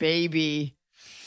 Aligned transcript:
Baby. 0.00 0.74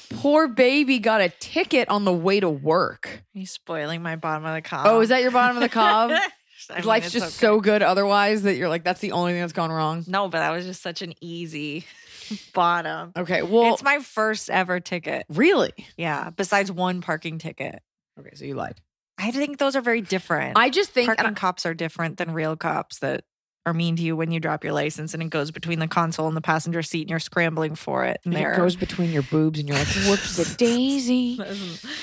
Poor 0.09 0.47
baby 0.47 0.99
got 0.99 1.21
a 1.21 1.29
ticket 1.29 1.88
on 1.88 2.03
the 2.03 2.11
way 2.11 2.39
to 2.39 2.49
work. 2.49 3.23
He's 3.33 3.52
spoiling 3.52 4.03
my 4.03 4.17
bottom 4.17 4.45
of 4.45 4.53
the 4.53 4.61
cob. 4.61 4.85
Oh, 4.88 4.99
is 4.99 5.09
that 5.09 5.21
your 5.21 5.31
bottom 5.31 5.55
of 5.55 5.61
the 5.63 5.69
cob? 5.69 6.11
I 6.69 6.75
mean, 6.75 6.85
Life's 6.85 7.11
just 7.11 7.25
okay. 7.25 7.31
so 7.33 7.59
good 7.59 7.81
otherwise 7.81 8.44
that 8.44 8.55
you're 8.55 8.69
like, 8.69 8.83
that's 8.83 9.01
the 9.01 9.13
only 9.13 9.33
thing 9.33 9.41
that's 9.41 9.53
gone 9.53 9.71
wrong. 9.71 10.03
No, 10.07 10.29
but 10.29 10.39
that 10.39 10.51
was 10.51 10.66
just 10.66 10.81
such 10.81 11.01
an 11.01 11.13
easy 11.19 11.85
bottom. 12.53 13.11
Okay, 13.17 13.41
well, 13.41 13.73
it's 13.73 13.83
my 13.83 13.99
first 13.99 14.49
ever 14.49 14.79
ticket. 14.79 15.25
really? 15.29 15.73
Yeah, 15.97 16.29
besides 16.29 16.71
one 16.71 17.01
parking 17.01 17.38
ticket. 17.38 17.79
Okay, 18.19 18.31
so 18.35 18.45
you 18.45 18.55
lied. 18.55 18.79
I 19.17 19.31
think 19.31 19.57
those 19.57 19.75
are 19.75 19.81
very 19.81 20.01
different. 20.01 20.57
I 20.57 20.69
just 20.69 20.91
think, 20.91 21.07
parking 21.07 21.35
cops 21.35 21.66
are 21.66 21.73
different 21.73 22.17
than 22.17 22.31
real 22.31 22.55
cops 22.55 22.99
that 22.99 23.23
are 23.66 23.73
mean 23.73 23.95
to 23.95 24.02
you 24.03 24.16
when 24.17 24.30
you 24.31 24.39
drop 24.42 24.64
your 24.64 24.73
license 24.73 25.14
and 25.14 25.23
it 25.23 25.30
goes 25.30 25.50
between 25.52 25.80
the 25.80 25.88
console 25.88 26.28
and 26.28 26.36
the 26.36 26.42
passenger 26.42 26.81
seat 26.83 27.02
and 27.03 27.09
you're 27.09 27.19
scrambling 27.19 27.75
for 27.75 28.03
it. 28.03 28.19
And 28.25 28.33
and 28.36 28.53
it 28.53 28.58
goes 28.58 28.75
between 28.75 29.11
your 29.11 29.23
boobs 29.23 29.58
and 29.59 29.69
you're 29.69 29.78
like, 29.78 29.88
whoops, 30.06 30.38
a 30.38 30.58
daisy. 30.58 31.39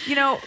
you 0.06 0.14
know, 0.14 0.38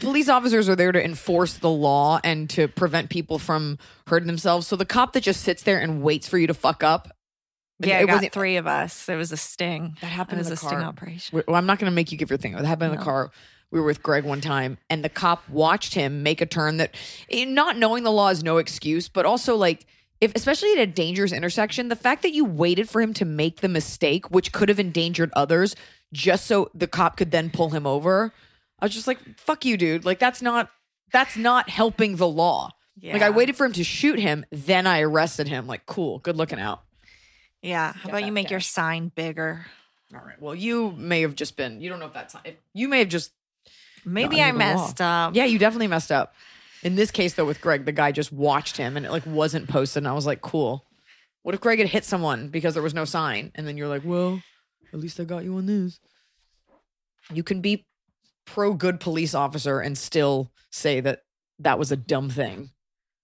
police 0.00 0.28
officers 0.30 0.68
are 0.70 0.76
there 0.76 0.90
to 0.92 1.04
enforce 1.04 1.54
the 1.54 1.68
law 1.68 2.20
and 2.24 2.48
to 2.50 2.68
prevent 2.68 3.10
people 3.10 3.38
from 3.38 3.78
hurting 4.06 4.26
themselves. 4.26 4.66
So 4.66 4.76
the 4.76 4.86
cop 4.86 5.12
that 5.12 5.22
just 5.22 5.42
sits 5.42 5.62
there 5.62 5.78
and 5.78 6.02
waits 6.02 6.26
for 6.26 6.38
you 6.38 6.46
to 6.46 6.54
fuck 6.54 6.82
up. 6.82 7.08
yeah, 7.78 7.98
it 7.98 8.02
it 8.04 8.08
wasn't- 8.08 8.32
three 8.32 8.56
of 8.56 8.66
us. 8.66 9.08
It 9.10 9.16
was 9.16 9.30
a 9.30 9.36
sting. 9.36 9.96
That 10.00 10.06
happened 10.06 10.38
It 10.38 10.40
was 10.40 10.46
in 10.46 10.52
a 10.52 10.54
the 10.54 10.56
sting 10.56 10.70
car. 10.70 10.82
operation. 10.82 11.42
Well, 11.46 11.56
I'm 11.56 11.66
not 11.66 11.78
going 11.80 11.90
to 11.90 11.94
make 11.94 12.12
you 12.12 12.16
give 12.18 12.30
your 12.30 12.38
thing. 12.38 12.52
That 12.52 12.64
happened 12.64 12.92
in 12.92 12.98
the 12.98 13.04
car. 13.04 13.30
We 13.70 13.78
were 13.80 13.86
with 13.86 14.02
Greg 14.02 14.24
one 14.24 14.40
time, 14.40 14.78
and 14.88 15.02
the 15.04 15.08
cop 15.10 15.46
watched 15.48 15.94
him 15.94 16.22
make 16.22 16.40
a 16.42 16.46
turn 16.46 16.76
that, 16.78 16.94
eh, 17.30 17.44
not 17.46 17.76
knowing 17.78 18.04
the 18.04 18.12
law 18.12 18.28
is 18.28 18.42
no 18.42 18.58
excuse, 18.58 19.08
but 19.08 19.24
also 19.26 19.56
like, 19.56 19.86
if 20.22 20.32
especially 20.36 20.72
at 20.74 20.78
a 20.78 20.86
dangerous 20.86 21.32
intersection, 21.32 21.88
the 21.88 21.96
fact 21.96 22.22
that 22.22 22.32
you 22.32 22.44
waited 22.44 22.88
for 22.88 23.02
him 23.02 23.12
to 23.14 23.24
make 23.24 23.60
the 23.60 23.68
mistake, 23.68 24.30
which 24.30 24.52
could 24.52 24.68
have 24.68 24.78
endangered 24.78 25.32
others, 25.34 25.74
just 26.12 26.46
so 26.46 26.70
the 26.74 26.86
cop 26.86 27.16
could 27.16 27.32
then 27.32 27.50
pull 27.50 27.70
him 27.70 27.88
over, 27.88 28.32
I 28.78 28.84
was 28.84 28.94
just 28.94 29.08
like, 29.08 29.18
"Fuck 29.36 29.64
you, 29.64 29.76
dude! 29.76 30.04
Like 30.04 30.20
that's 30.20 30.40
not 30.40 30.70
that's 31.12 31.36
not 31.36 31.68
helping 31.68 32.16
the 32.16 32.28
law." 32.28 32.70
Like 33.02 33.22
I 33.22 33.30
waited 33.30 33.56
for 33.56 33.66
him 33.66 33.72
to 33.72 33.82
shoot 33.82 34.20
him, 34.20 34.46
then 34.52 34.86
I 34.86 35.00
arrested 35.00 35.48
him. 35.48 35.66
Like, 35.66 35.86
cool, 35.86 36.20
good 36.20 36.36
looking 36.36 36.60
out. 36.60 36.82
Yeah. 37.60 37.92
How 37.92 38.10
about 38.10 38.24
you 38.24 38.30
make 38.30 38.50
your 38.50 38.60
sign 38.60 39.10
bigger? 39.12 39.66
All 40.14 40.20
right. 40.20 40.40
Well, 40.40 40.54
you 40.54 40.92
may 40.92 41.22
have 41.22 41.34
just 41.34 41.56
been. 41.56 41.80
You 41.80 41.90
don't 41.90 41.98
know 41.98 42.06
if 42.06 42.12
that's. 42.12 42.36
If, 42.44 42.54
you 42.74 42.86
may 42.86 43.00
have 43.00 43.08
just 43.08 43.32
Maybe 44.04 44.42
I 44.42 44.52
messed 44.52 45.00
up. 45.00 45.34
Yeah, 45.34 45.44
you 45.44 45.58
definitely 45.58 45.86
messed 45.86 46.12
up. 46.12 46.34
In 46.82 46.96
this 46.96 47.10
case, 47.10 47.34
though, 47.34 47.44
with 47.44 47.60
Greg, 47.60 47.84
the 47.84 47.92
guy 47.92 48.12
just 48.12 48.32
watched 48.32 48.76
him 48.76 48.96
and 48.96 49.06
it 49.06 49.12
like 49.12 49.26
wasn't 49.26 49.68
posted. 49.68 50.02
And 50.02 50.08
I 50.08 50.12
was 50.12 50.26
like, 50.26 50.40
cool. 50.40 50.84
What 51.42 51.54
if 51.54 51.60
Greg 51.60 51.78
had 51.78 51.88
hit 51.88 52.04
someone 52.04 52.48
because 52.48 52.74
there 52.74 52.82
was 52.82 52.94
no 52.94 53.04
sign? 53.04 53.52
And 53.54 53.66
then 53.66 53.76
you're 53.76 53.88
like, 53.88 54.02
well, 54.04 54.42
at 54.92 55.00
least 55.00 55.20
I 55.20 55.24
got 55.24 55.44
you 55.44 55.56
on 55.56 55.66
this. 55.66 56.00
You 57.32 57.42
can 57.42 57.60
be 57.60 57.86
pro 58.44 58.74
good 58.74 59.00
police 59.00 59.34
officer 59.34 59.80
and 59.80 59.96
still 59.96 60.50
say 60.70 61.00
that 61.00 61.20
that 61.60 61.78
was 61.78 61.92
a 61.92 61.96
dumb 61.96 62.30
thing 62.30 62.70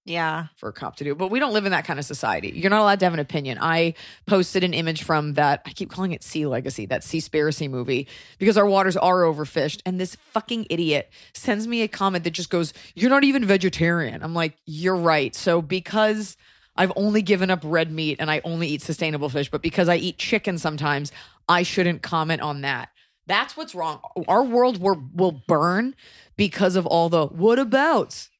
Yeah. 0.08 0.46
for 0.56 0.70
a 0.70 0.72
cop 0.72 0.96
to 0.96 1.04
do. 1.04 1.14
But 1.14 1.30
we 1.30 1.38
don't 1.38 1.52
live 1.52 1.66
in 1.66 1.72
that 1.72 1.84
kind 1.84 1.98
of 1.98 2.04
society. 2.04 2.50
You're 2.54 2.70
not 2.70 2.80
allowed 2.80 2.98
to 3.00 3.06
have 3.06 3.12
an 3.12 3.20
opinion. 3.20 3.58
I 3.60 3.94
posted 4.26 4.64
an 4.64 4.72
image 4.72 5.02
from 5.02 5.34
that, 5.34 5.62
I 5.66 5.70
keep 5.70 5.91
calling 5.91 6.12
it 6.12 6.22
Sea 6.22 6.46
Legacy, 6.46 6.86
that 6.86 7.04
Sea 7.04 7.19
Seaspiracy 7.19 7.69
movie, 7.69 8.08
because 8.38 8.56
our 8.56 8.66
waters 8.66 8.96
are 8.96 9.22
overfished. 9.22 9.82
And 9.84 10.00
this 10.00 10.16
fucking 10.16 10.66
idiot 10.70 11.10
sends 11.34 11.66
me 11.66 11.82
a 11.82 11.88
comment 11.88 12.24
that 12.24 12.30
just 12.30 12.48
goes, 12.48 12.72
You're 12.94 13.10
not 13.10 13.24
even 13.24 13.44
vegetarian. 13.44 14.22
I'm 14.22 14.34
like, 14.34 14.56
You're 14.64 14.96
right. 14.96 15.34
So 15.34 15.60
because 15.60 16.36
I've 16.75 16.92
only 16.96 17.20
given 17.20 17.50
up 17.50 17.60
red 17.62 17.92
meat 17.92 18.16
and 18.19 18.30
I 18.30 18.40
only 18.44 18.69
eat 18.69 18.82
sustainable 18.82 19.28
fish, 19.28 19.50
but 19.50 19.62
because 19.62 19.88
I 19.88 19.96
eat 19.96 20.16
chicken 20.16 20.56
sometimes, 20.58 21.12
I 21.48 21.64
shouldn't 21.64 22.02
comment 22.02 22.40
on 22.40 22.62
that. 22.62 22.88
That's 23.26 23.56
what's 23.58 23.75
wrong. 23.75 24.00
Our 24.26 24.42
world 24.42 24.80
will 24.80 25.42
burn 25.46 25.94
because 26.36 26.76
of 26.76 26.86
all 26.86 27.10
the 27.10 27.26
what 27.26 27.58
abouts. 27.58 28.30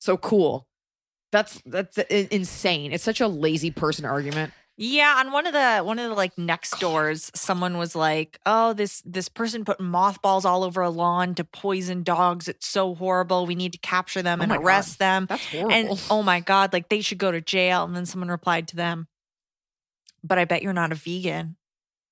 So 0.00 0.16
cool. 0.16 0.66
That's 1.32 1.60
that's 1.66 1.98
insane. 1.98 2.92
It's 2.92 3.02
such 3.02 3.20
a 3.20 3.26
lazy 3.28 3.70
person 3.70 4.04
argument. 4.04 4.52
Yeah, 4.78 5.16
on 5.18 5.32
one 5.32 5.46
of 5.46 5.52
the 5.52 5.80
one 5.80 5.98
of 5.98 6.08
the 6.08 6.14
like 6.14 6.36
next 6.38 6.78
doors, 6.80 7.30
someone 7.34 7.76
was 7.78 7.94
like, 7.94 8.38
"Oh, 8.46 8.72
this 8.72 9.02
this 9.04 9.28
person 9.28 9.64
put 9.64 9.80
mothballs 9.80 10.44
all 10.44 10.62
over 10.64 10.80
a 10.82 10.90
lawn 10.90 11.34
to 11.36 11.44
poison 11.44 12.02
dogs. 12.02 12.48
It's 12.48 12.66
so 12.66 12.94
horrible. 12.94 13.46
We 13.46 13.54
need 13.54 13.72
to 13.72 13.78
capture 13.78 14.22
them 14.22 14.40
Oh 14.40 14.42
and 14.44 14.50
my 14.50 14.56
God. 14.56 14.64
arrest 14.64 14.98
them." 14.98 15.26
That's 15.28 15.44
horrible. 15.46 15.72
And 15.72 16.00
oh 16.10 16.22
my 16.22 16.40
god, 16.40 16.72
like 16.72 16.88
they 16.88 17.00
should 17.00 17.18
go 17.18 17.30
to 17.32 17.40
jail. 17.40 17.84
And 17.84 17.94
then 17.94 18.06
someone 18.06 18.28
replied 18.28 18.68
to 18.68 18.76
them, 18.76 19.08
"But 20.24 20.38
I 20.38 20.44
bet 20.46 20.62
you're 20.62 20.72
not 20.72 20.92
a 20.92 20.96
vegan." 20.96 21.56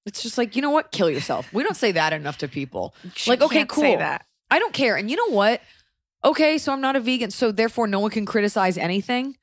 It's 0.06 0.22
just 0.22 0.38
like, 0.38 0.56
you 0.56 0.62
know 0.62 0.70
what? 0.70 0.92
Kill 0.92 1.10
yourself. 1.10 1.53
We 1.53 1.62
don't 1.62 1.76
say 1.76 1.92
that 1.92 2.12
enough 2.14 2.38
to 2.38 2.48
people. 2.48 2.94
Like, 3.26 3.42
okay, 3.42 3.64
cool. 3.66 3.98
I 4.50 4.59
don't 4.59 4.72
care. 4.72 4.97
And 4.97 5.10
you 5.10 5.16
know 5.16 5.34
what? 5.34 5.60
Okay, 6.25 6.58
so 6.58 6.72
I'm 6.72 6.81
not 6.81 6.97
a 6.97 7.00
vegan, 7.00 7.31
so 7.31 7.50
therefore 7.53 7.86
no 7.86 8.00
one 8.00 8.10
can 8.10 8.26
criticize 8.26 8.76
anything. 8.76 9.36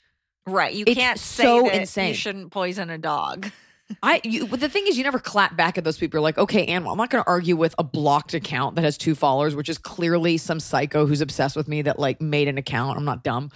Right. 0.45 0.73
You 0.73 0.83
It's 0.87 0.97
can't 0.97 1.19
say 1.19 1.43
so 1.43 1.63
that 1.63 1.75
insane. 1.75 2.09
you 2.09 2.13
shouldn't 2.13 2.51
poison 2.51 2.89
a 2.89 2.97
dog. 2.97 3.51
I 4.03 4.19
you, 4.23 4.45
the 4.47 4.67
thing 4.69 4.85
is 4.87 4.97
you 4.97 5.03
never 5.03 5.17
clap 5.19 5.55
back 5.55 5.77
at 5.77 5.83
those 5.85 5.97
people. 5.97 6.17
You're 6.17 6.21
like, 6.23 6.37
okay, 6.37 6.65
animal. 6.65 6.91
I'm 6.91 6.97
not 6.97 7.09
going 7.09 7.23
to 7.23 7.29
argue 7.29 7.55
with 7.55 7.73
a 7.79 7.83
blocked 7.83 8.33
account 8.33 8.75
that 8.75 8.83
has 8.83 8.97
two 8.97 9.15
followers, 9.15 9.55
which 9.55 9.69
is 9.69 9.77
clearly 9.77 10.37
some 10.37 10.59
psycho 10.59 11.05
who's 11.05 11.21
obsessed 11.21 11.55
with 11.55 11.67
me 11.69 11.81
that 11.83 11.97
like 11.97 12.21
made 12.21 12.47
an 12.49 12.57
account. 12.57 12.97
I'm 12.97 13.05
not 13.05 13.23
dumb. 13.23 13.49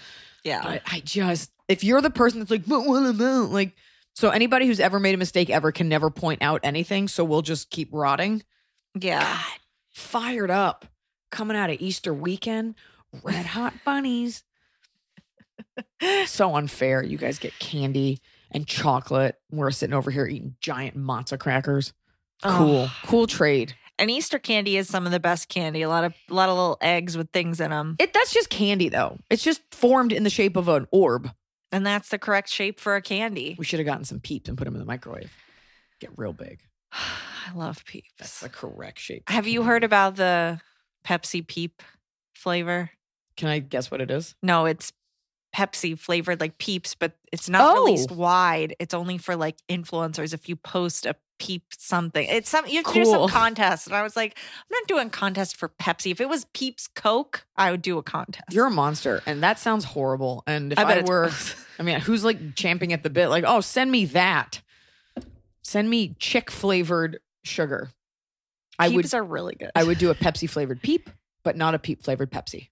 Yeah. 0.43 0.61
But 0.63 0.81
I 0.89 1.01
just, 1.01 1.51
if 1.67 1.83
you're 1.83 2.01
the 2.01 2.09
person 2.09 2.39
that's 2.39 2.49
like, 2.49 2.65
but 2.65 2.85
what 2.85 3.05
about 3.05 3.49
like, 3.51 3.75
so 4.15 4.29
anybody 4.29 4.67
who's 4.67 4.79
ever 4.79 4.99
made 4.99 5.13
a 5.13 5.17
mistake 5.17 5.49
ever 5.49 5.71
can 5.71 5.87
never 5.89 6.09
point 6.09 6.41
out 6.41 6.61
anything. 6.63 7.07
So 7.09 7.23
we'll 7.25 7.41
just 7.41 7.69
keep 7.69 7.89
rotting. 7.91 8.41
yeah. 8.99 9.37
Fired 9.93 10.49
up, 10.49 10.85
coming 11.31 11.57
out 11.57 11.69
of 11.69 11.81
Easter 11.81 12.13
weekend, 12.13 12.75
red 13.23 13.45
hot 13.45 13.73
bunnies. 13.85 14.43
so 16.25 16.55
unfair. 16.55 17.03
You 17.03 17.17
guys 17.17 17.39
get 17.39 17.57
candy 17.59 18.19
and 18.51 18.67
chocolate. 18.67 19.35
We're 19.51 19.71
sitting 19.71 19.93
over 19.93 20.11
here 20.11 20.25
eating 20.25 20.55
giant 20.59 20.97
matzo 20.97 21.39
crackers. 21.39 21.93
Cool, 22.43 22.87
Oh. 22.89 22.95
cool 23.05 23.27
trade. 23.27 23.75
And 23.99 24.09
Easter 24.09 24.39
candy 24.39 24.77
is 24.77 24.87
some 24.89 25.05
of 25.05 25.11
the 25.11 25.19
best 25.19 25.47
candy. 25.47 25.83
A 25.83 25.89
lot 25.89 26.03
of 26.03 26.13
a 26.29 26.33
lot 26.33 26.49
of 26.49 26.55
little 26.55 26.77
eggs 26.81 27.15
with 27.15 27.29
things 27.31 27.59
in 27.61 27.69
them. 27.69 27.95
It 27.99 28.13
that's 28.13 28.33
just 28.33 28.49
candy 28.49 28.89
though. 28.89 29.19
It's 29.29 29.43
just 29.43 29.61
formed 29.71 30.11
in 30.11 30.23
the 30.23 30.29
shape 30.31 30.55
of 30.55 30.67
an 30.69 30.87
orb. 30.91 31.29
And 31.71 31.85
that's 31.85 32.09
the 32.09 32.17
correct 32.17 32.49
shape 32.49 32.79
for 32.79 32.95
a 32.95 33.01
candy. 33.01 33.55
We 33.59 33.63
should 33.65 33.79
have 33.79 33.85
gotten 33.85 34.03
some 34.03 34.19
peeps 34.19 34.49
and 34.49 34.57
put 34.57 34.65
them 34.65 34.73
in 34.73 34.79
the 34.79 34.85
microwave. 34.85 35.31
Get 35.99 36.09
real 36.17 36.33
big. 36.33 36.61
I 36.91 37.53
love 37.55 37.85
peeps. 37.85 38.09
That's 38.17 38.39
the 38.39 38.49
correct 38.49 38.97
shape. 38.99 39.29
Have 39.29 39.47
you 39.47 39.61
heard 39.63 39.83
about 39.83 40.15
the 40.15 40.59
Pepsi 41.05 41.45
peep 41.47 41.83
flavor? 42.33 42.89
Can 43.41 43.49
I 43.49 43.57
guess 43.57 43.89
what 43.89 44.01
it 44.01 44.11
is? 44.11 44.35
No, 44.43 44.65
it's 44.67 44.93
Pepsi 45.55 45.97
flavored 45.97 46.39
like 46.39 46.59
Peeps, 46.59 46.93
but 46.93 47.13
it's 47.31 47.49
not 47.49 47.75
Oh. 47.75 47.83
released 47.85 48.11
wide. 48.11 48.75
It's 48.79 48.93
only 48.93 49.17
for 49.17 49.35
like 49.35 49.57
influencers. 49.67 50.31
If 50.31 50.47
you 50.47 50.55
post 50.55 51.07
a 51.07 51.15
Peep 51.39 51.63
something, 51.75 52.27
it's 52.27 52.47
some 52.51 52.67
you 52.67 52.75
have 52.83 52.85
to 52.85 52.93
do 52.93 53.03
some 53.03 53.15
Cool. 53.15 53.27
contest. 53.29 53.87
And 53.87 53.95
I 53.95 54.03
was 54.03 54.15
like, 54.15 54.37
I'm 54.37 54.67
not 54.69 54.87
doing 54.87 55.09
contest 55.09 55.55
for 55.57 55.69
Pepsi. 55.69 56.11
If 56.11 56.21
it 56.21 56.29
was 56.29 56.45
Peeps 56.53 56.87
Coke, 56.87 57.47
I 57.55 57.71
would 57.71 57.81
do 57.81 57.97
a 57.97 58.03
contest. 58.03 58.45
You're 58.51 58.67
a 58.67 58.71
monster, 58.71 59.23
and 59.25 59.41
that 59.41 59.57
sounds 59.57 59.83
horrible. 59.85 60.43
And 60.45 60.71
if 60.71 60.77
I 60.77 60.99
I, 60.99 61.01
were. 61.01 61.31
I 61.79 61.83
mean, 61.83 61.99
who's 61.99 62.23
like 62.23 62.53
champing 62.53 62.93
at 62.93 63.01
the 63.01 63.09
bit? 63.09 63.29
Like, 63.29 63.43
oh, 63.47 63.59
send 63.61 63.91
me 63.91 64.05
that. 64.05 64.61
Send 65.63 65.89
me 65.89 66.15
chick 66.19 66.51
flavored 66.51 67.17
sugar. 67.43 67.89
I 68.77 68.89
would, 68.89 69.11
are 69.13 69.23
really 69.23 69.55
good. 69.55 69.71
I 69.75 69.83
would 69.83 69.97
do 69.97 70.11
a 70.11 70.15
Pepsi 70.15 70.47
flavored 70.47 70.81
peep, 70.83 71.09
but 71.43 71.57
not 71.57 71.73
a 71.73 71.79
peep 71.79 72.03
flavored 72.03 72.31
Pepsi. 72.31 72.69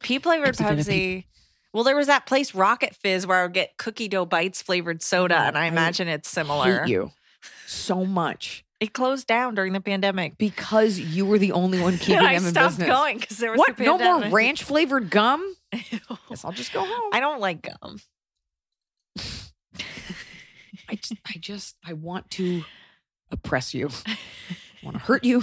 Peep 0.00 0.22
flavored 0.22 0.56
Pepsi 0.56 1.24
Well, 1.72 1.84
there 1.84 1.96
was 1.96 2.06
that 2.06 2.26
place 2.26 2.54
Rocket 2.54 2.94
Fizz 2.96 3.26
where 3.26 3.38
I 3.38 3.42
would 3.44 3.52
get 3.52 3.76
cookie 3.76 4.08
dough 4.08 4.24
bites 4.26 4.62
flavored 4.62 5.02
soda, 5.02 5.36
and 5.36 5.56
I 5.58 5.64
I 5.64 5.66
imagine 5.66 6.08
it's 6.08 6.28
similar. 6.30 6.80
Hate 6.84 6.90
you 6.90 7.12
so 7.66 8.04
much 8.06 8.64
It 8.80 8.94
closed 8.94 9.26
down 9.26 9.54
during 9.54 9.72
the 9.74 9.80
pandemic. 9.80 10.38
because 10.38 10.98
you 10.98 11.26
were 11.26 11.38
the 11.38 11.52
only 11.52 11.80
one 11.80 11.98
keeping 11.98 12.18
I 12.18 12.34
them 12.34 12.46
in 12.46 12.50
stopped 12.50 12.78
going 12.78 13.18
because 13.18 13.36
there 13.36 13.50
was 13.52 13.58
What? 13.58 13.78
No 13.78 13.98
more 13.98 14.30
ranch 14.30 14.62
flavored 14.62 15.10
gum? 15.10 15.54
Ew. 15.72 15.98
Guess 16.30 16.44
I'll 16.44 16.52
just 16.52 16.72
go 16.72 16.80
home. 16.84 17.10
I 17.12 17.20
don't 17.20 17.40
like 17.40 17.62
gum. 17.62 17.98
I 20.90 20.94
just, 20.94 21.14
I 21.26 21.34
just, 21.38 21.76
I 21.84 21.92
want 21.92 22.30
to 22.32 22.64
oppress 23.30 23.74
you. 23.74 23.90
I 24.06 24.16
want 24.82 24.96
to 24.96 25.02
hurt 25.02 25.24
you. 25.24 25.42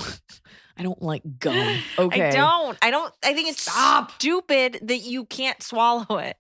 I 0.77 0.83
don't 0.83 1.01
like 1.01 1.23
gum. 1.39 1.77
Okay. 1.97 2.29
I 2.29 2.31
don't. 2.31 2.77
I 2.81 2.91
don't. 2.91 3.13
I 3.23 3.33
think 3.33 3.49
it's 3.49 3.69
stupid 4.15 4.79
that 4.83 4.97
you 4.99 5.25
can't 5.25 5.61
swallow 5.63 6.17
it. 6.17 6.35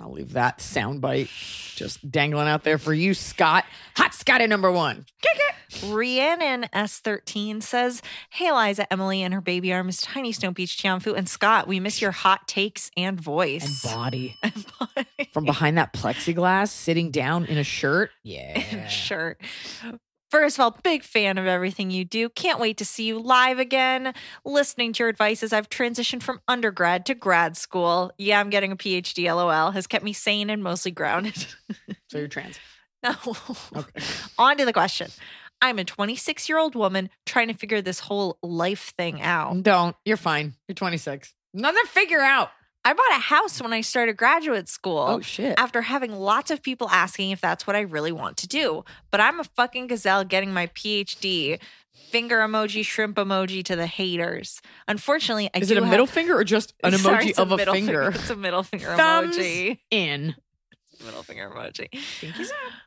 I'll 0.00 0.10
leave 0.10 0.32
that 0.32 0.58
soundbite 0.58 1.28
just 1.76 2.10
dangling 2.10 2.48
out 2.48 2.64
there 2.64 2.78
for 2.78 2.92
you, 2.92 3.14
Scott. 3.14 3.64
Hot 3.96 4.12
Scotty 4.12 4.48
number 4.48 4.72
one. 4.72 5.06
Kick 5.22 5.36
it. 5.36 5.84
Rhiannon 5.92 6.66
S13 6.72 7.62
says, 7.62 8.02
Hey, 8.30 8.48
Eliza, 8.48 8.92
Emily, 8.92 9.22
and 9.22 9.32
her 9.32 9.40
baby 9.40 9.72
arms, 9.72 10.00
Tiny 10.00 10.32
Snow 10.32 10.50
Beach, 10.50 10.76
Tianfu, 10.76 11.16
and 11.16 11.28
Scott. 11.28 11.68
We 11.68 11.78
miss 11.78 12.02
your 12.02 12.10
hot 12.10 12.48
takes 12.48 12.90
and 12.96 13.06
And 13.16 13.20
voice. 13.20 13.82
body. 13.84 14.36
And 14.42 14.66
body. 14.80 15.30
From 15.32 15.44
behind 15.44 15.78
that 15.78 15.92
plexiglass, 15.92 16.68
sitting 16.70 17.12
down 17.12 17.44
in 17.44 17.56
a 17.58 17.64
shirt. 17.64 18.10
Yeah. 18.24 18.60
and 18.72 18.90
shirt. 18.90 19.40
First 20.34 20.58
of 20.58 20.62
all, 20.64 20.76
big 20.82 21.04
fan 21.04 21.38
of 21.38 21.46
everything 21.46 21.92
you 21.92 22.04
do. 22.04 22.28
Can't 22.28 22.58
wait 22.58 22.76
to 22.78 22.84
see 22.84 23.04
you 23.04 23.20
live 23.20 23.60
again. 23.60 24.12
Listening 24.44 24.92
to 24.94 25.04
your 25.04 25.08
advice 25.08 25.44
as 25.44 25.52
I've 25.52 25.70
transitioned 25.70 26.24
from 26.24 26.40
undergrad 26.48 27.06
to 27.06 27.14
grad 27.14 27.56
school. 27.56 28.10
Yeah, 28.18 28.40
I'm 28.40 28.50
getting 28.50 28.72
a 28.72 28.76
PhD, 28.76 29.32
lol, 29.32 29.70
has 29.70 29.86
kept 29.86 30.04
me 30.04 30.12
sane 30.12 30.50
and 30.50 30.60
mostly 30.60 30.90
grounded. 30.90 31.46
So 32.08 32.18
you're 32.18 32.26
trans. 32.26 32.58
no. 33.04 33.14
Okay. 33.76 34.02
On 34.38 34.56
to 34.56 34.64
the 34.64 34.72
question. 34.72 35.08
I'm 35.62 35.78
a 35.78 35.84
26 35.84 36.48
year 36.48 36.58
old 36.58 36.74
woman 36.74 37.10
trying 37.26 37.46
to 37.48 37.54
figure 37.54 37.80
this 37.80 38.00
whole 38.00 38.36
life 38.42 38.92
thing 38.98 39.22
out. 39.22 39.62
Don't. 39.62 39.94
You're 40.04 40.16
fine. 40.16 40.54
You're 40.66 40.74
26. 40.74 41.32
Nothing 41.54 41.82
to 41.84 41.88
figure 41.88 42.20
out. 42.20 42.50
I 42.84 42.92
bought 42.92 43.10
a 43.16 43.20
house 43.20 43.62
when 43.62 43.72
I 43.72 43.80
started 43.80 44.16
graduate 44.16 44.68
school. 44.68 44.98
Oh, 45.08 45.20
shit. 45.20 45.54
After 45.58 45.82
having 45.82 46.12
lots 46.12 46.50
of 46.50 46.62
people 46.62 46.88
asking 46.90 47.30
if 47.30 47.40
that's 47.40 47.66
what 47.66 47.74
I 47.76 47.80
really 47.80 48.12
want 48.12 48.36
to 48.38 48.46
do. 48.48 48.84
But 49.10 49.20
I'm 49.20 49.40
a 49.40 49.44
fucking 49.44 49.86
gazelle 49.86 50.24
getting 50.24 50.52
my 50.52 50.66
PhD. 50.68 51.58
Finger 52.10 52.38
emoji, 52.38 52.84
shrimp 52.84 53.16
emoji 53.16 53.64
to 53.64 53.74
the 53.74 53.86
haters. 53.86 54.60
Unfortunately, 54.86 55.48
I 55.54 55.58
Is 55.58 55.70
it 55.70 55.78
a 55.78 55.80
have- 55.80 55.90
middle 55.90 56.06
finger 56.06 56.36
or 56.36 56.44
just 56.44 56.74
an 56.84 56.92
emoji 56.92 57.00
Sorry, 57.00 57.34
of 57.36 57.50
a, 57.52 57.56
middle 57.56 57.74
finger? 57.74 58.02
It's 58.14 58.30
a 58.30 58.36
middle 58.36 58.62
finger 58.62 58.94
Thumbs 58.96 59.36
emoji. 59.38 59.78
in. 59.90 60.34
Middle 61.04 61.22
finger 61.22 61.50
emoji. 61.54 61.88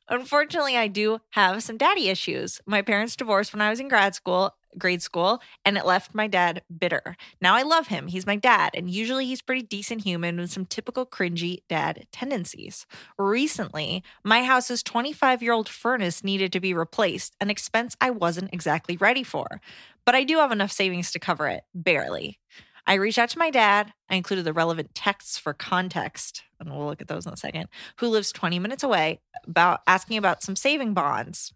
Unfortunately, 0.09 0.77
I 0.77 0.87
do 0.87 1.19
have 1.31 1.61
some 1.63 1.77
daddy 1.77 2.09
issues. 2.09 2.61
My 2.65 2.81
parents 2.81 3.15
divorced 3.15 3.53
when 3.53 3.61
I 3.61 3.69
was 3.69 3.79
in 3.79 3.87
grad 3.89 4.15
school, 4.15 4.55
grade 4.77 5.01
school, 5.01 5.41
and 5.65 5.77
it 5.77 5.85
left 5.85 6.15
my 6.15 6.27
dad 6.27 6.61
bitter. 6.79 7.15
Now 7.41 7.55
I 7.55 7.63
love 7.63 7.87
him. 7.87 8.07
He's 8.07 8.25
my 8.25 8.35
dad, 8.35 8.71
and 8.73 8.89
usually 8.89 9.25
he's 9.25 9.41
pretty 9.41 9.63
decent 9.63 10.03
human 10.03 10.37
with 10.37 10.51
some 10.51 10.65
typical 10.65 11.05
cringy 11.05 11.59
dad 11.69 12.07
tendencies. 12.11 12.85
Recently, 13.17 14.03
my 14.23 14.43
house's 14.43 14.83
25 14.83 15.41
year 15.41 15.53
old 15.53 15.69
furnace 15.69 16.23
needed 16.23 16.51
to 16.53 16.59
be 16.59 16.73
replaced, 16.73 17.35
an 17.39 17.49
expense 17.49 17.95
I 18.01 18.09
wasn't 18.09 18.53
exactly 18.53 18.97
ready 18.97 19.23
for. 19.23 19.61
But 20.05 20.15
I 20.15 20.23
do 20.23 20.37
have 20.37 20.51
enough 20.51 20.71
savings 20.71 21.11
to 21.11 21.19
cover 21.19 21.47
it, 21.47 21.63
barely. 21.75 22.39
I 22.87 22.93
reached 22.93 23.19
out 23.19 23.29
to 23.31 23.39
my 23.39 23.49
dad. 23.49 23.91
I 24.09 24.15
included 24.15 24.45
the 24.45 24.53
relevant 24.53 24.95
texts 24.95 25.37
for 25.37 25.53
context, 25.53 26.43
and 26.59 26.71
we'll 26.71 26.85
look 26.85 27.01
at 27.01 27.09
those 27.09 27.25
in 27.25 27.33
a 27.33 27.37
second, 27.37 27.67
who 27.97 28.07
lives 28.07 28.31
20 28.31 28.59
minutes 28.59 28.83
away, 28.83 29.19
about 29.45 29.81
asking 29.85 30.17
about 30.17 30.41
some 30.41 30.55
saving 30.55 30.93
bonds 30.93 31.53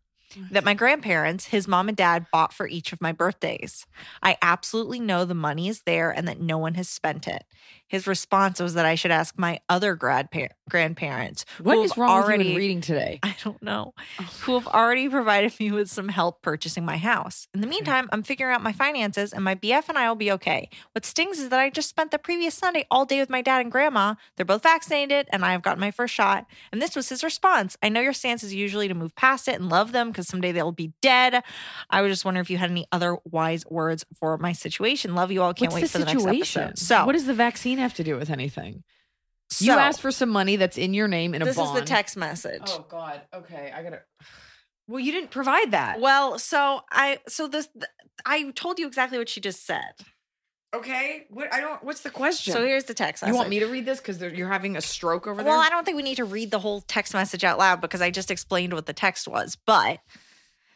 that 0.51 0.63
my 0.63 0.73
grandparents, 0.73 1.47
his 1.47 1.67
mom 1.67 1.87
and 1.87 1.97
dad, 1.97 2.25
bought 2.31 2.53
for 2.53 2.67
each 2.67 2.93
of 2.93 3.01
my 3.01 3.11
birthdays. 3.11 3.85
I 4.21 4.37
absolutely 4.41 4.99
know 4.99 5.25
the 5.25 5.33
money 5.33 5.67
is 5.67 5.81
there 5.83 6.11
and 6.11 6.27
that 6.27 6.39
no 6.39 6.57
one 6.57 6.75
has 6.75 6.89
spent 6.89 7.27
it. 7.27 7.43
His 7.91 8.07
response 8.07 8.61
was 8.61 8.75
that 8.75 8.85
I 8.85 8.95
should 8.95 9.11
ask 9.11 9.37
my 9.37 9.59
other 9.67 9.95
grandpa- 9.95 10.47
grandparents. 10.69 11.43
What 11.59 11.59
is 11.59 11.65
What 11.65 11.75
have 11.75 11.85
is 11.85 11.97
wrong 11.97 12.23
already, 12.23 12.43
with 12.45 12.53
you 12.53 12.57
reading 12.57 12.79
today? 12.79 13.19
I 13.23 13.35
don't 13.43 13.61
know, 13.61 13.93
oh. 14.17 14.23
who 14.43 14.53
have 14.53 14.65
already 14.65 15.09
provided 15.09 15.59
me 15.59 15.73
with 15.73 15.89
some 15.89 16.07
help 16.07 16.41
purchasing 16.41 16.85
my 16.85 16.95
house. 16.95 17.49
In 17.53 17.59
the 17.59 17.67
meantime, 17.67 18.07
I'm 18.13 18.23
figuring 18.23 18.55
out 18.55 18.63
my 18.63 18.71
finances 18.71 19.33
and 19.33 19.43
my 19.43 19.55
BF 19.55 19.89
and 19.89 19.97
I 19.97 20.07
will 20.07 20.15
be 20.15 20.31
okay. 20.31 20.69
What 20.93 21.05
stings 21.05 21.37
is 21.37 21.49
that 21.49 21.59
I 21.59 21.69
just 21.69 21.89
spent 21.89 22.11
the 22.11 22.17
previous 22.17 22.55
Sunday 22.55 22.85
all 22.89 23.03
day 23.03 23.19
with 23.19 23.29
my 23.29 23.41
dad 23.41 23.59
and 23.59 23.69
grandma. 23.69 24.15
They're 24.37 24.45
both 24.45 24.63
vaccinated 24.63 25.27
and 25.33 25.43
I 25.43 25.51
have 25.51 25.61
gotten 25.61 25.81
my 25.81 25.91
first 25.91 26.13
shot. 26.13 26.45
And 26.71 26.81
this 26.81 26.95
was 26.95 27.09
his 27.09 27.25
response. 27.25 27.75
I 27.83 27.89
know 27.89 27.99
your 27.99 28.13
stance 28.13 28.41
is 28.41 28.53
usually 28.53 28.87
to 28.87 28.93
move 28.93 29.13
past 29.17 29.49
it 29.49 29.59
and 29.59 29.67
love 29.67 29.91
them 29.91 30.11
because 30.11 30.29
someday 30.29 30.53
they'll 30.53 30.71
be 30.71 30.93
dead. 31.01 31.43
I 31.89 32.01
was 32.01 32.13
just 32.13 32.23
wondering 32.23 32.41
if 32.41 32.49
you 32.49 32.57
had 32.57 32.71
any 32.71 32.87
other 32.93 33.17
wise 33.29 33.65
words 33.65 34.05
for 34.17 34.37
my 34.37 34.53
situation. 34.53 35.13
Love 35.13 35.29
you 35.29 35.41
all. 35.41 35.53
Can't 35.53 35.73
What's 35.73 35.81
wait 35.81 35.91
for 35.91 35.97
the 35.97 36.05
next 36.05 36.23
situation? 36.23 36.61
episode. 36.61 36.79
So, 36.79 37.05
what 37.05 37.15
is 37.17 37.25
the 37.25 37.33
vaccine 37.33 37.80
have 37.81 37.93
to 37.95 38.03
do 38.03 38.15
with 38.17 38.29
anything? 38.29 38.83
you 39.59 39.73
asked 39.73 40.01
for 40.01 40.11
some 40.11 40.29
money 40.29 40.55
that's 40.55 40.77
in 40.77 40.93
your 40.93 41.07
name 41.07 41.33
in 41.35 41.41
a 41.41 41.45
this 41.45 41.57
bond. 41.57 41.75
is 41.75 41.81
the 41.81 41.85
text 41.85 42.15
message. 42.15 42.61
Oh 42.67 42.85
God. 42.87 43.21
Okay, 43.33 43.71
I 43.75 43.83
gotta. 43.83 44.01
Well, 44.87 44.99
you 44.99 45.11
didn't 45.11 45.31
provide 45.31 45.71
that. 45.71 45.99
Well, 45.99 46.39
so 46.39 46.81
I 46.89 47.19
so 47.27 47.47
this 47.47 47.67
I 48.25 48.49
told 48.51 48.79
you 48.79 48.87
exactly 48.87 49.17
what 49.17 49.29
she 49.29 49.41
just 49.41 49.65
said. 49.65 49.93
okay. 50.73 51.25
What 51.29 51.53
I 51.53 51.59
don't. 51.59 51.83
What's 51.83 52.01
the 52.01 52.09
question? 52.09 52.53
So 52.53 52.65
here's 52.65 52.85
the 52.85 52.93
text. 52.93 53.23
you 53.23 53.33
want 53.33 53.49
message. 53.49 53.61
me 53.61 53.67
to 53.67 53.71
read 53.71 53.85
this 53.85 53.99
because 53.99 54.21
you're 54.21 54.49
having 54.49 54.77
a 54.77 54.81
stroke 54.81 55.27
over 55.27 55.43
there? 55.43 55.51
Well, 55.51 55.61
I 55.61 55.69
don't 55.69 55.83
think 55.85 55.97
we 55.97 56.03
need 56.03 56.15
to 56.15 56.25
read 56.25 56.51
the 56.51 56.59
whole 56.59 56.81
text 56.81 57.13
message 57.13 57.43
out 57.43 57.57
loud 57.57 57.81
because 57.81 58.01
I 58.01 58.09
just 58.09 58.31
explained 58.31 58.73
what 58.73 58.85
the 58.85 58.93
text 58.93 59.27
was. 59.27 59.57
But 59.65 59.99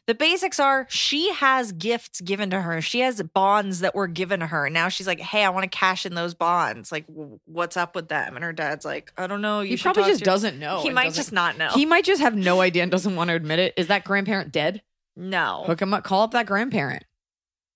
the 0.08 0.14
basics 0.16 0.60
are 0.60 0.86
she 0.90 1.34
has 1.34 1.72
gifts 1.72 2.22
given 2.22 2.50
to 2.52 2.62
her. 2.62 2.82
She 2.82 3.00
has 3.00 3.22
bonds 3.22 3.80
that 3.80 3.96
were 3.96 4.08
given 4.08 4.40
to 4.42 4.48
her. 4.48 4.70
Now 4.70 4.88
she's 4.90 5.08
like, 5.08 5.20
"Hey, 5.20 5.44
I 5.44 5.50
want 5.50 5.64
to 5.64 5.76
cash 5.78 6.06
in 6.06 6.14
those 6.14 6.34
bonds. 6.34 6.92
Like, 6.92 7.06
what's 7.46 7.76
up 7.78 7.96
with 7.96 8.08
them?" 8.08 8.36
And 8.36 8.44
her 8.46 8.54
dad's 8.54 8.86
like, 8.86 9.12
"I 9.18 9.28
don't 9.28 9.42
know. 9.42 9.62
You 9.62 9.78
he 9.78 9.78
probably 9.78 10.04
just 10.04 10.24
doesn't 10.24 10.60
know. 10.60 10.82
He 10.82 10.90
might 10.92 11.14
just 11.14 11.32
not 11.32 11.58
know. 11.58 11.70
He 11.70 11.86
might 11.86 12.06
just 12.06 12.22
have 12.22 12.36
no 12.36 12.62
idea 12.62 12.84
and 12.84 12.92
doesn't 12.92 13.16
want 13.16 13.30
to 13.30 13.36
admit 13.36 13.60
it. 13.60 13.74
Is 13.78 13.88
that 13.88 14.04
grandparent 14.04 14.52
dead? 14.52 14.82
no. 15.16 15.64
Hook 15.66 15.82
him 15.82 15.94
up. 15.94 16.04
Call 16.04 16.24
up 16.24 16.32
that 16.32 16.46
grandparent. 16.46 17.04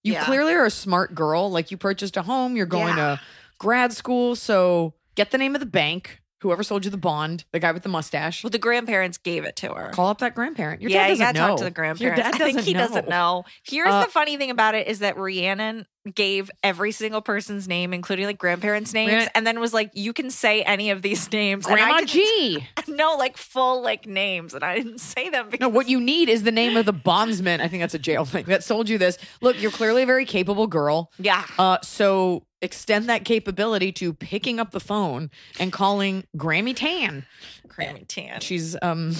You 0.04 0.14
Yeah. 0.14 0.26
clearly 0.26 0.54
are 0.54 0.66
a 0.66 0.72
smart 0.72 1.16
girl. 1.16 1.50
Like 1.50 1.72
you 1.72 1.78
purchased 1.78 2.16
a 2.18 2.22
home. 2.22 2.56
You're 2.56 2.66
going 2.66 2.96
Yeah. 2.98 3.16
to 3.16 3.22
grad 3.58 3.92
school. 3.94 4.36
So 4.36 4.94
get 5.16 5.32
the 5.32 5.38
name 5.38 5.56
of 5.56 5.60
the 5.62 5.66
bank. 5.66 6.22
Whoever 6.42 6.64
sold 6.64 6.86
you 6.86 6.92
the 6.92 6.98
bond, 6.98 7.44
the 7.52 7.60
guy 7.60 7.72
with 7.74 7.84
the 7.84 7.90
mustache. 7.90 8.44
Well, 8.44 8.50
the 8.52 8.58
grandparents 8.60 9.18
gave 9.18 9.44
it 9.44 9.56
to 9.58 9.74
her. 9.74 9.90
Call 9.90 10.08
up 10.08 10.20
that 10.20 10.36
grandparent. 10.36 10.82
Your 10.82 10.90
yeah, 10.92 11.00
dad 11.00 11.08
you 11.08 11.18
doesn't 11.18 11.26
gotta 11.36 11.40
know. 11.40 11.48
talk 11.48 11.58
to 11.58 11.64
the 11.64 11.68
Your 11.68 11.72
grandparents. 11.74 12.22
dad 12.24 12.34
I 12.36 12.38
think 12.46 12.60
he 12.62 12.74
doesn't 12.74 13.10
know. 13.10 13.44
Here's 13.64 13.90
Uh, 13.94 14.06
the 14.06 14.12
funny 14.12 14.38
thing 14.38 14.50
about 14.50 14.74
it 14.76 14.88
is 14.88 15.00
that 15.00 15.18
Rhiannon 15.18 15.86
gave 16.10 16.50
every 16.64 16.92
single 16.92 17.22
person's 17.22 17.68
name, 17.68 17.94
including 17.94 18.26
like 18.26 18.38
grandparents' 18.38 18.94
names, 18.94 19.28
and 19.36 19.46
then 19.48 19.60
was 19.60 19.74
like, 19.74 19.92
"You 19.94 20.14
can 20.14 20.30
say 20.32 20.62
any 20.64 20.90
of 20.92 21.02
these 21.02 21.32
names." 21.32 21.66
Grandma 21.66 22.02
G. 22.02 22.68
No, 22.88 23.16
like 23.18 23.38
full 23.38 23.82
like 23.82 24.06
names, 24.08 24.54
and 24.54 24.64
I 24.64 24.76
didn't 24.76 25.00
say 25.00 25.30
them. 25.30 25.50
Because 25.50 25.62
No, 25.62 25.70
what 25.70 25.88
you 25.88 26.02
need 26.02 26.28
is 26.28 26.44
the 26.44 26.52
name 26.52 26.76
of 26.76 26.86
the 26.86 26.92
bondsman. 26.94 27.62
I 27.62 27.68
think 27.68 27.82
that's 27.82 27.94
a 27.94 28.00
jail 28.00 28.26
thing 28.26 28.46
that 28.46 28.64
sold 28.64 28.90
you 28.90 28.98
this. 28.98 29.18
Look, 29.42 29.62
you're 29.62 29.72
clearly 29.72 30.04
a 30.04 30.06
very 30.06 30.26
capable 30.26 30.68
girl. 30.68 31.12
Yeah, 31.20 31.46
Uh, 31.58 31.78
so 31.84 32.46
extend 32.62 33.08
that 33.08 33.24
capability 33.26 33.92
to 33.94 34.14
picking 34.14 34.60
up 34.60 34.72
the 34.72 34.80
phone 34.82 35.30
and 35.60 35.72
calling 35.72 36.26
Grammy 36.36 36.76
Tan. 36.76 37.26
Grammy 37.68 38.06
Tan. 38.08 38.42
She's 38.42 38.76
um 38.82 39.16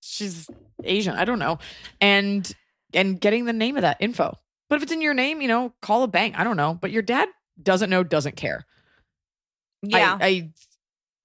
she's 0.00 0.48
Asian. 0.84 1.14
I 1.14 1.24
don't 1.24 1.38
know. 1.38 1.58
And 2.00 2.50
and 2.94 3.20
getting 3.20 3.44
the 3.46 3.52
name 3.52 3.76
of 3.76 3.82
that 3.82 3.96
info. 4.00 4.38
But 4.68 4.76
if 4.76 4.82
it's 4.82 4.92
in 4.92 5.00
your 5.00 5.14
name, 5.14 5.40
you 5.40 5.48
know, 5.48 5.72
call 5.80 6.02
a 6.02 6.08
bank. 6.08 6.38
I 6.38 6.44
don't 6.44 6.56
know. 6.56 6.76
But 6.80 6.90
your 6.90 7.02
dad 7.02 7.28
doesn't 7.62 7.90
know, 7.90 8.02
doesn't 8.02 8.36
care. 8.36 8.66
Yeah, 9.82 10.18
I, 10.20 10.26
I 10.26 10.50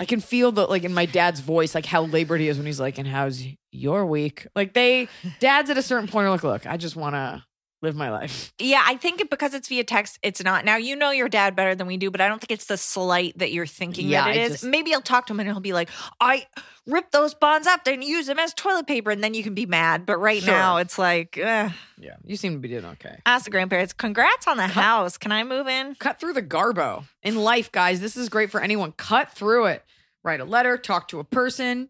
I 0.02 0.06
can 0.06 0.20
feel 0.20 0.52
the 0.52 0.66
like 0.66 0.84
in 0.84 0.94
my 0.94 1.06
dad's 1.06 1.40
voice, 1.40 1.76
like 1.76 1.86
how 1.86 2.04
labored 2.04 2.42
he 2.42 2.48
is 2.48 2.58
when 2.58 2.66
he's 2.66 2.80
like, 2.80 2.98
and 2.98 3.08
how's 3.08 3.44
your 3.72 4.06
week? 4.06 4.48
Like 4.56 4.74
they 4.74 5.08
dads 5.40 5.70
at 5.70 5.78
a 5.78 5.84
certain 5.84 6.08
point 6.08 6.28
are 6.28 6.32
like, 6.32 6.44
look, 6.44 6.66
I 6.66 6.78
just 6.78 6.96
wanna 6.96 7.46
live 7.82 7.96
my 7.96 8.10
life. 8.12 8.54
Yeah, 8.60 8.84
I 8.86 8.96
think 8.98 9.28
because 9.30 9.54
it's 9.54 9.68
via 9.68 9.84
text, 9.84 10.20
it's 10.22 10.44
not. 10.44 10.66
Now 10.66 10.78
you 10.78 10.96
know 10.96 11.12
your 11.12 11.28
dad 11.30 11.56
better 11.56 11.74
than 11.76 11.88
we 11.88 11.98
do, 11.98 12.12
but 12.12 12.22
I 12.22 12.28
don't 12.28 12.40
think 12.40 12.52
it's 12.52 12.66
the 12.66 12.78
slight 12.78 13.38
that 13.40 13.52
you're 13.52 13.66
thinking 13.66 14.08
Yeah, 14.08 14.26
that 14.26 14.36
it 14.36 14.40
I 14.40 14.44
is. 14.44 14.52
just- 14.52 14.64
Maybe 14.64 14.94
I'll 14.94 15.02
talk 15.02 15.26
to 15.28 15.34
him 15.34 15.40
and 15.40 15.50
he'll 15.50 15.60
be 15.60 15.74
like, 15.74 15.90
"I 16.20 16.48
ripped 16.86 17.12
those 17.12 17.34
bonds 17.34 17.66
up 17.68 17.82
and 17.88 18.04
use 18.04 18.28
them 18.28 18.38
as 18.40 18.54
toilet 18.54 18.86
paper," 18.88 19.10
and 19.12 19.24
then 19.24 19.34
you 19.34 19.42
can 19.44 19.54
be 19.56 19.66
mad. 19.66 20.06
But 20.06 20.18
right 20.18 20.42
Sure. 20.44 20.54
now, 20.54 20.78
it's 20.78 21.00
like, 21.00 21.38
eh. 21.38 21.70
Yeah, 21.98 22.16
you 22.24 22.36
seem 22.38 22.54
to 22.54 22.60
be 22.60 22.68
doing 22.68 22.86
okay. 22.86 23.18
ask 23.26 23.46
the 23.46 23.52
grandparents. 23.52 23.94
Congrats 23.94 24.48
on 24.48 24.58
the 24.58 24.68
house. 24.68 25.18
Can 25.18 25.32
I 25.32 25.44
move 25.44 25.68
in? 25.68 25.96
Cut 25.96 26.20
through 26.20 26.34
the 26.34 26.44
garbo 26.44 27.06
in 27.24 27.36
life, 27.36 27.72
guys. 27.72 28.00
This 28.00 28.16
is 28.16 28.30
great 28.30 28.52
for 28.52 28.62
anyone. 28.62 28.92
Cut 28.94 29.32
through 29.32 29.66
it. 29.66 29.84
Write 30.24 30.40
a 30.40 30.46
letter, 30.46 30.78
talk 30.78 31.08
to 31.08 31.20
a 31.20 31.24
person, 31.24 31.90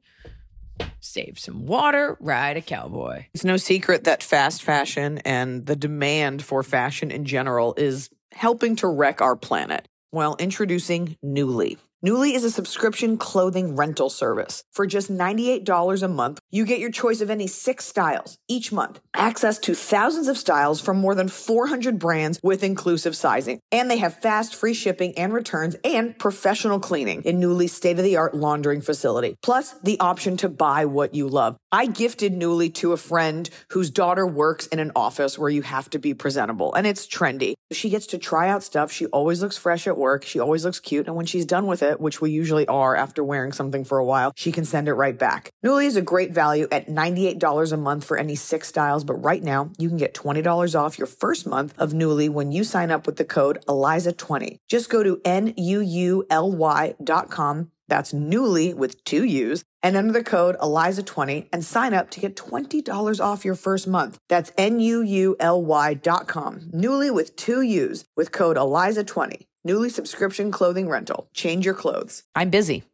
save 1.00 1.40
some 1.40 1.66
water, 1.66 2.18
ride 2.20 2.58
a 2.58 2.62
cowboy. 2.62 3.25
It's 3.34 3.44
no 3.44 3.58
secret 3.58 4.04
that 4.06 4.24
fast 4.24 4.63
fashion 4.63 5.20
and 5.20 5.66
the 5.66 5.75
demand 5.75 6.44
for 6.44 6.63
fashion 6.63 7.12
in 7.12 7.25
general 7.25 7.74
is 7.78 8.10
helping 8.32 8.75
to 8.78 8.88
wreck 8.88 9.22
our 9.22 9.36
planet. 9.36 9.88
while 10.12 10.36
introducing 10.40 11.18
Nuuly. 11.24 11.78
Nuuly 12.03 12.34
is 12.34 12.43
a 12.43 12.50
subscription 12.50 13.15
clothing 13.15 13.75
rental 13.75 14.10
service. 14.10 14.63
For 14.72 14.88
just 14.88 15.12
$98 15.12 16.01
a 16.01 16.08
month, 16.08 16.39
you 16.50 16.65
get 16.65 16.79
your 16.79 16.89
choice 16.89 17.22
of 17.22 17.29
any 17.29 17.46
six 17.46 17.86
styles 17.86 18.39
each 18.48 18.72
month, 18.72 19.00
access 19.13 19.60
to 19.60 19.75
thousands 19.75 20.27
of 20.27 20.36
styles 20.36 20.81
from 20.81 20.98
more 20.98 21.13
than 21.13 21.27
400 21.27 22.00
brands 22.00 22.39
with 22.41 22.63
inclusive 22.63 23.15
sizing. 23.15 23.60
And 23.72 23.88
they 23.88 23.98
have 23.98 24.20
fast, 24.20 24.55
free 24.55 24.74
shipping 24.74 25.15
and 25.15 25.31
returns 25.31 25.75
and 25.84 26.17
professional 26.17 26.79
cleaning 26.79 27.22
in 27.22 27.39
Nuuly's 27.39 27.74
state 27.74 28.00
of 28.00 28.03
the 28.03 28.17
art 28.17 28.34
laundering 28.34 28.81
facility. 28.81 29.36
Plus, 29.43 29.75
the 29.84 30.00
option 30.00 30.38
to 30.38 30.50
buy 30.50 30.86
what 30.86 31.13
you 31.13 31.27
love. 31.27 31.55
I 31.72 31.86
gifted 31.86 32.34
Nuuly 32.34 32.74
to 32.75 32.93
a 32.93 32.98
friend 32.98 33.48
whose 33.70 33.91
daughter 33.91 34.25
works 34.25 34.65
in 34.67 34.79
an 34.79 34.91
office 34.96 35.38
where 35.38 35.51
you 35.51 35.62
have 35.62 35.88
to 35.91 36.00
be 36.00 36.15
presentable 36.15 36.74
and 36.74 36.88
it's 36.88 37.05
trendy. 37.05 37.53
She 37.72 37.91
gets 37.91 38.08
to 38.08 38.17
try 38.17 38.50
out 38.50 38.63
stuff. 38.63 38.91
She 38.91 39.05
always 39.08 39.41
looks 39.41 39.55
fresh 39.55 39.86
at 39.88 39.98
work. 39.98 40.25
She 40.25 40.39
always 40.39 40.65
looks 40.65 40.79
cute. 40.79 41.05
And 41.05 41.15
when 41.15 41.27
she's 41.27 41.46
done 41.46 41.67
with 41.67 41.84
it, 41.84 41.90
which 42.00 42.21
we 42.21 42.31
usually 42.31 42.67
are 42.67 42.95
after 42.95 43.24
wearing 43.24 43.51
something 43.51 43.83
for 43.83 43.98
a 43.98 44.05
while, 44.05 44.31
she 44.36 44.51
can 44.51 44.63
send 44.63 44.88
it 44.88 44.93
right 44.93 45.17
back. 45.17 45.51
Nuuly 45.65 45.86
is 45.86 45.95
a 45.95 46.01
great 46.01 46.31
value 46.31 46.67
at 46.71 46.88
$98 46.88 47.71
a 47.71 47.77
month 47.77 48.05
for 48.05 48.17
any 48.17 48.36
six 48.36 48.67
styles, 48.67 49.03
but 49.03 49.15
right 49.15 49.43
now 49.43 49.71
you 49.77 49.89
can 49.89 49.98
get 49.98 50.13
$20 50.13 50.79
off 50.79 50.98
your 50.98 51.07
first 51.07 51.45
month 51.48 51.74
of 51.77 51.91
Nuuly 51.91 52.29
when 52.29 52.51
you 52.51 52.63
sign 52.63 52.91
up 52.91 53.05
with 53.05 53.17
the 53.17 53.25
code 53.25 53.63
ELIZA20. 53.67 54.57
Just 54.69 54.89
go 54.89 55.03
to 55.03 55.19
N-U-U-L-Y 55.25 56.95
dot 57.03 57.29
com 57.29 57.71
that's 57.91 58.13
Nuuly 58.13 58.74
with 58.74 59.03
two 59.03 59.25
U's 59.25 59.65
and 59.83 59.98
enter 59.98 60.13
the 60.13 60.24
code 60.24 60.57
ELIZA20 60.60 61.50
and 61.51 61.65
sign 61.65 61.93
up 61.93 62.10
to 62.12 62.21
get 62.21 62.38
$20 62.38 63.19
off 63.19 63.43
your 63.43 63.55
first 63.55 63.86
month. 63.86 64.17
That's 64.29 64.53
N-U-U-L-Y 64.57 65.93
dot 65.95 66.25
com. 66.25 66.69
Newly 66.71 67.12
with 67.12 67.36
two 67.36 67.62
U's 67.62 68.05
with 68.15 68.31
code 68.31 68.55
ELIZA20. 68.55 69.45
Nuuly 69.68 69.91
subscription 69.91 70.50
clothing 70.50 70.89
rental. 70.89 71.27
Change 71.34 71.65
your 71.65 71.75
clothes. 71.75 72.24
I'm 72.36 72.50
busy, 72.50 72.84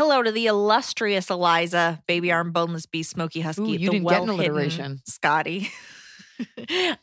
Hello 0.00 0.22
to 0.22 0.32
the 0.32 0.46
illustrious 0.46 1.28
Eliza, 1.28 2.02
baby 2.06 2.32
arm, 2.32 2.52
boneless 2.52 2.86
beast, 2.86 3.10
smoky 3.10 3.42
husky, 3.42 3.62
Ooh, 3.62 3.66
you 3.66 3.78
the 3.80 3.98
didn't 3.98 4.08
get 4.08 4.22
an 4.22 4.28
well-hidden 4.28 4.50
alliteration. 4.50 5.00
Scotty. 5.04 5.68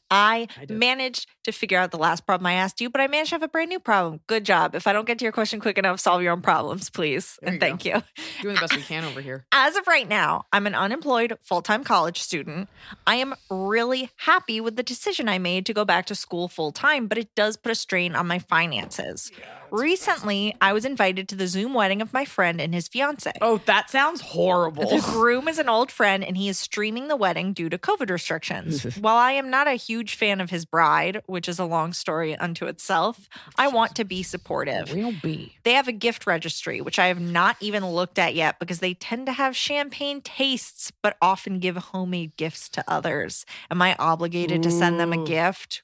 I, 0.10 0.48
I 0.50 0.66
managed 0.68 1.28
to 1.44 1.52
figure 1.52 1.78
out 1.78 1.92
the 1.92 2.00
last 2.00 2.26
problem 2.26 2.48
I 2.48 2.54
asked 2.54 2.82
you, 2.82 2.90
but 2.90 3.00
I 3.00 3.06
managed 3.06 3.30
to 3.30 3.36
have 3.36 3.44
a 3.44 3.48
brand 3.48 3.70
new 3.70 3.80
problem. 3.80 4.22
Good 4.26 4.46
job. 4.46 4.74
If 4.74 4.88
I 4.88 4.94
don't 4.94 5.06
get 5.06 5.20
to 5.20 5.26
your 5.26 5.32
question 5.32 5.60
quick 5.60 5.78
enough, 5.78 6.00
solve 6.00 6.24
your 6.24 6.32
own 6.32 6.42
problems, 6.42 6.90
please. 6.90 7.38
There 7.40 7.50
and 7.50 7.54
you 7.54 7.60
go. 7.60 7.68
thank 7.68 7.86
you. 7.86 8.04
Doing 8.42 8.56
the 8.56 8.62
best 8.62 8.76
we 8.76 8.82
can 8.82 9.04
over 9.04 9.22
here. 9.22 9.46
As 9.52 9.76
of 9.76 9.86
right 9.86 10.08
now, 10.08 10.46
I'm 10.52 10.66
an 10.66 10.74
unemployed 10.74 11.38
full 11.44 11.62
time 11.62 11.84
college 11.84 12.20
student. 12.20 12.68
I 13.06 13.18
am 13.18 13.36
really 13.52 14.10
happy 14.16 14.60
with 14.60 14.76
the 14.76 14.82
decision 14.82 15.30
I 15.30 15.38
made 15.38 15.68
to 15.68 15.74
go 15.76 15.86
back 15.86 16.08
to 16.08 16.16
school 16.16 16.48
full 16.48 16.72
time, 16.72 17.06
but 17.06 17.20
it 17.20 17.36
does 17.36 17.58
put 17.58 17.72
a 17.72 17.76
strain 17.76 18.16
on 18.16 18.26
my 18.26 18.40
finances. 18.40 19.32
Recently, 19.72 20.56
I 20.62 20.74
was 20.74 20.86
invited 20.86 21.28
to 21.30 21.36
the 21.36 21.48
Zoom 21.48 21.74
wedding 21.74 22.02
of 22.02 22.14
my 22.14 22.26
friend 22.26 22.60
and 22.62 22.74
his 22.74 22.88
fiance. 22.88 23.32
Oh, 23.42 23.60
that 23.66 23.90
sounds 23.90 24.22
horrible. 24.22 24.90
The 24.90 25.02
groom 25.02 25.48
is 25.48 25.60
an 25.60 25.70
old 25.70 25.92
friend 25.92 26.24
and 26.24 26.38
he 26.38 26.50
is 26.50 26.58
streaming 26.58 27.08
the 27.08 27.16
wedding 27.16 27.54
due 27.54 27.70
to 27.70 27.78
COVID 27.78 28.10
restrictions. 28.10 28.84
While 28.98 29.16
I 29.18 29.32
am 29.34 29.50
not 29.50 29.68
a 29.68 29.74
huge 29.74 30.16
fan 30.16 30.42
of 30.42 30.50
his 30.50 30.66
bride, 30.66 31.22
which 31.26 31.48
is 31.48 31.60
a 31.60 31.66
long 31.66 31.94
story 31.94 32.36
unto 32.36 32.66
itself, 32.66 33.30
I 33.58 33.68
want 33.68 33.96
to 33.96 34.06
be 34.06 34.24
supportive. 34.24 34.94
Real 34.94 35.14
B. 35.22 35.56
They 35.64 35.74
have 35.74 35.88
a 35.88 35.94
gift 35.94 36.26
registry, 36.28 36.82
which 36.82 37.00
I 37.00 37.08
have 37.08 37.20
not 37.20 37.58
even 37.60 37.86
looked 37.86 38.20
at 38.20 38.36
yet 38.36 38.60
because 38.60 38.80
they 38.80 38.94
tend 38.94 39.26
to 39.28 39.34
have 39.34 39.56
champagne 39.56 40.22
tastes, 40.22 40.92
but 41.02 41.18
often 41.22 41.60
give 41.60 41.76
homemade 41.78 42.36
gifts 42.38 42.70
to 42.70 42.84
others. 42.88 43.46
Am 43.70 43.82
I 43.82 43.96
obligated 44.00 44.64
to 44.64 44.72
send 44.72 45.00
them 45.00 45.14
a 45.14 45.24
gift? 45.26 45.84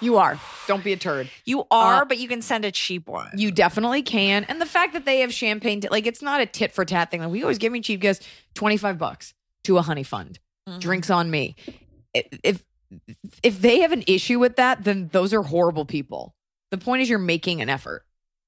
You 0.00 0.16
are. 0.16 0.38
Don't 0.66 0.82
be 0.82 0.92
a 0.92 0.96
turd. 0.96 1.30
You 1.44 1.66
are, 1.70 2.02
Uh, 2.02 2.04
but 2.04 2.18
you 2.18 2.26
can 2.28 2.42
send 2.42 2.64
a 2.64 2.72
cheap 2.72 3.06
one. 3.08 3.28
You 3.36 3.50
definitely 3.50 4.02
can. 4.02 4.44
And 4.44 4.60
the 4.60 4.66
fact 4.66 4.94
that 4.94 5.04
they 5.04 5.20
have 5.20 5.32
champagne, 5.32 5.82
like 5.90 6.06
it's 6.06 6.22
not 6.22 6.40
a 6.40 6.46
tit 6.46 6.72
for 6.72 6.84
tat 6.84 7.10
thing. 7.10 7.20
Like 7.20 7.30
we 7.30 7.42
always 7.42 7.58
give 7.58 7.72
me 7.72 7.80
cheap 7.80 8.00
gifts, 8.00 8.26
25 8.54 8.98
bucks 8.98 9.34
to 9.64 9.76
a 9.78 9.82
honey 9.82 10.02
fund. 10.02 10.38
Mm-hmm. 10.68 10.78
Drinks 10.78 11.10
on 11.10 11.30
me. 11.30 11.56
If 12.14 12.62
if 13.42 13.60
they 13.60 13.80
have 13.80 13.92
an 13.92 14.02
issue 14.06 14.38
with 14.38 14.56
that, 14.56 14.84
then 14.84 15.08
those 15.12 15.32
are 15.32 15.42
horrible 15.42 15.84
people. 15.84 16.34
The 16.70 16.78
point 16.78 17.02
is 17.02 17.08
you're 17.10 17.18
making 17.18 17.60
an 17.60 17.68
effort. 17.68 18.04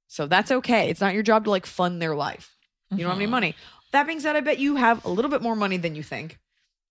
So 0.08 0.26
that's 0.26 0.50
okay. 0.50 0.90
It's 0.90 1.00
not 1.00 1.14
your 1.14 1.22
job 1.22 1.44
to 1.44 1.50
like 1.50 1.66
fund 1.66 2.02
their 2.02 2.14
life. 2.14 2.56
You 2.90 2.98
don't 2.98 3.08
have 3.10 3.16
any 3.18 3.26
money. 3.26 3.54
That 3.92 4.06
being 4.06 4.20
said, 4.20 4.36
I 4.36 4.40
bet 4.40 4.58
you 4.58 4.76
have 4.76 5.04
a 5.04 5.08
little 5.08 5.30
bit 5.30 5.42
more 5.42 5.56
money 5.56 5.76
than 5.76 5.94
you 5.94 6.02
think. 6.02 6.38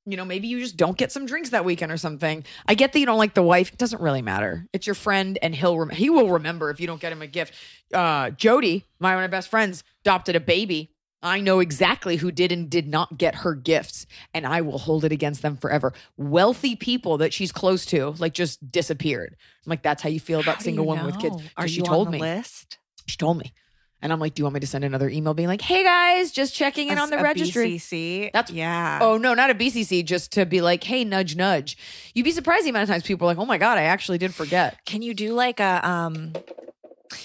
You 0.05 0.17
know, 0.17 0.25
maybe 0.25 0.48
you 0.48 0.60
just 0.60 0.77
don't 0.77 0.98
get 0.98 1.12
some 1.12 1.27
drinks 1.27 1.50
that 1.51 1.63
weekend 1.63 1.91
or 1.91 1.98
something. 1.98 2.43
I 2.65 2.74
get 2.74 2.91
that 2.93 3.00
you 3.00 3.05
don't 3.05 3.20
like 3.20 3.36
the 3.36 3.43
wife. 3.43 3.72
It 3.72 3.77
doesn't 3.77 4.01
really 4.01 4.24
matter. 4.24 4.67
It's 4.74 4.88
your 4.88 4.96
friend, 4.96 5.38
and 5.41 5.53
he'll 5.53 5.77
rem- 5.77 5.89
he 5.89 6.10
will 6.10 6.29
remember 6.29 6.72
if 6.72 6.79
you 6.79 6.88
don't 6.88 7.00
get 7.00 7.12
him 7.12 7.22
a 7.22 7.27
gift. 7.27 7.53
Uh, 7.93 8.31
Jody, 8.31 8.86
my 9.00 9.13
one 9.13 9.24
of 9.24 9.29
my 9.29 9.38
best 9.38 9.50
friends, 9.50 9.84
adopted 10.03 10.36
a 10.36 10.39
baby. 10.39 10.91
I 11.24 11.39
know 11.39 11.60
exactly 11.60 12.15
who 12.15 12.31
did 12.31 12.51
and 12.51 12.67
did 12.67 12.88
not 12.88 13.15
get 13.20 13.36
her 13.36 13.53
gifts, 13.53 14.08
and 14.34 14.43
I 14.43 14.62
will 14.62 14.79
hold 14.79 15.05
it 15.05 15.12
against 15.12 15.43
them 15.43 15.55
forever. 15.55 15.93
Wealthy 16.17 16.75
people 16.75 17.20
that 17.20 17.31
she's 17.31 17.51
close 17.51 17.86
to, 17.88 18.15
like, 18.17 18.34
just 18.34 18.72
disappeared. 18.72 19.36
I'm 19.63 19.70
like, 19.70 19.84
that's 19.84 20.01
how 20.01 20.10
you 20.10 20.20
feel 20.20 20.39
about 20.39 20.55
How 20.55 20.62
single 20.63 20.86
you 20.86 20.89
women 20.89 21.05
with 21.05 21.20
kids. 21.20 21.36
Are 21.58 21.67
she 21.67 21.75
you 21.75 21.84
told 21.84 22.08
on 22.08 22.13
the 22.13 22.17
me. 22.17 22.22
list? 22.22 22.79
She 23.05 23.17
told 23.17 23.38
me. 23.38 23.53
And 24.01 24.12
I'm 24.12 24.20
like, 24.20 24.34
do 24.34 24.41
you 24.41 24.46
want 24.46 24.55
me 24.55 24.60
to 24.62 24.67
send 24.67 24.84
another 24.84 25.10
email 25.10 25.34
being 25.34 25.48
like, 25.48 25.62
hey 25.62 25.84
guys, 25.84 26.31
just 26.31 26.55
checking 26.55 26.89
in 26.89 26.98
A- 26.98 27.01
on 27.01 27.10
the 27.12 27.20
a 27.20 27.24
registry? 27.24 27.75
BCC. 27.75 28.31
That's- 28.34 28.51
yeah. 28.51 29.00
Oh 29.01 29.17
no, 29.17 29.34
not 29.34 29.50
a 29.50 29.55
BCC, 29.55 30.03
just 30.03 30.31
to 30.34 30.46
be 30.46 30.62
like, 30.62 30.84
hey, 30.84 31.03
nudge, 31.03 31.36
nudge. 31.36 31.77
You'd 32.15 32.24
be 32.24 32.31
surprised 32.31 32.65
the 32.65 32.70
amount 32.72 32.84
of 32.84 32.89
times 32.89 33.03
people 33.03 33.27
are 33.27 33.31
like, 33.31 33.38
oh 33.38 33.46
my 33.46 33.58
god, 33.58 33.77
I 33.77 33.84
actually 33.84 34.17
did 34.17 34.34
forget. 34.34 34.77
Can 34.86 35.01
you 35.01 35.13
do 35.13 35.34
like 35.34 35.60
a 35.60 35.88
um 35.88 36.34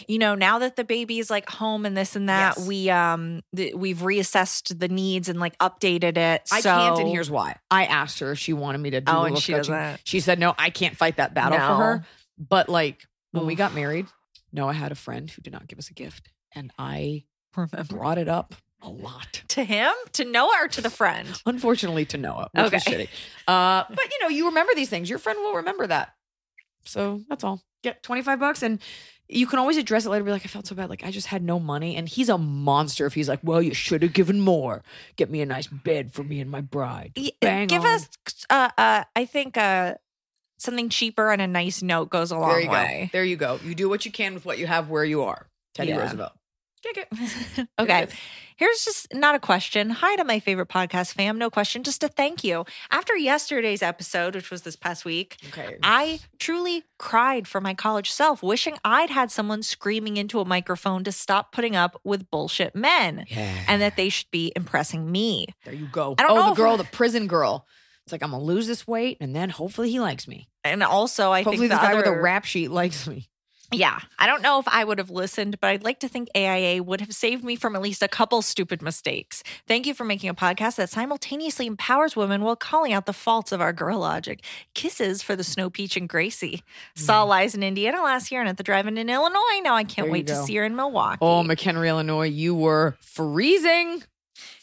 you 0.08 0.18
know, 0.18 0.34
now 0.34 0.58
that 0.58 0.74
the 0.74 0.82
baby's 0.82 1.30
like 1.30 1.48
home 1.48 1.86
and 1.86 1.96
this 1.96 2.16
and 2.16 2.28
that, 2.28 2.54
Yes. 2.58 2.66
we 2.66 2.90
um 2.90 3.42
th- 3.54 3.74
we've 3.74 3.98
reassessed 3.98 4.78
the 4.78 4.88
needs 4.88 5.28
and 5.28 5.38
like 5.38 5.56
updated 5.58 6.16
it. 6.16 6.42
I 6.52 6.60
so 6.60 6.70
can't, 6.70 6.98
and 6.98 7.08
here's 7.08 7.30
why. 7.30 7.56
I 7.70 7.84
asked 7.84 8.18
her 8.18 8.32
if 8.32 8.38
she 8.40 8.52
wanted 8.52 8.78
me 8.78 8.90
to 8.90 9.00
do 9.00 9.12
Oh, 9.12 9.22
and 9.22 9.38
she 9.38 9.52
doesn't. 9.52 10.00
She 10.04 10.18
said 10.20 10.38
no, 10.40 10.54
I 10.58 10.70
can't 10.70 10.96
fight 10.96 11.16
that 11.18 11.34
battle 11.34 11.58
No. 11.58 11.66
for 11.68 11.74
her. 11.84 12.04
But 12.36 12.68
like 12.68 13.06
when 13.30 13.46
we 13.46 13.54
got 13.54 13.74
married, 13.74 14.06
Noah 14.52 14.72
had 14.72 14.90
a 14.90 14.96
friend 14.96 15.30
who 15.30 15.40
did 15.40 15.52
not 15.52 15.68
give 15.68 15.78
us 15.78 15.88
a 15.88 15.94
gift, 15.94 16.30
and 16.56 16.72
I 16.78 17.24
remember 17.54 17.84
brought 17.84 18.18
it 18.18 18.28
up 18.28 18.54
a 18.82 18.88
lot. 18.88 19.42
to 19.48 19.62
him, 19.64 19.92
to 20.12 20.24
Noah, 20.24 20.62
or 20.62 20.68
to 20.68 20.80
the 20.80 20.90
friend. 20.90 21.28
Unfortunately, 21.46 22.04
to 22.06 22.18
Noah, 22.18 22.48
which 22.52 22.72
was 22.72 22.86
Okay. 22.86 23.06
shitty. 23.06 23.08
Uh, 23.46 23.84
but 23.90 24.04
you 24.10 24.18
know, 24.22 24.28
you 24.28 24.46
remember 24.46 24.72
these 24.74 24.88
things. 24.88 25.08
Your 25.08 25.18
friend 25.18 25.38
will 25.38 25.54
remember 25.54 25.86
that. 25.86 26.14
So 26.84 27.22
that's 27.28 27.44
all. 27.44 27.62
Get 27.82 28.02
twenty 28.02 28.22
five 28.22 28.40
bucks, 28.40 28.62
and 28.62 28.80
you 29.28 29.46
can 29.46 29.58
always 29.58 29.76
address 29.76 30.06
it 30.06 30.10
later. 30.10 30.24
Be 30.24 30.30
like, 30.30 30.44
I 30.44 30.48
felt 30.48 30.66
so 30.66 30.74
bad. 30.74 30.88
Like 30.90 31.04
I 31.04 31.10
just 31.10 31.26
had 31.28 31.42
no 31.42 31.58
money, 31.60 31.96
and 31.96 32.08
he's 32.08 32.28
a 32.28 32.38
monster. 32.38 33.06
If 33.06 33.14
he's 33.14 33.28
like, 33.28 33.40
well, 33.42 33.60
you 33.62 33.74
should 33.74 34.02
have 34.02 34.12
given 34.12 34.40
more. 34.40 34.82
Get 35.16 35.30
me 35.30 35.40
a 35.40 35.46
nice 35.46 35.66
bed 35.66 36.12
for 36.12 36.22
me 36.24 36.40
and 36.40 36.50
my 36.50 36.60
bride. 36.60 37.16
Bang 37.40 37.66
Give 37.68 37.82
on. 37.82 37.86
us, 37.94 38.08
uh, 38.50 38.70
uh, 38.78 39.04
I 39.14 39.24
think, 39.24 39.56
uh, 39.56 39.94
something 40.58 40.88
cheaper 40.88 41.30
and 41.32 41.42
a 41.42 41.46
nice 41.46 41.82
note 41.82 42.08
goes 42.10 42.30
a 42.30 42.38
long 42.38 42.48
there 42.50 42.60
you 42.60 42.70
way. 42.70 43.00
go. 43.12 43.18
There 43.18 43.24
you 43.24 43.36
go. 43.36 43.58
You 43.64 43.74
do 43.74 43.88
what 43.88 44.04
you 44.04 44.10
can 44.12 44.34
with 44.34 44.44
what 44.46 44.58
you 44.58 44.66
have 44.66 44.88
where 44.88 45.04
you 45.04 45.22
are. 45.24 45.46
Teddy 45.74 45.90
Yeah. 45.90 45.98
Roosevelt. 45.98 46.32
Okay. 47.78 48.08
Here's 48.56 48.86
just 48.86 49.12
not 49.12 49.34
a 49.34 49.38
question. 49.38 49.90
Hi 49.90 50.16
to 50.16 50.24
my 50.24 50.40
favorite 50.40 50.68
podcast 50.68 51.12
fam. 51.12 51.36
No 51.36 51.50
question, 51.50 51.82
just 51.82 52.02
a 52.02 52.08
thank 52.08 52.42
you. 52.42 52.64
After 52.90 53.14
yesterday's 53.14 53.82
episode, 53.82 54.34
which 54.34 54.50
was 54.50 54.62
this 54.62 54.76
past 54.76 55.04
week, 55.04 55.36
Okay. 55.48 55.76
I 55.82 56.20
truly 56.38 56.84
cried 56.98 57.46
for 57.46 57.60
my 57.60 57.74
college 57.74 58.10
self, 58.10 58.42
wishing 58.42 58.78
I'd 58.82 59.10
had 59.10 59.30
someone 59.30 59.62
screaming 59.62 60.16
into 60.16 60.40
a 60.40 60.46
microphone 60.46 61.04
to 61.04 61.12
stop 61.12 61.52
putting 61.52 61.76
up 61.76 62.00
with 62.02 62.30
bullshit 62.30 62.74
men 62.74 63.26
yeah. 63.28 63.64
and 63.68 63.82
that 63.82 63.96
they 63.96 64.08
should 64.08 64.30
be 64.30 64.52
impressing 64.56 65.10
me. 65.12 65.48
there 65.66 65.74
you 65.74 65.88
go. 65.92 66.14
I 66.18 66.22
don't 66.22 66.30
oh, 66.30 66.34
know 66.42 66.48
the 66.50 66.54
girl, 66.54 66.76
the 66.78 66.84
prison 66.84 67.26
girl. 67.26 67.66
It's 68.06 68.12
like 68.12 68.22
I'm 68.22 68.30
gonna 68.30 68.42
lose 68.42 68.68
this 68.68 68.86
weight, 68.86 69.18
and 69.20 69.34
then 69.34 69.50
hopefully 69.50 69.90
he 69.90 69.98
likes 69.98 70.28
me. 70.28 70.48
And 70.62 70.82
also, 70.82 71.32
I 71.32 71.42
hopefully 71.42 71.68
think 71.68 71.72
this 71.72 71.80
the 71.80 71.86
guy 71.86 71.94
with 71.96 72.06
a 72.06 72.18
rap 72.20 72.44
sheet 72.44 72.70
likes 72.70 73.06
me. 73.06 73.28
Yeah, 73.72 73.98
I 74.18 74.28
don't 74.28 74.42
know 74.42 74.60
if 74.60 74.68
I 74.68 74.84
would 74.84 74.98
have 74.98 75.10
listened, 75.10 75.58
but 75.60 75.68
I'd 75.68 75.82
like 75.82 75.98
to 76.00 76.08
think 76.08 76.28
AIA 76.36 76.82
would 76.82 77.00
have 77.00 77.12
saved 77.12 77.42
me 77.42 77.56
from 77.56 77.74
at 77.74 77.82
least 77.82 78.00
a 78.00 78.08
couple 78.08 78.40
stupid 78.42 78.80
mistakes. 78.80 79.42
Thank 79.66 79.86
you 79.86 79.94
for 79.94 80.04
making 80.04 80.30
a 80.30 80.34
podcast 80.34 80.76
that 80.76 80.88
simultaneously 80.88 81.66
empowers 81.66 82.14
women 82.14 82.42
while 82.42 82.54
calling 82.54 82.92
out 82.92 83.06
the 83.06 83.12
faults 83.12 83.50
of 83.50 83.60
our 83.60 83.72
girl 83.72 83.98
logic. 83.98 84.44
Kisses 84.74 85.20
for 85.22 85.34
the 85.34 85.42
Snow 85.42 85.68
Peach 85.68 85.96
and 85.96 86.08
Gracie. 86.08 86.62
Saw 86.94 87.22
mm-hmm. 87.22 87.42
Liza 87.42 87.56
in 87.56 87.62
Indiana 87.64 88.02
last 88.02 88.30
year 88.30 88.40
and 88.40 88.48
at 88.48 88.56
the 88.56 88.62
drive-in 88.62 88.96
in 88.98 89.10
Illinois. 89.10 89.60
Now 89.62 89.74
I 89.74 89.82
can't 89.82 90.06
There 90.06 90.12
wait 90.12 90.28
to 90.28 90.36
see 90.44 90.54
her 90.56 90.64
in 90.64 90.76
Milwaukee. 90.76 91.18
Oh, 91.20 91.42
McHenry, 91.42 91.88
Illinois, 91.88 92.28
you 92.28 92.54
were 92.54 92.96
freezing, 93.00 94.04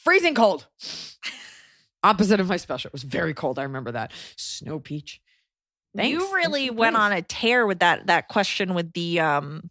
freezing 0.02 0.34
cold. 0.34 0.68
Opposite 2.04 2.40
of 2.40 2.48
my 2.48 2.58
special. 2.58 2.90
It 2.90 2.94
was 2.94 3.04
very 3.04 3.34
cold. 3.34 3.60
I 3.60 3.64
remember 3.64 3.92
that. 3.92 4.12
Snow 4.38 4.80
peach. 4.80 5.22
Thanks. 5.96 6.12
you 6.12 6.34
really 6.34 6.68
for 6.68 6.74
the 6.74 6.80
went 6.80 6.96
on 6.96 7.12
a 7.12 7.22
tear 7.22 7.66
with 7.68 7.80
that 7.80 8.08
that 8.08 8.28
question 8.28 8.74
with 8.74 8.94
the 8.94 9.20
um 9.20 9.70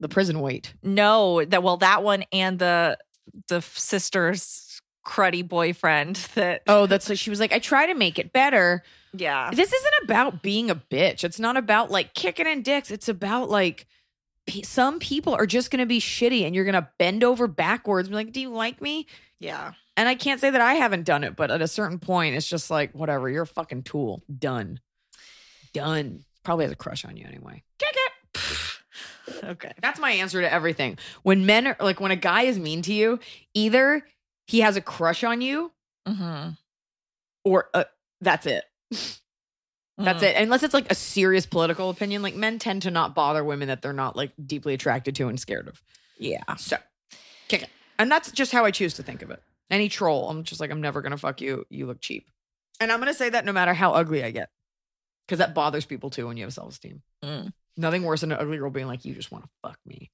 the 0.00 0.08
prison 0.08 0.40
weight. 0.40 0.74
no 0.82 1.44
that 1.44 1.62
well 1.62 1.78
that 1.78 2.02
one 2.02 2.24
and 2.32 2.58
the 2.58 2.98
the 3.48 3.60
sister's 3.60 4.80
cruddy 5.06 5.46
boyfriend 5.46 6.16
that 6.34 6.62
Oh, 6.66 6.86
that's 6.86 7.08
like 7.08 7.18
she 7.18 7.30
was 7.30 7.40
like, 7.40 7.52
I 7.52 7.58
try 7.58 7.86
to 7.86 7.94
make 7.94 8.18
it 8.18 8.32
better. 8.32 8.82
yeah 9.14 9.50
This 9.52 9.72
isn't 9.72 9.94
about 10.04 10.42
being 10.42 10.70
a 10.70 10.76
bitch. 10.76 11.24
It's 11.24 11.38
not 11.40 11.56
about 11.56 11.90
like 11.90 12.14
kicking 12.14 12.46
in 12.46 12.62
dicks. 12.62 12.90
It's 12.90 13.08
about 13.08 13.48
like 13.48 13.86
some 14.64 14.98
people 14.98 15.34
are 15.34 15.46
just 15.46 15.70
going 15.70 15.80
to 15.80 15.86
be 15.86 16.00
shitty 16.00 16.44
and 16.46 16.54
you're 16.54 16.64
going 16.64 16.74
to 16.74 16.88
bend 16.98 17.22
over 17.24 17.46
backwards 17.46 18.08
and 18.08 18.12
be 18.12 18.16
like, 18.16 18.32
Do 18.32 18.40
you 18.40 18.50
like 18.50 18.80
me? 18.80 19.06
yeah 19.40 19.72
And 19.96 20.08
I 20.08 20.14
can't 20.14 20.40
say 20.40 20.50
that 20.50 20.60
I 20.60 20.74
haven't 20.74 21.04
done 21.04 21.24
it, 21.24 21.36
but 21.36 21.50
at 21.50 21.60
a 21.62 21.68
certain 21.68 21.98
point, 21.98 22.34
it's 22.36 22.48
just 22.48 22.70
like, 22.70 22.92
whatever, 22.94 23.28
you're 23.28 23.42
a 23.42 23.46
fucking 23.46 23.82
tool. 23.82 24.22
Done. 24.38 24.80
Done. 25.78 26.24
Probably 26.44 26.64
has 26.64 26.72
a 26.72 26.76
crush 26.76 27.04
on 27.04 27.16
you 27.16 27.26
anyway. 27.26 27.62
Kick 27.78 27.94
it. 27.94 29.44
okay 29.44 29.72
That's 29.82 29.98
my 30.00 30.12
answer 30.12 30.40
to 30.40 30.52
everything. 30.52 30.98
When 31.22 31.46
men 31.46 31.66
are 31.66 31.76
like, 31.80 32.00
when 32.00 32.10
a 32.10 32.16
guy 32.16 32.42
is 32.42 32.58
mean 32.58 32.82
to 32.82 32.92
you, 32.92 33.18
either 33.54 34.04
he 34.46 34.60
has 34.60 34.76
a 34.76 34.80
crush 34.80 35.24
on 35.24 35.40
you 35.40 35.72
mm-hmm. 36.06 36.50
or 37.44 37.68
uh, 37.74 37.84
that's 38.20 38.46
it. 38.46 38.64
That's 40.00 40.22
Mm. 40.22 40.26
it. 40.28 40.36
Unless 40.36 40.62
it's 40.62 40.74
like 40.74 40.88
a 40.92 40.94
serious 40.94 41.44
political 41.44 41.90
opinion, 41.90 42.22
like 42.22 42.36
men 42.36 42.60
tend 42.60 42.82
to 42.82 42.90
not 42.92 43.16
bother 43.16 43.42
women 43.42 43.66
that 43.66 43.82
they're 43.82 43.92
not 43.92 44.14
like 44.14 44.30
deeply 44.46 44.72
attracted 44.72 45.16
to 45.16 45.26
and 45.26 45.40
scared 45.40 45.66
of. 45.66 45.82
yeah 46.18 46.44
So 46.56 46.76
kick 47.48 47.64
it. 47.64 47.68
And 47.98 48.08
that's 48.08 48.30
just 48.30 48.52
how 48.52 48.64
I 48.64 48.70
choose 48.70 48.94
to 48.94 49.02
think 49.02 49.22
of 49.22 49.32
it. 49.32 49.42
Any 49.72 49.88
troll, 49.88 50.30
I'm 50.30 50.44
just 50.44 50.60
like, 50.60 50.70
I'm 50.70 50.80
never 50.80 51.02
gonna 51.02 51.16
fuck 51.18 51.40
you. 51.40 51.64
You 51.68 51.86
look 51.86 52.00
cheap. 52.00 52.30
And 52.78 52.92
I'm 52.92 53.00
gonna 53.00 53.12
say 53.12 53.28
that 53.28 53.44
no 53.44 53.52
matter 53.52 53.74
how 53.74 53.92
ugly 53.92 54.22
I 54.22 54.30
get. 54.30 54.50
Because 55.28 55.38
that 55.38 55.54
bothers 55.54 55.84
people 55.84 56.08
too 56.08 56.26
when 56.26 56.38
you 56.38 56.44
have 56.44 56.54
self-esteem. 56.54 57.02
Mm. 57.22 57.52
Nothing 57.76 58.02
worse 58.02 58.22
than 58.22 58.32
an 58.32 58.38
ugly 58.40 58.56
girl 58.56 58.70
being 58.70 58.86
like, 58.86 59.04
you 59.04 59.14
just 59.14 59.30
want 59.30 59.44
to 59.44 59.50
fuck 59.62 59.78
me. 59.84 60.10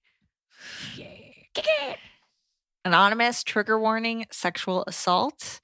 Yeah. 0.97 1.95
Anonymous 2.85 3.45
trigger 3.45 3.79
warning 3.79 4.27
sexual 4.31 4.85
assault 4.87 5.61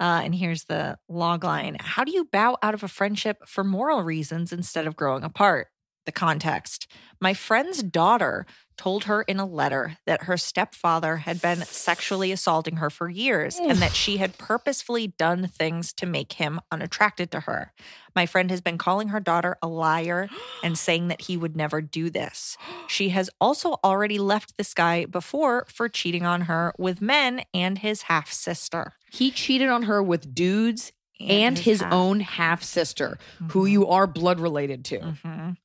uh, 0.00 0.22
and 0.24 0.34
here's 0.34 0.64
the 0.64 0.96
log 1.08 1.44
line 1.44 1.76
how 1.78 2.02
do 2.02 2.10
you 2.10 2.24
bow 2.32 2.56
out 2.62 2.74
of 2.74 2.82
a 2.82 2.88
friendship 2.88 3.38
for 3.46 3.62
moral 3.62 4.02
reasons 4.02 4.52
instead 4.52 4.86
of 4.86 4.96
growing 4.96 5.22
apart 5.22 5.68
the 6.06 6.12
context 6.12 6.90
my 7.20 7.34
friend's 7.34 7.82
daughter 7.82 8.46
told 8.80 9.04
her 9.04 9.20
in 9.20 9.38
a 9.38 9.44
letter 9.44 9.98
that 10.06 10.22
her 10.22 10.38
stepfather 10.38 11.18
had 11.18 11.42
been 11.42 11.58
sexually 11.66 12.32
assaulting 12.32 12.76
her 12.76 12.88
for 12.88 13.10
years 13.10 13.58
and 13.58 13.76
that 13.78 13.92
she 13.94 14.16
had 14.16 14.38
purposefully 14.38 15.08
done 15.18 15.46
things 15.46 15.92
to 15.92 16.06
make 16.06 16.32
him 16.34 16.58
unattracted 16.72 17.30
to 17.30 17.40
her. 17.40 17.72
My 18.16 18.24
friend 18.24 18.50
has 18.50 18.62
been 18.62 18.78
calling 18.78 19.08
her 19.08 19.20
daughter 19.20 19.58
a 19.62 19.68
liar 19.68 20.30
and 20.64 20.78
saying 20.86 21.08
that 21.08 21.20
he 21.22 21.36
would 21.36 21.54
never 21.56 21.82
do 21.82 22.08
this. 22.08 22.56
She 22.88 23.10
has 23.10 23.28
also 23.40 23.76
already 23.84 24.18
left 24.18 24.56
this 24.56 24.72
guy 24.74 25.04
before 25.04 25.66
for 25.68 25.88
cheating 25.88 26.24
on 26.24 26.42
her 26.42 26.72
with 26.78 27.00
men 27.02 27.42
and 27.54 27.78
his 27.78 28.02
half 28.02 28.32
sister. 28.32 28.94
He 29.12 29.30
cheated 29.30 29.68
on 29.68 29.82
her 29.84 30.02
with 30.02 30.34
dudes 30.34 30.92
and, 31.20 31.58
his, 31.58 31.82
half- 31.82 31.92
own 31.92 32.20
half 32.20 32.62
sister, 32.64 33.18
who 33.50 33.66
you 33.66 33.86
are 33.86 34.06
blood 34.06 34.40
related 34.40 34.84
to. 34.86 34.98
Mhm. 34.98 35.56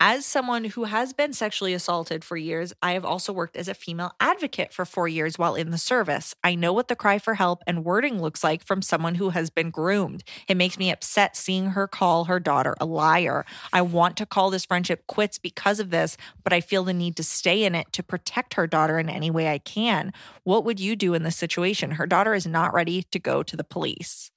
As 0.00 0.24
someone 0.24 0.62
who 0.62 0.84
has 0.84 1.12
been 1.12 1.32
sexually 1.32 1.74
assaulted 1.74 2.24
for 2.24 2.36
years, 2.36 2.72
I 2.80 2.92
have 2.92 3.04
also 3.04 3.32
worked 3.32 3.56
as 3.56 3.66
a 3.66 3.74
female 3.74 4.12
advocate 4.20 4.72
for 4.72 4.84
four 4.84 5.08
years 5.08 5.40
while 5.40 5.56
in 5.56 5.72
the 5.72 5.76
service. 5.78 6.36
I 6.44 6.54
know 6.54 6.72
what 6.72 6.86
the 6.86 6.94
cry 6.94 7.18
for 7.18 7.34
help 7.34 7.64
and 7.66 7.84
wording 7.84 8.22
looks 8.22 8.44
like 8.44 8.64
from 8.64 8.80
someone 8.80 9.16
who 9.16 9.30
has 9.30 9.50
been 9.50 9.70
groomed. 9.70 10.22
It 10.46 10.56
makes 10.56 10.78
me 10.78 10.92
upset 10.92 11.36
seeing 11.36 11.70
her 11.70 11.88
call 11.88 12.26
her 12.26 12.38
daughter 12.38 12.76
a 12.80 12.86
liar. 12.86 13.44
I 13.72 13.82
want 13.82 14.16
to 14.18 14.26
call 14.26 14.50
this 14.50 14.64
friendship 14.64 15.04
quits 15.08 15.36
because 15.36 15.80
of 15.80 15.90
this, 15.90 16.16
but 16.44 16.52
I 16.52 16.60
feel 16.60 16.84
the 16.84 16.94
need 16.94 17.16
to 17.16 17.24
stay 17.24 17.64
in 17.64 17.74
it 17.74 17.92
to 17.94 18.04
protect 18.04 18.54
her 18.54 18.68
daughter 18.68 19.00
in 19.00 19.08
any 19.08 19.32
way 19.32 19.48
I 19.48 19.58
can. 19.58 20.12
What 20.44 20.64
would 20.64 20.78
you 20.78 20.94
do 20.94 21.14
in 21.14 21.24
this 21.24 21.36
situation? 21.36 21.90
Her 21.90 22.06
daughter 22.06 22.34
is 22.34 22.46
not 22.46 22.72
ready 22.72 23.02
to 23.02 23.18
go 23.18 23.42
to 23.42 23.56
the 23.56 23.64
police. 23.64 24.30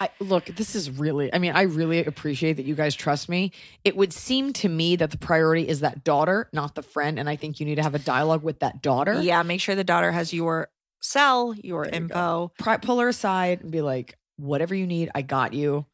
I, 0.00 0.10
look, 0.20 0.46
this 0.46 0.76
is 0.76 0.90
really, 0.90 1.32
I 1.34 1.38
mean, 1.38 1.52
I 1.52 1.62
really 1.62 2.04
appreciate 2.04 2.54
that 2.54 2.64
you 2.64 2.76
guys 2.76 2.94
trust 2.94 3.28
me. 3.28 3.50
It 3.84 3.96
would 3.96 4.12
seem 4.12 4.52
to 4.54 4.68
me 4.68 4.94
that 4.96 5.10
the 5.10 5.18
priority 5.18 5.66
is 5.66 5.80
that 5.80 6.04
daughter, 6.04 6.48
not 6.52 6.76
the 6.76 6.82
friend. 6.82 7.18
And 7.18 7.28
I 7.28 7.34
think 7.34 7.58
you 7.58 7.66
need 7.66 7.76
to 7.76 7.82
have 7.82 7.96
a 7.96 7.98
dialogue 7.98 8.44
with 8.44 8.60
that 8.60 8.80
daughter. 8.80 9.20
Yeah, 9.20 9.42
make 9.42 9.60
sure 9.60 9.74
the 9.74 9.82
daughter 9.82 10.12
has 10.12 10.32
your 10.32 10.68
cell, 11.00 11.52
your 11.54 11.84
There 11.84 11.94
you 11.94 12.00
info. 12.04 12.52
Pri- 12.58 12.76
pull 12.76 13.00
her 13.00 13.08
aside 13.08 13.62
and 13.62 13.72
be 13.72 13.80
like, 13.80 14.16
whatever 14.36 14.74
you 14.74 14.86
need, 14.86 15.10
I 15.14 15.22
got 15.22 15.52
you. 15.52 15.84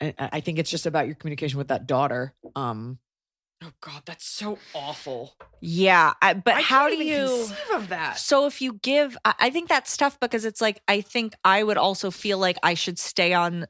I, 0.00 0.14
I 0.18 0.40
think 0.40 0.58
it's 0.58 0.70
just 0.70 0.86
about 0.86 1.06
your 1.06 1.14
communication 1.14 1.58
with 1.58 1.68
that 1.68 1.86
daughter. 1.86 2.34
Um, 2.56 2.98
oh 3.64 3.70
God, 3.80 4.02
that's 4.04 4.26
so 4.26 4.58
awful. 4.74 5.34
Yeah, 5.60 6.12
I, 6.20 6.34
but 6.34 6.54
I 6.54 6.60
how 6.60 6.88
do 6.88 6.96
you? 6.96 7.26
conceive 7.26 7.70
of 7.74 7.88
that? 7.88 8.18
So 8.18 8.46
if 8.46 8.60
you 8.60 8.74
give, 8.82 9.16
I, 9.24 9.34
I 9.40 9.50
think 9.50 9.68
that's 9.68 9.96
tough 9.96 10.18
because 10.20 10.44
it's 10.44 10.60
like 10.60 10.80
I 10.88 11.00
think 11.00 11.34
I 11.44 11.62
would 11.62 11.76
also 11.76 12.10
feel 12.10 12.38
like 12.38 12.56
I 12.62 12.74
should 12.74 12.98
stay 12.98 13.32
on 13.32 13.66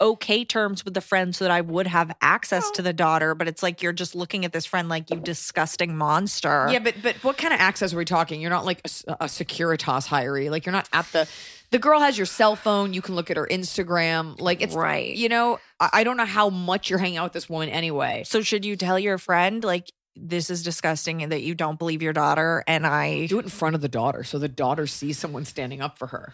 okay 0.00 0.44
terms 0.44 0.84
with 0.84 0.92
the 0.92 1.00
friend 1.00 1.34
so 1.36 1.44
that 1.44 1.52
I 1.52 1.60
would 1.60 1.86
have 1.86 2.14
access 2.20 2.70
to 2.72 2.82
the 2.82 2.92
daughter. 2.92 3.34
But 3.34 3.48
it's 3.48 3.62
like 3.62 3.82
you're 3.82 3.92
just 3.92 4.14
looking 4.14 4.44
at 4.44 4.52
this 4.52 4.66
friend 4.66 4.88
like 4.88 5.10
you 5.10 5.20
disgusting 5.20 5.96
monster. 5.96 6.68
Yeah, 6.70 6.80
but 6.80 6.96
but 7.02 7.16
what 7.22 7.38
kind 7.38 7.54
of 7.54 7.60
access 7.60 7.94
are 7.94 7.98
we 7.98 8.04
talking? 8.04 8.40
You're 8.40 8.50
not 8.50 8.64
like 8.64 8.80
a 8.84 9.26
Securitas 9.26 10.06
hiree. 10.08 10.50
Like 10.50 10.66
you're 10.66 10.72
not 10.72 10.88
at 10.92 11.06
the. 11.12 11.28
The 11.70 11.78
girl 11.78 11.98
has 12.00 12.16
your 12.16 12.26
cell 12.26 12.54
phone. 12.56 12.94
You 12.94 13.02
can 13.02 13.14
look 13.16 13.30
at 13.30 13.36
her 13.36 13.46
Instagram. 13.50 14.40
Like 14.40 14.62
it's 14.62 14.74
Right. 14.74 15.14
You 15.16 15.28
know, 15.28 15.58
I, 15.80 15.90
I 15.92 16.04
don't 16.04 16.16
know 16.16 16.24
how 16.24 16.50
much 16.50 16.88
you're 16.90 16.98
hanging 17.00 17.18
out 17.18 17.24
with 17.24 17.32
this 17.32 17.48
woman 17.48 17.68
anyway. 17.68 18.22
So 18.26 18.42
should 18.42 18.64
you 18.64 18.76
tell 18.76 18.98
your 18.98 19.18
friend 19.18 19.64
like 19.64 19.90
this 20.16 20.50
is 20.50 20.62
disgusting 20.62 21.22
and 21.22 21.32
that 21.32 21.42
you 21.42 21.54
don't 21.56 21.76
believe 21.78 22.00
your 22.00 22.12
daughter 22.12 22.62
and 22.68 22.86
I 22.86 23.26
Do 23.26 23.40
it 23.40 23.44
in 23.44 23.48
front 23.48 23.74
of 23.74 23.80
the 23.80 23.88
daughter, 23.88 24.22
so 24.22 24.38
the 24.38 24.46
daughter 24.48 24.86
sees 24.86 25.18
someone 25.18 25.44
standing 25.44 25.80
up 25.80 25.98
for 25.98 26.06
her. 26.08 26.32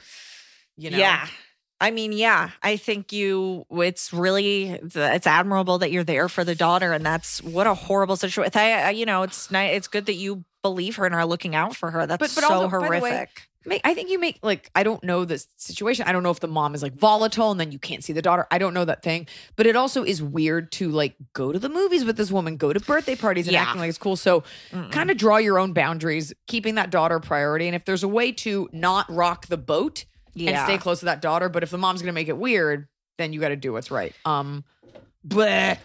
You 0.77 0.91
know. 0.91 0.99
Yeah. 0.99 1.27
I 1.83 1.91
mean, 1.91 2.13
yeah, 2.13 2.51
I 2.63 2.77
think 2.77 3.11
you, 3.11 3.65
it's 3.71 4.13
really, 4.13 4.79
it's 4.95 5.27
admirable 5.27 5.79
that 5.79 5.91
you're 5.91 6.05
there 6.05 6.29
for 6.29 6.45
the 6.45 6.55
daughter. 6.55 6.93
And 6.93 7.07
that's 7.07 7.43
what 7.43 7.67
a 7.67 7.73
horrible 7.73 8.17
situation. 8.17 8.53
I, 8.55 8.73
I- 8.73 8.91
you 8.91 9.07
know, 9.07 9.23
it's 9.23 9.51
nice. 9.51 9.75
It's 9.79 9.89
good 9.89 10.05
that 10.05 10.17
you 10.17 10.45
believe 10.61 10.97
her 10.97 11.07
and 11.07 11.15
are 11.15 11.25
looking 11.25 11.55
out 11.55 11.75
for 11.75 11.91
her. 11.91 12.07
That's 12.07 12.19
But- 12.21 12.35
but 12.35 12.47
so 12.47 12.53
also, 12.65 12.69
the 12.69 12.81
way, 12.91 12.99
horrific. 12.99 13.49
Make, 13.67 13.83
I 13.85 13.93
think 13.93 14.09
you 14.09 14.19
make 14.19 14.39
like 14.43 14.71
I 14.75 14.83
don't 14.83 15.05
know 15.05 15.25
the 15.27 15.45
situation. 15.57 16.07
I 16.09 16.13
don't 16.13 16.23
know 16.23 16.31
if 16.31 16.41
the 16.41 16.49
mom 16.49 16.75
is 16.75 16.83
like 16.83 16.95
volatile 16.95 17.51
and 17.51 17.61
then 17.61 17.73
you 17.73 17.79
can't 17.79 18.03
see 18.03 18.15
the 18.15 18.23
daughter. 18.23 18.47
I 18.51 18.57
don't 18.59 18.73
know 18.73 18.87
that 18.87 19.03
thing. 19.03 19.27
But 19.57 19.67
it 19.67 19.77
also 19.77 20.03
is 20.03 20.23
weird 20.23 20.73
to 20.73 20.89
like 20.89 21.15
go 21.35 21.53
to 21.53 21.59
the 21.59 21.69
movies 21.69 22.05
with 22.05 22.17
this 22.17 22.31
woman, 22.31 22.57
go 22.57 22.73
to 22.73 22.81
birthday 22.81 23.17
parties 23.17 23.47
and 23.47 23.53
Yeah. 23.53 23.63
acting 23.63 23.81
like 23.81 23.91
it's 23.91 23.99
cool. 23.99 24.17
So 24.17 24.45
kind 24.91 25.11
of 25.11 25.19
draw 25.19 25.37
your 25.37 25.59
own 25.59 25.75
boundaries, 25.75 26.33
keeping 26.47 26.77
that 26.77 26.91
daughter 26.91 27.21
priority. 27.21 27.67
And 27.67 27.75
if 27.75 27.85
there's 27.85 28.03
a 28.03 28.09
way 28.09 28.33
to 28.33 28.69
not 28.73 29.05
rock 29.11 29.47
the 29.49 29.59
boat 29.59 30.07
and 30.39 30.57
stay 30.65 30.79
close 30.79 31.01
to 31.01 31.05
that 31.07 31.21
daughter, 31.21 31.49
but 31.51 31.63
if 31.63 31.69
the 31.71 31.79
mom's 31.79 32.01
gonna 32.01 32.13
make 32.13 32.29
it 32.29 32.39
weird, 32.39 32.89
then 33.19 33.35
you 33.35 33.41
got 33.41 33.51
to 33.51 33.57
do 33.57 33.75
what's 33.75 33.91
right. 33.91 34.15
Um, 34.25 34.65
bleh. 35.27 35.77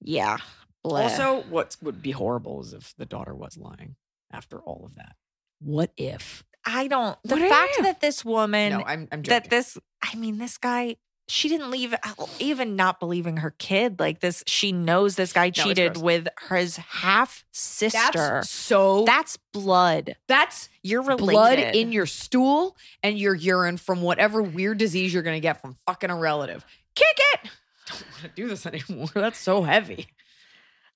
yeah. 0.00 0.38
Bleh. 0.82 1.02
Also, 1.02 1.42
what 1.50 1.76
would 1.82 2.00
be 2.00 2.12
horrible 2.12 2.62
is 2.62 2.72
if 2.72 2.94
the 2.96 3.04
daughter 3.04 3.34
was 3.34 3.58
lying 3.58 3.96
after 4.32 4.58
all 4.60 4.84
of 4.86 4.94
that. 4.94 5.16
What 5.60 5.90
if? 5.98 6.44
I 6.64 6.86
don't, 6.86 7.16
the 7.24 7.36
What 7.36 7.48
fact 7.48 7.78
that 7.82 8.00
this 8.00 8.24
woman, 8.24 8.72
no, 8.72 8.82
I'm, 8.84 9.08
I'm 9.10 9.22
that 9.22 9.48
this, 9.50 9.78
I 10.02 10.14
mean, 10.16 10.38
this 10.38 10.58
guy, 10.58 10.96
she 11.30 11.48
didn't 11.48 11.70
leave, 11.70 11.92
uh, 11.94 12.26
even 12.38 12.74
not 12.76 13.00
believing 13.00 13.38
her 13.38 13.50
kid. 13.58 14.00
Like 14.00 14.20
this, 14.20 14.42
she 14.46 14.72
knows 14.72 15.14
this 15.16 15.32
guy 15.32 15.50
cheated 15.50 15.94
gross. 15.94 16.02
with 16.02 16.28
his 16.50 16.76
half 16.76 17.44
sister. 17.52 17.98
That's 18.12 18.50
so 18.50 19.04
That's 19.04 19.36
blood. 19.52 20.16
that's 20.26 20.68
You're 20.82 21.02
related. 21.02 21.32
blood 21.32 21.58
in 21.58 21.92
your 21.92 22.06
stool 22.06 22.76
and 23.02 23.18
your 23.18 23.34
urine 23.34 23.76
from 23.76 24.00
whatever 24.02 24.42
weird 24.42 24.78
disease 24.78 25.12
you're 25.12 25.22
gonna 25.22 25.40
get 25.40 25.60
from 25.60 25.76
fucking 25.86 26.08
a 26.10 26.16
relative. 26.16 26.64
Kick 26.94 27.18
it. 27.34 27.40
Don't 27.90 28.02
want 28.10 28.22
to 28.22 28.28
do 28.34 28.48
this 28.48 28.64
anymore. 28.66 29.08
That's 29.14 29.38
so 29.38 29.62
heavy. 29.62 30.08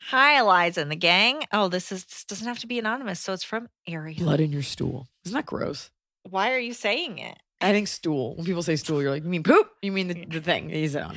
Hi, 0.09 0.39
Eliza 0.41 0.81
and 0.81 0.91
the 0.91 0.97
gang. 0.97 1.45
Oh, 1.53 1.69
this 1.69 1.93
is 1.93 2.05
this 2.05 2.25
doesn't 2.25 2.47
have 2.47 2.59
to 2.61 2.67
be 2.67 2.79
anonymous, 2.79 3.21
so 3.21 3.33
it's 3.33 3.45
from 3.45 3.69
Ariel. 3.87 4.19
Blood 4.25 4.41
in 4.41 4.53
your 4.53 4.63
stool. 4.63 5.09
Isn't 5.25 5.37
that 5.37 5.47
gross? 5.47 5.91
Why 6.29 6.53
are 6.53 6.59
you 6.59 6.73
saying 6.75 7.19
it? 7.19 7.39
I 7.61 7.73
think 7.73 7.89
stool. 7.89 8.35
When 8.37 8.45
people 8.45 8.63
say 8.63 8.77
stool, 8.77 9.01
you're 9.01 9.11
like, 9.11 9.23
you 9.23 9.29
mean 9.31 9.43
poop? 9.45 9.69
You 9.83 9.93
mean 9.93 10.09
the, 10.09 10.25
the 10.25 10.41
thing 10.41 10.69
that 10.69 10.77
you 10.79 10.89
sit 10.89 11.03
on. 11.03 11.17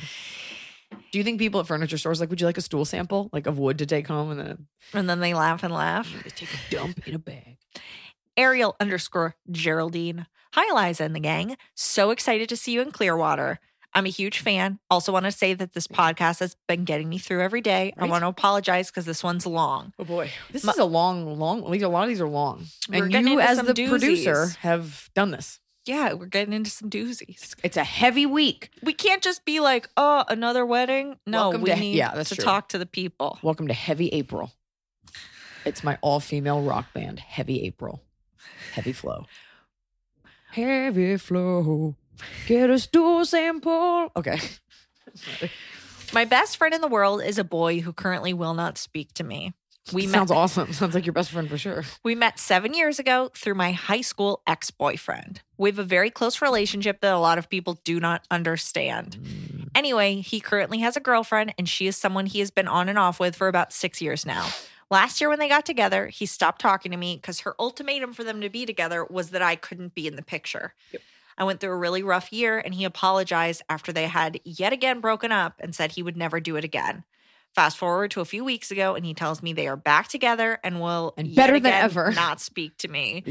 Do 1.10 1.18
you 1.18 1.24
think 1.24 1.38
people 1.40 1.60
at 1.60 1.66
furniture 1.66 1.98
stores 1.98 2.20
like, 2.20 2.30
would 2.30 2.40
you 2.40 2.46
like 2.46 2.58
a 2.58 2.62
stool 2.62 2.84
sample, 2.84 3.28
like 3.32 3.46
of 3.46 3.58
wood 3.58 3.78
to 3.78 3.86
take 3.86 4.06
home, 4.06 4.30
and 4.30 4.38
then 4.40 4.66
And 4.94 5.10
then 5.10 5.18
they 5.20 5.34
laugh 5.34 5.64
and 5.64 5.74
laugh. 5.74 6.08
they 6.22 6.30
take 6.30 6.48
a 6.54 6.70
dump 6.74 7.06
in 7.08 7.14
a 7.14 7.18
bag? 7.18 7.58
Ariel 8.36 8.76
underscore 8.80 9.34
Geraldine. 9.50 10.26
Hi, 10.52 10.70
Eliza 10.70 11.04
and 11.04 11.14
the 11.16 11.20
gang. 11.20 11.56
So 11.74 12.10
excited 12.10 12.48
to 12.50 12.56
see 12.56 12.72
you 12.72 12.80
in 12.82 12.92
Clearwater. 12.92 13.58
I'm 13.96 14.04
a 14.04 14.10
huge 14.10 14.40
fan. 14.40 14.78
Also, 14.90 15.10
want 15.10 15.24
to 15.24 15.32
say 15.32 15.54
that 15.54 15.72
this 15.72 15.86
podcast 15.86 16.40
has 16.40 16.54
been 16.68 16.84
getting 16.84 17.08
me 17.08 17.16
through 17.16 17.40
every 17.42 17.62
day. 17.62 17.94
I 17.96 18.04
want 18.04 18.22
to 18.24 18.28
apologize 18.28 18.90
because 18.90 19.06
this 19.06 19.24
one's 19.24 19.46
long. 19.46 19.94
Oh 19.98 20.04
boy, 20.04 20.30
this 20.52 20.64
My- 20.64 20.72
is 20.72 20.78
a 20.78 20.84
long, 20.84 21.38
long. 21.38 21.70
These 21.70 21.80
a 21.80 21.88
lot 21.88 22.02
of 22.02 22.08
these 22.10 22.20
are 22.20 22.28
long, 22.28 22.66
and 22.92 23.10
you, 23.26 23.40
as 23.40 23.56
some 23.56 23.64
the 23.66 23.88
producer, 23.88 24.48
have 24.60 25.08
done 25.14 25.30
this. 25.30 25.60
Yeah, 25.86 26.12
we're 26.12 26.26
getting 26.26 26.52
into 26.52 26.68
some 26.70 26.90
doozies. 26.90 27.54
It's 27.62 27.78
a 27.78 27.84
heavy 27.84 28.26
week. 28.26 28.68
We 28.82 28.92
can't 28.92 29.22
just 29.22 29.44
be 29.46 29.60
like, 29.60 29.88
oh, 29.96 30.24
another 30.28 30.66
wedding. 30.66 31.16
No, 31.26 31.44
Welcome 31.44 31.62
we 31.62 31.70
to- 31.70 31.76
need 31.76 31.94
yeah, 31.96 32.12
that's 32.14 32.28
to 32.30 32.34
true. 32.34 32.44
talk 32.44 32.68
to 32.70 32.78
the 32.78 32.86
people. 32.86 33.38
Welcome 33.42 33.68
to 33.68 33.74
Heavy 33.74 34.08
April. 34.08 34.52
It's 35.64 35.82
my 35.82 35.96
all-female 36.02 36.60
rock 36.62 36.92
band, 36.92 37.20
Heavy 37.20 37.62
April. 37.62 38.02
Heavy 38.74 38.92
Flow. 38.92 39.24
Heavy 40.50 41.16
Flow. 41.16 41.94
Get 42.46 42.70
a 42.70 42.78
stool 42.78 43.24
sample. 43.24 44.10
Okay. 44.16 44.38
My 46.12 46.24
best 46.24 46.56
friend 46.56 46.74
in 46.74 46.80
the 46.80 46.88
world 46.88 47.22
is 47.22 47.38
a 47.38 47.44
boy 47.44 47.80
who 47.80 47.92
currently 47.92 48.32
will 48.32 48.54
not 48.54 48.78
speak 48.78 49.12
to 49.14 49.24
me. 49.24 49.52
We 49.92 50.06
Sounds 50.06 50.30
met, 50.30 50.36
awesome. 50.36 50.72
Sounds 50.72 50.94
like 50.94 51.06
your 51.06 51.12
best 51.12 51.30
friend 51.30 51.48
for 51.48 51.56
sure. 51.56 51.84
We 52.02 52.16
met 52.16 52.40
seven 52.40 52.74
years 52.74 52.98
ago 52.98 53.30
through 53.36 53.54
my 53.54 53.70
high 53.70 54.00
school 54.00 54.42
ex 54.46 54.70
boyfriend. 54.70 55.42
We 55.58 55.70
have 55.70 55.78
a 55.78 55.84
very 55.84 56.10
close 56.10 56.42
relationship 56.42 57.00
that 57.02 57.14
a 57.14 57.18
lot 57.18 57.38
of 57.38 57.48
people 57.48 57.78
do 57.84 58.00
not 58.00 58.26
understand. 58.30 59.16
Mm. 59.20 59.68
Anyway, 59.76 60.16
he 60.22 60.40
currently 60.40 60.78
has 60.78 60.96
a 60.96 61.00
girlfriend, 61.00 61.54
and 61.56 61.68
she 61.68 61.86
is 61.86 61.96
someone 61.96 62.26
he 62.26 62.40
has 62.40 62.50
been 62.50 62.66
on 62.66 62.88
and 62.88 62.98
off 62.98 63.20
with 63.20 63.36
for 63.36 63.46
about 63.46 63.72
six 63.72 64.02
years 64.02 64.26
now. 64.26 64.48
Last 64.90 65.20
year, 65.20 65.28
when 65.28 65.38
they 65.38 65.48
got 65.48 65.66
together, 65.66 66.06
he 66.08 66.26
stopped 66.26 66.60
talking 66.60 66.92
to 66.92 66.98
me 66.98 67.16
because 67.16 67.40
her 67.40 67.54
ultimatum 67.58 68.12
for 68.12 68.24
them 68.24 68.40
to 68.40 68.48
be 68.48 68.66
together 68.66 69.04
was 69.04 69.30
that 69.30 69.42
I 69.42 69.54
couldn't 69.54 69.94
be 69.94 70.06
in 70.06 70.16
the 70.16 70.22
picture. 70.22 70.74
I 71.38 71.44
went 71.44 71.60
through 71.60 71.72
a 71.72 71.76
really 71.76 72.02
rough 72.02 72.32
year, 72.32 72.58
and 72.58 72.74
he 72.74 72.84
apologized 72.84 73.62
after 73.68 73.92
they 73.92 74.06
had 74.06 74.40
yet 74.44 74.72
again 74.72 75.00
broken 75.00 75.32
up 75.32 75.54
and 75.60 75.74
said 75.74 75.92
he 75.92 76.02
would 76.02 76.16
never 76.16 76.40
do 76.40 76.56
it 76.56 76.64
again. 76.64 77.04
Fast 77.54 77.78
forward 77.78 78.10
to 78.10 78.20
a 78.20 78.26
few 78.26 78.44
weeks 78.44 78.70
ago, 78.70 78.94
and 78.94 79.06
he 79.06 79.14
tells 79.14 79.42
me 79.42 79.54
they 79.54 79.66
are 79.66 79.76
back 79.76 80.08
together 80.08 80.58
and 80.62 80.78
will 80.78 81.14
And 81.16 81.34
better 81.34 81.58
than 81.58 81.72
ever. 81.72 82.10
not 82.14 82.38
speak 82.38 82.76
to 82.78 82.88
me. 82.88 83.24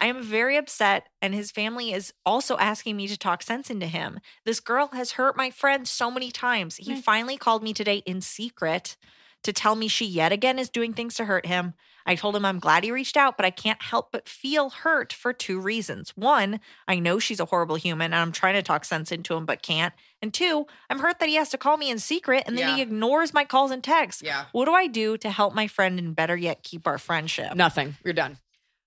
I 0.00 0.06
am 0.06 0.20
very 0.20 0.56
upset, 0.56 1.08
and 1.22 1.32
his 1.32 1.52
family 1.52 1.92
is 1.92 2.12
also 2.26 2.56
asking 2.58 2.96
me 2.96 3.06
to 3.06 3.16
talk 3.16 3.40
sense 3.42 3.70
into 3.70 3.86
him. 3.86 4.18
This 4.44 4.58
girl 4.58 4.88
has 4.94 5.12
hurt 5.12 5.36
my 5.36 5.50
friend 5.50 5.86
so 5.86 6.10
many 6.10 6.32
times. 6.32 6.76
He 6.76 7.00
finally 7.00 7.36
called 7.36 7.62
me 7.62 7.72
today 7.72 7.98
in 7.98 8.20
secret 8.20 8.96
to 9.44 9.52
tell 9.52 9.76
me 9.76 9.86
she 9.86 10.06
yet 10.06 10.32
again 10.32 10.58
is 10.58 10.68
doing 10.68 10.92
things 10.92 11.14
to 11.14 11.26
hurt 11.26 11.46
him. 11.46 11.74
I 12.08 12.14
told 12.14 12.34
him 12.34 12.44
I'm 12.44 12.58
glad 12.58 12.84
he 12.84 12.90
reached 12.90 13.16
out, 13.18 13.36
but 13.36 13.44
I 13.44 13.50
can't 13.50 13.80
help 13.82 14.12
but 14.12 14.28
feel 14.28 14.70
hurt 14.70 15.12
for 15.12 15.34
two 15.34 15.60
reasons. 15.60 16.10
One, 16.16 16.58
I 16.88 16.98
know 16.98 17.18
she's 17.18 17.38
a 17.38 17.44
horrible 17.44 17.76
human, 17.76 18.06
and 18.06 18.14
I'm 18.14 18.32
trying 18.32 18.54
to 18.54 18.62
talk 18.62 18.86
sense 18.86 19.12
into 19.12 19.34
him, 19.34 19.44
but 19.44 19.62
can't. 19.62 19.92
And 20.22 20.32
two, 20.32 20.66
I'm 20.88 20.98
hurt 20.98 21.20
that 21.20 21.28
he 21.28 21.34
has 21.34 21.50
to 21.50 21.58
call 21.58 21.76
me 21.76 21.90
in 21.90 21.98
secret 21.98 22.44
and 22.46 22.58
then 22.58 22.74
he 22.74 22.82
ignores 22.82 23.32
my 23.32 23.44
calls 23.44 23.70
and 23.70 23.84
texts. 23.84 24.22
Yeah. 24.22 24.46
What 24.52 24.64
do 24.64 24.72
I 24.72 24.86
do 24.88 25.16
to 25.18 25.30
help 25.30 25.54
my 25.54 25.68
friend 25.68 25.98
and 25.98 26.16
better 26.16 26.36
yet 26.36 26.62
keep 26.62 26.86
our 26.86 26.98
friendship? 26.98 27.54
Nothing. 27.54 27.94
You're 28.02 28.14
done. 28.14 28.38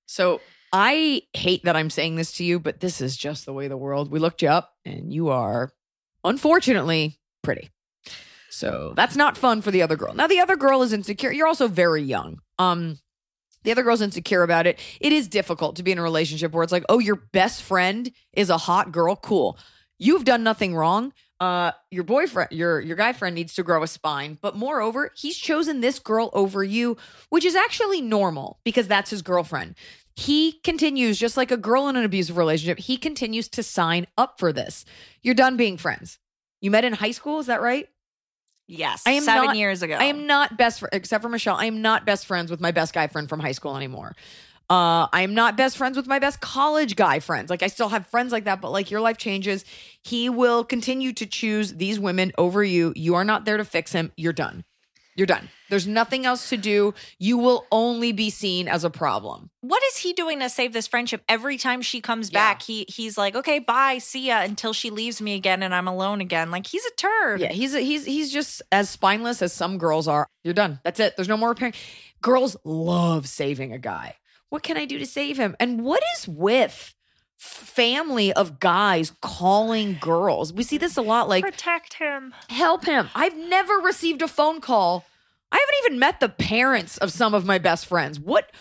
So 0.08 0.42
I 0.74 1.22
hate 1.34 1.64
that 1.64 1.76
I'm 1.76 1.90
saying 1.90 2.16
this 2.16 2.34
to 2.34 2.44
you, 2.44 2.60
but 2.60 2.80
this 2.80 3.02
is 3.02 3.16
just 3.16 3.46
the 3.46 3.54
way 3.54 3.68
the 3.68 3.78
world. 3.78 4.12
We 4.12 4.20
looked 4.20 4.42
you 4.42 4.50
up, 4.50 4.74
and 4.84 5.14
you 5.14 5.30
are 5.30 5.72
unfortunately 6.24 7.20
pretty. 7.44 7.70
So 8.50 8.94
that's 8.96 9.16
not 9.16 9.38
fun 9.38 9.62
for 9.62 9.72
the 9.72 9.82
other 9.82 9.96
girl. 9.96 10.14
Now 10.14 10.28
the 10.28 10.40
other 10.40 10.58
girl 10.58 10.82
is 10.82 10.92
insecure. 10.92 11.32
You're 11.32 11.48
also 11.48 11.68
very 11.68 12.04
young. 12.04 12.40
Um, 12.60 13.00
the 13.64 13.72
other 13.72 13.84
girl's 13.84 14.02
insecure 14.02 14.44
about 14.44 14.68
it. 14.68 14.80
It 15.00 15.14
is 15.14 15.28
difficult 15.28 15.76
to 15.78 15.84
be 15.84 15.92
in 15.92 15.98
a 15.98 16.04
relationship 16.04 16.52
where 16.52 16.64
it's 16.64 16.72
like, 16.72 16.86
oh, 16.90 17.00
your 17.00 17.16
best 17.16 17.64
friend 17.64 18.12
is 18.34 18.50
a 18.50 18.58
hot 18.58 18.92
girl. 18.92 19.16
Cool. 19.16 19.58
You've 20.00 20.26
done 20.26 20.44
nothing 20.44 20.76
wrong. 20.76 21.14
Uh, 21.40 21.72
your 21.90 22.04
boyfriend, 22.04 22.52
your 22.52 22.80
your 22.80 22.96
guy 22.96 23.14
friend 23.14 23.34
needs 23.34 23.56
to 23.56 23.64
grow 23.64 23.82
a 23.82 23.88
spine, 23.88 24.38
but 24.42 24.56
moreover, 24.56 25.12
he's 25.16 25.36
chosen 25.36 25.82
this 25.82 25.98
girl 25.98 26.30
over 26.34 26.64
you, 26.64 26.98
which 27.30 27.46
is 27.46 27.56
actually 27.56 28.00
normal 28.00 28.60
because 28.64 28.88
that's 28.88 29.10
his 29.10 29.24
girlfriend. 29.24 29.74
He 30.16 30.60
continues 30.64 31.18
just 31.18 31.38
like 31.38 31.50
a 31.50 31.58
girl 31.58 31.88
in 31.88 31.96
an 31.96 32.04
abusive 32.04 32.38
relationship. 32.38 32.78
He 32.78 32.96
continues 32.96 33.48
to 33.50 33.64
sign 33.64 34.06
up 34.20 34.38
for 34.38 34.54
this. 34.54 34.86
You're 35.24 35.34
done 35.34 35.58
being 35.58 35.78
friends. 35.78 36.20
You 36.62 36.70
met 36.70 36.86
in 36.86 36.94
high 36.94 37.12
school, 37.12 37.40
is 37.40 37.48
that 37.48 37.62
right? 37.62 37.88
Yes. 38.72 39.04
I 39.06 39.12
am 39.12 39.24
seven 39.24 39.48
not- 39.48 39.56
years 39.58 39.84
ago. 39.84 39.96
I 39.96 40.06
am 40.06 40.28
not 40.28 40.56
best 40.58 40.80
fr- 40.80 40.88
except 40.94 41.22
for 41.22 41.30
Michelle. 41.30 41.58
I 41.58 41.66
am 41.66 41.82
not 41.82 42.06
best 42.06 42.26
friends 42.26 42.50
with 42.50 42.62
my 42.62 42.72
best 42.72 42.94
guy 42.94 43.08
friend 43.08 43.28
from 43.28 43.42
high 43.42 43.52
school 43.52 43.76
anymore. 43.76 44.16
Uh, 44.70 45.08
I 45.12 45.24
am 45.24 45.34
not 45.34 45.58
best 45.58 45.76
friends 45.76 45.98
with 45.98 46.08
my 46.08 46.20
best 46.20 46.40
college 46.40 46.96
guy 46.96 47.20
friends. 47.20 47.50
Like 47.50 47.62
I 47.62 47.68
still 47.68 47.90
have 47.90 48.08
friends 48.08 48.32
like 48.32 48.46
that, 48.46 48.62
but 48.62 48.72
like 48.72 48.90
your 48.90 49.02
life 49.02 49.18
changes. 49.18 49.66
He 50.02 50.30
will 50.30 50.64
continue 50.64 51.12
to 51.12 51.26
choose 51.26 51.74
these 51.74 52.00
women 52.00 52.32
over 52.38 52.64
you. 52.64 52.94
You 52.96 53.16
are 53.16 53.26
not 53.26 53.44
there 53.44 53.58
to 53.58 53.66
fix 53.66 53.92
him. 53.92 54.14
You're 54.16 54.32
done. 54.32 54.64
You're 55.16 55.28
done. 55.28 55.50
There's 55.70 55.88
nothing 55.88 56.26
else 56.26 56.50
to 56.50 56.58
do. 56.58 56.94
You 57.20 57.38
will 57.38 57.66
only 57.72 58.12
be 58.14 58.30
seen 58.30 58.68
as 58.70 58.84
a 58.86 58.90
problem. 58.90 59.50
What 59.60 59.84
is 59.90 59.98
he 59.98 60.14
doing 60.14 60.40
to 60.40 60.50
save 60.50 60.72
this 60.74 60.88
friendship? 60.88 61.22
Every 61.28 61.58
time 61.58 61.82
she 61.82 62.00
comes 62.00 62.32
Yeah. 62.32 62.40
back, 62.40 62.62
he 62.62 62.86
he's 62.88 63.18
like, 63.18 63.36
"Okay, 63.36 63.60
bye, 63.60 63.98
see 63.98 64.28
ya," 64.28 64.42
until 64.42 64.72
she 64.74 64.90
leaves 64.90 65.22
me 65.22 65.36
again 65.36 65.64
and 65.64 65.76
I'm 65.76 65.88
alone 65.88 66.22
again. 66.22 66.50
Like 66.50 66.66
he's 66.68 66.86
a 66.86 66.92
turd. 66.96 67.42
Yeah, 67.42 67.52
he's 67.52 67.74
he's 67.74 68.06
he's 68.06 68.32
just 68.32 68.62
as 68.72 68.90
spineless 68.90 69.42
as 69.42 69.52
some 69.52 69.78
girls 69.78 70.08
are. 70.08 70.28
You're 70.44 70.54
done. 70.54 70.80
That's 70.84 71.00
it. 71.00 71.16
There's 71.18 71.28
no 71.30 71.38
more 71.38 71.50
repairing. 71.50 71.74
Girls 72.22 72.56
love 72.64 73.28
saving 73.28 73.74
a 73.74 73.80
guy. 73.80 74.16
What 74.50 74.64
can 74.64 74.78
I 74.78 74.86
do 74.86 74.98
to 75.00 75.06
save 75.06 75.38
him? 75.38 75.56
And 75.60 75.84
what 75.84 76.02
is 76.18 76.28
with 76.28 76.94
family 77.42 78.32
of 78.32 78.60
guys 78.60 79.14
calling 79.20 79.98
girls? 80.00 80.54
We 80.54 80.62
see 80.62 80.78
this 80.78 80.96
a 80.96 81.02
lot. 81.02 81.28
Like 81.28 81.44
protect 81.44 81.94
him. 81.96 82.36
help 82.50 82.86
him. 82.86 83.10
I've 83.16 83.36
never 83.36 83.74
received 83.78 84.22
a 84.22 84.28
phone 84.28 84.62
call. 84.62 85.06
I 85.52 85.58
haven't 85.58 85.86
even 85.86 86.00
met 86.00 86.20
the 86.20 86.30
parents 86.30 86.98
of 86.98 87.12
some 87.12 87.34
of 87.34 87.44
my 87.44 87.58
best 87.58 87.88
friends. 87.88 88.20
What 88.20 88.52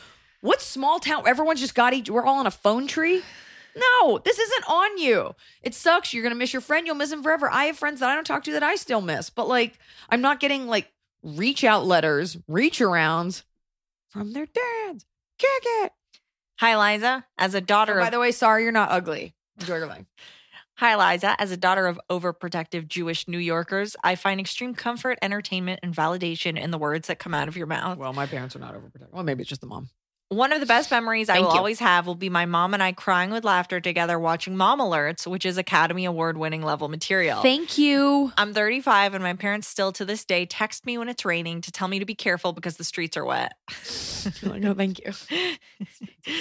what 0.41 0.63
small 0.63 0.99
town 0.99 1.29
everyone's 1.29 1.61
just 1.61 1.75
got 1.75 1.93
each 1.93 2.09
we're 2.09 2.25
all 2.25 2.39
on 2.39 2.47
a 2.47 2.51
phone 2.51 2.87
tree? 2.87 3.23
No, 3.77 4.19
this 4.19 4.39
isn't 4.39 4.65
on 4.69 4.97
you. 4.97 5.35
It 5.63 5.75
sucks. 5.75 6.15
You're 6.15 6.23
gonna 6.23 6.35
miss 6.35 6.55
your 6.55 6.63
friend. 6.63 6.87
You'll 6.87 6.97
miss 6.97 7.13
him 7.13 7.23
forever. 7.23 7.51
I 7.51 7.67
have 7.67 7.77
friends 7.77 8.01
that 8.01 8.09
I 8.09 8.15
don't 8.15 8.27
talk 8.27 8.45
to 8.45 8.53
that 8.53 8.63
I 8.63 8.77
still 8.77 9.03
miss. 9.03 9.29
But 9.29 9.47
like 9.47 9.79
I'm 10.09 10.23
not 10.23 10.41
getting 10.41 10.67
like 10.67 10.91
reach 11.23 11.65
out 11.65 11.85
letters, 11.85 12.39
reach 12.49 12.79
arounds 12.79 13.43
from 14.09 14.33
their 14.33 14.47
dads. 14.47 15.05
Kick 15.39 15.63
it. 15.65 15.93
Hi, 16.61 16.93
Liza. 16.93 17.25
As 17.39 17.55
a 17.55 17.63
daughter 17.63 17.99
Oh, 17.99 18.03
by 18.03 18.09
of 18.09 18.13
the 18.13 18.21
way, 18.21 18.33
sorry 18.33 18.65
you're 18.65 18.73
not 18.73 18.91
ugly. 18.91 19.35
Enjoy 19.59 19.77
your 19.77 19.87
life. 19.87 20.05
Hi, 20.75 21.13
Liza. 21.13 21.35
As 21.41 21.51
a 21.51 21.57
daughter 21.57 21.87
of 21.87 21.99
overprotective 22.11 22.87
Jewish 22.87 23.27
New 23.27 23.39
Yorkers, 23.39 23.97
I 24.05 24.15
find 24.15 24.39
extreme 24.39 24.75
comfort, 24.75 25.19
entertainment, 25.23 25.81
and 25.83 25.95
validation 25.97 26.61
in 26.61 26.71
the 26.71 26.77
words 26.77 27.09
that 27.09 27.19
come 27.19 27.33
out 27.33 27.49
of 27.49 27.57
your 27.57 27.67
mouth. 27.67 27.97
Well, 27.97 28.13
my 28.13 28.27
parents 28.27 28.55
are 28.57 28.59
not 28.59 28.75
overprotective. 28.75 29.11
Well, 29.11 29.23
maybe 29.23 29.41
it's 29.41 29.49
just 29.49 29.63
the 29.63 29.69
mom. 29.69 29.89
One 30.31 30.53
of 30.53 30.61
the 30.61 30.67
best 30.67 30.93
memories 30.93 31.29
I 31.29 31.41
will 31.41 31.51
you. 31.51 31.59
always 31.59 31.81
have 31.81 32.07
will 32.07 32.15
be 32.15 32.29
my 32.29 32.47
mom 32.47 32.73
and 32.73 32.81
I 32.81 32.93
crying 32.93 33.31
with 33.31 33.45
laughter 33.45 33.81
together 33.81 34.17
watching 34.17 34.57
Mom 34.57 34.79
Alerts, 34.79 35.27
which 35.27 35.45
is 35.45 35.59
Academy 35.59 36.05
Award 36.05 36.39
winning 36.39 36.63
level 36.63 36.89
material. 36.89 37.43
Thank 37.43 37.79
you. 37.79 38.33
I'm 38.39 38.55
35 38.55 39.15
and 39.15 39.25
my 39.25 39.35
parents 39.35 39.67
still 39.67 39.91
to 39.91 40.05
this 40.05 40.25
day 40.25 40.47
text 40.47 40.87
me 40.87 40.97
when 40.99 41.09
it's 41.09 41.25
raining 41.25 41.63
to 41.63 41.73
tell 41.73 41.89
me 41.89 41.99
to 41.99 42.05
be 42.05 42.15
careful 42.15 42.53
because 42.53 42.77
the 42.77 42.85
streets 42.85 43.17
are 43.17 43.25
wet. 43.25 43.55
no, 44.45 44.73
thank 44.73 45.01
you. 45.01 45.13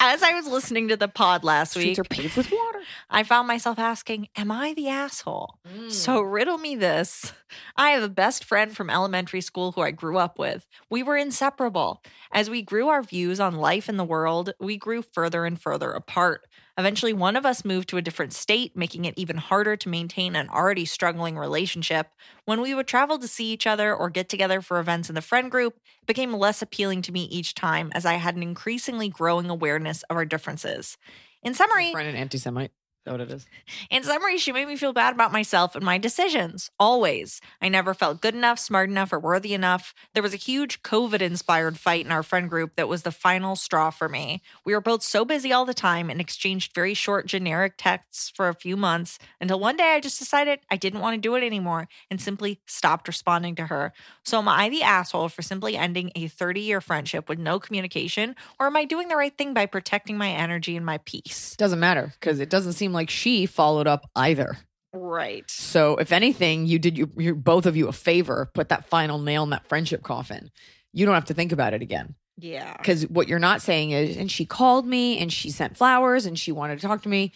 As 0.00 0.22
I 0.22 0.34
was 0.34 0.46
listening 0.46 0.88
to 0.88 0.96
the 0.96 1.08
pod 1.08 1.44
last 1.44 1.70
Streets 1.72 1.98
week, 1.98 1.98
are 1.98 2.04
paved 2.04 2.36
with 2.36 2.50
water. 2.50 2.80
I 3.08 3.22
found 3.22 3.48
myself 3.48 3.78
asking, 3.78 4.28
Am 4.36 4.50
I 4.50 4.74
the 4.74 4.88
asshole? 4.88 5.58
Mm. 5.66 5.90
So 5.90 6.20
riddle 6.20 6.58
me 6.58 6.76
this. 6.76 7.32
I 7.76 7.90
have 7.90 8.02
a 8.02 8.08
best 8.08 8.44
friend 8.44 8.76
from 8.76 8.90
elementary 8.90 9.40
school 9.40 9.72
who 9.72 9.80
I 9.80 9.90
grew 9.90 10.18
up 10.18 10.38
with. 10.38 10.66
We 10.90 11.02
were 11.02 11.16
inseparable. 11.16 12.02
As 12.32 12.50
we 12.50 12.62
grew 12.62 12.88
our 12.88 13.02
views 13.02 13.40
on 13.40 13.54
life 13.54 13.88
and 13.88 13.98
the 13.98 14.04
world, 14.04 14.52
we 14.60 14.76
grew 14.76 15.02
further 15.02 15.44
and 15.44 15.60
further 15.60 15.92
apart. 15.92 16.42
Eventually, 16.76 17.12
one 17.12 17.36
of 17.36 17.46
us 17.46 17.64
moved 17.64 17.88
to 17.90 17.96
a 17.96 18.02
different 18.02 18.32
state, 18.32 18.76
making 18.76 19.04
it 19.04 19.14
even 19.16 19.36
harder 19.36 19.76
to 19.76 19.88
maintain 19.88 20.34
an 20.34 20.48
already 20.48 20.84
struggling 20.84 21.38
relationship. 21.38 22.08
When 22.46 22.60
we 22.60 22.74
would 22.74 22.88
travel 22.88 23.18
to 23.18 23.28
see 23.28 23.52
each 23.52 23.66
other 23.66 23.94
or 23.94 24.10
get 24.10 24.28
together 24.28 24.60
for 24.60 24.80
events 24.80 25.08
in 25.08 25.14
the 25.14 25.22
friend 25.22 25.50
group, 25.50 25.76
it 26.02 26.06
became 26.06 26.32
less 26.32 26.62
appealing 26.62 27.02
to 27.02 27.12
me 27.12 27.24
each 27.24 27.54
time 27.54 27.92
as 27.94 28.04
I 28.04 28.14
had 28.14 28.34
an 28.34 28.42
increasingly 28.42 29.08
growing 29.08 29.48
awareness 29.50 30.02
of 30.04 30.16
our 30.16 30.24
differences. 30.24 30.98
In 31.42 31.54
summary, 31.54 31.92
friend 31.92 32.08
an 32.08 32.16
anti-Semite. 32.16 32.72
Is 32.72 32.83
that 33.04 33.12
what 33.12 33.20
it 33.20 33.30
is? 33.30 33.46
in 33.90 34.02
summary, 34.02 34.38
she 34.38 34.52
made 34.52 34.66
me 34.66 34.76
feel 34.76 34.92
bad 34.92 35.14
about 35.14 35.32
myself 35.32 35.74
and 35.74 35.84
my 35.84 35.98
decisions. 35.98 36.70
Always. 36.78 37.40
I 37.60 37.68
never 37.68 37.94
felt 37.94 38.20
good 38.20 38.34
enough, 38.34 38.58
smart 38.58 38.88
enough, 38.88 39.12
or 39.12 39.18
worthy 39.18 39.52
enough. 39.54 39.94
There 40.14 40.22
was 40.22 40.34
a 40.34 40.38
huge 40.38 40.82
COVID 40.82 41.20
inspired 41.20 41.78
fight 41.78 42.04
in 42.04 42.12
our 42.12 42.22
friend 42.22 42.48
group 42.48 42.76
that 42.76 42.88
was 42.88 43.02
the 43.02 43.12
final 43.12 43.56
straw 43.56 43.90
for 43.90 44.08
me. 44.08 44.42
We 44.64 44.72
were 44.72 44.80
both 44.80 45.02
so 45.02 45.24
busy 45.24 45.52
all 45.52 45.64
the 45.64 45.74
time 45.74 46.08
and 46.08 46.20
exchanged 46.20 46.74
very 46.74 46.94
short, 46.94 47.26
generic 47.26 47.74
texts 47.76 48.32
for 48.34 48.48
a 48.48 48.54
few 48.54 48.76
months 48.76 49.18
until 49.40 49.60
one 49.60 49.76
day 49.76 49.92
I 49.94 50.00
just 50.00 50.18
decided 50.18 50.60
I 50.70 50.76
didn't 50.76 51.00
want 51.00 51.14
to 51.14 51.20
do 51.20 51.34
it 51.34 51.44
anymore 51.44 51.88
and 52.10 52.20
simply 52.20 52.60
stopped 52.66 53.06
responding 53.06 53.54
to 53.56 53.66
her. 53.66 53.92
So, 54.24 54.38
am 54.38 54.48
I 54.48 54.68
the 54.70 54.82
asshole 54.82 55.28
for 55.28 55.42
simply 55.42 55.76
ending 55.76 56.10
a 56.14 56.28
30 56.28 56.60
year 56.60 56.80
friendship 56.80 57.28
with 57.28 57.38
no 57.38 57.60
communication, 57.60 58.34
or 58.58 58.66
am 58.66 58.76
I 58.76 58.84
doing 58.84 59.08
the 59.08 59.16
right 59.16 59.36
thing 59.36 59.52
by 59.52 59.66
protecting 59.66 60.16
my 60.16 60.30
energy 60.30 60.76
and 60.76 60.86
my 60.86 60.98
peace? 60.98 61.54
Doesn't 61.56 61.80
matter 61.80 62.14
because 62.18 62.40
it 62.40 62.48
doesn't 62.48 62.72
seem 62.72 62.93
like 62.94 63.10
she 63.10 63.46
followed 63.46 63.86
up 63.86 64.08
either. 64.16 64.56
Right. 64.92 65.50
So 65.50 65.96
if 65.96 66.12
anything, 66.12 66.66
you 66.66 66.78
did 66.78 66.96
you 66.96 67.10
you 67.16 67.34
both 67.34 67.66
of 67.66 67.76
you 67.76 67.88
a 67.88 67.92
favor, 67.92 68.50
put 68.54 68.68
that 68.68 68.88
final 68.88 69.18
nail 69.18 69.42
in 69.42 69.50
that 69.50 69.68
friendship 69.68 70.02
coffin. 70.02 70.50
You 70.92 71.04
don't 71.04 71.14
have 71.14 71.24
to 71.26 71.34
think 71.34 71.52
about 71.52 71.74
it 71.74 71.82
again. 71.82 72.14
Yeah. 72.38 72.76
Because 72.76 73.06
what 73.08 73.28
you're 73.28 73.38
not 73.38 73.62
saying 73.62 73.90
is, 73.90 74.16
and 74.16 74.30
she 74.30 74.46
called 74.46 74.86
me 74.86 75.18
and 75.18 75.32
she 75.32 75.50
sent 75.50 75.76
flowers 75.76 76.26
and 76.26 76.38
she 76.38 76.52
wanted 76.52 76.80
to 76.80 76.86
talk 76.86 77.02
to 77.02 77.08
me. 77.08 77.32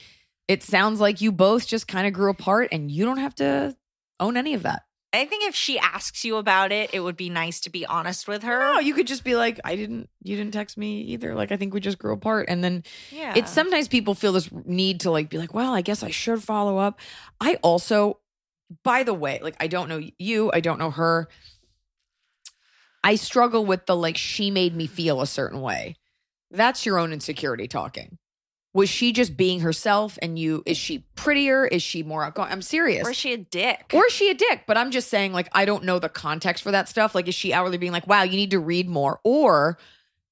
It 0.46 0.62
sounds 0.62 1.00
like 1.00 1.20
you 1.20 1.32
both 1.32 1.66
just 1.66 1.88
kind 1.88 2.06
of 2.06 2.12
grew 2.12 2.30
apart 2.30 2.68
and 2.72 2.90
you 2.90 3.04
don't 3.04 3.18
have 3.18 3.34
to 3.36 3.76
own 4.20 4.36
any 4.36 4.54
of 4.54 4.62
that. 4.62 4.82
I 5.12 5.24
think 5.24 5.48
if 5.48 5.54
she 5.54 5.78
asks 5.78 6.22
you 6.24 6.36
about 6.36 6.70
it, 6.70 6.90
it 6.92 7.00
would 7.00 7.16
be 7.16 7.30
nice 7.30 7.60
to 7.60 7.70
be 7.70 7.86
honest 7.86 8.28
with 8.28 8.42
her. 8.42 8.58
No, 8.58 8.78
you 8.78 8.92
could 8.92 9.06
just 9.06 9.24
be 9.24 9.36
like, 9.36 9.58
I 9.64 9.74
didn't, 9.74 10.10
you 10.22 10.36
didn't 10.36 10.52
text 10.52 10.76
me 10.76 11.00
either. 11.00 11.34
Like, 11.34 11.50
I 11.50 11.56
think 11.56 11.72
we 11.72 11.80
just 11.80 11.98
grew 11.98 12.12
apart. 12.12 12.46
And 12.48 12.62
then 12.62 12.84
yeah. 13.10 13.32
it's 13.34 13.50
sometimes 13.50 13.88
people 13.88 14.14
feel 14.14 14.32
this 14.32 14.50
need 14.52 15.00
to 15.00 15.10
like 15.10 15.30
be 15.30 15.38
like, 15.38 15.54
well, 15.54 15.72
I 15.72 15.80
guess 15.80 16.02
I 16.02 16.10
should 16.10 16.42
follow 16.42 16.76
up. 16.76 17.00
I 17.40 17.54
also, 17.62 18.18
by 18.84 19.02
the 19.02 19.14
way, 19.14 19.40
like 19.42 19.56
I 19.60 19.66
don't 19.66 19.88
know 19.88 20.02
you, 20.18 20.50
I 20.52 20.60
don't 20.60 20.78
know 20.78 20.90
her. 20.90 21.28
I 23.02 23.14
struggle 23.14 23.64
with 23.64 23.86
the 23.86 23.96
like 23.96 24.18
she 24.18 24.50
made 24.50 24.76
me 24.76 24.86
feel 24.86 25.22
a 25.22 25.26
certain 25.26 25.62
way. 25.62 25.96
That's 26.50 26.84
your 26.84 26.98
own 26.98 27.12
insecurity 27.12 27.66
talking. 27.66 28.18
Was 28.78 28.88
she 28.88 29.12
just 29.12 29.36
being 29.36 29.58
herself 29.58 30.20
and 30.22 30.38
you 30.38 30.62
is 30.64 30.76
she 30.76 31.04
prettier? 31.16 31.66
Is 31.66 31.82
she 31.82 32.04
more 32.04 32.22
outgoing? 32.22 32.52
I'm 32.52 32.62
serious. 32.62 33.04
or 33.04 33.10
is 33.10 33.16
she 33.16 33.32
a 33.32 33.36
dick? 33.36 33.90
Or 33.92 34.06
is 34.06 34.12
she 34.12 34.30
a 34.30 34.34
dick? 34.34 34.66
But 34.68 34.76
I'm 34.76 34.92
just 34.92 35.08
saying, 35.08 35.32
like, 35.32 35.48
I 35.50 35.64
don't 35.64 35.82
know 35.82 35.98
the 35.98 36.08
context 36.08 36.62
for 36.62 36.70
that 36.70 36.88
stuff. 36.88 37.12
Like, 37.12 37.26
is 37.26 37.34
she 37.34 37.52
hourly 37.52 37.76
being 37.76 37.90
like, 37.90 38.06
wow, 38.06 38.22
you 38.22 38.36
need 38.36 38.52
to 38.52 38.60
read 38.60 38.88
more? 38.88 39.18
Or, 39.24 39.78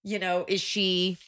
you 0.05 0.21
know, 0.21 0.45
is 0.47 0.61
she 0.61 1.19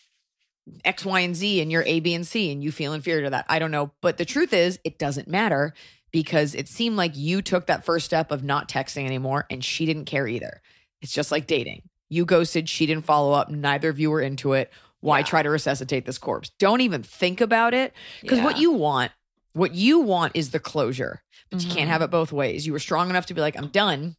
X, 0.84 1.04
Y, 1.04 1.18
and 1.18 1.34
Z 1.34 1.60
and 1.60 1.72
you're 1.72 1.82
A, 1.86 1.98
B, 1.98 2.14
and 2.14 2.24
C 2.24 2.52
and 2.52 2.62
you 2.62 2.70
feel 2.70 2.92
inferior 2.92 3.24
to 3.24 3.30
that? 3.30 3.46
I 3.48 3.58
don't 3.58 3.72
know. 3.72 3.90
But 4.00 4.18
the 4.18 4.24
truth 4.24 4.52
is, 4.52 4.78
it 4.84 5.00
doesn't 5.00 5.26
matter 5.26 5.74
because 6.12 6.54
it 6.54 6.68
seemed 6.68 6.96
like 6.96 7.16
you 7.16 7.42
took 7.42 7.66
that 7.66 7.84
first 7.84 8.06
step 8.06 8.30
of 8.30 8.44
not 8.44 8.68
texting 8.68 9.06
anymore 9.06 9.44
and 9.50 9.64
she 9.64 9.86
didn't 9.86 10.04
care 10.04 10.28
either. 10.28 10.62
It's 11.02 11.12
just 11.12 11.32
like 11.32 11.48
dating. 11.48 11.82
You 12.08 12.24
ghosted, 12.24 12.68
she 12.68 12.86
didn't 12.86 13.06
follow 13.06 13.32
up. 13.32 13.50
Neither 13.50 13.88
of 13.88 13.98
you 13.98 14.08
were 14.12 14.20
into 14.20 14.52
it. 14.52 14.70
Why 15.00 15.18
Yeah. 15.20 15.24
try 15.24 15.42
to 15.42 15.50
resuscitate 15.50 16.04
this 16.06 16.18
corpse? 16.18 16.50
Don't 16.58 16.80
even 16.80 17.02
think 17.02 17.40
about 17.40 17.74
it. 17.74 17.92
Because 18.20 18.40
what 18.40 18.58
you 18.58 18.72
want, 18.72 19.12
what 19.52 19.74
you 19.74 20.00
want 20.00 20.32
is 20.34 20.50
the 20.50 20.58
closure, 20.60 21.22
but 21.50 21.62
you 21.62 21.68
Mhm. 21.70 21.74
can't 21.74 21.88
have 21.90 22.02
it 22.02 22.10
both 22.10 22.32
ways. 22.32 22.66
You 22.66 22.72
were 22.72 22.78
strong 22.78 23.08
enough 23.10 23.26
to 23.26 23.34
be 23.34 23.40
like, 23.40 23.56
I'm 23.56 23.68
done. 23.68 24.16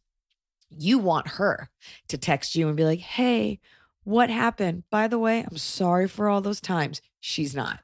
You 0.70 0.98
want 0.98 1.28
her 1.28 1.68
to 2.08 2.16
text 2.18 2.54
you 2.54 2.68
and 2.68 2.76
be 2.76 2.84
like, 2.84 3.00
hey, 3.00 3.60
what 4.04 4.30
happened? 4.30 4.84
By 4.90 5.08
the 5.08 5.18
way, 5.18 5.44
I'm 5.48 5.58
sorry 5.58 6.08
for 6.08 6.28
all 6.28 6.40
those 6.40 6.60
times. 6.60 7.02
She's 7.20 7.54
not. 7.54 7.80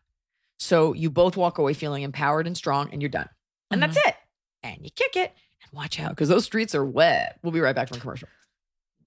So 0.58 0.94
you 0.94 1.10
both 1.10 1.36
walk 1.36 1.58
away 1.58 1.74
feeling 1.74 2.02
empowered 2.02 2.46
and 2.46 2.56
strong, 2.56 2.88
and 2.92 3.02
you're 3.02 3.10
done. 3.10 3.28
And 3.70 3.82
that's 3.82 3.96
it. 4.06 4.16
And 4.62 4.78
you 4.82 4.90
kick 4.90 5.16
it 5.16 5.34
and 5.62 5.72
watch 5.72 6.00
out 6.00 6.10
because 6.10 6.28
those 6.30 6.44
streets 6.44 6.74
are 6.74 6.84
wet. 6.84 7.38
We'll 7.42 7.52
be 7.52 7.60
right 7.60 7.74
back 7.74 7.88
from 7.88 8.00
commercial. 8.00 8.28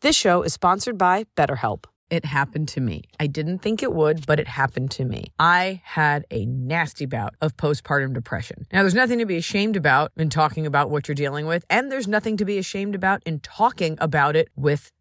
This 0.02 0.16
show 0.16 0.44
is 0.44 0.54
sponsored 0.54 0.98
by 0.98 1.26
BetterHelp. 1.36 1.86
It 2.10 2.26
happened 2.26 2.68
to 2.70 2.82
me. 2.82 3.04
I 3.20 3.28
didn't 3.28 3.60
think 3.60 3.84
it 3.84 3.94
would, 3.94 4.26
but 4.26 4.40
it 4.40 4.48
happened 4.48 4.90
to 4.92 5.06
me. 5.06 5.32
I 5.38 5.82
had 5.84 6.26
a 6.32 6.46
nasty 6.46 7.06
bout 7.06 7.36
of 7.40 7.56
postpartum 7.56 8.14
depression. 8.14 8.66
Now, 8.74 8.82
there's 8.82 8.96
nothing 8.96 9.20
to 9.20 9.26
be 9.26 9.38
ashamed 9.38 9.76
about 9.76 10.12
in 10.18 10.30
talking 10.30 10.66
about 10.66 10.90
what 10.90 11.08
you're 11.08 11.16
dealing 11.16 11.46
with, 11.46 11.66
and 11.70 11.92
there's 11.92 12.08
nothing 12.08 12.38
to 12.38 12.46
be 12.46 12.58
ashamed 12.58 12.96
about 12.96 13.22
in 13.26 13.40
talking 13.42 13.98
about 14.02 14.36
it 14.36 14.50
with 14.56 14.92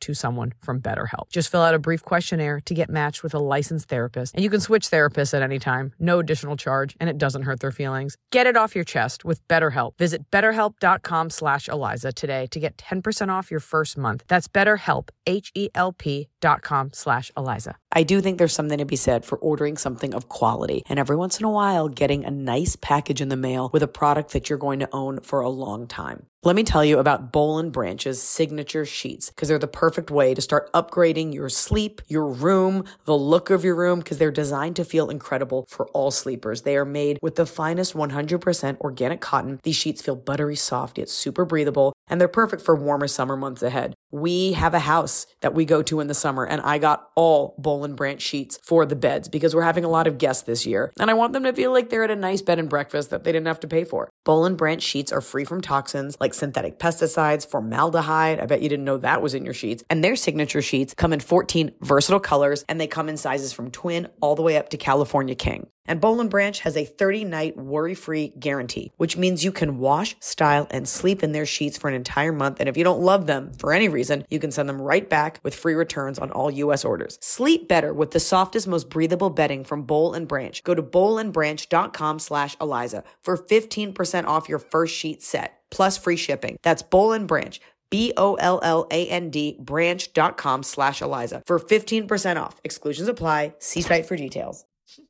to 0.00 0.14
someone 0.14 0.52
from 0.62 0.80
BetterHelp. 0.80 1.28
Just 1.30 1.50
fill 1.50 1.62
out 1.62 1.74
a 1.74 1.78
brief 1.78 2.02
questionnaire 2.02 2.60
to 2.60 2.74
get 2.74 2.90
matched 2.90 3.22
with 3.22 3.34
a 3.34 3.38
licensed 3.38 3.88
therapist 3.88 4.34
and 4.34 4.42
you 4.42 4.50
can 4.50 4.60
switch 4.60 4.90
therapists 4.90 5.34
at 5.34 5.42
any 5.42 5.58
time. 5.58 5.92
No 5.98 6.18
additional 6.18 6.56
charge 6.56 6.96
and 7.00 7.08
it 7.10 7.18
doesn't 7.18 7.42
hurt 7.42 7.60
their 7.60 7.70
feelings. 7.70 8.16
Get 8.30 8.46
it 8.46 8.56
off 8.56 8.74
your 8.74 8.84
chest 8.84 9.24
with 9.24 9.46
BetterHelp. 9.48 9.98
Visit 9.98 10.30
betterhelp.com 10.30 11.30
slash 11.30 11.68
Eliza 11.68 12.12
today 12.12 12.46
to 12.48 12.58
get 12.58 12.76
10% 12.76 13.28
off 13.28 13.50
your 13.50 13.60
first 13.60 13.96
month. 13.98 14.24
That's 14.28 14.48
BetterHelp, 14.48 15.10
H-E-L-P 15.26 16.28
dot 16.40 16.62
com 16.62 16.90
slash 16.92 17.30
Eliza. 17.36 17.76
I 17.92 18.02
do 18.02 18.20
think 18.20 18.38
there's 18.38 18.52
something 18.52 18.78
to 18.78 18.84
be 18.84 18.96
said 18.96 19.24
for 19.24 19.38
ordering 19.38 19.76
something 19.76 20.12
of 20.14 20.28
quality 20.28 20.82
and 20.88 20.98
every 20.98 21.16
once 21.16 21.38
in 21.38 21.44
a 21.44 21.50
while 21.50 21.88
getting 21.88 22.24
a 22.24 22.30
nice 22.30 22.76
package 22.76 23.20
in 23.20 23.28
the 23.28 23.36
mail 23.36 23.70
with 23.72 23.82
a 23.82 23.88
product 23.88 24.32
that 24.32 24.50
you're 24.50 24.58
going 24.58 24.80
to 24.80 24.88
own 24.92 25.20
for 25.20 25.40
a 25.40 25.48
long 25.48 25.86
time. 25.86 26.26
Let 26.44 26.56
me 26.56 26.64
tell 26.64 26.84
you 26.84 26.98
about 26.98 27.30
Boll 27.30 27.62
& 27.62 27.70
Branch's 27.70 28.20
signature 28.20 28.84
sheets 28.84 29.30
because 29.30 29.46
they're 29.46 29.60
the 29.60 29.68
perfect 29.68 30.10
way 30.10 30.34
to 30.34 30.42
start 30.42 30.72
upgrading 30.72 31.32
your 31.32 31.48
sleep, 31.48 32.02
your 32.08 32.26
room, 32.26 32.82
the 33.04 33.16
look 33.16 33.50
of 33.50 33.64
your 33.64 33.76
room 33.76 34.00
because 34.00 34.18
they're 34.18 34.32
designed 34.32 34.74
to 34.74 34.84
feel 34.84 35.08
incredible 35.08 35.66
for 35.68 35.86
all 35.90 36.10
sleepers. 36.10 36.62
They 36.62 36.76
are 36.76 36.84
made 36.84 37.20
with 37.22 37.36
the 37.36 37.46
finest 37.46 37.94
100% 37.94 38.80
organic 38.80 39.20
cotton. 39.20 39.60
These 39.62 39.76
sheets 39.76 40.02
feel 40.02 40.16
buttery 40.16 40.56
soft 40.56 40.98
yet 40.98 41.08
super 41.08 41.44
breathable 41.44 41.92
and 42.08 42.20
they're 42.20 42.26
perfect 42.26 42.62
for 42.62 42.74
warmer 42.74 43.06
summer 43.06 43.36
months 43.36 43.62
ahead. 43.62 43.94
We 44.12 44.52
have 44.52 44.74
a 44.74 44.78
house 44.78 45.26
that 45.40 45.54
we 45.54 45.64
go 45.64 45.82
to 45.82 46.00
in 46.00 46.06
the 46.06 46.14
summer 46.14 46.46
and 46.46 46.60
I 46.60 46.78
got 46.78 47.08
all 47.16 47.54
Boll 47.58 47.88
& 47.88 47.96
Branch 47.96 48.20
sheets 48.20 48.60
for 48.62 48.86
the 48.86 48.94
beds 48.94 49.28
because 49.28 49.54
we're 49.54 49.62
having 49.62 49.84
a 49.84 49.88
lot 49.88 50.06
of 50.06 50.18
guests 50.18 50.42
this 50.42 50.66
year 50.66 50.92
and 51.00 51.10
I 51.10 51.14
want 51.14 51.32
them 51.32 51.44
to 51.44 51.52
feel 51.52 51.72
like 51.72 51.88
they're 51.88 52.04
at 52.04 52.10
a 52.10 52.16
nice 52.16 52.42
bed 52.42 52.58
and 52.58 52.68
breakfast 52.68 53.10
that 53.10 53.24
they 53.24 53.32
didn't 53.32 53.46
have 53.46 53.60
to 53.60 53.68
pay 53.68 53.84
for. 53.84 54.10
Boll 54.24 54.48
& 54.50 54.54
Branch 54.54 54.82
sheets 54.82 55.12
are 55.12 55.20
free 55.20 55.44
from 55.44 55.62
toxins 55.62 56.16
like 56.20 56.34
synthetic 56.34 56.78
pesticides, 56.78 57.48
formaldehyde. 57.48 58.38
I 58.38 58.46
bet 58.46 58.62
you 58.62 58.68
didn't 58.68 58.84
know 58.84 58.98
that 58.98 59.22
was 59.22 59.34
in 59.34 59.44
your 59.44 59.54
sheets. 59.54 59.82
And 59.88 60.04
their 60.04 60.14
signature 60.14 60.62
sheets 60.62 60.94
come 60.94 61.12
in 61.12 61.20
14 61.20 61.72
versatile 61.80 62.20
colors 62.20 62.64
and 62.68 62.80
they 62.80 62.86
come 62.86 63.08
in 63.08 63.16
sizes 63.16 63.52
from 63.52 63.70
twin 63.70 64.08
all 64.20 64.36
the 64.36 64.42
way 64.42 64.58
up 64.58 64.68
to 64.70 64.76
California 64.76 65.34
King. 65.34 65.68
And 65.84 66.00
Boll 66.00 66.22
& 66.24 66.28
Branch 66.28 66.58
has 66.60 66.76
a 66.76 66.84
30 66.84 67.24
night 67.24 67.56
worry 67.56 67.94
free 67.94 68.32
guarantee, 68.38 68.92
which 68.98 69.16
means 69.16 69.44
you 69.44 69.50
can 69.50 69.78
wash, 69.78 70.14
style, 70.20 70.68
and 70.70 70.88
sleep 70.88 71.24
in 71.24 71.32
their 71.32 71.46
sheets 71.46 71.76
for 71.76 71.88
an 71.88 71.94
entire 71.94 72.32
month. 72.32 72.58
And 72.60 72.68
if 72.68 72.76
you 72.76 72.84
don't 72.84 73.00
love 73.00 73.26
them 73.26 73.52
for 73.58 73.72
any 73.72 73.88
reason, 73.88 74.01
you 74.30 74.38
can 74.38 74.50
send 74.50 74.68
them 74.68 74.80
right 74.80 75.08
back 75.08 75.40
with 75.42 75.54
free 75.54 75.74
returns 75.74 76.18
on 76.18 76.30
all 76.30 76.50
US 76.50 76.84
orders. 76.84 77.18
Sleep 77.20 77.68
better 77.68 77.92
with 77.92 78.10
the 78.10 78.20
softest, 78.20 78.66
most 78.66 78.90
breathable 78.90 79.30
bedding 79.30 79.64
from 79.64 79.82
Boll 79.82 80.18
& 80.20 80.26
Branch. 80.26 80.62
Go 80.64 80.74
to 80.74 80.82
bollandbranch.com 80.82 82.18
slash 82.18 82.56
Eliza 82.60 83.04
for 83.22 83.36
15% 83.36 84.24
off 84.24 84.48
your 84.48 84.58
first 84.58 84.94
sheet 84.94 85.22
set 85.22 85.60
plus 85.70 85.96
free 85.98 86.16
shipping. 86.16 86.56
That's 86.62 86.82
Boll 86.82 87.18
& 87.18 87.26
Branch. 87.26 87.60
B-O-L-L-A-N-D 87.90 89.58
branch.com 89.60 90.62
slash 90.62 91.02
Eliza 91.02 91.42
for 91.46 91.60
15% 91.60 92.40
off. 92.40 92.58
Exclusions 92.64 93.06
apply. 93.06 93.54
See 93.58 93.82
site 93.82 94.06
for 94.06 94.16
details. 94.16 94.64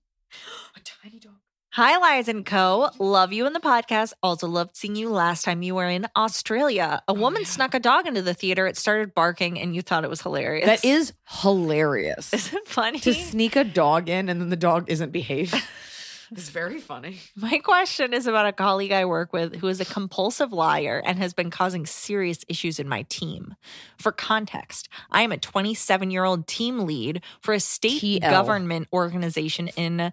Hi, 1.75 1.97
Lies 1.97 2.29
and 2.29 2.45
Co. 2.45 2.91
Love 2.99 3.33
you 3.33 3.47
in 3.47 3.55
the 3.55 3.59
podcast. 3.59 4.13
Also 4.23 4.47
loved 4.47 4.77
seeing 4.77 4.95
you 4.95 5.09
last 5.09 5.43
time 5.43 5.63
you 5.63 5.75
were 5.75 5.89
in 5.89 6.07
Australia. 6.15 7.03
A 7.09 7.13
oh, 7.13 7.15
woman 7.15 7.47
snuck 7.47 7.73
a 7.73 7.81
dog 7.81 8.07
into 8.07 8.21
the 8.21 8.35
theater. 8.35 8.67
It 8.67 8.77
started 8.77 9.15
barking, 9.15 9.59
and 9.59 9.75
you 9.75 9.81
thought 9.81 10.05
it 10.05 10.11
was 10.11 10.21
hilarious. 10.21 10.67
That 10.67 10.85
is 10.85 11.15
hilarious. 11.25 12.31
Isn't 12.35 12.59
it 12.59 12.69
funny? 12.69 12.99
to 12.99 13.15
sneak 13.15 13.57
a 13.57 13.65
dog 13.65 14.11
in 14.11 14.29
and 14.29 14.39
then 14.39 14.51
the 14.51 14.57
dog 14.57 14.91
isn't 14.91 15.13
behaved. 15.13 15.55
it's 16.31 16.51
very 16.51 16.79
funny. 16.79 17.21
My 17.37 17.57
question 17.57 18.13
is 18.13 18.27
about 18.27 18.45
a 18.45 18.53
colleague 18.53 18.93
I 18.93 19.07
work 19.07 19.33
with 19.33 19.57
who 19.57 19.69
is 19.69 19.81
a 19.81 19.87
compulsive 19.87 20.53
liar 20.53 21.03
and 21.07 21.17
has 21.17 21.33
been 21.33 21.49
causing 21.49 21.87
serious 21.87 22.41
issues 22.49 22.81
in 22.81 22.87
my 22.87 23.07
team. 23.09 23.55
For 23.97 24.13
context, 24.13 24.91
I 25.11 25.23
am 25.23 25.33
a 25.33 25.39
27 25.39 26.11
year 26.11 26.25
old 26.25 26.47
team 26.47 26.81
lead 26.81 27.23
for 27.41 27.55
a 27.55 27.61
state 27.61 28.03
TL. 28.03 28.31
government 28.31 28.89
organization 28.93 29.69
in 29.69 30.13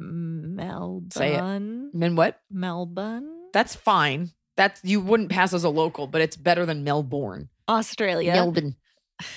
Melbourne. 0.00 1.10
Say 1.10 1.34
it. 1.34 1.40
And 1.40 2.16
what? 2.16 2.40
Melbourne, 2.50 3.48
That's 3.52 3.74
fine. 3.74 4.30
That's 4.56 4.80
you 4.84 5.00
wouldn't 5.00 5.30
pass 5.30 5.52
as 5.54 5.64
a 5.64 5.68
local, 5.68 6.06
but 6.06 6.20
it's 6.20 6.36
better 6.36 6.66
than 6.66 6.84
Melbourne. 6.84 7.48
Australia. 7.68 8.32
Melbourne. 8.32 8.76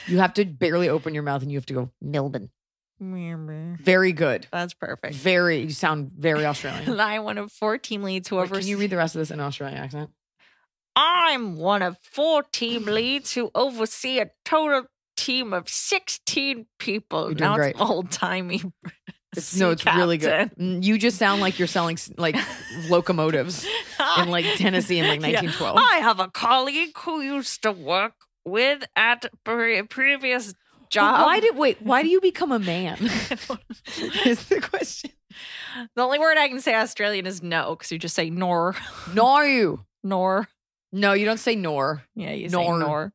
You 0.07 0.19
have 0.19 0.33
to 0.35 0.45
barely 0.45 0.89
open 0.89 1.13
your 1.13 1.23
mouth 1.23 1.41
and 1.41 1.51
you 1.51 1.57
have 1.57 1.65
to 1.67 1.73
go 1.73 1.91
Melbourne. 2.01 2.49
Very 2.99 4.13
good. 4.13 4.47
That's 4.51 4.73
perfect. 4.73 5.15
Very. 5.15 5.61
You 5.61 5.69
sound 5.71 6.11
very 6.17 6.45
Australian. 6.51 6.99
I'm 6.99 7.23
one 7.23 7.37
of 7.37 7.51
four 7.51 7.77
team 7.77 8.03
leads 8.03 8.29
who 8.29 8.37
Wait, 8.37 8.43
oversee. 8.43 8.61
can 8.61 8.69
you 8.69 8.77
read 8.77 8.89
the 8.91 8.97
rest 8.97 9.15
of 9.15 9.19
this 9.19 9.31
in 9.31 9.39
Australian 9.39 9.77
accent? 9.79 10.09
I'm 10.95 11.57
one 11.57 11.81
of 11.81 11.97
four 12.01 12.43
team 12.43 12.85
leads 12.85 13.33
who 13.33 13.51
oversee 13.55 14.19
a 14.19 14.29
total 14.45 14.83
team 15.17 15.53
of 15.53 15.67
16 15.67 16.65
people. 16.79 17.25
You're 17.25 17.35
doing 17.35 17.49
now 17.49 17.55
great. 17.55 17.71
it's 17.71 17.81
old 17.81 18.11
timey. 18.11 18.61
It's, 19.35 19.55
no, 19.57 19.71
it's 19.71 19.85
really 19.85 20.17
good. 20.17 20.51
Mm, 20.59 20.83
You 20.83 20.97
just 20.97 21.17
sound 21.17 21.41
like 21.41 21.59
you're 21.59 21.67
selling 21.67 21.97
like 22.17 22.35
locomotives 22.89 23.65
in 24.19 24.29
like 24.29 24.45
Tennessee 24.55 24.99
in 24.99 25.07
like 25.07 25.21
Yeah. 25.21 25.41
1912. 25.41 25.77
I 25.77 25.97
have 25.97 26.19
a 26.19 26.27
colleague 26.29 26.97
who 26.97 27.21
used 27.21 27.63
to 27.63 27.71
work 27.71 28.13
with 28.45 28.83
at 28.95 29.25
pre- 29.43 29.81
previous 29.83 30.53
job. 30.89 31.25
Why 31.25 31.39
did 31.39 31.55
wait? 31.57 31.81
Why 31.81 32.03
do 32.03 32.09
you 32.09 32.21
become 32.31 32.51
a 32.51 32.59
man? 32.59 32.97
is 34.25 34.45
the 34.47 34.59
question. 34.61 35.11
the 35.95 36.01
only 36.03 36.19
word 36.19 36.37
I 36.37 36.47
can 36.47 36.61
say 36.61 36.75
Australian 36.75 37.25
is 37.25 37.41
no 37.41 37.75
because 37.75 37.91
you 37.91 37.97
just 37.99 38.15
say 38.15 38.29
nor, 38.29 38.75
No, 39.13 39.79
nor. 40.03 40.47
no, 40.91 41.13
you 41.13 41.25
don't 41.25 41.39
say 41.39 41.55
nor. 41.55 42.03
Yeah, 42.15 42.31
you 42.33 42.49
Nor. 42.49 42.79
say 42.79 42.85
nor. 42.85 43.13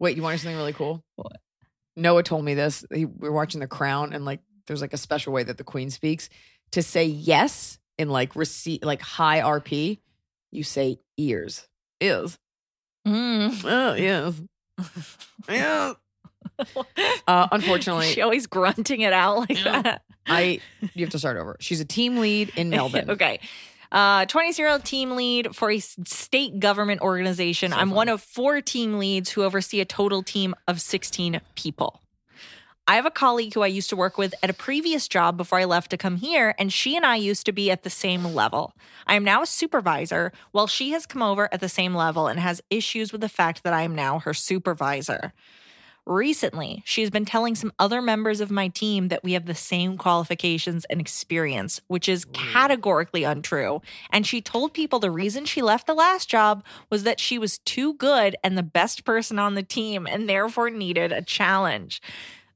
Wait, 0.00 0.16
you 0.16 0.22
want 0.22 0.36
to 0.36 0.42
something 0.42 0.56
really 0.56 0.72
cool? 0.72 1.04
What? 1.16 1.36
Noah 1.94 2.22
told 2.22 2.44
me 2.44 2.54
this. 2.54 2.84
He, 2.92 3.04
we 3.04 3.28
were 3.28 3.34
watching 3.34 3.60
The 3.60 3.66
Crown, 3.68 4.12
and 4.14 4.24
like, 4.24 4.40
there's 4.72 4.80
like 4.80 4.92
a 4.94 4.98
special 4.98 5.32
way 5.32 5.42
that 5.42 5.58
the 5.58 5.64
Queen 5.64 5.90
speaks 5.90 6.28
to 6.72 6.82
say 6.82 7.04
yes 7.04 7.78
in 7.98 8.08
like 8.08 8.34
receipt, 8.34 8.84
like 8.84 9.02
high 9.02 9.40
RP. 9.40 9.98
You 10.50 10.64
say 10.64 10.98
ears, 11.16 11.66
Is. 12.00 12.38
Mm. 13.06 13.64
Oh 13.64 13.94
yes, 13.94 14.40
yeah. 15.48 15.92
Uh, 17.26 17.48
unfortunately, 17.52 18.06
she 18.06 18.20
always 18.22 18.46
grunting 18.46 19.00
it 19.00 19.12
out 19.12 19.38
like 19.40 19.64
Yeah. 19.64 19.82
that. 19.82 20.02
I 20.26 20.60
you 20.94 21.04
have 21.04 21.10
to 21.10 21.18
start 21.18 21.36
over. 21.36 21.56
She's 21.60 21.80
a 21.80 21.84
team 21.84 22.18
lead 22.18 22.52
in 22.56 22.70
Melbourne. 22.70 23.10
okay. 23.10 23.40
Uh, 23.90 24.24
20 24.26 24.54
year 24.60 24.68
old 24.70 24.84
team 24.84 25.16
lead 25.16 25.54
for 25.54 25.70
a 25.70 25.78
state 25.78 26.58
government 26.60 27.00
organization. 27.02 27.72
So 27.72 27.78
I'm 27.78 27.90
one 27.90 28.08
of 28.08 28.22
four 28.22 28.60
team 28.60 28.98
leads 28.98 29.30
who 29.30 29.42
oversee 29.42 29.80
a 29.80 29.84
total 29.84 30.22
team 30.22 30.54
of 30.66 30.80
16 30.80 31.40
people. 31.56 32.01
I 32.88 32.96
have 32.96 33.06
a 33.06 33.12
colleague 33.12 33.54
who 33.54 33.62
I 33.62 33.68
used 33.68 33.90
to 33.90 33.96
work 33.96 34.18
with 34.18 34.34
at 34.42 34.50
a 34.50 34.54
previous 34.54 35.06
job 35.06 35.36
before 35.36 35.60
I 35.60 35.64
left 35.66 35.90
to 35.92 35.96
come 35.96 36.16
here, 36.16 36.52
and 36.58 36.72
she 36.72 36.96
and 36.96 37.06
I 37.06 37.14
used 37.14 37.46
to 37.46 37.52
be 37.52 37.70
at 37.70 37.84
the 37.84 37.90
same 37.90 38.24
level. 38.24 38.74
I 39.06 39.14
am 39.14 39.22
now 39.22 39.42
a 39.42 39.46
supervisor, 39.46 40.32
while 40.50 40.66
she 40.66 40.90
has 40.90 41.06
come 41.06 41.22
over 41.22 41.48
at 41.52 41.60
the 41.60 41.68
same 41.68 41.94
level 41.94 42.26
and 42.26 42.40
has 42.40 42.60
issues 42.70 43.12
with 43.12 43.20
the 43.20 43.28
fact 43.28 43.62
that 43.62 43.72
I 43.72 43.82
am 43.82 43.94
now 43.94 44.18
her 44.18 44.34
supervisor. 44.34 45.32
Recently, 46.04 46.82
she's 46.84 47.10
been 47.10 47.24
telling 47.24 47.54
some 47.54 47.72
other 47.78 48.02
members 48.02 48.40
of 48.40 48.50
my 48.50 48.66
team 48.66 49.06
that 49.06 49.22
we 49.22 49.34
have 49.34 49.46
the 49.46 49.54
same 49.54 49.96
qualifications 49.96 50.84
and 50.86 51.00
experience, 51.00 51.80
which 51.86 52.08
is 52.08 52.24
categorically 52.32 53.22
untrue. 53.22 53.80
And 54.10 54.26
she 54.26 54.40
told 54.40 54.74
people 54.74 54.98
the 54.98 55.12
reason 55.12 55.44
she 55.44 55.62
left 55.62 55.86
the 55.86 55.94
last 55.94 56.28
job 56.28 56.64
was 56.90 57.04
that 57.04 57.20
she 57.20 57.38
was 57.38 57.58
too 57.58 57.94
good 57.94 58.34
and 58.42 58.58
the 58.58 58.64
best 58.64 59.04
person 59.04 59.38
on 59.38 59.54
the 59.54 59.62
team 59.62 60.08
and 60.08 60.28
therefore 60.28 60.70
needed 60.70 61.12
a 61.12 61.22
challenge. 61.22 62.02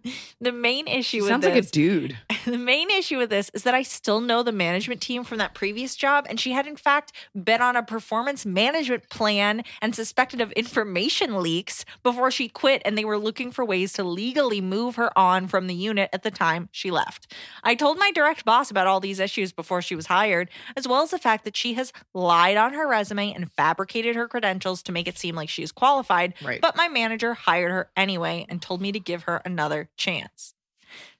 the 0.40 0.52
main 0.52 0.86
issue 0.88 1.22
with 1.22 1.28
Sounds 1.28 1.44
this, 1.44 1.54
like 1.54 1.64
a 1.64 1.66
dude. 1.66 2.18
the 2.44 2.58
main 2.58 2.90
issue 2.90 3.18
with 3.18 3.30
this 3.30 3.50
is 3.54 3.62
that 3.64 3.74
I 3.74 3.82
still 3.82 4.20
know 4.20 4.42
the 4.42 4.52
management 4.52 5.00
team 5.00 5.24
from 5.24 5.38
that 5.38 5.54
previous 5.54 5.96
job, 5.96 6.26
and 6.28 6.38
she 6.38 6.52
had 6.52 6.66
in 6.66 6.76
fact 6.76 7.12
been 7.34 7.62
on 7.62 7.76
a 7.76 7.82
performance 7.82 8.46
management 8.46 9.08
plan 9.08 9.62
and 9.80 9.94
suspected 9.94 10.40
of 10.40 10.52
information 10.52 11.40
leaks 11.40 11.84
before 12.02 12.30
she 12.30 12.48
quit, 12.48 12.82
and 12.84 12.96
they 12.96 13.04
were 13.04 13.18
looking 13.18 13.50
for 13.50 13.64
ways 13.64 13.92
to 13.94 14.04
legally 14.04 14.60
move 14.60 14.96
her 14.96 15.16
on 15.18 15.48
from 15.48 15.66
the 15.66 15.74
unit 15.74 16.08
at 16.12 16.22
the 16.22 16.30
time 16.30 16.68
she 16.72 16.90
left. 16.90 17.32
I 17.62 17.74
told 17.74 17.98
my 17.98 18.10
direct 18.12 18.44
boss 18.44 18.70
about 18.70 18.86
all 18.86 19.00
these 19.00 19.20
issues 19.20 19.52
before 19.52 19.82
she 19.82 19.94
was 19.94 20.06
hired, 20.06 20.50
as 20.76 20.88
well 20.88 21.02
as 21.02 21.10
the 21.10 21.18
fact 21.18 21.44
that 21.44 21.56
she 21.56 21.74
has 21.74 21.92
lied 22.14 22.56
on 22.56 22.74
her 22.74 22.88
resume 22.88 23.32
and 23.32 23.50
fabricated 23.52 24.16
her 24.16 24.28
credentials 24.28 24.82
to 24.84 24.92
make 24.92 25.08
it 25.08 25.18
seem 25.18 25.34
like 25.34 25.48
she 25.48 25.62
is 25.62 25.72
qualified. 25.72 26.34
Right. 26.44 26.60
But 26.60 26.76
my 26.76 26.88
manager 26.88 27.34
hired 27.34 27.70
her 27.70 27.90
anyway 27.96 28.46
and 28.48 28.60
told 28.60 28.80
me 28.80 28.92
to 28.92 29.00
give 29.00 29.24
her 29.24 29.42
another 29.44 29.81
chance. 29.96 30.54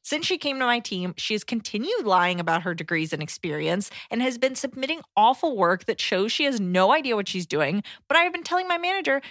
Since 0.03 0.27
she 0.27 0.37
came 0.37 0.59
to 0.59 0.67
my 0.67 0.81
team, 0.81 1.15
she 1.17 1.35
has 1.35 1.45
continued 1.45 2.05
lying 2.05 2.41
about 2.41 2.63
her 2.63 2.75
degrees 2.75 3.13
and 3.13 3.23
experience 3.23 3.91
and 4.11 4.21
has 4.21 4.37
been 4.37 4.57
submitting 4.57 5.01
awful 5.17 5.57
work 5.57 5.85
that 5.85 6.01
shows 6.01 6.33
she 6.33 6.45
has 6.45 6.61
no 6.61 6.93
idea 6.93 7.15
what 7.15 7.29
she's 7.29 7.47
doing. 7.47 7.85
But 8.09 8.17
I 8.17 8.23
have 8.23 8.33
been 8.33 8.43
telling 8.43 8.67
my 8.67 8.79
manager 8.79 9.23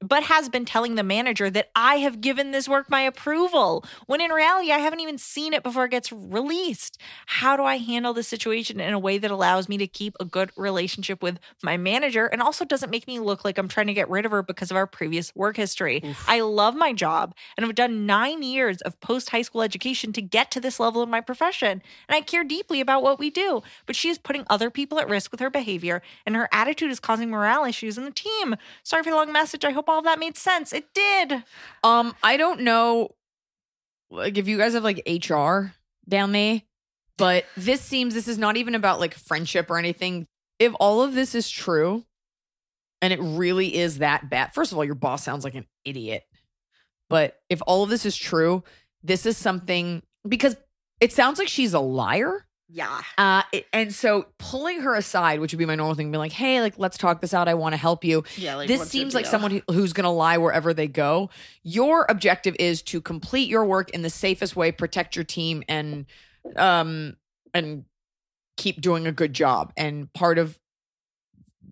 but 0.00 0.24
has 0.24 0.48
been 0.48 0.64
telling 0.64 0.94
the 0.94 1.02
manager 1.02 1.50
that 1.50 1.70
I 1.74 1.96
have 1.96 2.20
given 2.20 2.50
this 2.50 2.68
work 2.68 2.90
my 2.90 3.00
approval, 3.00 3.84
when 4.06 4.20
in 4.20 4.30
reality, 4.30 4.70
I 4.70 4.78
haven't 4.78 5.00
even 5.00 5.18
seen 5.18 5.52
it 5.52 5.62
before 5.62 5.86
it 5.86 5.90
gets 5.90 6.12
released. 6.12 6.98
How 7.26 7.56
do 7.56 7.64
I 7.64 7.78
handle 7.78 8.12
this 8.12 8.28
situation 8.28 8.78
in 8.80 8.92
a 8.92 8.98
way 8.98 9.18
that 9.18 9.30
allows 9.30 9.68
me 9.68 9.78
to 9.78 9.86
keep 9.86 10.14
a 10.20 10.24
good 10.24 10.50
relationship 10.56 11.22
with 11.22 11.38
my 11.62 11.76
manager 11.76 12.26
and 12.26 12.42
also 12.42 12.64
doesn't 12.64 12.90
make 12.90 13.06
me 13.06 13.18
look 13.18 13.44
like 13.44 13.58
I'm 13.58 13.68
trying 13.68 13.86
to 13.86 13.94
get 13.94 14.10
rid 14.10 14.26
of 14.26 14.32
her 14.32 14.42
because 14.42 14.70
of 14.70 14.76
our 14.76 14.86
previous 14.86 15.34
work 15.34 15.56
history? 15.56 16.02
I 16.28 16.40
love 16.40 16.74
my 16.74 16.92
job 16.92 17.34
and 17.56 17.64
I've 17.64 17.74
done 17.74 18.06
nine 18.06 18.42
years 18.42 18.80
of 18.82 19.00
post 19.00 19.30
high 19.30 19.42
school 19.42 19.62
education 19.62 20.12
to 20.12 20.22
get 20.22 20.50
to 20.50 20.60
this 20.60 20.78
level 20.78 21.02
in 21.02 21.10
my 21.10 21.20
profession, 21.20 21.82
and 22.08 22.16
I 22.16 22.20
care 22.20 22.44
deeply 22.44 22.80
about 22.80 23.02
what 23.02 23.18
we 23.18 23.30
do. 23.30 23.62
But 23.86 23.96
she 23.96 24.08
is 24.08 24.18
putting 24.18 24.44
other 24.48 24.70
people 24.70 24.98
at 24.98 25.08
risk 25.08 25.30
with 25.30 25.40
her 25.40 25.50
behavior, 25.50 26.02
and 26.24 26.36
her 26.36 26.48
attitude 26.52 26.90
is 26.90 27.00
causing 27.00 27.30
morale 27.30 27.64
issues 27.64 27.96
in 27.96 28.04
the 28.04 28.10
team. 28.10 28.56
Sorry 28.82 29.02
for 29.02 29.10
the 29.10 29.16
long 29.16 29.32
message. 29.32 29.64
I 29.64 29.70
hope 29.70 29.85
all 29.88 30.02
that 30.02 30.18
made 30.18 30.36
sense. 30.36 30.72
It 30.72 30.92
did. 30.94 31.44
Um, 31.82 32.14
I 32.22 32.36
don't 32.36 32.60
know, 32.60 33.10
like 34.10 34.38
if 34.38 34.48
you 34.48 34.58
guys 34.58 34.74
have 34.74 34.84
like 34.84 35.02
HR 35.06 35.72
down 36.08 36.32
there, 36.32 36.62
but 37.16 37.44
this 37.56 37.80
seems 37.80 38.14
this 38.14 38.28
is 38.28 38.38
not 38.38 38.56
even 38.56 38.74
about 38.74 39.00
like 39.00 39.14
friendship 39.14 39.70
or 39.70 39.78
anything. 39.78 40.26
If 40.58 40.72
all 40.80 41.02
of 41.02 41.14
this 41.14 41.34
is 41.34 41.50
true, 41.50 42.04
and 43.02 43.12
it 43.12 43.20
really 43.20 43.76
is 43.76 43.98
that 43.98 44.30
bad, 44.30 44.54
first 44.54 44.72
of 44.72 44.78
all, 44.78 44.84
your 44.84 44.94
boss 44.94 45.22
sounds 45.22 45.44
like 45.44 45.54
an 45.54 45.66
idiot. 45.84 46.24
But 47.08 47.36
if 47.48 47.60
all 47.66 47.84
of 47.84 47.90
this 47.90 48.06
is 48.06 48.16
true, 48.16 48.64
this 49.02 49.26
is 49.26 49.36
something 49.36 50.02
because 50.26 50.56
it 51.00 51.12
sounds 51.12 51.38
like 51.38 51.48
she's 51.48 51.74
a 51.74 51.80
liar. 51.80 52.45
Yeah. 52.68 53.00
Uh, 53.16 53.42
it- 53.52 53.66
and 53.72 53.94
so 53.94 54.26
pulling 54.38 54.80
her 54.80 54.94
aside, 54.94 55.38
which 55.40 55.52
would 55.52 55.58
be 55.58 55.66
my 55.66 55.76
normal 55.76 55.94
thing, 55.94 56.10
be 56.10 56.18
like, 56.18 56.32
"Hey, 56.32 56.60
like, 56.60 56.74
let's 56.78 56.98
talk 56.98 57.20
this 57.20 57.32
out. 57.32 57.46
I 57.48 57.54
want 57.54 57.74
to 57.74 57.76
help 57.76 58.04
you." 58.04 58.24
Yeah. 58.36 58.56
Like, 58.56 58.66
this 58.68 58.80
seems 58.90 59.14
like 59.14 59.24
someone 59.30 59.50
who, 59.52 59.62
who's 59.72 59.92
going 59.92 60.04
to 60.04 60.10
lie 60.10 60.36
wherever 60.38 60.74
they 60.74 60.88
go. 60.88 61.30
Your 61.62 62.06
objective 62.08 62.56
is 62.58 62.82
to 62.82 63.00
complete 63.00 63.48
your 63.48 63.64
work 63.64 63.90
in 63.90 64.02
the 64.02 64.10
safest 64.10 64.56
way, 64.56 64.72
protect 64.72 65.14
your 65.14 65.24
team, 65.24 65.62
and 65.68 66.06
um 66.56 67.16
and 67.54 67.84
keep 68.56 68.80
doing 68.80 69.06
a 69.06 69.12
good 69.12 69.32
job. 69.32 69.72
And 69.76 70.12
part 70.12 70.38
of 70.38 70.58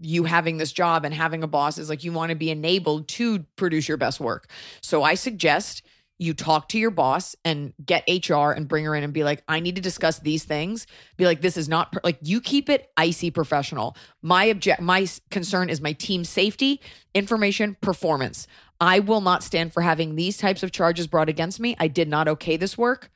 you 0.00 0.24
having 0.24 0.58
this 0.58 0.72
job 0.72 1.04
and 1.04 1.14
having 1.14 1.42
a 1.42 1.46
boss 1.46 1.78
is 1.78 1.88
like 1.88 2.04
you 2.04 2.12
want 2.12 2.30
to 2.30 2.34
be 2.36 2.50
enabled 2.50 3.08
to 3.08 3.40
produce 3.56 3.88
your 3.88 3.96
best 3.96 4.20
work. 4.20 4.50
So 4.80 5.02
I 5.02 5.14
suggest 5.14 5.82
you 6.24 6.34
talk 6.34 6.68
to 6.70 6.78
your 6.78 6.90
boss 6.90 7.36
and 7.44 7.72
get 7.84 8.04
HR 8.08 8.50
and 8.50 8.66
bring 8.66 8.84
her 8.84 8.94
in 8.94 9.04
and 9.04 9.12
be 9.12 9.22
like, 9.22 9.42
I 9.46 9.60
need 9.60 9.76
to 9.76 9.82
discuss 9.82 10.18
these 10.18 10.44
things. 10.44 10.86
Be 11.16 11.26
like, 11.26 11.40
this 11.40 11.56
is 11.56 11.68
not 11.68 11.92
per-. 11.92 12.00
like 12.02 12.18
you 12.22 12.40
keep 12.40 12.68
it 12.68 12.90
icy 12.96 13.30
professional. 13.30 13.96
My 14.22 14.46
object, 14.46 14.80
my 14.80 15.06
concern 15.30 15.70
is 15.70 15.80
my 15.80 15.92
team 15.92 16.24
safety, 16.24 16.80
information, 17.14 17.76
performance. 17.80 18.46
I 18.80 18.98
will 19.00 19.20
not 19.20 19.44
stand 19.44 19.72
for 19.72 19.82
having 19.82 20.16
these 20.16 20.38
types 20.38 20.62
of 20.62 20.72
charges 20.72 21.06
brought 21.06 21.28
against 21.28 21.60
me. 21.60 21.76
I 21.78 21.88
did 21.88 22.08
not 22.08 22.26
okay 22.28 22.56
this 22.56 22.76
work. 22.76 23.10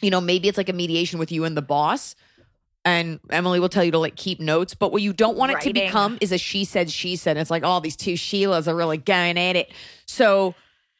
You 0.00 0.10
know, 0.10 0.20
maybe 0.20 0.48
it's 0.48 0.58
like 0.58 0.68
a 0.68 0.74
mediation 0.74 1.18
with 1.18 1.32
you 1.32 1.44
and 1.44 1.56
the 1.56 1.62
boss. 1.62 2.14
And 2.84 3.20
Emily 3.28 3.60
will 3.60 3.68
tell 3.68 3.84
you 3.84 3.90
to 3.90 3.98
like 3.98 4.16
keep 4.16 4.40
notes, 4.40 4.74
but 4.74 4.90
what 4.90 5.02
you 5.02 5.12
don't 5.12 5.36
want 5.36 5.52
it 5.52 5.60
to 5.62 5.72
become 5.72 6.16
is 6.22 6.32
a 6.32 6.38
she 6.38 6.64
said, 6.64 6.90
she 6.90 7.16
said. 7.16 7.36
It's 7.36 7.50
like, 7.50 7.62
oh, 7.64 7.80
these 7.80 7.96
two 7.96 8.14
Sheilas 8.14 8.68
are 8.68 8.74
really 8.74 8.96
going 8.96 9.36
at 9.36 9.56
it. 9.56 9.70
So 10.06 10.54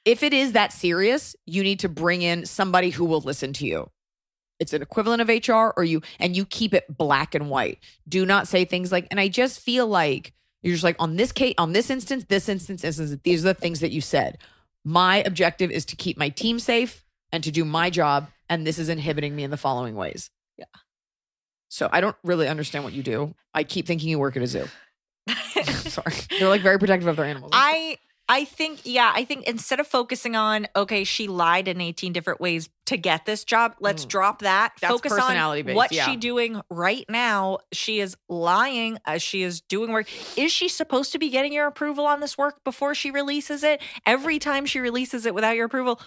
if 0.05 0.22
it 0.22 0.32
is 0.32 0.53
that 0.53 0.72
serious, 0.72 1.36
you 1.46 1.62
need 1.62 1.80
to 1.80 1.88
bring 1.88 2.22
in 2.22 2.46
somebody 2.46 2.90
who 2.90 3.05
will 3.05 3.20
listen 3.20 3.53
to 3.55 3.66
you. 3.66 3.90
It's 4.59 4.72
an 4.72 4.82
equivalent 4.82 5.22
of 5.22 5.28
HR 5.28 5.72
or 5.76 5.84
you 5.84 6.03
and 6.18 6.36
you 6.36 6.44
keep 6.44 6.74
it 6.74 6.84
black 6.88 7.34
and 7.34 7.48
white. 7.48 7.78
Do 8.09 8.26
not 8.26 8.46
say 8.46 8.64
things 8.64 8.92
like, 8.92 9.07
and 9.11 9.18
I 9.18 9.28
just 9.28 9.61
feel 9.61 9.86
like 9.86 10.34
you're 10.62 10.74
just 10.74 10.84
like 10.84 10.96
on 10.98 11.16
this 11.16 11.32
case, 11.32 11.55
on 11.57 11.72
this 11.72 11.88
instance, 11.88 12.26
this 12.28 12.48
instance, 12.48 12.84
instance, 12.84 13.16
these 13.24 13.44
are 13.44 13.48
the 13.48 13.55
things 13.55 13.80
that 13.80 13.90
you 13.90 14.01
said. 14.01 14.38
My 14.84 15.18
objective 15.18 15.70
is 15.70 15.84
to 15.86 15.96
keep 15.96 16.18
my 16.18 16.28
team 16.28 16.59
safe 16.59 17.05
and 17.32 17.42
to 17.44 17.51
do 17.51 17.64
my 17.64 17.90
job, 17.90 18.28
and 18.48 18.66
this 18.66 18.78
is 18.78 18.88
inhibiting 18.88 19.34
me 19.34 19.44
in 19.44 19.51
the 19.51 19.57
following 19.57 19.94
ways. 19.94 20.30
Yeah. 20.59 20.64
So 21.68 21.88
I 21.92 22.01
don't 22.01 22.16
really 22.24 22.48
understand 22.48 22.84
what 22.84 22.92
you 22.92 23.03
do. 23.03 23.34
I 23.55 23.64
keep 23.64 23.86
thinking 23.86 24.09
you 24.09 24.18
work 24.18 24.36
at 24.36 24.42
a 24.42 24.46
zoo. 24.46 24.66
Sorry. 25.64 26.14
They're 26.38 26.48
like 26.48 26.62
very 26.62 26.78
protective 26.78 27.09
of 27.09 27.16
their 27.16 27.26
animals. 27.26 27.53
I 27.55 27.98
I 28.30 28.44
think 28.44 28.80
yeah, 28.84 29.12
I 29.14 29.24
think 29.24 29.44
instead 29.48 29.80
of 29.80 29.86
focusing 29.88 30.36
on 30.36 30.68
okay, 30.76 31.02
she 31.04 31.26
lied 31.26 31.66
in 31.68 31.80
18 31.80 32.12
different 32.12 32.40
ways 32.40 32.68
to 32.86 32.96
get 32.96 33.26
this 33.26 33.44
job, 33.44 33.74
let's 33.80 34.04
Mm. 34.04 34.08
drop 34.08 34.42
that. 34.42 34.72
That's 34.80 34.92
Focus 34.92 35.12
on 35.12 35.18
personality-based, 35.18 35.76
what's 35.76 35.92
yeah. 35.92 36.06
she 36.06 36.16
doing 36.16 36.60
right 36.70 37.04
now. 37.08 37.58
She 37.72 38.00
is 38.00 38.16
lying 38.28 38.98
as 39.04 39.22
she 39.22 39.42
is 39.42 39.60
doing 39.60 39.92
work. 39.92 40.08
Is 40.38 40.52
she 40.52 40.68
supposed 40.68 41.12
to 41.12 41.18
be 41.18 41.28
getting 41.30 41.52
your 41.52 41.66
approval 41.66 42.06
on 42.06 42.20
this 42.20 42.38
work 42.38 42.62
before 42.64 42.94
she 42.94 43.10
releases 43.10 43.62
it? 43.64 43.80
Every 44.06 44.38
time 44.38 44.64
she 44.64 44.78
releases 44.80 45.26
it 45.26 45.34
without 45.34 45.56
your 45.56 45.66
approval, 45.66 46.00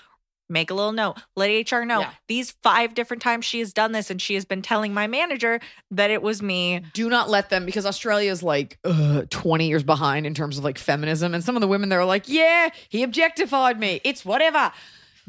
make 0.49 0.69
a 0.69 0.73
little 0.73 0.91
note. 0.91 1.17
Let 1.35 1.71
HR 1.71 1.83
know. 1.83 2.01
Yeah. 2.01 2.11
These 2.27 2.51
five 2.63 2.93
different 2.93 3.21
times 3.23 3.45
she 3.45 3.59
has 3.59 3.73
done 3.73 3.91
this 3.91 4.09
and 4.09 4.21
she 4.21 4.35
has 4.35 4.45
been 4.45 4.61
telling 4.61 4.93
my 4.93 5.07
manager 5.07 5.59
that 5.91 6.11
it 6.11 6.21
was 6.21 6.41
me. 6.41 6.81
do 6.93 7.09
not 7.09 7.29
let 7.29 7.49
them 7.49 7.65
because 7.65 7.85
Australia 7.85 8.31
is 8.31 8.43
like 8.43 8.77
uh, 8.83 9.23
20 9.29 9.67
years 9.67 9.83
behind 9.83 10.25
in 10.25 10.33
terms 10.33 10.57
of 10.57 10.63
like 10.63 10.77
feminism. 10.77 11.33
And 11.33 11.43
some 11.43 11.55
of 11.55 11.61
the 11.61 11.67
women 11.67 11.89
there 11.89 11.99
are 11.99 12.05
like, 12.05 12.27
yeah, 12.27 12.69
he 12.89 13.03
objectified 13.03 13.79
me. 13.79 14.01
It's 14.03 14.23
whatever. 14.23 14.71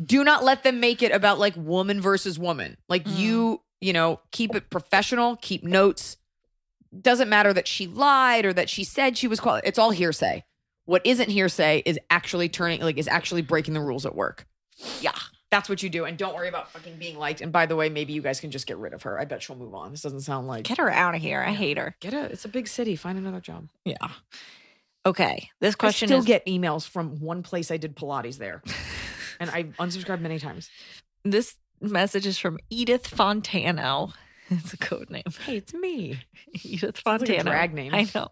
Do 0.04 0.24
not 0.24 0.42
let 0.42 0.62
them 0.64 0.80
make 0.80 1.02
it 1.02 1.12
about 1.12 1.38
like 1.38 1.54
woman 1.56 2.00
versus 2.00 2.38
woman. 2.38 2.76
Like 2.88 3.06
you, 3.06 3.60
you 3.80 3.92
know, 3.92 4.20
keep 4.32 4.54
it 4.54 4.70
professional, 4.70 5.36
keep 5.36 5.62
notes. 5.62 6.16
Doesn't 7.00 7.28
matter 7.28 7.52
that 7.52 7.66
she 7.66 7.86
lied 7.86 8.44
or 8.44 8.52
that 8.52 8.68
she 8.68 8.84
said 8.84 9.16
she 9.16 9.28
was 9.28 9.40
It's 9.64 9.78
all 9.78 9.90
hearsay. 9.90 10.44
What 10.86 11.04
isn't 11.06 11.30
hearsay 11.30 11.82
is 11.86 11.98
actually 12.10 12.48
turning, 12.48 12.80
like, 12.82 12.98
is 12.98 13.08
actually 13.08 13.42
breaking 13.42 13.74
the 13.74 13.80
rules 13.80 14.04
at 14.04 14.14
work. 14.14 14.46
Yeah. 15.00 15.12
That's 15.50 15.68
what 15.68 15.82
you 15.84 15.88
do. 15.88 16.04
And 16.04 16.18
don't 16.18 16.34
worry 16.34 16.48
about 16.48 16.70
fucking 16.72 16.96
being 16.98 17.16
liked. 17.16 17.40
And 17.40 17.52
by 17.52 17.66
the 17.66 17.76
way, 17.76 17.88
maybe 17.88 18.12
you 18.12 18.22
guys 18.22 18.40
can 18.40 18.50
just 18.50 18.66
get 18.66 18.76
rid 18.76 18.92
of 18.92 19.02
her. 19.02 19.20
I 19.20 19.24
bet 19.24 19.42
she'll 19.42 19.54
move 19.56 19.74
on. 19.74 19.92
This 19.92 20.02
doesn't 20.02 20.22
sound 20.22 20.48
like. 20.48 20.64
Get 20.64 20.78
her 20.78 20.90
out 20.90 21.14
of 21.14 21.20
here. 21.20 21.40
I 21.46 21.52
hate 21.52 21.78
her. 21.78 21.94
Get 22.00 22.12
a. 22.12 22.24
It's 22.24 22.44
a 22.44 22.48
big 22.48 22.66
city. 22.66 22.96
Find 22.96 23.16
another 23.18 23.40
job. 23.40 23.68
Yeah. 23.84 23.96
Okay. 25.06 25.50
This 25.60 25.74
question 25.76 26.06
I 26.06 26.08
still 26.08 26.18
is 26.20 26.24
get 26.24 26.44
emails 26.46 26.88
from 26.88 27.20
one 27.20 27.42
place 27.44 27.70
I 27.70 27.76
did 27.76 27.94
Pilates 27.94 28.38
there, 28.38 28.62
and 29.40 29.48
I 29.50 29.64
unsubscribed 29.78 30.20
many 30.20 30.38
times. 30.40 30.70
this 31.24 31.54
message 31.80 32.26
is 32.26 32.38
from 32.38 32.58
Edith 32.70 33.08
Fontano. 33.10 34.12
It's 34.50 34.74
a 34.74 34.76
code 34.76 35.08
name. 35.08 35.22
Hey, 35.46 35.56
it's 35.56 35.72
me. 35.72 36.20
Edith 36.62 37.00
Sounds 37.02 37.22
like 37.22 37.30
a 37.30 37.32
Fontano. 37.38 37.44
drag 37.44 37.72
name. 37.72 37.94
I 37.94 38.06
know. 38.14 38.28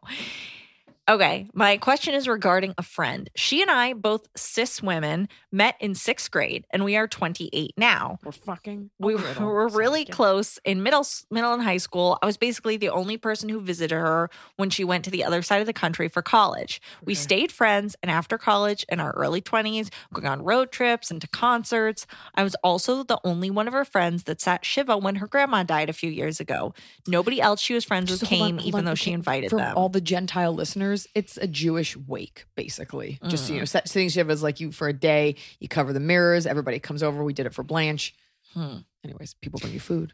Okay, 1.12 1.46
my 1.52 1.76
question 1.76 2.14
is 2.14 2.26
regarding 2.26 2.72
a 2.78 2.82
friend. 2.82 3.28
She 3.36 3.60
and 3.60 3.70
I, 3.70 3.92
both 3.92 4.28
cis 4.34 4.82
women, 4.82 5.28
met 5.50 5.74
in 5.78 5.94
sixth 5.94 6.30
grade, 6.30 6.64
and 6.70 6.86
we 6.86 6.96
are 6.96 7.06
28 7.06 7.74
now. 7.76 8.18
We're 8.24 8.32
fucking. 8.32 8.88
We 8.98 9.12
over 9.12 9.28
it 9.28 9.38
all. 9.38 9.46
were 9.46 9.68
really 9.68 10.04
Sorry. 10.06 10.12
close 10.12 10.58
in 10.64 10.82
middle 10.82 11.06
middle 11.30 11.52
and 11.52 11.62
high 11.62 11.76
school. 11.76 12.18
I 12.22 12.24
was 12.24 12.38
basically 12.38 12.78
the 12.78 12.88
only 12.88 13.18
person 13.18 13.50
who 13.50 13.60
visited 13.60 13.94
her 13.94 14.30
when 14.56 14.70
she 14.70 14.84
went 14.84 15.04
to 15.04 15.10
the 15.10 15.22
other 15.22 15.42
side 15.42 15.60
of 15.60 15.66
the 15.66 15.74
country 15.74 16.08
for 16.08 16.22
college. 16.22 16.80
We 17.04 17.14
stayed 17.14 17.52
friends, 17.52 17.94
and 18.02 18.10
after 18.10 18.38
college, 18.38 18.86
in 18.88 18.98
our 18.98 19.10
early 19.10 19.42
twenties, 19.42 19.90
going 20.14 20.26
on 20.26 20.42
road 20.42 20.72
trips 20.72 21.10
and 21.10 21.20
to 21.20 21.26
concerts. 21.28 22.06
I 22.36 22.42
was 22.42 22.54
also 22.64 23.02
the 23.02 23.20
only 23.22 23.50
one 23.50 23.68
of 23.68 23.74
her 23.74 23.84
friends 23.84 24.22
that 24.22 24.40
sat 24.40 24.64
shiva 24.64 24.96
when 24.96 25.16
her 25.16 25.26
grandma 25.26 25.62
died 25.62 25.90
a 25.90 25.92
few 25.92 26.10
years 26.10 26.40
ago. 26.40 26.72
Nobody 27.06 27.38
else 27.38 27.60
she 27.60 27.74
was 27.74 27.84
friends 27.84 28.10
with 28.10 28.20
Just 28.20 28.30
hold 28.30 28.42
on, 28.42 28.58
came, 28.58 28.66
even 28.66 28.86
though 28.86 28.94
she 28.94 29.12
invited 29.12 29.50
For 29.50 29.56
them. 29.56 29.76
all 29.76 29.90
the 29.90 30.00
Gentile 30.00 30.54
listeners, 30.54 31.01
it's 31.14 31.36
a 31.36 31.46
Jewish 31.46 31.96
wake, 31.96 32.46
basically. 32.54 33.18
Just 33.28 33.50
Mm. 33.50 33.54
you 33.54 33.58
know, 33.60 33.64
set, 33.64 33.88
sitting 33.88 34.08
shiva 34.08 34.30
is 34.32 34.42
like 34.42 34.60
you 34.60 34.72
for 34.72 34.88
a 34.88 34.92
day. 34.92 35.36
You 35.60 35.68
cover 35.68 35.92
the 35.92 36.00
mirrors. 36.00 36.46
Everybody 36.46 36.78
comes 36.78 37.02
over. 37.02 37.22
We 37.24 37.32
did 37.32 37.46
it 37.46 37.54
for 37.54 37.62
Blanche. 37.62 38.14
Hmm. 38.54 38.78
Anyways, 39.04 39.34
people 39.40 39.58
bring 39.60 39.72
you 39.72 39.80
food. 39.80 40.12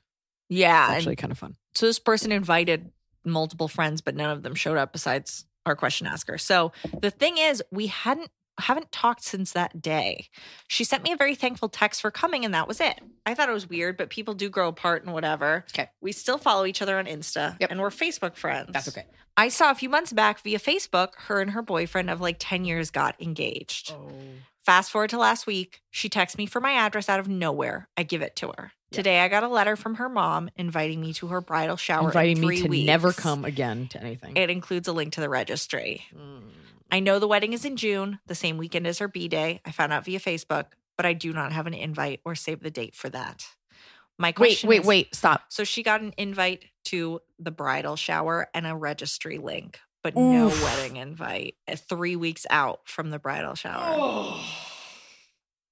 yeah, 0.49 0.87
It's 0.89 0.97
actually 0.99 1.17
kind 1.17 1.31
of 1.33 1.39
fun. 1.39 1.57
So 1.75 1.87
this 1.87 1.99
person 1.99 2.33
invited 2.33 2.91
multiple 3.25 3.69
friends, 3.69 4.01
but 4.01 4.15
none 4.15 4.31
of 4.31 4.43
them 4.43 4.55
showed 4.55 4.79
up 4.79 4.93
besides 4.93 5.45
our 5.67 5.77
question 5.77 6.07
asker. 6.07 6.39
So 6.39 6.73
the 7.03 7.11
thing 7.11 7.37
is, 7.37 7.63
we 7.71 7.89
hadn't 7.89 8.31
haven't 8.59 8.91
talked 8.93 9.23
since 9.23 9.53
that 9.53 9.81
day. 9.81 10.29
She 10.69 10.85
sent 10.85 11.03
me 11.05 11.13
a 11.13 11.17
very 11.17 11.35
thankful 11.35 11.69
text 11.69 12.01
for 12.01 12.11
coming, 12.11 12.45
and 12.45 12.55
that 12.55 12.69
was 12.69 12.81
it. 12.81 13.01
I 13.27 13.35
thought 13.35 13.49
it 13.49 13.53
was 13.53 13.69
weird, 13.69 13.97
but 13.97 14.11
people 14.11 14.35
do 14.35 14.49
grow 14.49 14.69
apart 14.69 15.05
and 15.05 15.13
whatever. 15.13 15.65
Okay. 15.73 15.89
We 16.01 16.13
still 16.13 16.39
follow 16.39 16.67
each 16.67 16.83
other 16.83 16.99
on 16.99 17.07
Insta 17.07 17.57
Yep. 17.61 17.71
and 17.71 17.81
we're 17.81 17.91
Facebook 17.91 18.37
friends. 18.37 18.71
That's 18.73 18.89
okay. 18.89 19.05
I 19.37 19.49
saw 19.51 19.71
a 19.71 19.75
few 19.75 19.89
months 19.89 20.13
back 20.13 20.41
via 20.41 20.59
Facebook, 20.59 21.11
her 21.27 21.41
and 21.41 21.53
her 21.53 21.63
boyfriend 21.63 22.11
of 22.11 22.21
like 22.21 22.37
10 22.41 22.65
years 22.65 22.91
got 22.91 23.15
engaged. 23.21 23.93
Oh. 23.93 24.11
Fast 24.67 24.91
forward 24.91 25.11
to 25.11 25.19
last 25.19 25.47
week, 25.47 25.81
she 25.91 26.09
texts 26.09 26.37
me 26.37 26.45
for 26.47 26.61
my 26.61 26.73
address 26.73 27.09
out 27.09 27.21
of 27.21 27.29
nowhere. 27.29 27.89
I 27.97 28.03
give 28.03 28.21
it 28.21 28.37
to 28.37 28.49
her. 28.49 28.73
Yeah. 28.91 28.97
Today, 28.97 29.21
I 29.21 29.29
got 29.29 29.43
a 29.43 29.49
letter 29.49 29.77
from 29.77 29.95
her 29.97 30.09
mom 30.09 30.51
inviting 30.57 31.01
me 31.01 31.13
to 31.15 31.29
her 31.29 31.41
bridal 31.41 31.77
shower. 31.77 32.01
in 32.01 32.07
Inviting 32.07 32.41
me 32.41 32.61
three 32.61 32.81
to 32.81 32.85
never 32.87 33.13
come 33.13 33.45
again 33.45 33.87
to 33.89 34.01
anything. 34.01 34.37
It 34.37 34.51
includes 34.51 34.89
a 34.89 34.93
link 34.93 35.13
to 35.15 35.21
the 35.21 35.29
registry. 35.29 36.05
Mm. 36.15 36.43
I 36.91 37.01
know 37.01 37.19
the 37.19 37.29
wedding 37.29 37.53
is 37.53 37.65
in 37.65 37.77
June, 37.77 38.19
the 38.27 38.35
same 38.35 38.57
weekend 38.57 38.87
as 38.87 38.99
her 38.99 39.09
B 39.09 39.29
day. 39.29 39.61
I 39.65 39.73
found 39.73 39.93
out 39.93 40.05
via 40.05 40.19
Facebook, 40.21 40.67
but 40.97 41.05
I 41.07 41.13
do 41.13 41.33
not 41.33 41.53
have 41.53 41.67
an 41.67 41.75
invite 41.75 42.21
or 42.25 42.35
save 42.35 42.61
the 42.61 42.71
date 42.71 42.95
for 42.95 43.09
that. 43.11 43.45
My 44.19 44.29
Wait, 44.29 44.35
question 44.37 44.69
wait, 44.69 44.81
is- 44.81 44.87
wait! 44.87 45.15
Stop. 45.15 45.43
So 45.49 45.65
she 45.65 45.83
got 45.83 46.01
an 46.01 46.13
invite 46.17 46.65
to 46.87 47.21
the 47.39 47.51
bridal 47.51 47.95
shower 47.97 48.49
and 48.55 48.67
a 48.67 48.75
registry 48.75 49.39
link, 49.39 49.79
but 50.03 50.17
no 50.17 50.47
Oof. 50.47 50.63
wedding 50.63 50.97
invite. 50.97 51.55
uh, 51.71 51.77
Three 51.77 52.17
weeks 52.17 52.47
out 52.51 52.81
from 52.89 53.11
the 53.11 53.19
bridal 53.19 53.55
shower. 53.55 54.41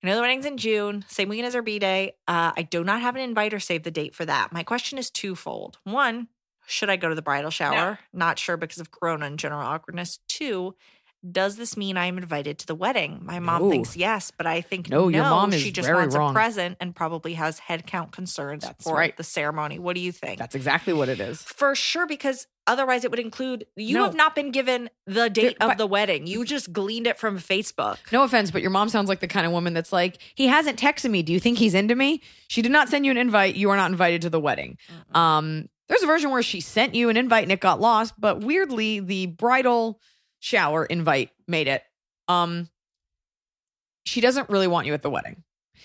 I 0.02 0.08
know 0.08 0.14
the 0.14 0.20
wedding's 0.20 0.46
in 0.46 0.58
June, 0.58 1.04
same 1.08 1.28
weekend 1.28 1.46
as 1.48 1.54
her 1.54 1.62
B 1.62 1.78
day. 1.80 2.12
Uh, 2.28 2.52
I 2.56 2.62
do 2.62 2.84
not 2.84 3.00
have 3.00 3.16
an 3.16 3.22
invite 3.22 3.52
or 3.54 3.58
save 3.58 3.82
the 3.82 3.90
date 3.90 4.14
for 4.14 4.24
that. 4.24 4.52
My 4.52 4.62
question 4.62 4.98
is 4.98 5.10
twofold. 5.10 5.78
One, 5.82 6.28
should 6.66 6.90
I 6.90 6.96
go 6.96 7.08
to 7.08 7.14
the 7.16 7.22
bridal 7.22 7.50
shower? 7.50 7.98
Not 8.12 8.38
sure 8.38 8.56
because 8.56 8.78
of 8.78 8.90
Corona 8.92 9.26
and 9.26 9.38
general 9.38 9.62
awkwardness. 9.66 10.20
Two, 10.28 10.76
does 11.32 11.56
this 11.56 11.76
mean 11.76 11.96
I'm 11.96 12.18
invited 12.18 12.58
to 12.60 12.66
the 12.66 12.74
wedding? 12.74 13.20
My 13.22 13.38
mom 13.38 13.62
No. 13.62 13.70
thinks 13.70 13.96
yes, 13.96 14.30
but 14.36 14.46
I 14.46 14.60
think 14.60 14.88
No, 14.90 15.08
no. 15.08 15.18
your 15.18 15.24
mom 15.24 15.52
is 15.52 15.60
she 15.62 15.72
just 15.72 15.86
very 15.86 15.98
wants 16.00 16.14
wrong. 16.16 16.30
a 16.30 16.34
present 16.34 16.76
and 16.80 16.94
probably 16.94 17.34
has 17.34 17.58
headcount 17.60 18.12
concerns 18.12 18.64
That's 18.64 18.84
for 18.84 18.94
right. 18.94 19.16
the 19.16 19.24
ceremony. 19.24 19.78
What 19.78 19.94
do 19.94 20.00
you 20.00 20.12
think? 20.12 20.38
That's 20.38 20.54
exactly 20.54 20.92
what 20.92 21.08
it 21.08 21.20
is. 21.20 21.42
for 21.42 21.74
sure 21.74 22.06
because 22.06 22.46
otherwise 22.66 23.04
it 23.04 23.10
would 23.10 23.20
include 23.20 23.64
you 23.76 23.94
No. 23.96 24.04
have 24.04 24.14
not 24.14 24.34
been 24.34 24.50
given 24.50 24.90
the 25.06 25.30
date 25.30 25.56
There- 25.58 25.68
of 25.68 25.68
but- 25.70 25.78
the 25.78 25.86
wedding. 25.86 26.26
You 26.26 26.44
just 26.44 26.72
gleaned 26.72 27.06
it 27.06 27.18
from 27.18 27.38
Facebook. 27.38 27.98
No 28.12 28.22
offense, 28.24 28.50
but 28.50 28.60
your 28.62 28.70
mom 28.70 28.88
sounds 28.88 29.08
like 29.08 29.20
the 29.20 29.28
kind 29.28 29.46
of 29.46 29.52
woman 29.52 29.72
that's 29.74 29.92
like, 29.92 30.18
he 30.34 30.46
hasn't 30.48 30.78
texted 30.78 31.10
me. 31.10 31.22
Do 31.22 31.32
you 31.32 31.40
think 31.40 31.58
he's 31.58 31.74
into 31.74 31.94
me? 31.94 32.22
She 32.48 32.62
did 32.62 32.72
not 32.72 32.88
send 32.88 33.04
you 33.04 33.10
an 33.12 33.16
invite. 33.18 33.54
You 33.54 33.70
are 33.70 33.76
not 33.76 33.90
invited 33.90 34.22
to 34.22 34.30
the 34.30 34.40
wedding. 34.40 34.78
Um, 35.14 35.68
there's 35.88 36.02
a 36.02 36.06
version 36.06 36.30
where 36.30 36.42
she 36.42 36.60
sent 36.60 36.96
you 36.96 37.08
an 37.08 37.16
invite 37.16 37.44
and 37.44 37.52
it 37.52 37.60
got 37.60 37.80
lost, 37.80 38.14
but 38.18 38.40
weirdly, 38.40 38.98
the 38.98 39.26
bridal 39.26 40.00
shower 40.40 40.84
invite 40.84 41.30
made 41.46 41.68
it. 41.68 41.82
Um, 42.28 42.68
she 44.04 44.20
doesn't 44.20 44.48
really 44.48 44.66
want 44.66 44.86
you 44.86 44.94
at 44.94 45.02
the 45.02 45.10
wedding. 45.10 45.42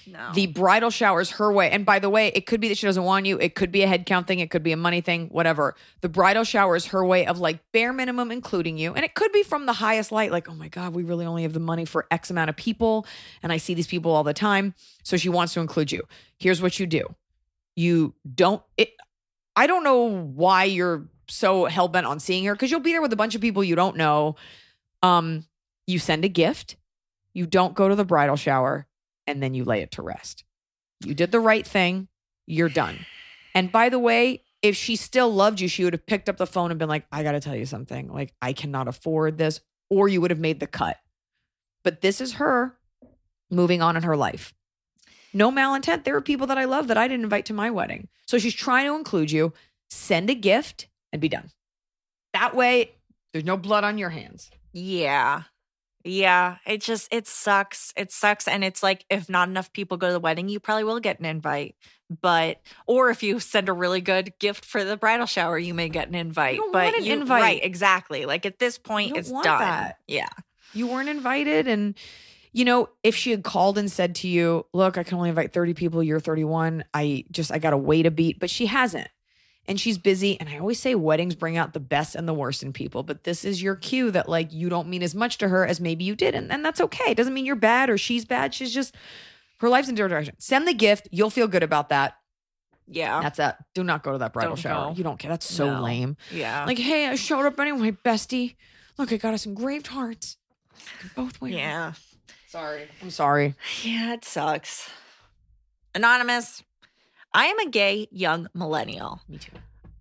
No. 0.08 0.32
The 0.34 0.47
bridal 0.47 0.89
shower 0.89 1.22
is 1.22 1.32
her 1.32 1.52
way. 1.52 1.70
And 1.70 1.86
by 1.86 1.99
the 1.99 2.10
way, 2.10 2.30
it 2.30 2.45
could 2.45 2.62
be 2.62 2.70
that 2.70 2.78
she 2.78 2.88
doesn't 2.88 3.04
want 3.04 3.26
you. 3.26 3.38
It 3.39 3.56
could 3.56 3.72
be 3.72 3.84
a 3.84 3.88
head 3.88 4.06
count 4.06 4.28
thing. 4.28 4.39
It 4.39 4.49
could 4.49 4.64
be 4.64 4.72
a 4.72 4.78
money 4.78 5.02
thing, 5.02 5.28
whatever. 5.28 5.76
The 6.02 6.10
bridal 6.10 6.43
shower 6.43 6.76
is 6.76 6.88
her 6.88 7.06
way 7.06 7.26
of 7.26 7.39
like 7.39 7.60
bare 7.72 7.93
minimum 7.93 8.32
including 8.32 8.78
you. 8.78 8.93
And 8.93 9.06
it 9.06 9.14
could 9.14 9.32
be 9.32 9.43
from 9.43 9.66
the 9.66 9.74
highest 9.74 10.12
light, 10.12 10.32
like, 10.32 10.49
oh 10.49 10.56
my 10.56 10.70
God, 10.70 10.95
we 10.95 11.04
really 11.04 11.26
only 11.26 11.43
have 11.43 11.54
the 11.54 11.60
money 11.60 11.86
for 11.86 12.08
X 12.10 12.30
amount 12.30 12.49
of 12.49 12.56
people. 12.56 13.06
And 13.43 13.52
I 13.52 13.58
see 13.58 13.74
these 13.74 13.88
people 13.88 14.12
all 14.12 14.24
the 14.24 14.34
time. 14.34 14.74
So 15.04 15.18
she 15.18 15.30
wants 15.30 15.54
to 15.54 15.60
include 15.60 15.91
you. 15.91 16.04
Here's 16.38 16.62
what 16.62 16.80
you 16.80 16.88
do 16.88 17.04
you 17.76 18.14
don't, 18.36 18.62
it, 18.78 18.93
I 19.56 19.68
don't 19.68 19.84
know 19.84 20.04
why 20.04 20.66
you're 20.66 21.08
so 21.32 21.65
hell 21.65 21.88
bent 21.88 22.05
on 22.05 22.19
seeing 22.19 22.43
her 22.45 22.53
because 22.53 22.69
you'll 22.69 22.79
be 22.79 22.91
there 22.91 23.01
with 23.01 23.13
a 23.13 23.17
bunch 23.17 23.36
of 23.36 23.41
people 23.41 23.63
you 23.63 23.75
don't 23.75 23.97
know. 23.97 24.36
Um, 25.01 25.45
you 25.88 25.97
send 25.97 26.25
a 26.25 26.29
gift, 26.29 26.75
you 27.34 27.45
don't 27.45 27.73
go 27.73 27.89
to 27.89 27.95
the 27.95 28.05
bridal 28.05 28.36
shower, 28.36 28.86
and 29.25 29.41
then 29.41 29.53
you 29.53 29.63
lay 29.63 29.82
it 29.82 29.91
to 29.91 30.01
rest. 30.01 30.43
You 31.03 31.13
did 31.13 31.32
the 31.32 31.39
right 31.39 31.65
thing. 31.65 32.07
You're 32.45 32.69
done. 32.69 32.99
And 33.55 33.71
by 33.71 33.89
the 33.89 33.99
way, 33.99 34.43
if 34.61 34.75
she 34.75 34.95
still 34.95 35.34
loved 35.34 35.59
you, 35.59 35.67
she 35.67 35.84
would 35.84 35.93
have 35.93 36.05
picked 36.05 36.29
up 36.29 36.38
the 36.38 36.45
phone 36.45 36.69
and 36.69 36.79
been 36.79 36.89
like, 36.89 37.05
I 37.11 37.23
got 37.23 37.32
to 37.32 37.39
tell 37.39 37.55
you 37.55 37.65
something. 37.65 38.11
Like, 38.11 38.34
I 38.41 38.53
cannot 38.53 38.88
afford 38.88 39.38
this. 39.38 39.59
Or 39.89 40.07
you 40.07 40.21
would 40.21 40.32
have 40.32 40.39
made 40.39 40.59
the 40.59 40.67
cut. 40.67 40.97
But 41.84 42.01
this 42.01 42.21
is 42.21 42.34
her 42.34 42.77
moving 43.49 43.82
on 43.82 43.97
in 43.97 44.03
her 44.03 44.15
life. 44.15 44.53
No 45.34 45.51
malintent. 45.51 46.03
There 46.03 46.15
are 46.15 46.21
people 46.21 46.47
that 46.47 46.57
I 46.57 46.65
love 46.65 46.88
that 46.88 46.97
I 46.97 47.07
didn't 47.07 47.23
invite 47.23 47.45
to 47.47 47.53
my 47.53 47.71
wedding. 47.71 48.07
So 48.27 48.38
she's 48.38 48.53
trying 48.53 48.86
to 48.88 48.95
include 48.95 49.32
you. 49.32 49.53
Send 49.89 50.29
a 50.29 50.36
gift 50.36 50.88
and 51.12 51.22
be 51.22 51.30
done. 51.30 51.49
That 52.34 52.55
way, 52.55 52.91
there's 53.34 53.45
no 53.45 53.57
blood 53.57 53.84
on 53.84 53.97
your 53.97 54.09
hands. 54.09 54.51
yeah. 54.74 55.43
Yeah. 56.03 56.57
It 56.66 56.82
just 56.82 57.14
it 57.14 57.28
sucks. 57.28 57.93
It 57.95 58.12
sucks. 58.12 58.47
And 58.47 58.64
it's 58.64 58.82
like 58.82 59.05
if 59.12 59.30
not 59.30 59.49
enough 59.49 59.72
people 59.72 59.97
go 59.97 60.07
to 60.07 60.14
the 60.14 60.20
wedding, 60.20 60.49
you 60.49 60.59
probably 60.59 60.84
will 60.84 60.99
get 60.99 61.20
an 61.20 61.26
invite. 61.26 61.76
But 62.09 62.59
or 62.88 63.12
if 63.12 63.22
you 63.22 63.39
send 63.39 63.70
a 63.70 63.74
really 63.74 64.01
good 64.01 64.34
gift 64.39 64.66
for 64.66 64.84
the 64.84 64.97
bridal 64.97 65.28
shower, 65.28 65.59
you 65.59 65.76
may 65.76 65.89
get 65.89 66.07
an 66.07 66.16
invite. 66.16 66.57
don't 66.57 66.74
but 66.74 66.95
an 66.95 67.05
you, 67.05 67.14
invite. 67.14 67.41
Right, 67.43 67.64
exactly. 67.64 68.26
Like 68.26 68.47
at 68.47 68.57
this 68.57 68.80
point, 68.80 69.16
it's 69.16 69.30
done. 69.30 69.43
that. 69.43 69.99
Yeah. 70.07 70.30
you 70.74 70.88
weren't 70.88 71.07
invited 71.09 71.68
and 71.68 71.93
you 72.51 72.66
know 72.66 72.89
if 73.03 73.16
she 73.16 73.30
had 73.30 73.43
called 73.43 73.78
and 73.78 73.91
said 73.91 74.16
to 74.16 74.28
you 74.28 74.66
look 74.74 74.97
i 74.97 75.03
can 75.03 75.18
only 75.18 75.30
invite 75.30 75.53
30 75.53 75.74
people 75.74 76.01
you're 76.01 76.20
31 76.20 76.84
i 76.93 77.24
just 77.30 77.51
i 77.51 77.59
gotta 77.59 77.78
wait 77.78 78.05
a 78.05 78.12
beat 78.12 78.39
but 78.39 78.49
she 78.49 78.66
hasn't 78.66 79.07
and 79.68 79.80
she's 79.80 79.97
busy 79.97 80.39
and 80.39 80.49
i 80.49 80.57
always 80.57 80.80
say 80.80 80.95
weddings 80.95 81.36
bring 81.36 81.55
out 81.57 81.74
the 81.74 81.80
best 81.80 82.16
and 82.16 82.28
the 82.28 82.34
worst 82.34 82.64
in 82.64 82.74
people 82.74 83.03
but 83.03 83.24
this 83.24 83.45
is 83.45 83.62
your 83.62 83.76
cue 83.76 84.09
that 84.12 84.28
like 84.28 84.51
you 84.51 84.70
don't 84.70 84.88
mean 84.88 85.03
as 85.03 85.14
much 85.16 85.38
to 85.38 85.47
her 85.47 85.66
as 85.66 85.80
maybe 85.80 86.03
you 86.03 86.16
did 86.16 86.34
and, 86.36 86.51
and 86.51 86.66
that's 86.66 86.82
okay 86.82 87.12
it 87.12 87.16
doesn't 87.18 87.34
mean 87.34 87.45
you're 87.45 87.55
bad 87.55 87.89
or 87.89 87.97
she's 87.97 88.26
bad 88.26 88.53
she's 88.53 88.74
just 88.74 88.95
her 89.59 89.70
life's 89.70 89.88
in 89.89 89.95
different 89.95 90.12
direction 90.12 90.36
send 90.39 90.68
the 90.68 90.74
gift 90.74 91.07
you'll 91.12 91.30
feel 91.30 91.47
good 91.47 91.64
about 91.64 91.89
that 91.89 92.16
Yeah. 92.88 93.22
that's 93.22 93.39
it 93.39 93.55
do 93.76 93.84
not 93.84 94.03
go 94.03 94.12
to 94.14 94.18
that 94.18 94.34
bridal 94.34 94.51
Don't 94.51 94.59
shower 94.62 94.91
go. 94.91 94.97
you 94.97 95.03
don't 95.03 95.18
care 95.20 95.30
that's 95.30 95.45
so 95.51 95.72
No. 95.76 95.84
lame 95.84 96.18
yeah. 96.32 96.66
like 96.66 96.80
hey 96.80 97.07
i 97.07 97.16
showed 97.16 97.45
up 97.45 97.59
anyway 97.59 97.91
bestie 97.91 98.55
look 98.97 99.14
i 99.14 99.18
got 99.18 99.34
us 99.34 99.45
engraved 99.45 99.88
hearts 99.88 100.38
both 101.16 101.41
'em." 101.41 101.49
yeah. 101.49 101.93
Sorry. 102.47 102.86
I'm 103.01 103.09
sorry. 103.12 103.55
Yeah, 103.82 104.14
it 104.16 104.26
sucks. 104.26 104.89
Anonymous. 105.95 106.64
I 107.34 107.45
am 107.47 107.59
a 107.59 107.69
gay 107.69 108.07
young 108.11 108.47
millennial. 108.53 109.21
Me 109.27 109.38
too. 109.38 109.51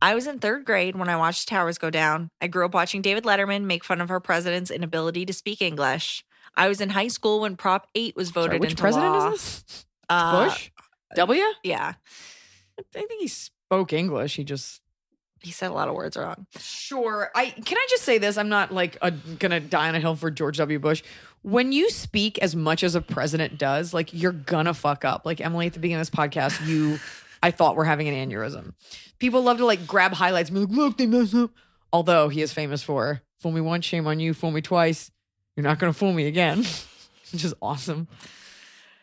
I 0.02 0.14
was 0.14 0.26
in 0.26 0.38
third 0.38 0.64
grade 0.64 0.96
when 0.96 1.08
I 1.08 1.16
watched 1.16 1.48
towers 1.48 1.78
go 1.78 1.90
down. 1.90 2.30
I 2.40 2.46
grew 2.46 2.64
up 2.64 2.74
watching 2.74 3.02
David 3.02 3.24
Letterman 3.24 3.64
make 3.64 3.84
fun 3.84 4.00
of 4.00 4.10
our 4.10 4.20
president's 4.20 4.70
inability 4.70 5.26
to 5.26 5.32
speak 5.32 5.60
English. 5.60 6.24
I 6.56 6.68
was 6.68 6.80
in 6.80 6.90
high 6.90 7.08
school 7.08 7.40
when 7.40 7.56
Prop 7.56 7.86
8 7.94 8.16
was 8.16 8.30
voted 8.30 8.50
Sorry, 8.52 8.58
which 8.60 8.70
into 8.72 8.80
president 8.82 9.12
law. 9.12 9.32
is 9.32 9.62
this? 9.62 9.86
Uh, 10.08 10.48
Bush? 10.48 10.70
W? 11.16 11.42
Yeah. 11.62 11.94
I 12.78 12.82
think 12.92 13.10
he 13.20 13.28
spoke 13.28 13.92
English. 13.92 14.36
He 14.36 14.42
just 14.44 14.80
He 15.42 15.50
said 15.52 15.70
a 15.70 15.74
lot 15.74 15.88
of 15.88 15.94
words 15.94 16.16
wrong. 16.16 16.46
Sure. 16.58 17.30
I 17.34 17.50
can 17.50 17.76
I 17.76 17.86
just 17.90 18.02
say 18.04 18.18
this? 18.18 18.36
I'm 18.38 18.48
not 18.48 18.72
like 18.72 18.96
a, 19.02 19.10
gonna 19.10 19.60
die 19.60 19.88
on 19.88 19.94
a 19.94 20.00
hill 20.00 20.16
for 20.16 20.30
George 20.30 20.56
W. 20.56 20.78
Bush. 20.78 21.02
When 21.42 21.72
you 21.72 21.88
speak 21.90 22.38
as 22.38 22.54
much 22.54 22.82
as 22.82 22.94
a 22.94 23.00
president 23.00 23.58
does, 23.58 23.94
like 23.94 24.12
you're 24.12 24.32
gonna 24.32 24.74
fuck 24.74 25.04
up. 25.04 25.24
Like 25.24 25.40
Emily 25.40 25.66
at 25.66 25.72
the 25.72 25.78
beginning 25.78 26.00
of 26.00 26.10
this 26.10 26.14
podcast, 26.14 26.66
you 26.66 26.98
I 27.42 27.50
thought 27.50 27.76
we're 27.76 27.84
having 27.84 28.08
an 28.08 28.30
aneurysm. 28.30 28.74
People 29.18 29.42
love 29.42 29.58
to 29.58 29.66
like 29.66 29.86
grab 29.86 30.12
highlights 30.12 30.50
and 30.50 30.56
be 30.56 30.60
like, 30.66 30.76
look, 30.76 30.98
they 30.98 31.06
messed 31.06 31.34
up. 31.34 31.50
Although 31.92 32.28
he 32.28 32.42
is 32.42 32.52
famous 32.52 32.82
for 32.82 33.22
fool 33.38 33.52
me 33.52 33.60
once, 33.60 33.84
shame 33.84 34.06
on 34.06 34.20
you, 34.20 34.34
fool 34.34 34.50
me 34.50 34.60
twice. 34.60 35.10
You're 35.56 35.64
not 35.64 35.78
gonna 35.78 35.92
fool 35.92 36.12
me 36.12 36.26
again. 36.26 36.58
Which 37.32 37.44
is 37.44 37.54
awesome. 37.62 38.08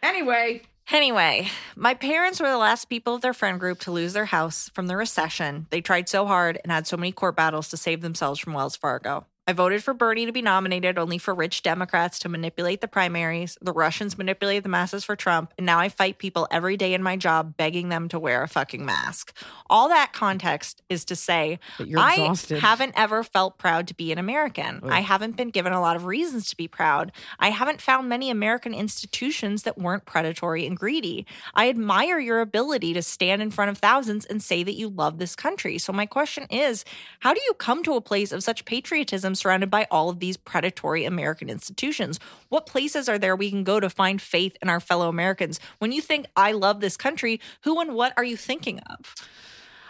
Anyway, 0.03 0.61
Anyway, 0.89 1.49
my 1.75 1.93
parents 1.93 2.39
were 2.39 2.47
the 2.49 2.57
last 2.57 2.85
people 2.85 3.13
of 3.13 3.21
their 3.21 3.33
friend 3.33 3.59
group 3.59 3.77
to 3.79 3.91
lose 3.91 4.13
their 4.13 4.25
house 4.25 4.69
from 4.73 4.87
the 4.87 4.95
recession. 4.95 5.67
They 5.69 5.81
tried 5.81 6.07
so 6.07 6.25
hard 6.25 6.59
and 6.63 6.71
had 6.71 6.87
so 6.87 6.95
many 6.95 7.11
court 7.11 7.35
battles 7.35 7.67
to 7.69 7.77
save 7.77 7.99
themselves 7.99 8.39
from 8.39 8.53
Wells 8.53 8.77
Fargo. 8.77 9.25
I 9.49 9.53
voted 9.53 9.81
for 9.81 9.93
Bernie 9.93 10.25
to 10.25 10.33
be 10.33 10.41
nominated 10.41 10.97
only 10.97 11.17
for 11.17 11.33
rich 11.33 11.63
Democrats 11.63 12.19
to 12.19 12.29
manipulate 12.29 12.81
the 12.81 12.87
primaries. 12.89 13.57
The 13.61 13.71
Russians 13.71 14.17
manipulate 14.17 14.63
the 14.63 14.69
masses 14.69 15.05
for 15.05 15.15
Trump. 15.15 15.53
And 15.57 15.65
now 15.65 15.79
I 15.79 15.87
fight 15.87 16.17
people 16.17 16.49
every 16.51 16.75
day 16.75 16.93
in 16.93 17.01
my 17.01 17.15
job 17.15 17.55
begging 17.55 17.87
them 17.87 18.09
to 18.09 18.19
wear 18.19 18.43
a 18.43 18.49
fucking 18.49 18.85
mask. 18.85 19.33
All 19.69 19.87
that 19.87 20.11
context 20.11 20.81
is 20.89 21.05
to 21.05 21.15
say, 21.15 21.59
I 21.79 22.15
exhausted. 22.15 22.59
haven't 22.59 22.91
ever 22.97 23.23
felt 23.23 23.57
proud 23.57 23.87
to 23.87 23.93
be 23.93 24.11
an 24.11 24.17
American. 24.17 24.81
Oh. 24.83 24.89
I 24.89 24.99
haven't 24.99 25.37
been 25.37 25.49
given 25.49 25.71
a 25.71 25.79
lot 25.79 25.95
of 25.95 26.03
reasons 26.03 26.49
to 26.49 26.57
be 26.57 26.67
proud. 26.67 27.13
I 27.39 27.49
haven't 27.49 27.79
found 27.79 28.09
many 28.09 28.29
American 28.29 28.73
institutions 28.73 29.63
that 29.63 29.77
weren't 29.77 30.03
predatory 30.03 30.67
and 30.67 30.75
greedy. 30.75 31.25
I 31.53 31.69
admire 31.69 32.19
your 32.19 32.41
ability 32.41 32.93
to 32.95 33.01
stand 33.01 33.41
in 33.41 33.51
front 33.51 33.71
of 33.71 33.77
thousands 33.77 34.25
and 34.25 34.43
say 34.43 34.63
that 34.63 34.75
you 34.75 34.89
love 34.89 35.19
this 35.19 35.37
country. 35.37 35.77
So, 35.77 35.93
my 35.93 36.05
question 36.05 36.47
is 36.49 36.83
how 37.21 37.33
do 37.33 37.39
you 37.45 37.53
come 37.53 37.81
to 37.83 37.93
a 37.93 38.01
place 38.01 38.33
of 38.33 38.43
such 38.43 38.65
patriotism 38.65 39.35
surrounded 39.37 39.69
by 39.69 39.87
all 39.91 40.09
of 40.09 40.19
these 40.19 40.37
predatory 40.37 41.05
American 41.05 41.49
institutions? 41.49 42.19
What 42.49 42.65
places 42.65 43.07
are 43.07 43.17
there 43.17 43.35
we 43.35 43.49
can 43.49 43.63
go 43.63 43.79
to 43.79 43.89
find 43.89 44.21
faith 44.21 44.57
in 44.61 44.69
our 44.69 44.79
fellow 44.79 45.09
Americans? 45.09 45.59
When 45.79 45.91
you 45.91 46.01
think, 46.01 46.25
I 46.35 46.51
love 46.51 46.79
this 46.79 46.97
country, 46.97 47.39
who 47.61 47.79
and 47.79 47.93
what 47.93 48.13
are 48.17 48.23
you 48.23 48.37
thinking 48.37 48.79
of? 48.79 49.15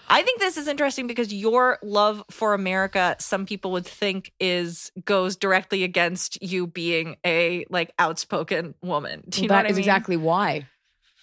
I 0.09 0.21
think 0.21 0.39
this 0.39 0.55
is 0.57 0.67
interesting 0.69 1.05
because 1.05 1.33
your 1.33 1.79
love 1.83 2.23
for 2.31 2.53
America, 2.53 3.17
some 3.19 3.45
people 3.45 3.71
would 3.71 3.85
think 3.85 4.31
is 4.39 4.91
goes 5.03 5.35
directly 5.35 5.83
against 5.83 6.41
you 6.41 6.65
being 6.65 7.17
a 7.25 7.65
like 7.69 7.91
outspoken 7.99 8.73
woman. 8.81 9.23
Do 9.27 9.41
you 9.41 9.49
Well, 9.49 9.57
know 9.57 9.63
that 9.63 9.69
is 9.69 9.75
mean? 9.75 9.83
exactly 9.83 10.15
why. 10.15 10.67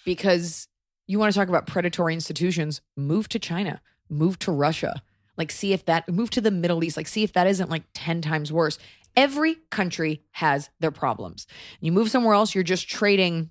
Because 0.05 0.67
you 1.07 1.17
want 1.17 1.33
to 1.33 1.39
talk 1.39 1.49
about 1.49 1.65
predatory 1.65 2.13
institutions, 2.13 2.81
move 2.95 3.27
to 3.29 3.39
China, 3.39 3.81
move 4.07 4.37
to 4.39 4.51
Russia. 4.51 5.01
Like, 5.37 5.51
see 5.51 5.73
if 5.73 5.85
that, 5.85 6.07
move 6.09 6.29
to 6.31 6.41
the 6.41 6.51
Middle 6.51 6.83
East, 6.83 6.97
like, 6.97 7.07
see 7.07 7.23
if 7.23 7.33
that 7.33 7.47
isn't 7.47 7.69
like 7.69 7.83
10 7.93 8.21
times 8.21 8.51
worse. 8.51 8.77
Every 9.15 9.55
country 9.71 10.23
has 10.31 10.69
their 10.79 10.91
problems. 10.91 11.47
You 11.79 11.91
move 11.91 12.09
somewhere 12.09 12.33
else, 12.33 12.53
you're 12.55 12.63
just 12.63 12.89
trading 12.89 13.49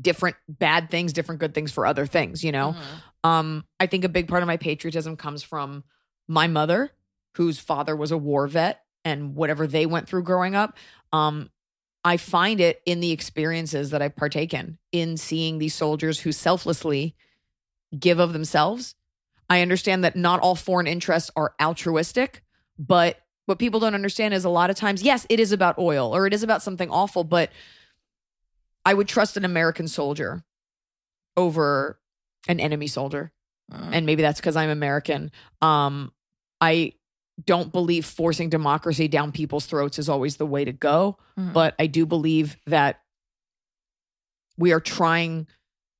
different 0.00 0.36
bad 0.48 0.90
things, 0.90 1.12
different 1.12 1.40
good 1.40 1.54
things 1.54 1.70
for 1.70 1.86
other 1.86 2.06
things, 2.06 2.42
you 2.42 2.52
know? 2.52 2.74
Um, 3.24 3.64
I 3.78 3.86
think 3.86 4.04
a 4.04 4.08
big 4.08 4.26
part 4.28 4.42
of 4.42 4.46
my 4.46 4.56
patriotism 4.56 5.16
comes 5.16 5.42
from 5.42 5.84
my 6.28 6.46
mother, 6.46 6.90
whose 7.36 7.58
father 7.58 7.94
was 7.94 8.10
a 8.10 8.18
war 8.18 8.46
vet, 8.46 8.80
and 9.04 9.34
whatever 9.34 9.66
they 9.66 9.86
went 9.86 10.08
through 10.08 10.22
growing 10.22 10.54
up. 10.54 10.76
Um, 11.12 11.50
I 12.04 12.16
find 12.16 12.60
it 12.60 12.80
in 12.84 13.00
the 13.00 13.12
experiences 13.12 13.90
that 13.90 14.02
I 14.02 14.08
partake 14.08 14.54
in, 14.54 14.78
in 14.90 15.16
seeing 15.16 15.58
these 15.58 15.74
soldiers 15.74 16.18
who 16.18 16.32
selflessly 16.32 17.14
give 17.96 18.18
of 18.18 18.32
themselves. 18.32 18.94
I 19.52 19.60
understand 19.60 20.02
that 20.04 20.16
not 20.16 20.40
all 20.40 20.54
foreign 20.54 20.86
interests 20.86 21.30
are 21.36 21.54
altruistic, 21.60 22.42
but 22.78 23.18
What 23.46 23.58
people 23.58 23.80
don't 23.80 23.94
understand 23.94 24.34
is 24.34 24.44
a 24.44 24.48
lot 24.48 24.70
of 24.70 24.76
times, 24.76 25.02
yes, 25.02 25.26
it 25.28 25.40
is 25.40 25.50
about 25.50 25.76
oil 25.76 26.14
or 26.14 26.28
it 26.28 26.32
is 26.32 26.44
about 26.44 26.62
something 26.62 26.88
awful, 26.90 27.24
but 27.24 27.50
I 28.84 28.94
would 28.94 29.08
trust 29.08 29.36
an 29.36 29.44
American 29.44 29.88
soldier 29.88 30.44
over 31.36 31.98
an 32.46 32.60
enemy 32.60 32.86
soldier. 32.86 33.32
And 33.70 34.06
maybe 34.06 34.22
that's 34.22 34.38
because 34.38 34.54
I'm 34.54 34.70
American. 34.70 35.32
Um, 35.60 36.12
I 36.60 36.92
don't 37.44 37.72
believe 37.72 38.04
forcing 38.06 38.48
democracy 38.48 39.08
down 39.08 39.32
people's 39.32 39.66
throats 39.66 39.98
is 39.98 40.08
always 40.08 40.36
the 40.36 40.46
way 40.46 40.64
to 40.64 40.72
go. 40.72 41.18
Mhm. 41.38 41.52
But 41.52 41.74
I 41.80 41.88
do 41.88 42.06
believe 42.06 42.56
that 42.66 43.00
we 44.56 44.72
are 44.72 44.80
trying, 44.80 45.48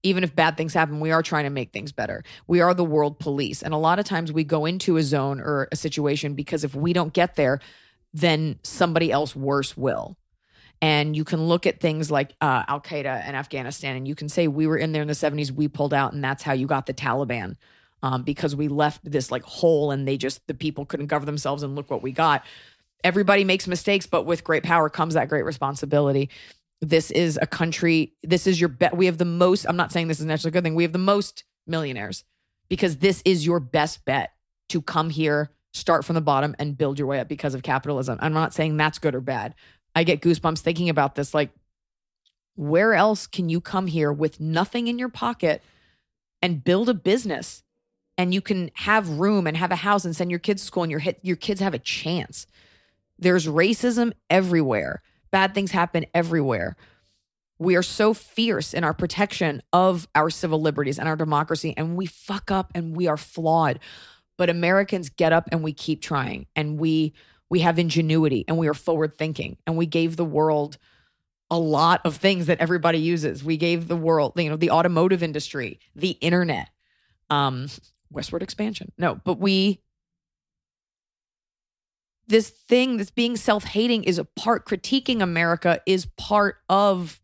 even 0.03 0.25
if 0.25 0.35
bad 0.35 0.57
things 0.57 0.75
happen, 0.75 1.01
we 1.01 1.13
are 1.13 1.23
trying 1.23 1.45
to 1.45 1.51
make 1.51 1.73
things 1.73 1.93
better. 1.93 2.25
We 2.47 2.61
are 2.61 2.75
the 2.75 2.85
world 2.85 3.19
police. 3.19 3.63
And 3.63 3.73
a 3.73 3.79
lot 3.79 3.99
of 3.99 4.05
times 4.05 4.33
we 4.33 4.45
go 4.45 4.67
into 4.67 4.97
a 4.97 5.03
zone 5.03 5.41
or 5.41 5.69
a 5.71 5.77
situation 5.77 6.35
because 6.35 6.65
if 6.65 6.75
we 6.75 6.93
don't 6.93 7.13
get 7.13 7.37
there, 7.37 7.61
then 8.13 8.59
somebody 8.63 9.11
else 9.11 9.35
worse 9.35 9.77
will. 9.77 10.17
And 10.81 11.15
you 11.15 11.25
can 11.25 11.45
look 11.47 11.67
at 11.67 11.81
things 11.81 12.11
like 12.11 12.35
uh, 12.41 12.65
Al 12.67 12.81
Qaeda 12.81 13.23
and 13.25 13.37
Afghanistan, 13.37 13.97
and 13.97 14.09
you 14.09 14.17
can 14.17 14.29
say 14.29 14.49
we 14.49 14.67
were 14.67 14.77
in 14.77 14.91
there 14.91 15.03
in 15.03 15.09
the 15.09 15.15
70s, 15.15 15.53
we 15.53 15.69
pulled 15.69 15.95
out, 15.95 16.13
and 16.13 16.25
that's 16.25 16.43
how 16.43 16.53
you 16.53 16.67
got 16.67 16.87
the 16.87 16.95
Taliban 16.95 17.55
um, 18.03 18.25
because 18.25 18.57
we 18.57 18.67
left 18.67 19.01
this 19.09 19.31
like 19.31 19.45
hole 19.45 19.93
and 19.93 20.09
they 20.09 20.17
just, 20.17 20.45
the 20.49 20.55
people 20.55 20.85
couldn't 20.85 21.07
govern 21.07 21.27
themselves, 21.27 21.63
and 21.63 21.77
look 21.77 21.89
what 21.89 22.03
we 22.03 22.11
got. 22.11 22.45
Everybody 23.05 23.45
makes 23.45 23.69
mistakes, 23.69 24.07
but 24.07 24.27
with 24.27 24.43
great 24.43 24.65
power 24.65 24.91
comes 24.91 25.15
that 25.15 25.29
great 25.29 25.45
responsibility. 25.45 26.31
This 26.83 27.12
is 27.12 27.39
a 27.41 27.47
country, 27.47 28.12
this 28.24 28.49
is 28.49 28.61
your 28.61 28.68
bet. 28.68 28.97
We 28.97 29.07
have 29.07 29.16
the 29.16 29.24
most, 29.24 29.66
I'm 29.66 29.76
not 29.76 29.93
saying 29.93 30.09
this 30.09 30.18
is 30.18 30.26
necessarily 30.26 30.51
a 30.51 30.55
good 30.55 30.64
thing, 30.64 30.74
we 30.74 30.83
have 30.83 30.93
the 30.93 30.99
most 30.99 31.45
millionaires 31.64 32.24
because 32.68 32.97
this 32.97 33.22
is 33.24 33.47
your 33.47 33.61
best 33.61 34.05
bet 34.05 34.30
to 34.70 34.83
come 34.83 35.09
here, 35.09 35.53
start 35.72 36.05
from 36.05 36.14
the 36.14 36.20
bottom, 36.20 36.57
and 36.59 36.76
build 36.76 36.99
your 36.99 37.07
way 37.07 37.20
up 37.20 37.28
because 37.28 37.55
of 37.55 37.62
capitalism. 37.62 38.18
I'm 38.20 38.33
not 38.33 38.53
saying 38.53 38.76
that's 38.76 38.99
good 38.99 39.14
or 39.14 39.20
bad. 39.20 39.55
I 39.95 40.03
get 40.03 40.22
goosebumps 40.22 40.59
thinking 40.59 40.89
about 40.89 41.14
this. 41.14 41.35
Like, 41.35 41.51
where 42.57 42.95
else 42.95 43.28
can 43.28 43.49
you 43.49 43.61
come 43.61 43.87
here 43.87 44.12
with 44.12 44.41
nothing 44.41 44.89
in 44.89 44.99
your 44.99 45.09
pocket 45.09 45.62
and 46.41 46.64
build 46.64 46.89
a 46.89 46.95
business? 46.95 47.62
And 48.18 48.35
you 48.35 48.41
can 48.41 48.70
have 48.74 49.20
room 49.20 49.47
and 49.47 49.57
have 49.57 49.70
a 49.70 49.76
house 49.76 50.05
and 50.05 50.16
send 50.16 50.30
your 50.30 50.41
kids 50.41 50.62
to 50.62 50.66
school, 50.66 50.83
and 50.83 50.91
your 50.91 51.01
hit, 51.01 51.20
your 51.22 51.37
kids 51.37 51.61
have 51.61 51.74
a 51.74 51.78
chance. 51.78 52.47
There's 53.18 53.47
racism 53.47 54.12
everywhere. 54.28 55.03
Bad 55.33 55.55
things 55.55 55.72
happen 55.72 56.07
everywhere. 56.14 56.76
We 57.59 57.76
are 57.76 57.83
so 57.83 58.12
fierce 58.12 58.74
in 58.74 58.85
our 58.85 58.95
protection 58.95 59.62
of 59.72 60.07
our 60.14 60.30
civil 60.30 60.61
liberties 60.61 60.99
and 60.99 61.09
our 61.09 61.16
democracy, 61.16 61.74
and 61.76 61.97
we 61.97 62.07
fuck 62.07 62.51
up 62.51 62.70
and 62.74 62.95
we 62.97 63.07
are 63.07 63.16
flawed. 63.16 63.78
But 64.37 64.51
Americans 64.51 65.09
get 65.09 65.33
up 65.33 65.49
and 65.53 65.62
we 65.62 65.72
keep 65.72 66.03
trying, 66.03 66.47
and 66.55 66.78
we 66.78 67.14
we 67.51 67.61
have 67.61 67.78
ingenuity 67.78 68.45
and 68.49 68.57
we 68.57 68.68
are 68.68 68.74
forward 68.74 69.16
thinking, 69.16 69.57
and 69.66 69.76
we 69.76 69.87
gave 69.87 70.16
the 70.16 70.24
world 70.24 70.78
a 71.51 71.59
lot 71.59 72.01
of 72.07 72.16
things 72.16 72.47
that 72.47 72.61
everybody 72.61 72.99
uses. 72.99 73.45
We 73.45 73.59
gave 73.59 73.87
the 73.87 73.97
world, 73.97 74.33
you 74.37 74.49
know, 74.49 74.57
the 74.57 74.70
automotive 74.70 75.22
industry, 75.22 75.78
the 75.95 76.12
internet, 76.22 76.70
um, 77.28 77.68
westward 78.11 78.43
expansion. 78.43 78.91
No, 78.97 79.20
but 79.22 79.39
we 79.39 79.80
this 82.33 82.49
thing 82.49 82.97
that's 82.97 83.11
being 83.11 83.37
self-hating 83.37 84.05
is 84.05 84.16
a 84.16 84.24
part 84.24 84.64
critiquing 84.66 85.20
America 85.20 85.83
is 85.85 86.07
part 86.16 86.57
of 86.70 87.20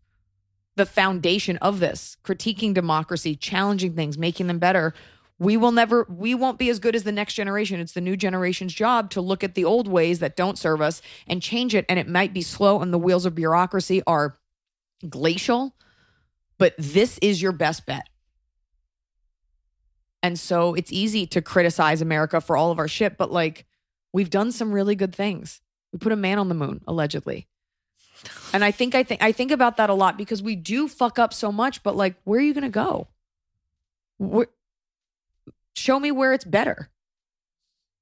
the 0.76 0.84
foundation 0.84 1.56
of 1.56 1.80
this. 1.80 2.18
Critiquing 2.22 2.74
democracy 2.74 3.34
challenging 3.34 3.94
things 3.94 4.18
making 4.18 4.48
them 4.48 4.58
better. 4.58 4.92
We 5.38 5.56
will 5.56 5.72
never 5.72 6.06
we 6.10 6.34
won't 6.34 6.58
be 6.58 6.68
as 6.68 6.78
good 6.78 6.94
as 6.94 7.04
the 7.04 7.12
next 7.12 7.34
generation. 7.34 7.80
It's 7.80 7.94
the 7.94 8.02
new 8.02 8.18
generation's 8.18 8.74
job 8.74 9.08
to 9.12 9.22
look 9.22 9.42
at 9.42 9.54
the 9.54 9.64
old 9.64 9.88
ways 9.88 10.18
that 10.18 10.36
don't 10.36 10.58
serve 10.58 10.82
us 10.82 11.00
and 11.26 11.40
change 11.40 11.74
it. 11.74 11.86
And 11.88 11.98
it 11.98 12.06
might 12.06 12.34
be 12.34 12.42
slow 12.42 12.82
and 12.82 12.92
the 12.92 12.98
wheels 12.98 13.24
of 13.24 13.34
bureaucracy 13.34 14.02
are 14.06 14.36
glacial 15.08 15.74
but 16.58 16.74
this 16.76 17.18
is 17.22 17.40
your 17.40 17.52
best 17.52 17.86
bet. 17.86 18.08
And 20.22 20.38
so 20.38 20.74
it's 20.74 20.92
easy 20.92 21.26
to 21.28 21.40
criticize 21.40 22.02
america 22.02 22.42
for 22.42 22.58
all 22.58 22.70
of 22.70 22.78
our 22.78 22.88
shit 22.88 23.16
but 23.16 23.32
like 23.32 23.67
we've 24.12 24.30
done 24.30 24.52
some 24.52 24.72
really 24.72 24.94
good 24.94 25.14
things. 25.14 25.60
We 25.92 25.98
put 25.98 26.12
a 26.12 26.16
man 26.16 26.38
on 26.38 26.48
the 26.48 26.54
moon 26.54 26.82
allegedly. 26.86 27.46
And 28.52 28.64
i 28.64 28.70
think 28.70 28.94
i 28.94 29.02
think 29.02 29.22
i 29.22 29.30
think 29.32 29.50
about 29.50 29.76
that 29.76 29.90
a 29.90 29.94
lot 29.94 30.16
because 30.16 30.42
we 30.42 30.56
do 30.56 30.88
fuck 30.88 31.18
up 31.18 31.32
so 31.32 31.52
much 31.52 31.82
but 31.82 31.96
like 31.96 32.16
where 32.24 32.40
are 32.40 32.42
you 32.42 32.54
going 32.54 32.62
to 32.62 32.68
go? 32.68 33.08
Where, 34.18 34.48
show 35.76 36.00
me 36.00 36.10
where 36.10 36.32
it's 36.32 36.44
better. 36.44 36.90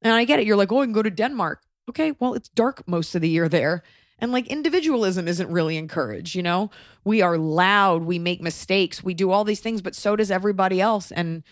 And 0.03 0.15
i 0.15 0.25
get 0.25 0.41
it. 0.41 0.47
You're 0.47 0.57
like 0.57 0.73
oh 0.73 0.81
i 0.81 0.85
can 0.85 0.93
go 0.93 1.03
to 1.03 1.11
denmark. 1.11 1.63
Okay 1.89 2.15
well 2.19 2.35
it's 2.35 2.49
dark 2.49 2.87
most 2.89 3.15
of 3.15 3.23
the 3.23 3.29
year 3.29 3.49
there. 3.49 3.83
And 4.19 4.33
like 4.33 4.47
individualism 4.47 5.29
isn't 5.29 5.51
really 5.51 5.77
encouraged 5.77 6.35
you 6.35 6.43
know? 6.43 6.71
We 7.05 7.21
are 7.23 7.37
loud. 7.37 8.05
We 8.05 8.19
make 8.19 8.41
mistakes. 8.41 9.05
We 9.05 9.15
do 9.15 9.31
all 9.31 9.45
these 9.45 9.61
things 9.61 9.83
but 9.83 9.95
so 9.95 10.17
does 10.17 10.31
everybody 10.31 10.81
else. 10.81 11.13
And 11.13 11.43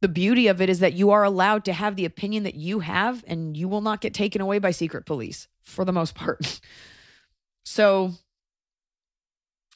the 0.00 0.08
beauty 0.08 0.48
of 0.48 0.60
it 0.60 0.68
is 0.68 0.80
that 0.80 0.92
you 0.92 1.10
are 1.10 1.24
allowed 1.24 1.64
to 1.64 1.72
have 1.72 1.96
the 1.96 2.04
opinion 2.04 2.42
that 2.42 2.54
you 2.54 2.80
have 2.80 3.24
and 3.26 3.56
you 3.56 3.68
will 3.68 3.80
not 3.80 4.00
get 4.00 4.14
taken 4.14 4.40
away 4.40 4.58
by 4.58 4.70
secret 4.70 5.06
police 5.06 5.48
for 5.62 5.84
the 5.84 5.92
most 5.92 6.14
part 6.14 6.60
so 7.64 8.12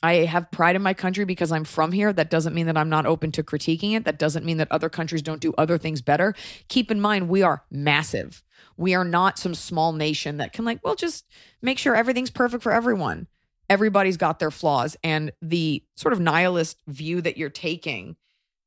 I 0.03 0.15
have 0.25 0.51
pride 0.51 0.77
in 0.77 0.83
my 0.83 0.95
country 0.95 1.25
because 1.25 1.53
I'm 1.53 1.65
from 1.65 1.93
here. 1.93 2.13
That 2.13 2.31
doesn't 2.31 2.55
mean 2.55 2.67
that 2.67 2.77
I'm 2.77 2.89
not 2.89 3.07
open 3.07 3.33
to 3.33 3.43
critiquing 3.43 3.95
it. 3.95 4.05
That 4.05 4.19
doesn't 4.19 4.47
mean 4.47 4.57
that 4.57 4.73
other 4.73 4.89
countries 4.89 5.23
don't 5.23 5.41
do 5.41 5.53
other 5.59 5.77
things 5.77 6.01
better. 6.01 6.35
Keep 6.69 6.91
in 6.91 7.01
mind, 7.01 7.29
we 7.29 7.43
are 7.43 7.65
massive. 7.71 8.43
We 8.77 8.95
are 8.95 9.05
not 9.05 9.39
some 9.39 9.55
small 9.55 9.93
nation 9.93 10.39
that 10.39 10.53
can, 10.55 10.65
like, 10.65 10.81
well, 10.83 10.95
just 10.95 11.27
make 11.61 11.79
sure 11.79 11.95
everything's 11.95 12.31
perfect 12.31 12.63
for 12.63 12.73
everyone. 12.73 13.27
Everybody's 13.69 14.17
got 14.17 14.39
their 14.39 14.51
flaws. 14.51 14.97
And 15.05 15.33
the 15.43 15.85
sort 15.97 16.15
of 16.15 16.21
nihilist 16.21 16.79
view 16.87 17.21
that 17.21 17.37
you're 17.37 17.51
taking, 17.51 18.17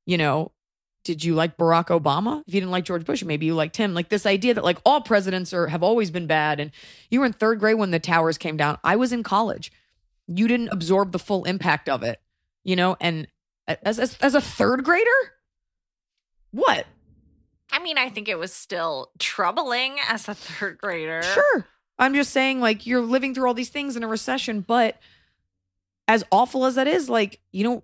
you 0.05 0.19
know, 0.19 0.51
did 1.03 1.23
you 1.23 1.35
like 1.35 1.57
Barack 1.57 1.87
Obama? 1.87 2.43
If 2.47 2.53
you 2.53 2.61
didn't 2.61 2.71
like 2.71 2.85
George 2.85 3.05
Bush, 3.05 3.23
maybe 3.23 3.45
you 3.45 3.55
liked 3.55 3.77
him. 3.77 3.93
Like 3.93 4.09
this 4.09 4.25
idea 4.25 4.53
that 4.53 4.63
like 4.63 4.79
all 4.85 5.01
presidents 5.01 5.53
are 5.53 5.67
have 5.67 5.83
always 5.83 6.11
been 6.11 6.27
bad. 6.27 6.59
And 6.59 6.71
you 7.09 7.19
were 7.19 7.25
in 7.25 7.33
third 7.33 7.59
grade 7.59 7.77
when 7.77 7.91
the 7.91 7.99
towers 7.99 8.37
came 8.37 8.57
down. 8.57 8.77
I 8.83 8.95
was 8.95 9.11
in 9.11 9.23
college 9.23 9.71
you 10.27 10.47
didn't 10.47 10.69
absorb 10.69 11.11
the 11.11 11.19
full 11.19 11.43
impact 11.45 11.89
of 11.89 12.03
it, 12.03 12.21
you 12.63 12.75
know? 12.75 12.95
And 12.99 13.27
as, 13.67 13.99
as, 13.99 14.17
as 14.21 14.35
a 14.35 14.41
third 14.41 14.83
grader, 14.83 15.09
what? 16.51 16.85
I 17.71 17.79
mean, 17.79 17.97
I 17.97 18.09
think 18.09 18.29
it 18.29 18.37
was 18.37 18.53
still 18.53 19.11
troubling 19.19 19.97
as 20.07 20.27
a 20.27 20.33
third 20.33 20.77
grader. 20.77 21.23
Sure. 21.23 21.67
I'm 21.99 22.13
just 22.13 22.31
saying, 22.31 22.59
like, 22.59 22.85
you're 22.85 23.01
living 23.01 23.33
through 23.33 23.47
all 23.47 23.53
these 23.53 23.69
things 23.69 23.95
in 23.95 24.03
a 24.03 24.07
recession, 24.07 24.61
but 24.61 24.97
as 26.07 26.23
awful 26.31 26.65
as 26.65 26.75
that 26.75 26.87
is, 26.87 27.09
like, 27.09 27.39
you 27.51 27.63
know, 27.63 27.83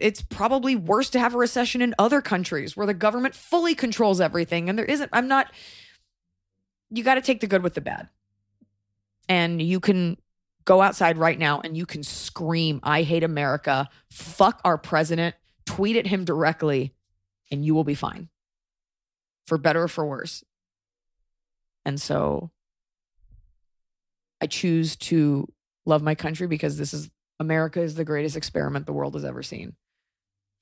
it's 0.00 0.22
probably 0.22 0.76
worse 0.76 1.10
to 1.10 1.18
have 1.18 1.34
a 1.34 1.38
recession 1.38 1.82
in 1.82 1.94
other 1.98 2.20
countries 2.20 2.76
where 2.76 2.86
the 2.86 2.94
government 2.94 3.34
fully 3.34 3.74
controls 3.74 4.20
everything. 4.20 4.68
And 4.68 4.78
there 4.78 4.84
isn't, 4.84 5.10
I'm 5.12 5.28
not, 5.28 5.52
you 6.90 7.02
got 7.02 7.14
to 7.14 7.20
take 7.20 7.40
the 7.40 7.46
good 7.46 7.62
with 7.62 7.74
the 7.74 7.80
bad. 7.80 8.08
And 9.28 9.60
you 9.62 9.80
can 9.80 10.16
go 10.64 10.80
outside 10.80 11.18
right 11.18 11.38
now 11.38 11.60
and 11.60 11.76
you 11.76 11.86
can 11.86 12.02
scream, 12.02 12.80
I 12.82 13.02
hate 13.02 13.24
America, 13.24 13.88
fuck 14.10 14.60
our 14.64 14.78
president, 14.78 15.34
tweet 15.66 15.96
at 15.96 16.06
him 16.06 16.24
directly, 16.24 16.94
and 17.50 17.64
you 17.64 17.74
will 17.74 17.84
be 17.84 17.94
fine 17.94 18.28
for 19.46 19.58
better 19.58 19.82
or 19.82 19.88
for 19.88 20.06
worse. 20.06 20.44
And 21.84 22.00
so 22.00 22.50
I 24.40 24.46
choose 24.46 24.96
to 24.96 25.48
love 25.84 26.02
my 26.02 26.14
country 26.14 26.46
because 26.46 26.78
this 26.78 26.94
is 26.94 27.10
America 27.40 27.80
is 27.80 27.96
the 27.96 28.04
greatest 28.04 28.36
experiment 28.36 28.86
the 28.86 28.92
world 28.92 29.14
has 29.14 29.24
ever 29.24 29.42
seen. 29.42 29.74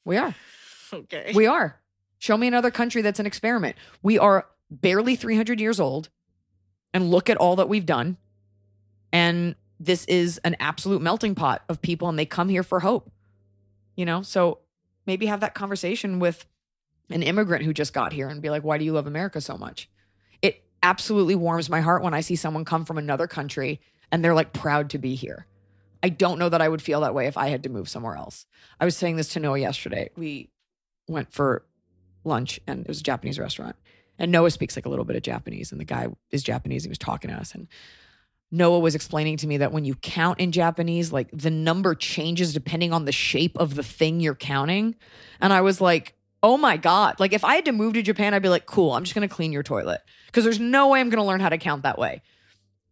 We 0.04 0.16
are. 0.16 0.34
Okay. 0.92 1.30
We 1.36 1.46
are. 1.46 1.80
Show 2.18 2.36
me 2.36 2.48
another 2.48 2.72
country 2.72 3.00
that's 3.00 3.20
an 3.20 3.26
experiment. 3.26 3.76
We 4.02 4.18
are 4.18 4.48
barely 4.72 5.14
300 5.14 5.60
years 5.60 5.78
old 5.78 6.08
and 6.92 7.12
look 7.12 7.30
at 7.30 7.36
all 7.36 7.54
that 7.54 7.68
we've 7.68 7.86
done. 7.86 8.16
And 9.12 9.54
this 9.78 10.04
is 10.06 10.38
an 10.38 10.56
absolute 10.58 11.00
melting 11.00 11.36
pot 11.36 11.62
of 11.68 11.80
people 11.80 12.08
and 12.08 12.18
they 12.18 12.26
come 12.26 12.48
here 12.48 12.64
for 12.64 12.80
hope. 12.80 13.10
You 13.94 14.04
know, 14.04 14.22
so 14.22 14.58
maybe 15.06 15.26
have 15.26 15.40
that 15.40 15.54
conversation 15.54 16.18
with 16.18 16.44
an 17.10 17.22
immigrant 17.22 17.64
who 17.64 17.72
just 17.72 17.92
got 17.92 18.12
here 18.12 18.28
and 18.28 18.42
be 18.42 18.50
like, 18.50 18.62
why 18.64 18.78
do 18.78 18.84
you 18.84 18.92
love 18.92 19.06
America 19.06 19.40
so 19.40 19.56
much? 19.56 19.88
It 20.42 20.64
absolutely 20.82 21.34
warms 21.34 21.70
my 21.70 21.80
heart 21.80 22.02
when 22.02 22.14
I 22.14 22.20
see 22.20 22.36
someone 22.36 22.64
come 22.64 22.84
from 22.84 22.98
another 22.98 23.26
country 23.26 23.80
and 24.10 24.24
they're 24.24 24.34
like 24.34 24.52
proud 24.52 24.90
to 24.90 24.98
be 24.98 25.14
here. 25.14 25.46
I 26.02 26.08
don't 26.08 26.38
know 26.38 26.48
that 26.48 26.62
I 26.62 26.68
would 26.68 26.82
feel 26.82 27.00
that 27.00 27.14
way 27.14 27.26
if 27.26 27.36
I 27.36 27.48
had 27.48 27.62
to 27.64 27.68
move 27.68 27.88
somewhere 27.88 28.16
else. 28.16 28.46
I 28.78 28.84
was 28.84 28.96
saying 28.96 29.16
this 29.16 29.28
to 29.30 29.40
Noah 29.40 29.58
yesterday. 29.58 30.10
We 30.16 30.50
went 31.08 31.32
for 31.32 31.66
lunch 32.24 32.60
and 32.66 32.80
it 32.80 32.88
was 32.88 33.00
a 33.00 33.04
Japanese 33.04 33.38
restaurant. 33.38 33.76
And 34.18 34.32
Noah 34.32 34.50
speaks 34.50 34.76
like 34.76 34.86
a 34.86 34.88
little 34.88 35.04
bit 35.04 35.16
of 35.16 35.22
Japanese 35.22 35.72
and 35.72 35.80
the 35.80 35.84
guy 35.84 36.08
is 36.30 36.42
Japanese. 36.42 36.84
He 36.84 36.88
was 36.88 36.98
talking 36.98 37.30
to 37.30 37.36
us 37.36 37.54
and 37.54 37.68
Noah 38.50 38.80
was 38.80 38.94
explaining 38.94 39.36
to 39.38 39.46
me 39.46 39.58
that 39.58 39.72
when 39.72 39.84
you 39.84 39.94
count 39.94 40.40
in 40.40 40.52
Japanese, 40.52 41.12
like 41.12 41.28
the 41.32 41.50
number 41.50 41.94
changes 41.94 42.52
depending 42.52 42.92
on 42.92 43.04
the 43.04 43.12
shape 43.12 43.56
of 43.58 43.74
the 43.74 43.82
thing 43.82 44.20
you're 44.20 44.34
counting. 44.34 44.96
And 45.40 45.52
I 45.52 45.60
was 45.60 45.80
like, 45.80 46.14
oh 46.42 46.56
my 46.56 46.76
God. 46.76 47.20
Like 47.20 47.32
if 47.32 47.44
I 47.44 47.54
had 47.54 47.66
to 47.66 47.72
move 47.72 47.94
to 47.94 48.02
Japan, 48.02 48.34
I'd 48.34 48.42
be 48.42 48.48
like, 48.48 48.66
cool, 48.66 48.92
I'm 48.92 49.04
just 49.04 49.14
going 49.14 49.28
to 49.28 49.34
clean 49.34 49.52
your 49.52 49.62
toilet. 49.62 50.00
because 50.26 50.44
there's 50.44 50.60
no 50.60 50.88
way 50.88 51.00
I'm 51.00 51.10
going 51.10 51.22
to 51.22 51.26
learn 51.26 51.40
how 51.40 51.48
to 51.48 51.58
count 51.58 51.82
that 51.82 51.98
way. 51.98 52.22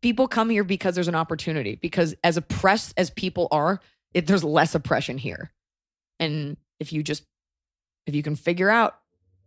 People 0.01 0.29
come 0.29 0.51
here 0.51 0.65
because 0.65 0.95
there's 0.95 1.09
an 1.09 1.15
opportunity. 1.15 1.77
Because 1.77 2.15
as 2.23 2.37
oppressed 2.37 2.95
as 2.97 3.11
people 3.11 3.49
are, 3.51 3.81
it, 4.15 4.27
there's 4.27 4.45
less 4.45 4.75
oppression 4.75 5.19
here. 5.19 5.53
And 6.19 6.57
if 6.81 6.93
you 6.93 7.03
just, 7.03 7.25
if 8.07 8.15
you 8.15 8.23
can 8.23 8.37
figure 8.37 8.71
out 8.71 8.99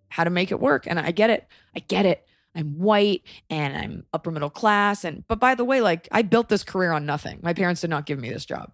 how 0.10 0.24
to 0.24 0.30
make 0.30 0.52
it 0.52 0.60
work, 0.60 0.86
and 0.88 1.00
I 1.00 1.12
get 1.12 1.30
it, 1.30 1.48
I 1.76 1.80
get 1.80 2.06
it. 2.06 2.26
I'm 2.54 2.80
white 2.80 3.24
and 3.50 3.76
I'm 3.76 4.06
upper 4.14 4.30
middle 4.30 4.50
class. 4.50 5.06
And, 5.06 5.26
but 5.28 5.40
by 5.40 5.56
the 5.56 5.64
way, 5.64 5.80
like 5.80 6.10
I 6.12 6.22
built 6.22 6.50
this 6.50 6.64
career 6.64 6.92
on 6.92 7.06
nothing. 7.06 7.40
My 7.42 7.54
parents 7.54 7.82
did 7.82 7.90
not 7.90 8.06
give 8.06 8.20
me 8.20 8.30
this 8.30 8.46
job. 8.46 8.74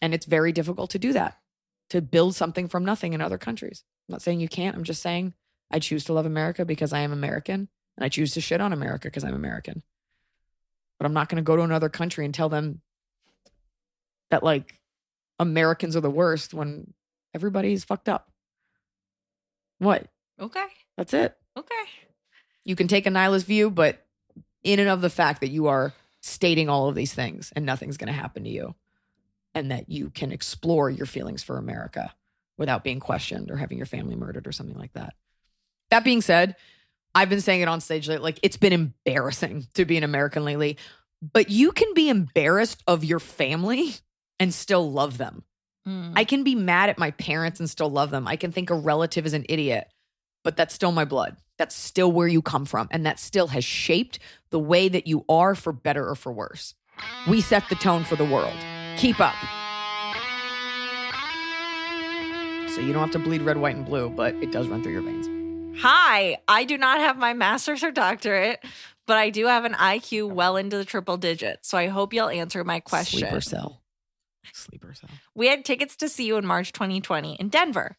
And 0.00 0.14
it's 0.14 0.26
very 0.26 0.52
difficult 0.52 0.90
to 0.90 0.98
do 0.98 1.12
that, 1.12 1.36
to 1.90 2.00
build 2.00 2.36
something 2.36 2.68
from 2.68 2.84
nothing 2.84 3.12
in 3.12 3.20
other 3.20 3.38
countries. 3.38 3.82
I'm 4.08 4.12
not 4.12 4.22
saying 4.22 4.40
you 4.40 4.48
can't. 4.48 4.76
I'm 4.76 4.84
just 4.84 5.02
saying 5.02 5.34
I 5.70 5.78
choose 5.78 6.04
to 6.04 6.12
love 6.12 6.26
America 6.26 6.64
because 6.64 6.92
I 6.92 7.00
am 7.00 7.12
American 7.12 7.68
and 7.96 8.04
I 8.04 8.08
choose 8.08 8.32
to 8.34 8.40
shit 8.40 8.60
on 8.60 8.72
America 8.72 9.08
because 9.08 9.24
I'm 9.24 9.34
American. 9.34 9.82
But 11.00 11.06
I'm 11.06 11.14
not 11.14 11.30
going 11.30 11.36
to 11.36 11.42
go 11.42 11.56
to 11.56 11.62
another 11.62 11.88
country 11.88 12.26
and 12.26 12.34
tell 12.34 12.50
them 12.50 12.82
that 14.30 14.42
like 14.42 14.78
Americans 15.38 15.96
are 15.96 16.02
the 16.02 16.10
worst 16.10 16.52
when 16.52 16.92
everybody's 17.32 17.84
fucked 17.84 18.10
up. 18.10 18.30
What? 19.78 20.06
Okay. 20.38 20.66
That's 20.98 21.14
it. 21.14 21.34
Okay. 21.56 21.74
You 22.66 22.76
can 22.76 22.86
take 22.86 23.06
a 23.06 23.10
nihilist 23.10 23.46
view, 23.46 23.70
but 23.70 24.04
in 24.62 24.78
and 24.78 24.90
of 24.90 25.00
the 25.00 25.08
fact 25.08 25.40
that 25.40 25.48
you 25.48 25.68
are 25.68 25.94
stating 26.20 26.68
all 26.68 26.90
of 26.90 26.94
these 26.94 27.14
things 27.14 27.50
and 27.56 27.64
nothing's 27.64 27.96
going 27.96 28.12
to 28.12 28.20
happen 28.20 28.44
to 28.44 28.50
you, 28.50 28.74
and 29.54 29.70
that 29.70 29.88
you 29.88 30.10
can 30.10 30.32
explore 30.32 30.90
your 30.90 31.06
feelings 31.06 31.42
for 31.42 31.56
America 31.56 32.14
without 32.58 32.84
being 32.84 33.00
questioned 33.00 33.50
or 33.50 33.56
having 33.56 33.78
your 33.78 33.86
family 33.86 34.16
murdered 34.16 34.46
or 34.46 34.52
something 34.52 34.76
like 34.76 34.92
that. 34.92 35.14
That 35.88 36.04
being 36.04 36.20
said, 36.20 36.56
I've 37.14 37.28
been 37.28 37.40
saying 37.40 37.60
it 37.60 37.68
on 37.68 37.80
stage 37.80 38.08
lately, 38.08 38.22
like 38.22 38.38
it's 38.42 38.56
been 38.56 38.72
embarrassing 38.72 39.66
to 39.74 39.84
be 39.84 39.96
an 39.96 40.04
American 40.04 40.44
lately, 40.44 40.76
but 41.20 41.50
you 41.50 41.72
can 41.72 41.92
be 41.94 42.08
embarrassed 42.08 42.82
of 42.86 43.04
your 43.04 43.18
family 43.18 43.94
and 44.38 44.54
still 44.54 44.90
love 44.90 45.18
them. 45.18 45.44
Mm. 45.86 46.12
I 46.14 46.24
can 46.24 46.44
be 46.44 46.54
mad 46.54 46.88
at 46.88 46.98
my 46.98 47.10
parents 47.12 47.60
and 47.60 47.68
still 47.68 47.90
love 47.90 48.10
them. 48.10 48.28
I 48.28 48.36
can 48.36 48.52
think 48.52 48.70
a 48.70 48.74
relative 48.74 49.26
is 49.26 49.32
an 49.32 49.44
idiot, 49.48 49.88
but 50.44 50.56
that's 50.56 50.74
still 50.74 50.92
my 50.92 51.04
blood. 51.04 51.36
That's 51.58 51.74
still 51.74 52.10
where 52.10 52.28
you 52.28 52.42
come 52.42 52.64
from. 52.64 52.88
And 52.90 53.04
that 53.06 53.18
still 53.18 53.48
has 53.48 53.64
shaped 53.64 54.18
the 54.50 54.58
way 54.58 54.88
that 54.88 55.06
you 55.06 55.24
are 55.28 55.54
for 55.54 55.72
better 55.72 56.08
or 56.08 56.14
for 56.14 56.32
worse. 56.32 56.74
We 57.28 57.40
set 57.40 57.68
the 57.68 57.74
tone 57.74 58.04
for 58.04 58.16
the 58.16 58.24
world. 58.24 58.56
Keep 58.96 59.20
up. 59.20 59.34
So 62.74 62.80
you 62.80 62.92
don't 62.92 63.02
have 63.02 63.10
to 63.12 63.18
bleed 63.18 63.42
red, 63.42 63.56
white, 63.56 63.74
and 63.74 63.84
blue, 63.84 64.08
but 64.10 64.34
it 64.36 64.52
does 64.52 64.68
run 64.68 64.82
through 64.82 64.92
your 64.92 65.02
veins. 65.02 65.39
Hi, 65.78 66.38
I 66.46 66.64
do 66.64 66.76
not 66.76 67.00
have 67.00 67.16
my 67.16 67.32
master's 67.32 67.82
or 67.82 67.90
doctorate, 67.90 68.62
but 69.06 69.16
I 69.16 69.30
do 69.30 69.46
have 69.46 69.64
an 69.64 69.74
IQ 69.74 70.32
well 70.32 70.56
into 70.56 70.76
the 70.76 70.84
triple 70.84 71.16
digits. 71.16 71.68
So 71.68 71.78
I 71.78 71.86
hope 71.88 72.12
you'll 72.12 72.28
answer 72.28 72.62
my 72.64 72.80
question. 72.80 73.20
Sleeper 73.20 73.40
cell. 73.40 73.82
Sleeper 74.52 74.94
cell. 74.94 75.10
We 75.34 75.48
had 75.48 75.64
tickets 75.64 75.96
to 75.96 76.08
see 76.08 76.26
you 76.26 76.36
in 76.36 76.46
March 76.46 76.72
2020 76.72 77.34
in 77.34 77.48
Denver. 77.48 77.96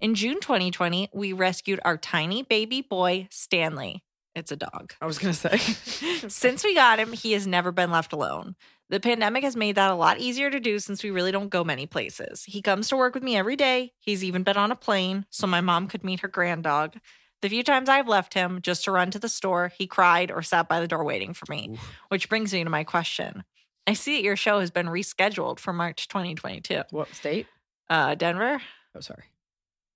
In 0.00 0.14
June 0.14 0.40
2020, 0.40 1.10
we 1.14 1.32
rescued 1.32 1.80
our 1.84 1.96
tiny 1.96 2.42
baby 2.42 2.82
boy, 2.82 3.28
Stanley. 3.30 4.02
It's 4.34 4.50
a 4.50 4.56
dog. 4.56 4.94
I 5.00 5.06
was 5.06 5.18
going 5.18 5.34
to 5.34 5.38
say. 5.38 5.58
Since 6.28 6.64
we 6.64 6.74
got 6.74 6.98
him, 6.98 7.12
he 7.12 7.32
has 7.32 7.46
never 7.46 7.70
been 7.70 7.90
left 7.90 8.12
alone. 8.12 8.56
The 8.92 9.00
pandemic 9.00 9.42
has 9.42 9.56
made 9.56 9.76
that 9.76 9.90
a 9.90 9.94
lot 9.94 10.20
easier 10.20 10.50
to 10.50 10.60
do 10.60 10.78
since 10.78 11.02
we 11.02 11.10
really 11.10 11.32
don't 11.32 11.48
go 11.48 11.64
many 11.64 11.86
places. 11.86 12.44
He 12.44 12.60
comes 12.60 12.90
to 12.90 12.96
work 12.96 13.14
with 13.14 13.22
me 13.22 13.38
every 13.38 13.56
day. 13.56 13.94
He's 13.98 14.22
even 14.22 14.42
been 14.42 14.58
on 14.58 14.70
a 14.70 14.76
plane 14.76 15.24
so 15.30 15.46
my 15.46 15.62
mom 15.62 15.88
could 15.88 16.04
meet 16.04 16.20
her 16.20 16.28
grand 16.28 16.64
dog. 16.64 16.96
The 17.40 17.48
few 17.48 17.64
times 17.64 17.88
I've 17.88 18.06
left 18.06 18.34
him 18.34 18.60
just 18.60 18.84
to 18.84 18.90
run 18.90 19.10
to 19.12 19.18
the 19.18 19.30
store, 19.30 19.72
he 19.78 19.86
cried 19.86 20.30
or 20.30 20.42
sat 20.42 20.68
by 20.68 20.78
the 20.78 20.86
door 20.86 21.04
waiting 21.04 21.32
for 21.32 21.46
me. 21.48 21.78
Which 22.10 22.28
brings 22.28 22.52
me 22.52 22.62
to 22.64 22.68
my 22.68 22.84
question. 22.84 23.44
I 23.86 23.94
see 23.94 24.16
that 24.16 24.24
your 24.24 24.36
show 24.36 24.60
has 24.60 24.70
been 24.70 24.88
rescheduled 24.88 25.58
for 25.58 25.72
March 25.72 26.06
2022. 26.08 26.82
what 26.90 27.14
state? 27.14 27.46
Uh, 27.88 28.14
Denver, 28.14 28.60
Oh, 28.94 29.00
sorry. 29.00 29.24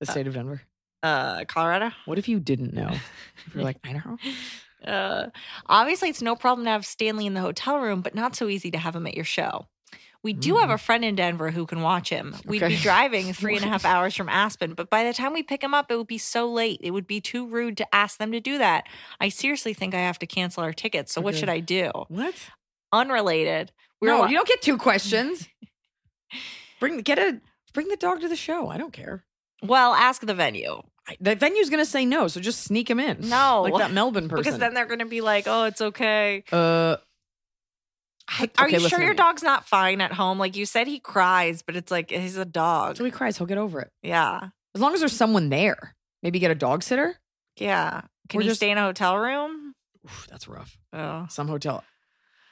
The 0.00 0.06
state 0.06 0.26
of 0.26 0.32
Denver. 0.32 0.62
uh, 1.02 1.44
Colorado. 1.44 1.90
What 2.06 2.18
if 2.18 2.30
you 2.30 2.40
didn't 2.40 2.72
know? 2.72 2.92
If 3.46 3.54
you're 3.54 3.62
like, 3.62 3.76
I 3.84 3.92
don't 3.92 4.06
know. 4.06 4.16
Uh, 4.84 5.26
obviously, 5.66 6.08
it's 6.08 6.22
no 6.22 6.36
problem 6.36 6.64
to 6.64 6.70
have 6.70 6.86
Stanley 6.86 7.26
in 7.26 7.34
the 7.34 7.40
hotel 7.40 7.78
room, 7.78 8.00
but 8.00 8.14
not 8.14 8.36
so 8.36 8.48
easy 8.48 8.70
to 8.70 8.78
have 8.78 8.94
him 8.96 9.06
at 9.06 9.14
your 9.14 9.24
show. 9.24 9.66
We 10.22 10.32
do 10.32 10.56
have 10.56 10.70
a 10.70 10.78
friend 10.78 11.04
in 11.04 11.14
Denver 11.14 11.52
who 11.52 11.66
can 11.66 11.82
watch 11.82 12.08
him. 12.08 12.34
We'd 12.44 12.60
be 12.60 12.76
Mm. 12.76 12.82
Driving 12.82 13.32
three 13.32 13.54
and 13.54 13.64
a 13.64 13.68
half 13.68 13.84
hours 13.84 14.16
from 14.16 14.28
Aspen, 14.28 14.74
but 14.74 14.90
by 14.90 15.04
the 15.04 15.12
time 15.12 15.32
we 15.32 15.44
pick 15.44 15.62
him 15.62 15.72
up, 15.72 15.88
it 15.88 15.96
would 15.96 16.08
be 16.08 16.18
so 16.18 16.50
late. 16.50 16.80
It 16.82 16.90
would 16.90 17.06
be 17.06 17.20
too 17.20 17.46
rude 17.46 17.76
to 17.76 17.94
ask 17.94 18.18
them 18.18 18.32
to 18.32 18.40
do 18.40 18.58
that. 18.58 18.88
I 19.20 19.28
seriously 19.28 19.72
think 19.72 19.94
I 19.94 19.98
have 19.98 20.18
to 20.18 20.26
cancel 20.26 20.64
our 20.64 20.72
tickets. 20.72 21.12
So, 21.12 21.20
what 21.20 21.36
should 21.36 21.48
I 21.48 21.60
do? 21.60 21.92
What? 22.08 22.34
Unrelated. 22.92 23.70
We 24.00 24.08
no, 24.08 24.22
were, 24.22 24.28
you 24.28 24.34
don't 24.34 24.48
get 24.48 24.62
two 24.62 24.76
questions. 24.78 25.48
bring 26.80 26.98
get 27.02 27.18
a 27.20 27.40
bring 27.72 27.86
the 27.88 27.96
dog 27.96 28.20
to 28.22 28.28
the 28.28 28.36
show. 28.36 28.68
I 28.68 28.78
don't 28.78 28.92
care. 28.92 29.24
well, 29.62 29.94
ask 29.94 30.22
the 30.26 30.34
venue 30.34 30.82
the 31.20 31.34
venue's 31.36 31.70
gonna 31.70 31.84
say 31.84 32.04
no, 32.04 32.28
so 32.28 32.40
just 32.40 32.62
sneak 32.64 32.90
him 32.90 32.98
in. 33.00 33.28
No. 33.28 33.62
like 33.70 33.78
that 33.78 33.92
Melbourne 33.92 34.28
person. 34.28 34.42
because 34.44 34.58
then 34.58 34.74
they're 34.74 34.86
going 34.86 34.98
to 35.00 35.06
be 35.06 35.20
like, 35.20 35.44
oh, 35.46 35.64
it's 35.64 35.80
okay. 35.80 36.42
uh, 36.52 36.96
Are 36.98 38.66
okay, 38.66 38.78
you 38.78 38.88
sure 38.88 39.02
your 39.02 39.14
dog's 39.14 39.42
not 39.42 39.66
fine 39.68 40.00
at 40.00 40.12
home? 40.12 40.38
Like 40.38 40.56
you 40.56 40.66
said, 40.66 40.86
he 40.88 40.98
cries, 40.98 41.62
but 41.62 41.76
it's 41.76 41.90
like 41.92 42.10
he's 42.10 42.36
a 42.36 42.44
dog. 42.44 42.96
So 42.96 43.04
he 43.04 43.10
cries. 43.10 43.38
He'll 43.38 43.46
get 43.46 43.58
over 43.58 43.80
it 43.80 43.90
Yeah. 44.02 44.48
as 44.74 44.80
long 44.80 44.94
as 44.94 45.00
there's 45.00 45.12
someone 45.16 45.48
there. 45.48 45.94
Maybe 46.22 46.38
get 46.40 46.50
a 46.50 46.54
dog 46.56 46.82
sitter. 46.82 47.14
Yeah. 47.56 48.00
Can 48.28 48.38
We're 48.38 48.42
you 48.42 48.48
just- 48.50 48.58
stay 48.60 48.70
in 48.70 48.78
a 48.78 48.82
hotel 48.82 49.16
room? 49.16 49.74
Oof, 50.04 50.26
that's 50.30 50.48
rough. 50.48 50.76
Oh. 50.92 51.26
Some 51.30 51.46
hotel. 51.48 51.84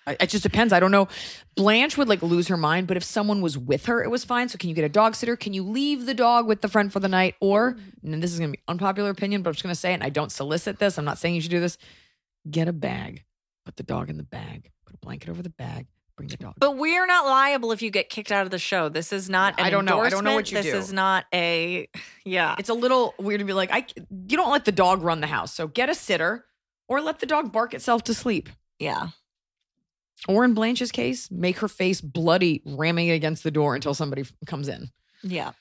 It 0.06 0.28
just 0.28 0.42
depends. 0.42 0.72
I 0.72 0.80
don't 0.80 0.90
know. 0.90 1.08
Blanche 1.56 1.96
would 1.96 2.08
like 2.08 2.22
lose 2.22 2.48
her 2.48 2.56
mind, 2.56 2.86
but 2.86 2.96
if 2.96 3.04
someone 3.04 3.40
was 3.40 3.56
with 3.56 3.86
her, 3.86 4.02
it 4.02 4.10
was 4.10 4.24
fine. 4.24 4.48
So 4.48 4.58
can 4.58 4.68
you 4.68 4.74
get 4.74 4.84
a 4.84 4.88
dog 4.88 5.14
sitter? 5.14 5.36
Can 5.36 5.54
you 5.54 5.62
leave 5.62 6.06
the 6.06 6.14
dog 6.14 6.46
with 6.46 6.60
the 6.60 6.68
friend 6.68 6.92
for 6.92 7.00
the 7.00 7.08
night? 7.08 7.36
Or, 7.40 7.76
and 8.02 8.22
this 8.22 8.32
is 8.32 8.38
going 8.38 8.52
to 8.52 8.58
be 8.58 8.62
unpopular 8.68 9.10
opinion, 9.10 9.42
but 9.42 9.50
I'm 9.50 9.54
just 9.54 9.62
going 9.62 9.74
to 9.74 9.80
say 9.80 9.92
it. 9.92 9.94
And 9.94 10.04
I 10.04 10.10
don't 10.10 10.30
solicit 10.30 10.78
this. 10.78 10.98
I'm 10.98 11.04
not 11.04 11.18
saying 11.18 11.34
you 11.34 11.40
should 11.40 11.50
do 11.50 11.60
this. 11.60 11.78
Get 12.50 12.68
a 12.68 12.72
bag. 12.72 13.24
Put 13.64 13.76
the 13.76 13.82
dog 13.82 14.10
in 14.10 14.18
the 14.18 14.24
bag. 14.24 14.70
Put 14.84 14.94
a 14.94 14.98
blanket 14.98 15.30
over 15.30 15.42
the 15.42 15.48
bag. 15.48 15.86
Bring 16.16 16.28
the 16.28 16.36
dog. 16.36 16.54
But 16.58 16.76
we're 16.76 17.06
not 17.06 17.24
liable 17.24 17.72
if 17.72 17.82
you 17.82 17.90
get 17.90 18.08
kicked 18.08 18.30
out 18.30 18.44
of 18.44 18.50
the 18.50 18.58
show. 18.58 18.88
This 18.88 19.12
is 19.12 19.28
not 19.28 19.58
an 19.58 19.66
I 19.66 19.70
don't 19.70 19.84
know. 19.84 20.00
I 20.00 20.10
don't 20.10 20.22
know 20.22 20.34
what 20.34 20.50
you 20.50 20.58
endorsement. 20.58 20.74
do. 20.74 20.78
This 20.78 20.88
is 20.88 20.92
not 20.92 21.24
a 21.34 21.88
yeah. 22.24 22.54
it's 22.56 22.68
a 22.68 22.74
little 22.74 23.14
weird 23.18 23.40
to 23.40 23.44
be 23.44 23.52
like, 23.52 23.70
I 23.72 23.86
you 24.28 24.36
don't 24.36 24.52
let 24.52 24.64
the 24.64 24.70
dog 24.70 25.02
run 25.02 25.20
the 25.20 25.26
house. 25.26 25.52
So 25.52 25.66
get 25.66 25.88
a 25.88 25.94
sitter 25.94 26.44
or 26.86 27.00
let 27.00 27.18
the 27.18 27.26
dog 27.26 27.50
bark 27.50 27.74
itself 27.74 28.04
to 28.04 28.14
sleep. 28.14 28.48
yeah. 28.78 29.08
Or 30.28 30.44
in 30.44 30.54
Blanche's 30.54 30.92
case, 30.92 31.30
make 31.30 31.58
her 31.58 31.68
face 31.68 32.00
bloody, 32.00 32.62
ramming 32.64 33.08
it 33.08 33.12
against 33.12 33.42
the 33.42 33.50
door 33.50 33.74
until 33.74 33.94
somebody 33.94 34.24
comes 34.46 34.68
in. 34.68 34.88
Yeah. 35.22 35.52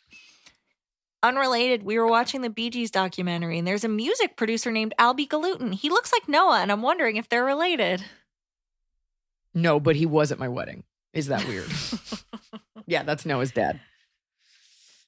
Unrelated, 1.22 1.84
we 1.84 1.98
were 1.98 2.08
watching 2.08 2.42
the 2.42 2.50
Bee 2.50 2.70
Gees 2.70 2.92
documentary, 2.92 3.58
and 3.58 3.68
there's 3.68 3.86
a 3.86 3.90
music 3.90 4.36
producer 4.36 4.72
named 4.72 4.94
Albhy 5.00 5.28
Galuten. 5.28 5.74
He 5.74 5.90
looks 5.90 6.12
like 6.12 6.28
Noah, 6.28 6.62
and 6.62 6.72
I'm 6.72 6.82
wondering 6.82 7.16
if 7.16 7.30
they're 7.30 7.46
related. 7.46 8.04
No, 9.54 9.80
but 9.80 9.96
he 9.96 10.06
was 10.06 10.32
at 10.32 10.40
my 10.40 10.50
wedding. 10.50 10.84
Is 11.14 11.28
that 11.28 11.48
weird? 11.48 11.72
yeah, 12.88 13.04
that's 13.04 13.26
Noah's 13.26 13.52
dad. 13.52 13.80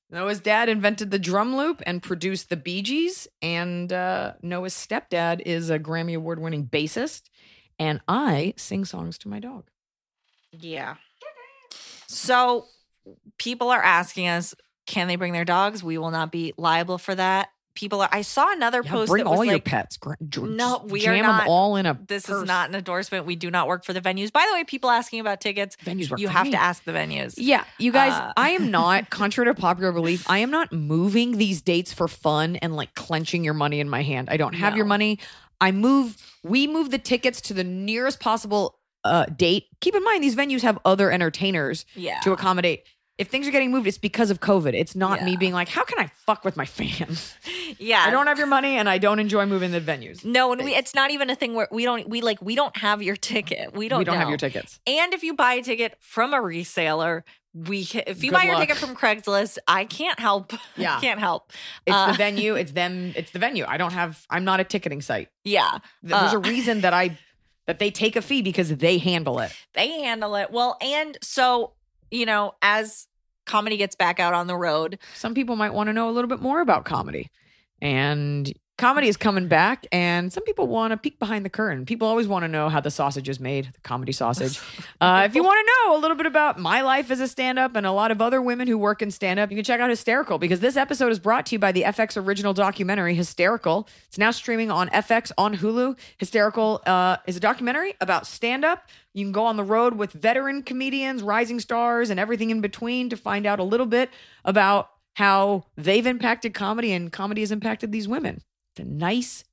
Noah's 0.09 0.39
dad 0.39 0.69
invented 0.69 1.11
the 1.11 1.19
drum 1.19 1.55
loop 1.55 1.81
and 1.85 2.01
produced 2.01 2.49
the 2.49 2.55
Bee 2.55 2.81
Gees, 2.81 3.27
and 3.41 3.91
uh, 3.91 4.33
Noah's 4.41 4.73
stepdad 4.73 5.41
is 5.45 5.69
a 5.69 5.79
Grammy 5.79 6.15
Award 6.15 6.39
winning 6.39 6.65
bassist, 6.65 7.23
and 7.79 8.01
I 8.07 8.53
sing 8.57 8.85
songs 8.85 9.17
to 9.19 9.29
my 9.29 9.39
dog. 9.39 9.65
Yeah. 10.51 10.95
So 12.07 12.65
people 13.37 13.69
are 13.69 13.81
asking 13.83 14.27
us, 14.27 14.55
can 14.87 15.07
they 15.07 15.15
bring 15.15 15.33
their 15.33 15.45
dogs? 15.45 15.83
We 15.83 15.97
will 15.97 16.11
not 16.11 16.31
be 16.31 16.53
liable 16.57 16.97
for 16.97 17.15
that. 17.15 17.49
People 17.73 17.99
are. 17.99 18.07
I 18.09 18.21
saw 18.21 18.53
another 18.53 18.81
Yeah, 18.85 18.89
post 18.91 19.09
bring 19.11 19.25
that 19.25 19.29
was 19.29 19.39
all 19.39 19.43
your 19.43 19.55
like, 19.55 19.65
pets. 19.65 19.99
No, 20.37 20.85
we 20.87 21.01
are 21.01 21.13
jam 21.13 21.25
not- 21.25 21.39
them 21.41 21.49
all 21.49 21.75
in 21.75 21.85
a. 21.85 21.99
This 22.07 22.25
purse. 22.25 22.43
is 22.43 22.47
not 22.47 22.69
an 22.69 22.75
endorsement. 22.75 23.25
We 23.25 23.35
do 23.35 23.51
not 23.51 23.67
work 23.67 23.83
for 23.83 23.91
the 23.91 23.99
venues. 23.99 24.31
By 24.31 24.45
the 24.49 24.55
way, 24.55 24.63
people 24.63 24.89
asking 24.89 25.19
about 25.19 25.41
tickets, 25.41 25.75
Venues 25.83 26.09
work 26.09 26.21
you 26.21 26.29
have 26.29 26.45
me. 26.45 26.51
to 26.51 26.57
ask 26.57 26.85
the 26.85 26.93
venues. 26.93 27.33
Yeah, 27.35 27.65
you 27.77 27.91
guys, 27.91 28.13
Uh, 28.13 28.31
I 28.37 28.51
am 28.51 28.71
not, 28.71 29.09
contrary 29.09 29.53
to 29.53 29.59
popular 29.59 29.91
belief, 29.91 30.23
I 30.29 30.37
am 30.37 30.51
not 30.51 30.71
moving 30.71 31.37
these 31.37 31.61
dates 31.61 31.91
for 31.91 32.07
fun 32.07 32.55
and 32.55 32.77
like 32.77 32.93
clenching 32.95 33.43
your 33.43 33.53
money 33.53 33.81
in 33.81 33.89
my 33.89 34.03
hand. 34.03 34.29
I 34.31 34.37
don't 34.37 34.53
have 34.55 34.77
your 34.77 34.85
money. 34.85 35.19
I 35.61 35.71
move, 35.71 36.17
we 36.43 36.67
move 36.67 36.91
the 36.91 36.97
tickets 36.97 37.41
to 37.41 37.53
the 37.53 37.63
nearest 37.63 38.19
possible 38.19 38.79
uh, 39.03 39.25
date. 39.25 39.65
Keep 39.81 39.95
in 39.95 40.03
mind, 40.03 40.23
these 40.23 40.35
venues 40.35 40.61
have 40.61 40.79
other 40.85 41.11
entertainers 41.11 41.85
Yeah. 41.95 42.19
to 42.21 42.31
accommodate. 42.33 42.83
If 43.17 43.29
things 43.29 43.47
are 43.47 43.51
getting 43.51 43.71
moved, 43.71 43.87
it's 43.87 43.97
because 43.97 44.29
of 44.29 44.41
COVID. 44.41 44.73
It's 44.73 44.93
not 44.93 45.23
me 45.23 45.37
being 45.37 45.53
like, 45.53 45.69
how 45.69 45.85
can 45.85 45.99
I 45.99 46.11
fuck 46.25 46.43
with 46.43 46.57
my 46.57 46.65
fans? 46.65 47.33
Yeah. 47.77 48.03
I 48.05 48.11
don't 48.11 48.27
have 48.27 48.37
your 48.37 48.47
money 48.47 48.77
and 48.77 48.87
I 48.87 48.99
don't 48.99 49.17
enjoy 49.19 49.45
moving 49.47 49.71
the 49.71 49.81
venues. 49.81 50.23
No, 50.23 50.51
and 50.53 50.63
we 50.63 50.75
it's 50.75 50.93
not 50.93 51.09
even 51.09 51.29
a 51.31 51.35
thing 51.35 51.55
where 51.55 51.67
we 51.71 51.83
don't 51.83 52.07
we 52.07 52.21
like 52.21 52.39
we 52.41 52.55
don't 52.55 52.77
have 52.77 53.01
your 53.01 53.15
ticket. 53.15 53.73
We 53.73 53.89
don't 53.89 53.97
we 53.99 54.05
don't 54.05 54.15
have 54.17 54.29
your 54.29 54.37
tickets. 54.37 54.79
And 54.85 55.13
if 55.15 55.23
you 55.23 55.33
buy 55.33 55.55
a 55.55 55.63
ticket 55.63 55.97
from 55.99 56.33
a 56.33 56.37
reseller, 56.37 57.23
we 57.55 57.85
ca- 57.85 58.03
if 58.05 58.23
you 58.23 58.31
Good 58.31 58.35
buy 58.37 58.43
your 58.43 58.55
luck. 58.55 58.67
ticket 58.67 58.77
from 58.77 58.95
Craigslist, 58.95 59.57
I 59.67 59.85
can't 59.85 60.19
help. 60.19 60.51
Yeah. 60.75 60.99
can't 60.99 61.19
help. 61.19 61.51
It's 61.85 61.95
Uh, 61.95 62.11
the 62.11 62.17
venue. 62.17 62.55
It's 62.61 62.73
them. 62.73 63.13
It's 63.15 63.31
the 63.31 63.39
venue. 63.39 63.63
I 63.65 63.77
don't 63.77 63.93
have. 63.93 64.25
I'm 64.29 64.43
not 64.43 64.59
a 64.59 64.63
ticketing 64.65 65.01
site. 65.01 65.29
Yeah, 65.43 65.79
There's 66.03 66.33
Uh, 66.33 66.37
a 66.37 66.39
reason 66.39 66.81
that 66.81 66.93
I 66.93 67.17
that 67.67 67.79
they 67.79 67.89
take 67.91 68.15
a 68.15 68.21
fee 68.21 68.41
because 68.41 68.69
they 68.75 68.97
handle 68.97 69.39
it. 69.39 69.51
they 69.73 69.89
handle 70.01 70.35
it 70.35 70.51
well. 70.51 70.77
And 70.81 71.17
so 71.23 71.73
you 72.11 72.25
know, 72.25 72.53
as 72.61 73.07
comedy 73.45 73.77
gets 73.77 73.95
back 73.95 74.19
out 74.19 74.33
on 74.33 74.47
the 74.47 74.55
road, 74.57 74.99
Some 75.15 75.33
people 75.33 75.55
might 75.55 75.73
want 75.73 75.87
to 75.87 75.93
know 75.93 76.09
a 76.09 76.11
little 76.11 76.29
bit 76.29 76.41
more 76.41 76.61
about 76.61 76.83
comedy, 76.85 77.29
and 77.81 78.51
comedy 78.77 79.07
is 79.07 79.17
coming 79.17 79.47
back. 79.47 79.85
And 79.91 80.31
some 80.31 80.43
people 80.43 80.67
want 80.67 80.91
to 80.91 80.97
peek 80.97 81.19
behind 81.19 81.45
the 81.45 81.49
curtain. 81.49 81.85
People 81.85 82.07
always 82.07 82.27
want 82.27 82.43
to 82.43 82.47
know 82.47 82.69
how 82.69 82.79
the 82.81 82.91
sausage 82.91 83.29
is 83.29 83.39
made, 83.39 83.69
the 83.73 83.79
comedy 83.81 84.11
sausage. 84.11 84.59
Uh, 85.01 85.23
if 85.25 85.35
you 85.35 85.43
want 85.43 85.57
to 85.59 85.73
know 85.73 85.97
a 85.97 85.99
little 85.99 86.15
bit 86.15 86.25
about 86.25 86.57
my 86.57 86.81
life 86.81 87.11
as 87.11 87.19
a 87.19 87.27
stand-up 87.27 87.75
and 87.75 87.85
a 87.85 87.91
lot 87.91 88.11
of 88.11 88.21
other 88.21 88.41
women 88.41 88.67
who 88.67 88.77
work 88.77 89.01
in 89.01 89.11
stand-up, 89.11 89.51
you 89.51 89.57
can 89.57 89.63
check 89.63 89.79
out 89.79 89.89
Hysterical 89.89 90.39
because 90.39 90.61
this 90.61 90.77
episode 90.77 91.11
is 91.11 91.19
brought 91.19 91.45
to 91.47 91.55
you 91.55 91.59
by 91.59 91.71
the 91.71 91.83
FX 91.83 92.15
original 92.21 92.53
documentary 92.53 93.13
Hysterical. 93.13 93.87
It's 94.07 94.17
now 94.17 94.31
streaming 94.31 94.71
on 94.71 94.87
FX 94.89 95.31
on 95.37 95.57
Hulu. 95.57 95.97
Hysterical 96.17 96.81
uh, 96.85 97.17
is 97.27 97.35
a 97.35 97.39
documentary 97.39 97.93
about 97.99 98.25
stand-up. 98.25 98.87
You 99.13 99.25
can 99.25 99.33
go 99.33 99.45
on 99.45 99.57
the 99.57 99.63
road 99.63 99.95
with 99.95 100.13
veteran 100.13 100.63
comedians, 100.63 101.21
rising 101.21 101.59
stars, 101.59 102.09
and 102.09 102.19
everything 102.19 102.49
in 102.49 102.61
between 102.61 103.09
to 103.09 103.17
find 103.17 103.45
out 103.45 103.59
a 103.59 103.63
little 103.63 103.85
bit 103.85 104.09
about 104.45 104.89
how 105.15 105.65
they've 105.75 106.05
impacted 106.07 106.53
comedy 106.53 106.93
and 106.93 107.11
comedy 107.11 107.41
has 107.41 107.51
impacted 107.51 107.91
these 107.91 108.07
women. 108.07 108.41
It's 108.75 108.85
a 108.85 108.91
nice 108.91 109.43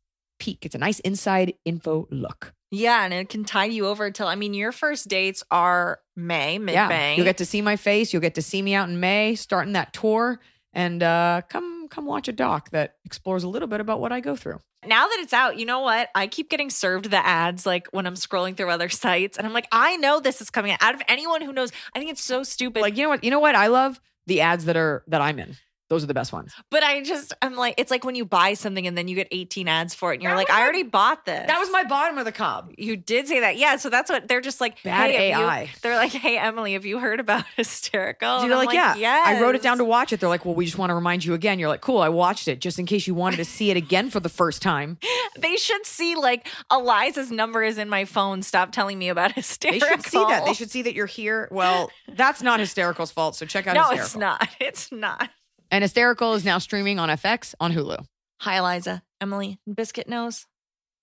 peek. 0.40 0.64
It's 0.66 0.74
a 0.74 0.78
nice 0.78 0.98
inside 1.00 1.54
info 1.64 2.08
look. 2.10 2.54
yeah, 2.72 3.04
and 3.04 3.14
it 3.14 3.28
can 3.28 3.44
tide 3.44 3.72
you 3.72 3.86
over 3.86 4.10
till 4.10 4.26
I 4.26 4.34
mean, 4.34 4.52
your 4.54 4.72
first 4.72 5.06
dates 5.08 5.44
are 5.50 6.00
May, 6.16 6.58
mid 6.58 6.74
May. 6.74 7.10
Yeah, 7.10 7.14
you'll 7.14 7.24
get 7.24 7.38
to 7.38 7.44
see 7.46 7.62
my 7.62 7.76
face. 7.76 8.12
You'll 8.12 8.22
get 8.22 8.34
to 8.34 8.42
see 8.42 8.60
me 8.62 8.74
out 8.74 8.88
in 8.88 8.98
May, 8.98 9.36
starting 9.36 9.74
that 9.74 9.92
tour, 9.92 10.40
and 10.72 11.02
uh, 11.02 11.42
come 11.48 11.86
come 11.88 12.04
watch 12.06 12.26
a 12.26 12.32
doc 12.32 12.70
that 12.70 12.96
explores 13.04 13.44
a 13.44 13.48
little 13.48 13.68
bit 13.68 13.80
about 13.80 14.00
what 14.00 14.10
I 14.10 14.18
go 14.20 14.34
through. 14.34 14.58
now 14.84 15.06
that 15.06 15.18
it's 15.20 15.32
out, 15.32 15.58
you 15.58 15.66
know 15.66 15.80
what? 15.80 16.08
I 16.16 16.26
keep 16.26 16.50
getting 16.50 16.70
served 16.70 17.10
the 17.10 17.24
ads 17.24 17.64
like 17.64 17.86
when 17.92 18.06
I'm 18.06 18.14
scrolling 18.14 18.56
through 18.56 18.70
other 18.70 18.88
sites, 19.04 19.38
and 19.38 19.46
I'm 19.46 19.52
like, 19.52 19.68
I 19.70 19.96
know 19.98 20.18
this 20.18 20.40
is 20.40 20.50
coming 20.50 20.72
out. 20.72 20.82
Out 20.82 20.94
of 20.96 21.02
anyone 21.06 21.42
who 21.42 21.52
knows, 21.52 21.70
I 21.94 22.00
think 22.00 22.10
it's 22.10 22.24
so 22.24 22.42
stupid. 22.42 22.82
Like 22.82 22.96
you 22.96 23.04
know 23.04 23.10
what? 23.10 23.22
You 23.22 23.30
know 23.30 23.40
what? 23.40 23.54
I 23.54 23.68
love 23.68 24.00
the 24.26 24.40
ads 24.40 24.64
that 24.64 24.76
are 24.76 25.04
that 25.06 25.20
I'm 25.20 25.38
in. 25.38 25.56
Those 25.92 26.04
are 26.04 26.06
the 26.06 26.14
best 26.14 26.32
ones. 26.32 26.54
but 26.70 26.82
I 26.82 27.02
just, 27.02 27.34
I'm 27.42 27.54
like, 27.54 27.74
it's 27.76 27.90
like 27.90 28.02
when 28.04 28.14
you 28.14 28.24
buy 28.24 28.54
something 28.54 28.86
and 28.86 28.96
then 28.96 29.08
you 29.08 29.14
get 29.14 29.28
18 29.30 29.68
ads 29.68 29.94
for 29.94 30.12
it, 30.12 30.16
and 30.16 30.22
you're 30.22 30.32
That 30.32 30.36
like, 30.38 30.50
I 30.50 30.54
my- 30.54 30.62
already 30.62 30.82
bought 30.84 31.26
this. 31.26 31.46
That 31.46 31.58
was 31.58 31.70
my 31.70 31.84
bottom 31.84 32.16
of 32.16 32.24
the 32.24 32.32
cob. 32.32 32.72
You 32.78 32.96
did 32.96 33.28
say 33.28 33.40
that, 33.40 33.56
yeah. 33.58 33.76
So 33.76 33.90
that's 33.90 34.10
what 34.10 34.26
they're 34.28 34.40
just 34.40 34.60
like. 34.60 34.82
Bad 34.82 35.10
hey, 35.10 35.28
have 35.30 35.40
you- 35.40 35.46
AI. 35.46 35.70
they're 35.82 35.96
like, 35.96 36.12
hey 36.12 36.38
Emily, 36.38 36.72
have 36.72 36.86
you 36.86 36.98
heard 36.98 37.20
about 37.20 37.44
hysterical? 37.56 38.38
So 38.38 38.40
And 38.40 38.48
you're 38.48 38.58
I'm 38.58 38.66
like, 38.66 38.74
yeah, 38.74 38.94
yes. 38.96 39.26
I 39.28 39.40
wrote 39.42 39.54
it 39.54 39.62
down 39.62 39.76
to 39.78 39.84
watch 39.84 40.12
it. 40.12 40.20
They're 40.20 40.28
like, 40.28 40.44
well, 40.46 40.54
we 40.54 40.64
just 40.64 40.78
want 40.78 40.88
to 40.90 40.94
remind 40.94 41.24
you 41.24 41.34
again. 41.34 41.58
You're 41.58 41.68
like, 41.68 41.82
cool, 41.82 41.98
I 41.98 42.08
watched 42.08 42.48
it 42.48 42.60
just 42.60 42.78
in 42.78 42.86
case 42.86 43.06
you 43.06 43.14
wanted 43.14 43.36
to 43.36 43.44
see 43.44 43.70
it 43.70 43.76
again 43.76 44.08
for 44.10 44.20
the 44.20 44.28
first 44.30 44.62
time. 44.62 44.98
They 45.38 45.56
should 45.56 45.86
see 45.86 46.14
like 46.14 46.46
Eliza's 46.70 47.30
number 47.30 47.62
is 47.62 47.78
in 47.78 47.88
my 47.88 48.04
phone. 48.04 48.42
Stop 48.42 48.70
telling 48.70 48.98
me 48.98 49.08
about 49.08 49.32
hysterical. 49.32 49.80
They 49.88 49.94
should 49.96 50.04
see 50.04 50.18
that. 50.18 50.44
They 50.44 50.52
should 50.52 50.70
see 50.70 50.82
that 50.82 50.94
you're 50.94 51.06
here. 51.06 51.48
Well, 51.50 51.90
that's 52.06 52.42
not 52.42 52.60
Hysterical's 52.60 53.10
fault. 53.10 53.34
So 53.36 53.46
check 53.46 53.66
out 53.66 53.74
No, 53.74 53.88
Hysterical. 53.96 54.04
it's 54.04 54.16
not. 54.16 54.48
It's 54.60 54.92
not. 54.92 55.30
And 55.72 55.80
Hysterical 55.80 56.34
is 56.34 56.44
now 56.44 56.58
streaming 56.58 56.98
on 56.98 57.08
FX 57.08 57.54
on 57.58 57.72
Hulu. 57.72 58.04
Hi, 58.40 58.58
Eliza. 58.58 59.02
Emily, 59.22 59.58
Biscuit 59.66 60.06
knows. 60.06 60.46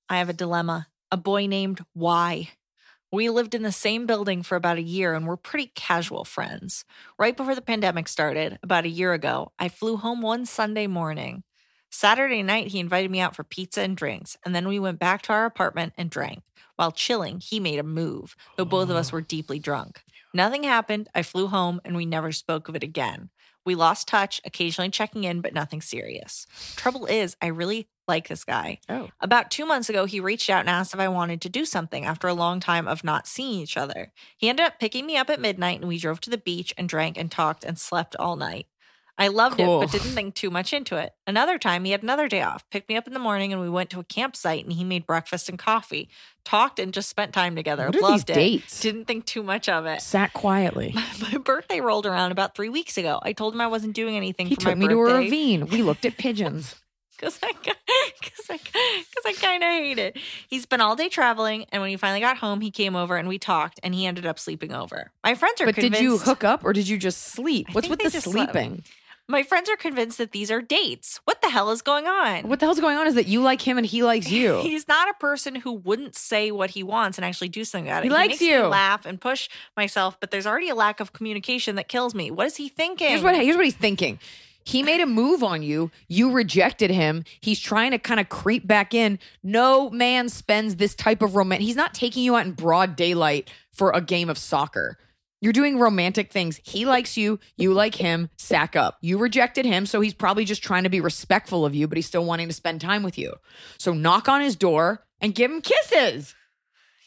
I 0.07 0.19
have 0.19 0.29
a 0.29 0.33
dilemma. 0.33 0.89
A 1.11 1.17
boy 1.17 1.47
named 1.47 1.83
Y. 1.95 2.49
We 3.11 3.31
lived 3.31 3.55
in 3.55 3.63
the 3.63 3.71
same 3.71 4.05
building 4.05 4.43
for 4.43 4.55
about 4.55 4.77
a 4.77 4.83
year 4.83 5.15
and 5.15 5.25
we're 5.25 5.37
pretty 5.37 5.71
casual 5.73 6.23
friends. 6.23 6.85
Right 7.17 7.35
before 7.35 7.55
the 7.55 7.63
pandemic 7.63 8.07
started, 8.07 8.59
about 8.61 8.85
a 8.85 8.89
year 8.89 9.13
ago, 9.13 9.53
I 9.57 9.69
flew 9.69 9.97
home 9.97 10.21
one 10.21 10.45
Sunday 10.45 10.85
morning. 10.85 11.41
Saturday 11.89 12.43
night, 12.43 12.67
he 12.67 12.79
invited 12.79 13.09
me 13.09 13.19
out 13.19 13.35
for 13.35 13.43
pizza 13.43 13.81
and 13.81 13.97
drinks, 13.97 14.37
and 14.45 14.53
then 14.53 14.67
we 14.67 14.77
went 14.77 14.99
back 14.99 15.23
to 15.23 15.33
our 15.33 15.45
apartment 15.45 15.93
and 15.97 16.11
drank. 16.11 16.43
While 16.75 16.91
chilling, 16.91 17.39
he 17.39 17.59
made 17.59 17.79
a 17.79 17.83
move, 17.83 18.35
though 18.55 18.65
both 18.65 18.91
of 18.91 18.95
us 18.95 19.11
oh. 19.11 19.13
were 19.13 19.21
deeply 19.21 19.57
drunk. 19.57 20.03
Nothing 20.31 20.61
happened. 20.61 21.09
I 21.15 21.23
flew 21.23 21.47
home 21.47 21.81
and 21.83 21.95
we 21.95 22.05
never 22.05 22.31
spoke 22.31 22.69
of 22.69 22.75
it 22.75 22.83
again. 22.83 23.31
We 23.69 23.75
lost 23.75 24.07
touch, 24.07 24.41
occasionally 24.45 24.89
checking 24.89 25.25
in, 25.25 25.41
but 25.41 25.53
nothing 25.53 25.79
serious. 25.79 26.47
Trouble 26.75 27.05
is, 27.05 27.37
I 27.39 27.49
really 27.49 27.87
like 28.07 28.27
this 28.27 28.43
guy. 28.43 28.79
Oh. 28.89 29.09
About 29.21 29.51
two 29.51 29.63
months 29.63 29.89
ago, 29.89 30.05
he 30.05 30.19
reached 30.19 30.49
out 30.49 30.61
and 30.61 30.69
asked 30.71 30.95
if 30.95 30.99
I 30.99 31.07
wanted 31.07 31.39
to 31.41 31.49
do 31.49 31.65
something 31.65 32.03
after 32.03 32.27
a 32.27 32.33
long 32.33 32.59
time 32.59 32.87
of 32.87 33.03
not 33.03 33.27
seeing 33.27 33.59
each 33.59 33.77
other. 33.77 34.11
He 34.35 34.49
ended 34.49 34.65
up 34.65 34.79
picking 34.79 35.05
me 35.05 35.17
up 35.17 35.29
at 35.29 35.39
midnight 35.39 35.81
and 35.81 35.87
we 35.87 35.99
drove 35.99 36.19
to 36.21 36.31
the 36.31 36.37
beach 36.39 36.73
and 36.79 36.89
drank 36.89 37.15
and 37.15 37.29
talked 37.29 37.63
and 37.63 37.77
slept 37.77 38.15
all 38.15 38.35
night. 38.35 38.65
I 39.19 39.27
loved 39.27 39.57
Cool. 39.57 39.81
it, 39.81 39.85
but 39.85 39.91
didn't 39.91 40.13
think 40.15 40.33
too 40.35 40.49
much 40.49 40.71
into 40.73 40.95
it. 40.95 41.11
Another 41.27 41.57
time, 41.59 41.83
he 41.83 41.91
had 41.91 42.01
another 42.03 42.27
day 42.27 42.41
off, 42.41 42.63
picked 42.71 42.87
me 42.89 42.95
up 42.95 43.05
in 43.05 43.13
the 43.13 43.19
morning, 43.19 43.51
and 43.51 43.61
we 43.61 43.69
went 43.69 43.89
to 43.91 43.99
a 43.99 44.03
campsite 44.03 44.63
and 44.63 44.71
he 44.73 44.83
made 44.83 45.05
breakfast 45.05 45.49
and 45.49 45.59
coffee, 45.59 46.09
talked 46.45 46.79
and 46.79 46.93
just 46.93 47.09
spent 47.09 47.33
time 47.33 47.55
together. 47.55 47.85
What 47.87 47.95
are 47.97 48.01
Loved 48.01 48.27
these 48.27 48.35
it. 48.35 48.39
dates? 48.39 48.79
Didn't 48.79 49.05
think 49.05 49.25
too 49.25 49.43
much 49.43 49.67
of 49.69 49.85
it. 49.85 50.01
Sat 50.01 50.33
quietly. 50.33 50.95
My 51.21 51.37
birthday 51.37 51.81
rolled 51.81 52.05
around 52.05 52.31
about 52.31 52.55
three 52.55 52.69
weeks 52.69 52.97
ago. 52.97 53.19
I 53.21 53.33
told 53.33 53.53
him 53.53 53.61
I 53.61 53.67
wasn't 53.67 53.93
doing 53.93 54.15
anything 54.15 54.47
He 54.47 54.55
took 54.55 54.65
my 54.65 54.75
me 54.75 54.87
to 54.87 54.99
a 54.99 55.13
ravine. 55.17 55.67
We 55.67 55.81
looked 55.83 56.05
at 56.05 56.17
pigeons. 56.17 56.75
because 57.17 57.37
I 57.43 57.51
because 57.61 58.45
I 58.49 58.57
because 58.57 59.25
I 59.25 59.33
kind 59.33 59.61
of 59.63 59.69
hate 59.69 59.99
it. 59.99 60.17
He 60.47 60.59
spent 60.59 60.81
all 60.81 60.95
day 60.95 61.09
traveling, 61.09 61.65
and 61.73 61.81
when 61.81 61.89
he 61.89 61.97
finally 61.97 62.21
got 62.21 62.37
home, 62.37 62.61
he 62.61 62.71
came 62.71 62.95
over 62.95 63.17
and 63.17 63.27
we 63.27 63.37
talked, 63.37 63.79
and 63.83 63.93
he 63.93 64.05
ended 64.05 64.25
up 64.25 64.39
sleeping 64.39 64.73
over. 64.73 65.11
My 65.25 65.35
friends 65.35 65.59
are 65.59 65.65
But 65.65 65.75
convinced. 65.75 65.99
did 65.99 66.03
you 66.03 66.17
hook 66.17 66.45
up 66.45 66.63
or 66.63 66.71
did 66.71 66.87
you 66.87 66.97
just 66.97 67.17
sleep? 67.21 67.67
What's 67.73 67.89
with 67.89 67.99
the 67.99 68.09
sleeping? 68.09 68.75
slept. 68.75 68.89
My 69.29 69.43
friends 69.43 69.69
are 69.69 69.75
convinced 69.77 70.17
that 70.17 70.31
these 70.31 70.49
are 70.49 70.59
dates. 70.59 71.19
What 71.25 71.43
the 71.43 71.49
hell 71.49 71.69
is 71.69 71.83
going 71.83 72.07
on? 72.07 72.49
What 72.49 72.59
the 72.59 72.65
hell's 72.65 72.79
going 72.79 72.97
on 72.97 73.05
is 73.05 73.13
that 73.13 73.27
you 73.27 73.41
like 73.41 73.61
him 73.61 73.77
and 73.77 73.85
he 73.85 74.01
likes 74.01 74.31
you. 74.31 74.59
He's 74.61 74.87
not 74.87 75.07
a 75.07 75.13
person 75.13 75.53
who 75.53 75.73
wouldn't 75.73 76.15
say 76.15 76.49
what 76.49 76.71
he 76.71 76.81
wants 76.81 77.19
and 77.19 77.23
actually 77.23 77.49
do 77.49 77.63
something 77.63 77.87
about 77.87 77.99
it. 78.03 78.05
He 78.05 78.09
likes 78.09 78.31
makes 78.31 78.41
me 78.41 78.53
you. 78.53 78.61
laugh 78.63 79.05
and 79.05 79.21
push 79.21 79.47
myself, 79.77 80.19
but 80.19 80.31
there's 80.31 80.47
already 80.47 80.69
a 80.69 80.75
lack 80.75 80.99
of 80.99 81.13
communication 81.13 81.75
that 81.75 81.87
kills 81.87 82.15
me. 82.15 82.31
What 82.31 82.47
is 82.47 82.55
he 82.55 82.69
thinking? 82.69 83.09
Here's 83.09 83.21
what 83.21 83.35
here's 83.35 83.55
what 83.55 83.65
he's 83.65 83.75
thinking. 83.75 84.17
He 84.63 84.81
made 84.81 84.99
a 84.99 85.05
move 85.05 85.43
on 85.43 85.61
you. 85.61 85.91
You 86.07 86.31
rejected 86.31 86.89
him. 86.89 87.23
He's 87.39 87.59
trying 87.59 87.91
to 87.91 87.99
kind 87.99 88.19
of 88.19 88.29
creep 88.29 88.65
back 88.65 88.95
in. 88.95 89.19
No 89.43 89.91
man 89.91 90.29
spends 90.29 90.75
this 90.77 90.95
type 90.95 91.21
of 91.21 91.35
romance. 91.35 91.63
He's 91.63 91.75
not 91.75 91.93
taking 91.93 92.23
you 92.23 92.35
out 92.35 92.45
in 92.47 92.53
broad 92.53 92.95
daylight 92.95 93.49
for 93.71 93.91
a 93.91 94.01
game 94.01 94.29
of 94.29 94.37
soccer. 94.39 94.97
You're 95.41 95.53
doing 95.53 95.79
romantic 95.79 96.31
things. 96.31 96.59
He 96.63 96.85
likes 96.85 97.15
you. 97.15 97.39
You 97.55 97.73
like 97.73 97.95
him. 97.95 98.29
Sack 98.37 98.75
up. 98.75 98.97
You 99.01 99.17
rejected 99.17 99.65
him, 99.65 99.85
so 99.85 100.01
he's 100.01 100.13
probably 100.13 100.43
just 100.45 100.61
trying 100.63 100.83
to 100.83 100.89
be 100.89 100.99
respectful 101.01 101.65
of 101.65 101.73
you, 101.73 101.87
but 101.87 101.97
he's 101.97 102.07
still 102.07 102.25
wanting 102.25 102.47
to 102.49 102.53
spend 102.53 102.81
time 102.81 103.03
with 103.03 103.17
you. 103.17 103.33
So 103.77 103.93
knock 103.93 104.27
on 104.27 104.41
his 104.41 104.55
door 104.57 105.05
and 105.21 105.33
give 105.33 105.49
him 105.49 105.61
kisses. 105.61 106.35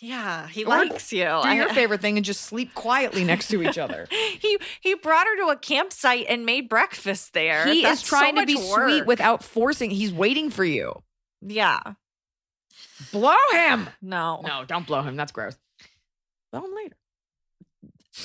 yeah, 0.01 0.49
he 0.49 0.65
Or 0.65 0.69
likes 0.69 1.13
you. 1.13 1.25
Do 1.25 1.29
I- 1.29 1.55
your 1.57 1.69
favorite 1.75 2.01
thing 2.01 2.17
and 2.17 2.25
just 2.25 2.41
sleep 2.41 2.73
quietly 2.75 3.23
next 3.25 3.49
to 3.49 3.63
each 3.63 3.77
other. 3.77 4.07
he 4.41 4.59
he 4.81 4.95
brought 4.95 5.27
her 5.27 5.37
to 5.45 5.49
a 5.53 5.57
campsite 5.57 6.25
and 6.29 6.47
made 6.47 6.69
breakfast 6.71 7.35
there. 7.35 7.67
He 7.67 7.83
That's 7.83 8.03
is 8.03 8.09
trying 8.09 8.35
so 8.37 8.41
to 8.41 8.47
be 8.47 8.55
much 8.55 8.65
sweet 8.65 9.07
without 9.07 9.45
forcing. 9.45 9.91
He's 9.91 10.13
waiting 10.13 10.49
for 10.51 10.65
you. 10.65 11.03
Yeah. 11.43 11.81
Blow 13.13 13.35
him. 13.53 13.89
No. 14.01 14.43
No, 14.47 14.65
don't 14.67 14.87
blow 14.87 15.03
him. 15.03 15.17
That's 15.17 15.33
gross. 15.33 15.57
Blow 16.51 16.65
him 16.65 16.75
later. 16.75 16.97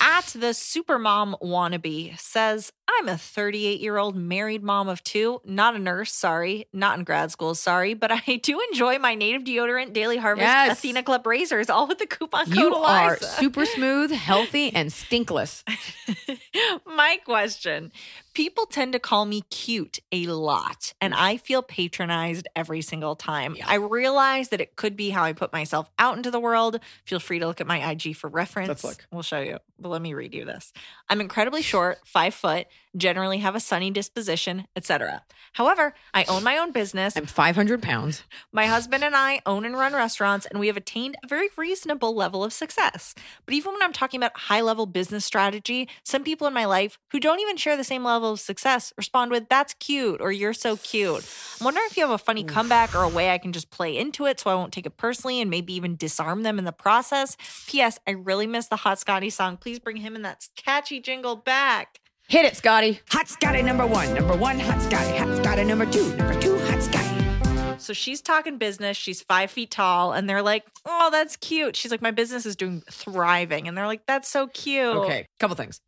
At 0.00 0.26
the 0.26 0.48
supermom 0.48 1.40
wannabe 1.40 2.18
says, 2.20 2.72
I'm 2.88 3.08
a 3.08 3.16
38 3.16 3.80
year 3.80 3.96
old 3.96 4.16
married 4.16 4.62
mom 4.62 4.88
of 4.88 5.02
two, 5.02 5.40
not 5.44 5.76
a 5.76 5.78
nurse, 5.78 6.12
sorry, 6.12 6.66
not 6.72 6.98
in 6.98 7.04
grad 7.04 7.30
school, 7.30 7.54
sorry, 7.54 7.94
but 7.94 8.10
I 8.12 8.36
do 8.42 8.60
enjoy 8.70 8.98
my 8.98 9.14
native 9.14 9.42
deodorant, 9.44 9.92
Daily 9.94 10.18
Harvest, 10.18 10.44
Yes. 10.44 10.78
Athena 10.78 11.02
Club 11.02 11.26
razors, 11.26 11.70
all 11.70 11.86
with 11.86 11.98
the 11.98 12.06
coupon 12.06 12.44
code 12.46 12.54
You 12.56 12.74
are 12.74 13.16
super 13.18 13.64
smooth, 13.64 14.10
healthy, 14.10 14.70
and 14.74 14.92
stinkless. 14.92 15.64
My 16.86 17.18
question 17.24 17.92
People 18.38 18.66
tend 18.66 18.92
to 18.92 19.00
call 19.00 19.24
me 19.24 19.40
cute 19.50 19.98
a 20.12 20.28
lot, 20.28 20.94
and 21.00 21.12
mm. 21.12 21.16
I 21.18 21.38
feel 21.38 21.60
patronized 21.60 22.46
every 22.54 22.82
single 22.82 23.16
time. 23.16 23.56
I 23.66 23.74
realize 23.74 24.50
that 24.50 24.60
it 24.60 24.76
could 24.76 24.94
be 24.94 25.10
how 25.10 25.24
I 25.24 25.32
put 25.32 25.52
myself 25.52 25.90
out 25.98 26.16
into 26.16 26.30
the 26.30 26.38
world. 26.38 26.78
Feel 27.04 27.18
free 27.18 27.40
to 27.40 27.48
look 27.48 27.60
at 27.60 27.66
my 27.66 27.90
IG 27.90 28.14
for 28.14 28.28
reference. 28.28 28.68
Let's 28.68 28.84
look. 28.84 29.04
We'll 29.10 29.22
show 29.22 29.40
you, 29.40 29.58
but 29.80 29.88
let 29.88 30.00
me 30.00 30.14
read 30.14 30.34
you 30.34 30.44
this. 30.44 30.72
I'm 31.08 31.20
incredibly 31.20 31.62
short, 31.62 31.98
five 32.04 32.32
foot, 32.32 32.68
generally 32.96 33.38
have 33.38 33.54
a 33.54 33.60
sunny 33.60 33.90
disposition, 33.90 34.66
etc. 34.76 35.22
However, 35.54 35.94
I 36.14 36.24
own 36.24 36.44
my 36.44 36.58
own 36.58 36.72
business. 36.72 37.16
I'm 37.16 37.26
500 37.26 37.82
pounds. 37.82 38.22
My 38.52 38.66
husband 38.66 39.04
and 39.04 39.14
I 39.14 39.40
own 39.46 39.64
and 39.64 39.76
run 39.76 39.92
restaurants, 39.92 40.46
and 40.46 40.60
we 40.60 40.66
have 40.68 40.76
attained 40.76 41.16
a 41.22 41.26
very 41.26 41.48
reasonable 41.56 42.14
level 42.14 42.44
of 42.44 42.52
success. 42.52 43.14
But 43.44 43.54
even 43.54 43.72
when 43.72 43.82
I'm 43.82 43.92
talking 43.92 44.18
about 44.18 44.36
high 44.36 44.60
level 44.60 44.86
business 44.86 45.24
strategy, 45.24 45.88
some 46.02 46.24
people 46.24 46.46
in 46.46 46.52
my 46.52 46.64
life 46.64 46.98
who 47.10 47.20
don't 47.20 47.40
even 47.40 47.56
share 47.56 47.76
the 47.76 47.84
same 47.84 48.04
level 48.04 48.32
of 48.32 48.40
success 48.40 48.92
respond 48.96 49.30
with, 49.30 49.48
That's 49.48 49.74
cute, 49.74 50.20
or 50.20 50.32
You're 50.32 50.52
so 50.52 50.76
cute. 50.76 51.26
I'm 51.60 51.64
wondering 51.64 51.86
if 51.90 51.96
you 51.96 52.04
have 52.04 52.12
a 52.12 52.18
funny 52.18 52.44
comeback 52.44 52.94
or 52.94 53.02
a 53.02 53.08
way 53.08 53.30
I 53.30 53.38
can 53.38 53.52
just 53.52 53.70
play 53.70 53.96
into 53.96 54.26
it 54.26 54.40
so 54.40 54.50
I 54.50 54.54
won't 54.54 54.72
take 54.72 54.86
it 54.86 54.96
personally 54.96 55.40
and 55.40 55.50
maybe 55.50 55.74
even 55.74 55.96
disarm 55.96 56.42
them 56.42 56.58
in 56.58 56.64
the 56.64 56.72
process. 56.72 57.36
P.S. 57.66 57.98
I 58.06 58.12
really 58.12 58.46
miss 58.46 58.68
the 58.68 58.76
Hot 58.76 58.98
Scotty 58.98 59.30
song. 59.30 59.56
Please 59.56 59.78
bring 59.78 59.96
him 59.96 60.14
and 60.14 60.24
that 60.24 60.48
catchy 60.56 61.00
jingle 61.00 61.36
back. 61.36 62.00
Hit 62.28 62.44
it, 62.44 62.56
Scotty. 62.56 63.00
Hot 63.10 63.26
Scotty 63.26 63.62
number 63.62 63.86
one, 63.86 64.12
number 64.14 64.36
one, 64.36 64.58
Hot 64.60 64.80
Scotty. 64.82 65.16
Hot 65.16 65.36
Scotty 65.38 65.64
number 65.64 65.86
two, 65.86 66.14
number 66.16 66.38
two, 66.40 66.58
Hot 66.66 66.82
Scotty. 66.82 67.78
So 67.78 67.92
she's 67.92 68.20
talking 68.20 68.58
business. 68.58 68.96
She's 68.96 69.22
five 69.22 69.50
feet 69.50 69.70
tall, 69.70 70.12
and 70.12 70.28
they're 70.28 70.42
like, 70.42 70.66
"Oh, 70.84 71.08
that's 71.10 71.36
cute." 71.36 71.74
She's 71.74 71.90
like, 71.90 72.02
"My 72.02 72.10
business 72.10 72.44
is 72.44 72.54
doing 72.54 72.82
thriving," 72.90 73.66
and 73.66 73.76
they're 73.76 73.86
like, 73.86 74.04
"That's 74.06 74.28
so 74.28 74.46
cute." 74.48 74.96
Okay, 74.96 75.26
couple 75.38 75.56
things. 75.56 75.80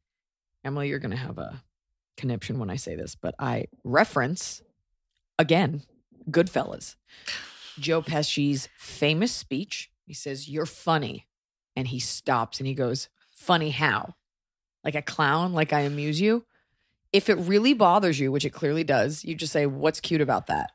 Emily, 0.64 0.88
you're 0.88 0.99
going 0.99 1.11
to 1.11 1.16
have 1.16 1.38
a 1.38 1.62
conniption 2.16 2.59
when 2.59 2.70
I 2.70 2.76
say 2.76 2.95
this, 2.95 3.16
but 3.16 3.34
I 3.38 3.66
reference 3.84 4.62
again 5.38 5.82
Goodfellas. 6.30 6.97
Joe 7.78 8.03
Pesci's 8.03 8.68
famous 8.76 9.32
speech. 9.32 9.91
He 10.07 10.14
says, 10.14 10.49
You're 10.49 10.66
funny. 10.66 11.26
And 11.76 11.88
he 11.88 11.99
stops 11.99 12.59
and 12.59 12.66
he 12.66 12.74
goes, 12.74 13.09
Funny 13.30 13.70
how? 13.70 14.14
Like 14.84 14.94
a 14.94 15.02
clown, 15.02 15.52
like 15.52 15.72
I 15.72 15.80
amuse 15.80 16.20
you. 16.20 16.44
If 17.12 17.28
it 17.28 17.34
really 17.34 17.74
bothers 17.74 18.18
you, 18.20 18.30
which 18.32 18.44
it 18.44 18.50
clearly 18.50 18.84
does, 18.84 19.24
you 19.24 19.34
just 19.34 19.52
say, 19.52 19.66
What's 19.66 20.00
cute 20.00 20.20
about 20.20 20.46
that? 20.46 20.70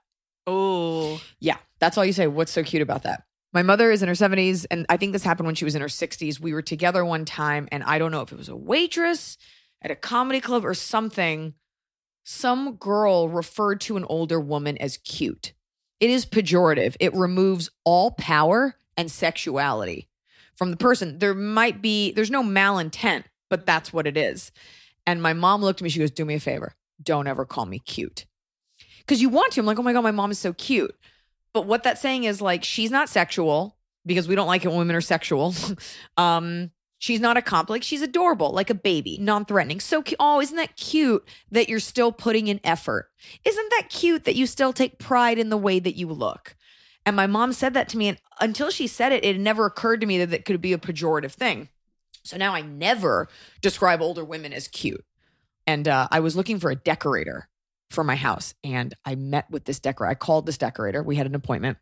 Oh, 0.48 1.22
Yeah, 1.40 1.58
that's 1.80 1.98
all 1.98 2.06
you 2.06 2.14
say. 2.14 2.28
What's 2.28 2.52
so 2.52 2.64
cute 2.64 2.82
about 2.82 3.04
that? 3.04 3.24
My 3.54 3.64
mother 3.64 3.90
is 3.90 4.04
in 4.04 4.10
her 4.10 4.14
70s, 4.16 4.66
and 4.70 4.86
I 4.90 4.98
think 4.98 5.14
this 5.14 5.24
happened 5.24 5.46
when 5.46 5.56
she 5.56 5.64
was 5.64 5.76
in 5.76 5.82
her 5.82 5.88
60s. 5.88 6.40
We 6.42 6.54
were 6.54 6.62
together 6.62 7.06
one 7.06 7.24
time, 7.24 7.70
and 7.72 7.84
I 7.84 7.98
don't 7.98 8.12
know 8.12 8.22
if 8.22 8.34
it 8.34 8.38
was 8.38 8.50
a 8.50 8.56
waitress 8.56 9.38
at 9.82 9.92
a 9.92 9.96
comedy 9.96 10.42
club 10.42 10.66
or 10.66 10.74
something. 10.74 11.54
Some 12.26 12.76
girl 12.76 13.30
referred 13.30 13.80
to 13.82 13.96
an 13.98 14.04
older 14.06 14.40
woman 14.42 14.78
as 14.80 14.98
cute. 14.98 15.54
It 16.02 16.10
is 16.10 16.26
pejorative. 16.26 16.98
It 17.00 17.14
removes 17.14 17.70
all 17.86 18.12
power 18.12 18.76
and 18.98 19.10
sexuality 19.10 20.10
from 20.56 20.72
the 20.72 20.78
person. 20.78 21.20
There 21.20 21.34
might 21.34 21.82
be, 21.82 22.12
there's 22.12 22.32
no 22.32 22.44
malintent, 22.44 23.24
but 23.56 23.66
that's 23.66 23.94
what 23.94 24.08
it 24.08 24.18
is. 24.18 24.52
And 25.06 25.22
my 25.22 25.34
mom 25.34 25.62
looked 25.62 25.82
at 25.82 25.84
me, 25.84 25.90
she 25.90 26.00
goes, 26.00 26.12
Do 26.12 26.26
me 26.26 26.36
a 26.36 26.40
favor. 26.40 26.74
Don't 27.02 27.28
ever 27.28 27.46
call 27.46 27.66
me 27.66 27.80
cute. 27.80 28.26
Because 29.00 29.22
you 29.22 29.30
want 29.30 29.54
to. 29.54 29.62
I'm 29.62 29.66
like, 29.66 29.80
Oh 29.80 29.84
my 29.84 29.94
God, 29.94 30.04
my 30.04 30.12
mom 30.12 30.32
is 30.32 30.40
so 30.40 30.54
cute. 30.54 30.96
But 31.54 31.68
what 31.68 31.84
that's 31.84 32.02
saying 32.02 32.26
is 32.26 32.42
like, 32.42 32.64
she's 32.64 32.92
not 32.92 33.08
sexual 33.08 33.78
because 34.06 34.28
we 34.28 34.36
don't 34.36 34.48
like 34.48 34.66
it 34.66 34.68
when 34.68 34.78
women 34.78 34.96
are 34.96 35.02
sexual. 35.02 35.54
um, 36.18 36.72
she's 36.98 37.22
not 37.22 37.38
a 37.38 37.42
comp, 37.42 37.70
like 37.70 37.84
she's 37.84 38.02
adorable, 38.02 38.52
like 38.52 38.70
a 38.70 38.76
baby, 38.76 39.18
non-threatening. 39.22 39.80
So 39.80 40.04
cu- 40.04 40.16
oh, 40.20 40.42
isn't 40.42 40.58
that 40.58 40.76
cute 40.76 41.26
that 41.52 41.70
you're 41.70 41.80
still 41.80 42.12
putting 42.12 42.48
in 42.48 42.60
effort? 42.64 43.10
Isn't 43.46 43.70
that 43.72 43.90
cute 43.90 44.26
that 44.26 44.36
you 44.36 44.46
still 44.46 44.74
take 44.74 45.00
pride 45.00 45.40
in 45.40 45.50
the 45.50 45.58
way 45.58 45.80
that 45.80 45.96
you 45.96 46.08
look? 46.08 46.56
And 47.06 47.16
my 47.16 47.28
mom 47.28 47.54
said 47.54 47.74
that 47.76 47.88
to 47.90 47.98
me, 47.98 48.08
and 48.08 48.18
until 48.42 48.72
she 48.72 48.88
said 48.88 49.12
it, 49.12 49.24
it 49.24 49.40
never 49.40 49.66
occurred 49.66 50.02
to 50.02 50.08
me 50.08 50.18
that 50.20 50.32
that 50.32 50.46
could 50.46 50.60
be 50.60 50.74
a 50.74 50.78
pejorative 50.78 51.34
thing. 51.34 51.70
So 52.26 52.38
now 52.38 52.54
I 52.54 52.62
never 52.62 53.30
describe 53.62 54.02
older 54.02 54.26
women 54.26 54.52
as 54.52 54.68
cute. 54.68 55.06
And 55.68 55.88
uh, 55.88 56.08
I 56.12 56.20
was 56.20 56.36
looking 56.36 56.60
for 56.60 56.72
a 56.72 56.76
decorator 56.76 57.48
for 57.90 58.04
my 58.04 58.16
house, 58.16 58.54
and 58.64 58.94
I 59.06 59.16
met 59.16 59.50
with 59.50 59.66
this 59.66 59.80
decorator. 59.80 60.12
I 60.12 60.16
called 60.16 60.46
this 60.46 60.58
decorator. 60.58 61.02
We 61.02 61.16
had 61.16 61.28
an 61.28 61.36
appointment. 61.36 61.78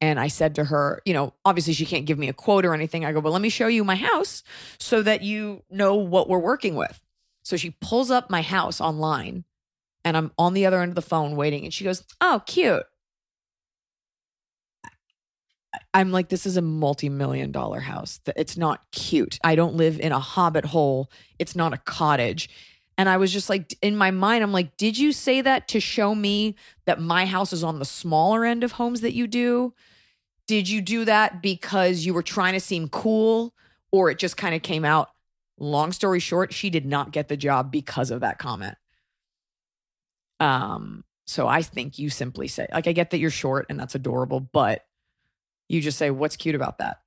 And 0.00 0.20
I 0.20 0.28
said 0.28 0.56
to 0.56 0.64
her, 0.64 1.00
you 1.04 1.14
know, 1.14 1.34
obviously 1.44 1.72
she 1.72 1.86
can't 1.86 2.04
give 2.04 2.18
me 2.18 2.28
a 2.28 2.34
quote 2.34 2.66
or 2.66 2.74
anything. 2.74 3.04
I 3.04 3.12
go, 3.12 3.20
well, 3.20 3.32
let 3.32 3.42
me 3.42 3.48
show 3.48 3.66
you 3.66 3.82
my 3.82 3.96
house 3.96 4.42
so 4.78 5.02
that 5.02 5.22
you 5.22 5.62
know 5.70 5.94
what 5.94 6.28
we're 6.28 6.38
working 6.38 6.74
with. 6.74 7.00
So 7.42 7.56
she 7.56 7.70
pulls 7.80 8.10
up 8.10 8.28
my 8.28 8.42
house 8.42 8.80
online 8.80 9.44
and 10.04 10.16
I'm 10.16 10.32
on 10.36 10.52
the 10.52 10.66
other 10.66 10.82
end 10.82 10.90
of 10.90 10.96
the 10.96 11.02
phone 11.02 11.34
waiting. 11.34 11.64
And 11.64 11.72
she 11.72 11.84
goes, 11.84 12.04
oh, 12.20 12.42
cute. 12.46 12.82
I'm 15.94 16.12
like, 16.12 16.28
this 16.28 16.46
is 16.46 16.56
a 16.56 16.62
multi 16.62 17.08
million 17.08 17.52
dollar 17.52 17.80
house. 17.80 18.20
It's 18.36 18.56
not 18.56 18.90
cute. 18.92 19.38
I 19.42 19.54
don't 19.54 19.74
live 19.74 20.00
in 20.00 20.12
a 20.12 20.20
hobbit 20.20 20.66
hole. 20.66 21.10
It's 21.38 21.56
not 21.56 21.72
a 21.72 21.78
cottage. 21.78 22.48
And 22.98 23.08
I 23.08 23.18
was 23.18 23.32
just 23.32 23.50
like, 23.50 23.76
in 23.82 23.96
my 23.96 24.10
mind, 24.10 24.42
I'm 24.42 24.52
like, 24.52 24.76
did 24.76 24.96
you 24.96 25.12
say 25.12 25.42
that 25.42 25.68
to 25.68 25.80
show 25.80 26.14
me 26.14 26.54
that 26.86 27.00
my 27.00 27.26
house 27.26 27.52
is 27.52 27.62
on 27.62 27.78
the 27.78 27.84
smaller 27.84 28.44
end 28.44 28.64
of 28.64 28.72
homes 28.72 29.02
that 29.02 29.12
you 29.12 29.26
do? 29.26 29.74
Did 30.46 30.68
you 30.68 30.80
do 30.80 31.04
that 31.04 31.42
because 31.42 32.06
you 32.06 32.14
were 32.14 32.22
trying 32.22 32.54
to 32.54 32.60
seem 32.60 32.88
cool 32.88 33.54
or 33.92 34.10
it 34.10 34.18
just 34.18 34.36
kind 34.36 34.54
of 34.54 34.62
came 34.62 34.84
out? 34.84 35.10
Long 35.58 35.92
story 35.92 36.20
short, 36.20 36.54
she 36.54 36.70
did 36.70 36.86
not 36.86 37.12
get 37.12 37.28
the 37.28 37.36
job 37.36 37.70
because 37.70 38.10
of 38.10 38.20
that 38.20 38.38
comment. 38.38 38.76
Um, 40.40 41.04
so 41.26 41.48
I 41.48 41.62
think 41.62 41.98
you 41.98 42.08
simply 42.08 42.48
say, 42.48 42.66
like, 42.72 42.86
I 42.86 42.92
get 42.92 43.10
that 43.10 43.18
you're 43.18 43.30
short 43.30 43.66
and 43.68 43.78
that's 43.78 43.94
adorable, 43.94 44.40
but 44.40 44.85
you 45.68 45.80
just 45.80 45.98
say, 45.98 46.10
what's 46.10 46.36
cute 46.36 46.54
about 46.54 46.78
that? 46.78 46.98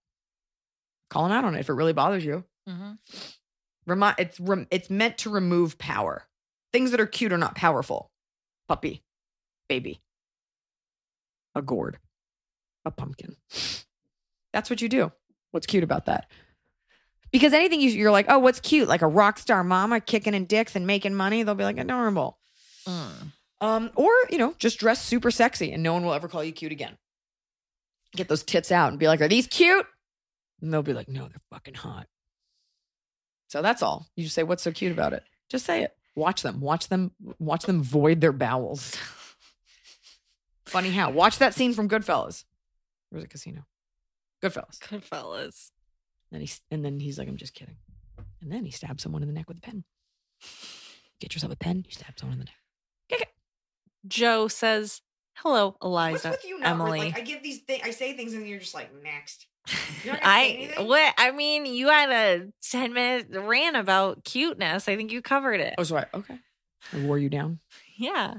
Call 1.10 1.26
him 1.26 1.32
out 1.32 1.45
on 1.45 1.55
it 1.55 1.60
if 1.60 1.70
it 1.70 1.74
really 1.74 1.93
bothers 1.93 2.24
you. 2.24 2.43
Mm-hmm. 2.68 2.91
Remi- 3.88 4.14
it's 4.20 4.39
rem- 4.39 4.68
it's 4.70 4.89
meant 4.89 5.18
to 5.20 5.30
remove 5.30 5.78
power. 5.78 6.28
Things 6.72 6.91
that 6.91 6.99
are 6.99 7.07
cute 7.07 7.34
are 7.34 7.38
not 7.38 7.55
powerful. 7.55 8.12
Puppy, 8.68 9.03
baby, 9.68 10.01
a 11.55 11.62
gourd, 11.64 11.97
a 12.86 12.91
pumpkin. 12.91 13.36
That's 14.53 14.70
what 14.70 14.82
you 14.82 14.89
do. 14.89 15.12
What's 15.51 15.66
cute 15.66 15.84
about 15.84 16.05
that? 16.05 16.30
Because 17.32 17.53
anything 17.53 17.82
you, 17.82 17.89
you're 17.89 18.12
like, 18.12 18.28
oh, 18.30 18.38
what's 18.39 18.60
cute? 18.60 18.88
Like 18.88 19.01
a 19.01 19.07
rock 19.07 19.39
star 19.39 19.64
mama 19.64 19.99
kicking 19.99 20.36
in 20.36 20.45
dicks 20.45 20.76
and 20.76 20.86
making 20.86 21.16
money. 21.16 21.41
They'll 21.41 21.55
be 21.55 21.64
like 21.64 21.80
adorable. 21.80 22.38
Um, 23.62 23.89
or 23.95 24.12
you 24.30 24.38
know, 24.38 24.53
just 24.60 24.80
dress 24.80 25.03
super 25.03 25.32
sexy 25.32 25.72
and 25.72 25.82
no 25.82 25.93
one 25.93 26.05
will 26.05 26.14
ever 26.14 26.28
call 26.28 26.43
you 26.43 26.51
cute 26.51 26.72
again. 26.72 26.97
Get 28.16 28.28
those 28.28 28.43
tits 28.43 28.72
out 28.72 28.89
and 28.89 28.99
be 28.99 29.07
like, 29.07 29.22
are 29.22 29.28
these 29.28 29.47
cute? 29.47 29.86
And 30.62 30.74
they'll 30.74 30.84
be 30.84 30.93
like, 30.93 31.10
no, 31.10 31.28
they're 31.28 31.41
fucking 31.51 31.76
hot. 31.76 32.07
So 33.47 33.62
that's 33.62 33.82
all. 33.82 34.07
You 34.16 34.24
just 34.24 34.36
say, 34.36 34.43
what's 34.43 34.64
so 34.64 34.72
cute 34.72 34.91
about 34.91 35.14
it? 35.14 35.24
Just 35.49 35.66
say 35.66 35.84
it. 35.84 35.95
Watch 36.16 36.41
them. 36.41 36.60
Watch 36.60 36.88
them. 36.88 37.12
Watch 37.39 37.66
them 37.66 37.82
void 37.82 38.22
their 38.22 38.32
bowels. 38.32 38.95
Funny 40.66 40.91
how. 40.91 41.12
Watch 41.12 41.39
that 41.39 41.53
scene 41.53 41.74
from 41.74 41.89
Goodfellas. 41.89 42.43
Or 43.12 43.16
was 43.16 43.24
it 43.24 43.30
Casino? 43.30 43.66
Goodfellas. 44.43 44.80
Goodfellas. 44.80 45.72
And, 46.32 46.43
he, 46.43 46.51
and 46.70 46.86
then 46.86 46.99
he's 46.99 47.18
like, 47.18 47.28
I'm 47.28 47.38
just 47.38 47.55
kidding. 47.55 47.78
And 48.41 48.51
then 48.51 48.66
he 48.66 48.72
stabs 48.72 49.01
someone 49.01 49.24
in 49.24 49.28
the 49.28 49.34
neck 49.34 49.47
with 49.47 49.57
a 49.57 49.62
pen. 49.62 49.84
Get 51.20 51.34
yourself 51.34 51.51
a 51.51 51.57
pen. 51.57 51.84
You 51.88 51.91
stab 51.91 52.20
someone 52.20 52.34
in 52.34 52.39
the 52.39 52.45
neck. 52.45 52.55
Okay. 53.12 53.30
Joe 54.07 54.47
says, 54.47 55.01
"Hello, 55.43 55.75
Eliza, 55.81 56.29
What's 56.29 56.43
with 56.43 56.49
you, 56.49 56.59
Emily." 56.61 56.99
Like, 56.99 57.17
I 57.17 57.21
give 57.21 57.43
these 57.43 57.59
things, 57.59 57.81
I 57.83 57.91
say 57.91 58.13
things, 58.13 58.33
and 58.33 58.47
you're 58.47 58.59
just 58.59 58.73
like, 58.73 58.91
next. 59.03 59.47
You're 60.03 60.13
not 60.13 60.23
gonna 60.23 60.35
say 60.45 60.73
I 60.77 60.83
what 60.83 61.13
I 61.17 61.31
mean, 61.31 61.65
you 61.65 61.89
had 61.89 62.09
a 62.09 62.47
ten 62.61 62.93
minute 62.93 63.27
rant 63.31 63.75
about 63.75 64.23
cuteness. 64.23 64.87
I 64.87 64.95
think 64.95 65.11
you 65.11 65.21
covered 65.21 65.59
it. 65.59 65.75
Oh, 65.77 65.83
so 65.83 65.97
I, 65.97 66.05
okay. 66.13 66.39
I 66.93 66.99
wore 66.99 67.17
you 67.17 67.29
down. 67.29 67.59
Yeah. 67.97 68.35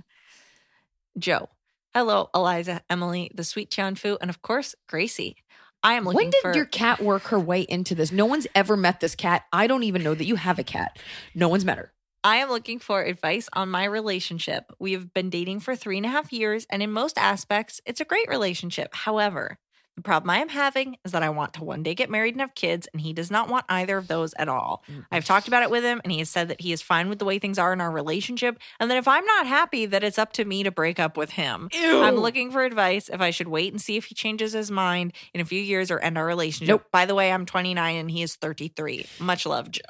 Joe. 1.19 1.51
Hello, 1.93 2.31
Eliza, 2.35 2.81
Emily, 2.89 3.31
the 3.35 3.45
sweet 3.45 3.75
Fu, 3.75 4.17
and 4.23 4.31
of 4.31 4.41
course, 4.41 4.75
Gracie. 4.89 5.37
I 5.83 5.95
am 5.95 6.05
looking 6.05 6.17
When 6.17 6.31
did 6.31 6.41
for 6.41 6.55
your 6.55 6.67
cat 6.67 7.03
work 7.03 7.25
her 7.25 7.39
way 7.39 7.63
into 7.63 7.95
this? 7.95 8.13
No 8.13 8.27
one's 8.27 8.47
ever 8.55 8.77
met 8.77 9.01
this 9.01 9.15
cat. 9.15 9.45
I 9.53 9.67
don't 9.67 9.83
even 9.83 10.03
know 10.03 10.15
that 10.15 10.25
you 10.25 10.37
have 10.37 10.59
a 10.59 10.65
cat. 10.65 10.99
No 11.35 11.49
one's 11.49 11.65
met 11.65 11.79
her. 11.79 11.93
I 12.23 12.37
am 12.37 12.51
looking 12.51 12.79
for 12.79 13.03
advice 13.03 13.49
on 13.53 13.71
my 13.71 13.85
relationship. 13.85 14.73
We 14.79 14.93
have 14.93 15.15
been 15.15 15.31
dating 15.31 15.61
for 15.61 15.75
three 15.75 15.97
and 15.97 16.05
a 16.07 16.11
half 16.11 16.33
years, 16.33 16.67
and 16.71 16.83
in 16.83 16.93
most 16.93 17.17
aspects, 17.17 17.81
it's 17.87 18.01
a 18.01 18.05
great 18.05 18.29
relationship. 18.29 18.95
However, 18.95 19.59
the 19.97 20.03
problem 20.03 20.31
I 20.31 20.39
am 20.39 20.49
having 20.49 20.97
is 21.05 21.13
that 21.13 21.23
I 21.23 21.29
want 21.31 21.55
to 21.55 21.65
one 21.65 21.83
day 21.83 21.95
get 21.95 22.09
married 22.11 22.35
and 22.35 22.41
have 22.41 22.55
kids, 22.55 22.89
and 22.93 23.01
he 23.03 23.13
does 23.13 23.31
not 23.31 23.49
want 23.49 23.65
either 23.69 23.99
of 23.99 24.09
those 24.09 24.33
at 24.35 24.49
all. 24.49 24.83
Mm, 24.91 25.05
I've 25.13 25.25
talked 25.25 25.47
about 25.49 25.63
it 25.63 25.71
with 25.71 25.85
him, 25.85 26.01
and 26.05 26.13
he 26.13 26.19
has 26.21 26.31
said 26.31 26.49
that 26.49 26.61
he 26.61 26.73
is 26.73 26.81
fine 26.81 27.09
with 27.09 27.19
the 27.19 27.25
way 27.25 27.39
things 27.39 27.59
are 27.59 27.73
in 27.73 27.81
our 27.81 27.91
relationship, 27.91 28.59
and 28.79 28.91
that 28.91 28.97
if 28.97 29.07
I'm 29.07 29.25
not 29.27 29.47
happy, 29.47 29.87
that 29.87 30.03
it's 30.03 30.19
up 30.19 30.33
to 30.35 30.45
me 30.45 30.63
to 30.63 30.71
break 30.71 30.99
up 30.99 31.17
with 31.17 31.31
him. 31.31 31.69
I'm 31.75 32.17
looking 32.17 32.51
for 32.51 32.63
advice 32.65 33.09
if 33.09 33.21
I 33.21 33.31
should 33.31 33.49
wait 33.49 33.73
and 33.73 33.81
see 33.81 33.97
if 33.97 34.07
he 34.07 34.15
changes 34.15 34.53
his 34.53 34.71
mind 34.71 35.13
in 35.35 35.41
a 35.41 35.45
few 35.45 35.61
years 35.61 35.91
or 35.91 35.99
end 35.99 36.17
our 36.17 36.25
relationship. 36.27 36.69
Nope. 36.69 36.85
By 36.93 37.05
the 37.05 37.15
way, 37.15 37.31
I'm 37.33 37.45
29 37.45 37.97
and 37.97 38.11
he 38.11 38.23
is 38.23 38.37
33. 38.37 39.07
Much 39.19 39.45
love, 39.45 39.71
Joe. 39.71 39.83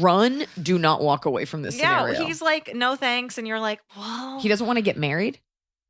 Run. 0.00 0.44
Do 0.62 0.78
not 0.78 1.02
walk 1.02 1.26
away 1.26 1.44
from 1.44 1.62
this 1.62 1.78
Yeah, 1.78 1.98
scenario. 2.06 2.24
he's 2.26 2.40
like, 2.40 2.74
no 2.74 2.96
thanks. 2.96 3.36
And 3.38 3.46
you're 3.46 3.60
like, 3.60 3.80
well, 3.96 4.40
he 4.40 4.48
doesn't 4.48 4.66
want 4.66 4.78
to 4.78 4.82
get 4.82 4.96
married. 4.96 5.38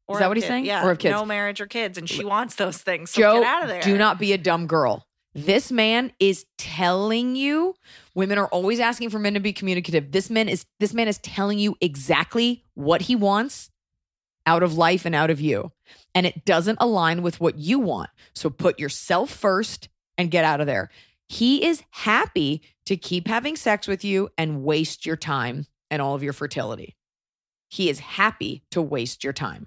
Or 0.09 0.19
that 0.19 0.29
what 0.29 0.37
he's 0.37 0.45
kid- 0.45 0.49
saying? 0.49 0.65
Yeah, 0.65 0.85
Or 0.85 0.89
have 0.89 0.99
kids? 0.99 1.13
no 1.13 1.25
marriage 1.25 1.61
or 1.61 1.67
kids, 1.67 1.99
and 1.99 2.09
she 2.09 2.25
wants 2.25 2.55
those 2.57 2.79
things. 2.79 3.11
So 3.11 3.21
Joe, 3.21 3.35
get 3.41 3.47
out 3.47 3.63
of 3.63 3.69
there. 3.69 3.83
do 3.83 3.97
not 3.99 4.19
be 4.19 4.33
a 4.33 4.39
dumb 4.39 4.67
girl. 4.67 5.07
This 5.35 5.71
man 5.71 6.13
is 6.19 6.47
telling 6.57 7.37
you 7.37 7.75
women 8.15 8.39
are 8.39 8.47
always 8.49 8.81
asking 8.81 9.11
for 9.11 9.19
men 9.19 9.35
to 9.35 9.41
be 9.41 9.53
communicative. 9.53 10.11
This 10.11 10.31
man 10.31 10.49
is 10.49 10.65
this 10.81 10.93
man 10.95 11.07
is 11.07 11.19
telling 11.19 11.59
you 11.59 11.77
exactly 11.81 12.65
what 12.75 13.03
he 13.03 13.15
wants 13.15 13.71
out 14.47 14.63
of 14.63 14.75
life 14.77 15.05
and 15.05 15.15
out 15.15 15.31
of 15.31 15.41
you. 15.41 15.71
And 16.15 16.27
it 16.27 16.45
doesn't 16.47 16.79
align 16.81 17.23
with 17.23 17.41
what 17.41 17.59
you 17.59 17.79
want. 17.79 18.09
So 18.35 18.49
put 18.51 18.81
yourself 18.81 19.31
first 19.31 19.89
and 20.17 20.31
get 20.31 20.45
out 20.45 20.61
of 20.61 20.67
there. 20.67 20.91
He 21.29 21.65
is 21.67 21.83
happy 21.91 22.63
to 22.87 22.97
keep 22.97 23.29
having 23.29 23.55
sex 23.55 23.87
with 23.87 24.03
you 24.05 24.31
and 24.39 24.65
waste 24.65 25.05
your 25.05 25.17
time 25.17 25.67
and 25.91 26.01
all 26.01 26.15
of 26.15 26.23
your 26.23 26.33
fertility. 26.33 26.97
He 27.69 27.91
is 27.91 27.99
happy 28.01 28.63
to 28.71 28.81
waste 28.81 29.23
your 29.23 29.35
time. 29.35 29.67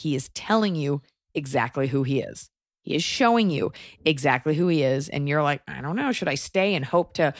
He 0.00 0.14
is 0.14 0.30
telling 0.30 0.74
you 0.74 1.02
exactly 1.34 1.88
who 1.88 2.02
he 2.02 2.20
is. 2.20 2.48
He 2.80 2.94
is 2.94 3.02
showing 3.02 3.50
you 3.50 3.72
exactly 4.04 4.54
who 4.54 4.68
he 4.68 4.82
is. 4.82 5.10
And 5.10 5.28
you're 5.28 5.42
like, 5.42 5.60
I 5.68 5.82
don't 5.82 5.96
know, 5.96 6.12
should 6.12 6.28
I 6.28 6.36
stay 6.36 6.74
and 6.74 6.84
hope 6.84 7.12
to 7.14 7.34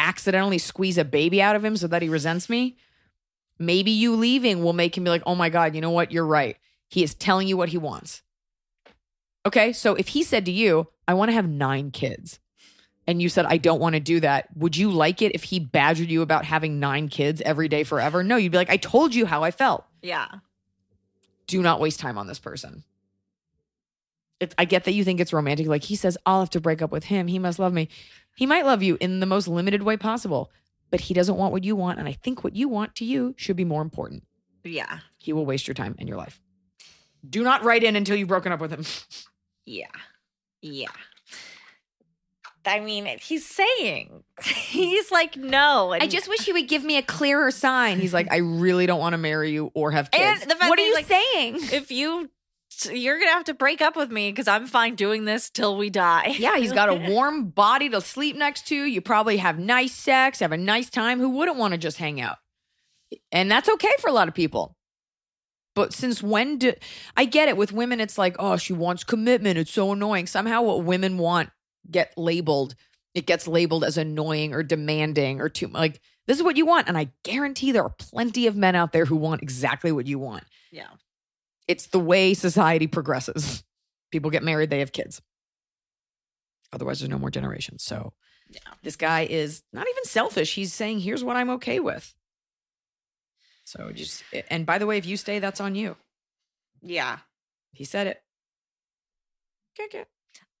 accidentally 0.00 0.58
squeeze 0.58 0.98
a 0.98 1.04
baby 1.04 1.40
out 1.40 1.54
of 1.54 1.64
him 1.64 1.76
so 1.76 1.86
that 1.86 2.02
he 2.02 2.08
resents 2.08 2.48
me? 2.48 2.76
Maybe 3.58 3.92
you 3.92 4.16
leaving 4.16 4.64
will 4.64 4.72
make 4.72 4.96
him 4.96 5.04
be 5.04 5.10
like, 5.10 5.22
oh 5.24 5.36
my 5.36 5.50
God, 5.50 5.76
you 5.76 5.80
know 5.80 5.90
what? 5.90 6.10
You're 6.10 6.26
right. 6.26 6.56
He 6.88 7.04
is 7.04 7.14
telling 7.14 7.46
you 7.46 7.56
what 7.56 7.68
he 7.68 7.78
wants. 7.78 8.22
Okay. 9.46 9.72
So 9.72 9.94
if 9.94 10.08
he 10.08 10.24
said 10.24 10.46
to 10.46 10.50
you, 10.50 10.88
I 11.06 11.14
want 11.14 11.28
to 11.28 11.34
have 11.34 11.48
nine 11.48 11.92
kids, 11.92 12.40
and 13.06 13.22
you 13.22 13.28
said, 13.28 13.46
I 13.46 13.56
don't 13.56 13.80
want 13.80 13.94
to 13.94 14.00
do 14.00 14.20
that, 14.20 14.48
would 14.56 14.76
you 14.76 14.90
like 14.90 15.22
it 15.22 15.34
if 15.34 15.44
he 15.44 15.58
badgered 15.58 16.10
you 16.10 16.22
about 16.22 16.44
having 16.44 16.80
nine 16.80 17.08
kids 17.08 17.40
every 17.40 17.68
day 17.68 17.84
forever? 17.84 18.22
No, 18.24 18.36
you'd 18.36 18.52
be 18.52 18.58
like, 18.58 18.70
I 18.70 18.76
told 18.76 19.14
you 19.14 19.26
how 19.26 19.42
I 19.42 19.50
felt. 19.50 19.84
Yeah. 20.02 20.26
Do 21.50 21.60
not 21.62 21.80
waste 21.80 21.98
time 21.98 22.16
on 22.16 22.28
this 22.28 22.38
person. 22.38 22.84
It's, 24.38 24.54
I 24.56 24.64
get 24.66 24.84
that 24.84 24.92
you 24.92 25.02
think 25.02 25.18
it's 25.18 25.32
romantic. 25.32 25.66
Like 25.66 25.82
he 25.82 25.96
says, 25.96 26.16
I'll 26.24 26.38
have 26.38 26.50
to 26.50 26.60
break 26.60 26.80
up 26.80 26.92
with 26.92 27.02
him. 27.02 27.26
He 27.26 27.40
must 27.40 27.58
love 27.58 27.72
me. 27.72 27.88
He 28.36 28.46
might 28.46 28.64
love 28.64 28.84
you 28.84 28.96
in 29.00 29.18
the 29.18 29.26
most 29.26 29.48
limited 29.48 29.82
way 29.82 29.96
possible, 29.96 30.52
but 30.92 31.00
he 31.00 31.12
doesn't 31.12 31.36
want 31.36 31.50
what 31.52 31.64
you 31.64 31.74
want. 31.74 31.98
And 31.98 32.06
I 32.06 32.12
think 32.12 32.44
what 32.44 32.54
you 32.54 32.68
want 32.68 32.94
to 32.96 33.04
you 33.04 33.34
should 33.36 33.56
be 33.56 33.64
more 33.64 33.82
important. 33.82 34.22
Yeah. 34.62 35.00
He 35.18 35.32
will 35.32 35.44
waste 35.44 35.66
your 35.66 35.74
time 35.74 35.96
and 35.98 36.08
your 36.08 36.18
life. 36.18 36.40
Do 37.28 37.42
not 37.42 37.64
write 37.64 37.82
in 37.82 37.96
until 37.96 38.14
you've 38.14 38.28
broken 38.28 38.52
up 38.52 38.60
with 38.60 38.70
him. 38.70 38.84
Yeah. 39.66 39.86
Yeah. 40.62 40.88
I 42.66 42.80
mean, 42.80 43.06
he's 43.20 43.46
saying, 43.46 44.22
mm. 44.40 44.46
he's 44.46 45.10
like, 45.10 45.36
no. 45.36 45.92
And, 45.92 46.02
I 46.02 46.06
just 46.06 46.28
wish 46.28 46.40
he 46.40 46.52
would 46.52 46.68
give 46.68 46.84
me 46.84 46.96
a 46.96 47.02
clearer 47.02 47.50
sign. 47.50 48.00
He's 48.00 48.14
like, 48.14 48.30
I 48.30 48.38
really 48.38 48.86
don't 48.86 49.00
want 49.00 49.14
to 49.14 49.18
marry 49.18 49.50
you 49.50 49.70
or 49.74 49.90
have 49.92 50.10
kids. 50.10 50.42
And 50.42 50.50
the 50.50 50.56
fact 50.56 50.68
what 50.68 50.78
are 50.78 50.86
you 50.86 50.94
like- 50.94 51.06
saying? 51.06 51.56
if 51.72 51.90
you, 51.90 52.30
you're 52.90 53.18
going 53.18 53.28
to 53.28 53.34
have 53.34 53.44
to 53.44 53.54
break 53.54 53.80
up 53.80 53.96
with 53.96 54.10
me 54.10 54.30
because 54.30 54.48
I'm 54.48 54.66
fine 54.66 54.94
doing 54.94 55.24
this 55.24 55.50
till 55.50 55.76
we 55.76 55.90
die. 55.90 56.34
Yeah, 56.38 56.56
he's 56.58 56.72
got 56.72 56.88
a 56.88 56.94
warm 57.10 57.48
body 57.48 57.88
to 57.90 58.00
sleep 58.00 58.36
next 58.36 58.68
to. 58.68 58.74
You 58.74 59.00
probably 59.00 59.38
have 59.38 59.58
nice 59.58 59.94
sex, 59.94 60.40
have 60.40 60.52
a 60.52 60.58
nice 60.58 60.90
time. 60.90 61.18
Who 61.18 61.30
wouldn't 61.30 61.56
want 61.56 61.72
to 61.72 61.78
just 61.78 61.98
hang 61.98 62.20
out? 62.20 62.36
And 63.32 63.50
that's 63.50 63.68
okay 63.68 63.92
for 63.98 64.08
a 64.08 64.12
lot 64.12 64.28
of 64.28 64.34
people. 64.34 64.76
But 65.74 65.92
since 65.92 66.22
when 66.22 66.58
do 66.58 66.74
I 67.16 67.24
get 67.24 67.48
it 67.48 67.56
with 67.56 67.72
women? 67.72 68.00
It's 68.00 68.18
like, 68.18 68.36
oh, 68.38 68.56
she 68.56 68.72
wants 68.72 69.04
commitment. 69.04 69.58
It's 69.58 69.70
so 69.70 69.92
annoying. 69.92 70.26
Somehow, 70.26 70.62
what 70.62 70.84
women 70.84 71.16
want 71.16 71.50
get 71.88 72.16
labeled. 72.16 72.74
It 73.14 73.26
gets 73.26 73.46
labeled 73.48 73.84
as 73.84 73.98
annoying 73.98 74.54
or 74.54 74.62
demanding 74.62 75.40
or 75.40 75.48
too 75.48 75.68
like 75.68 76.00
this 76.26 76.36
is 76.36 76.44
what 76.44 76.56
you 76.56 76.64
want. 76.64 76.88
And 76.88 76.96
I 76.96 77.10
guarantee 77.24 77.72
there 77.72 77.82
are 77.82 77.94
plenty 77.98 78.46
of 78.46 78.54
men 78.56 78.76
out 78.76 78.92
there 78.92 79.04
who 79.04 79.16
want 79.16 79.42
exactly 79.42 79.90
what 79.90 80.06
you 80.06 80.18
want. 80.18 80.44
Yeah. 80.70 80.90
It's 81.66 81.88
the 81.88 81.98
way 81.98 82.34
society 82.34 82.86
progresses. 82.86 83.64
People 84.12 84.30
get 84.30 84.42
married, 84.42 84.70
they 84.70 84.78
have 84.80 84.92
kids. 84.92 85.20
Otherwise, 86.72 87.00
there's 87.00 87.10
no 87.10 87.18
more 87.18 87.30
generations. 87.30 87.82
So 87.82 88.12
yeah. 88.48 88.60
this 88.82 88.96
guy 88.96 89.22
is 89.22 89.62
not 89.72 89.86
even 89.88 90.04
selfish. 90.04 90.54
He's 90.54 90.72
saying, 90.72 91.00
here's 91.00 91.24
what 91.24 91.36
I'm 91.36 91.50
okay 91.50 91.80
with. 91.80 92.14
So 93.64 93.90
just, 93.92 94.22
and 94.50 94.66
by 94.66 94.78
the 94.78 94.86
way, 94.86 94.98
if 94.98 95.06
you 95.06 95.16
stay, 95.16 95.38
that's 95.38 95.60
on 95.60 95.74
you. 95.74 95.96
Yeah. 96.80 97.18
He 97.72 97.84
said 97.84 98.06
it. 98.06 98.22
Okay, 99.78 99.98
okay. 99.98 100.08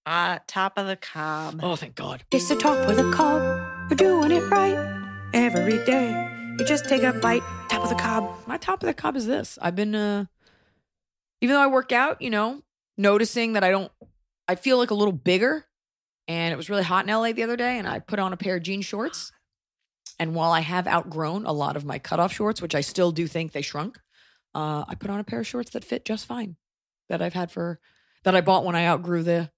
Uh, 0.06 0.38
top 0.46 0.78
of 0.78 0.86
the 0.86 0.96
cob. 0.96 1.60
Oh, 1.62 1.76
thank 1.76 1.94
God. 1.94 2.24
It's 2.30 2.48
the 2.48 2.56
top 2.56 2.88
of 2.88 2.96
the 2.96 3.10
cob. 3.12 3.42
We're 3.90 3.96
doing 3.96 4.30
it 4.32 4.40
right 4.50 5.30
every 5.34 5.84
day. 5.84 6.54
You 6.58 6.64
just 6.64 6.88
take 6.88 7.02
a 7.02 7.12
bite, 7.12 7.42
top 7.68 7.82
of 7.82 7.90
the 7.90 7.94
cob. 7.94 8.30
My 8.46 8.56
top 8.56 8.82
of 8.82 8.86
the 8.86 8.94
cob 8.94 9.16
is 9.16 9.26
this. 9.26 9.58
I've 9.60 9.76
been, 9.76 9.94
uh, 9.94 10.24
even 11.40 11.54
though 11.54 11.62
I 11.62 11.66
work 11.66 11.92
out, 11.92 12.22
you 12.22 12.30
know, 12.30 12.62
noticing 12.96 13.54
that 13.54 13.64
I 13.64 13.70
don't, 13.70 13.92
I 14.48 14.54
feel 14.54 14.78
like 14.78 14.90
a 14.90 14.94
little 14.94 15.12
bigger. 15.12 15.66
And 16.28 16.52
it 16.52 16.56
was 16.56 16.70
really 16.70 16.84
hot 16.84 17.08
in 17.08 17.14
LA 17.14 17.32
the 17.32 17.42
other 17.42 17.56
day, 17.56 17.78
and 17.78 17.88
I 17.88 17.98
put 17.98 18.18
on 18.20 18.32
a 18.32 18.36
pair 18.36 18.56
of 18.56 18.62
jean 18.62 18.82
shorts. 18.82 19.32
And 20.18 20.34
while 20.34 20.52
I 20.52 20.60
have 20.60 20.86
outgrown 20.86 21.44
a 21.44 21.52
lot 21.52 21.76
of 21.76 21.84
my 21.84 21.98
cutoff 21.98 22.32
shorts, 22.32 22.62
which 22.62 22.74
I 22.74 22.82
still 22.82 23.10
do 23.10 23.26
think 23.26 23.52
they 23.52 23.62
shrunk, 23.62 23.98
uh, 24.54 24.84
I 24.86 24.94
put 24.94 25.10
on 25.10 25.18
a 25.18 25.24
pair 25.24 25.40
of 25.40 25.46
shorts 25.46 25.70
that 25.70 25.84
fit 25.84 26.04
just 26.04 26.26
fine 26.26 26.56
that 27.08 27.20
I've 27.20 27.34
had 27.34 27.50
for 27.50 27.80
that 28.24 28.36
I 28.36 28.40
bought 28.40 28.64
when 28.64 28.76
I 28.76 28.86
outgrew 28.86 29.22
the 29.22 29.50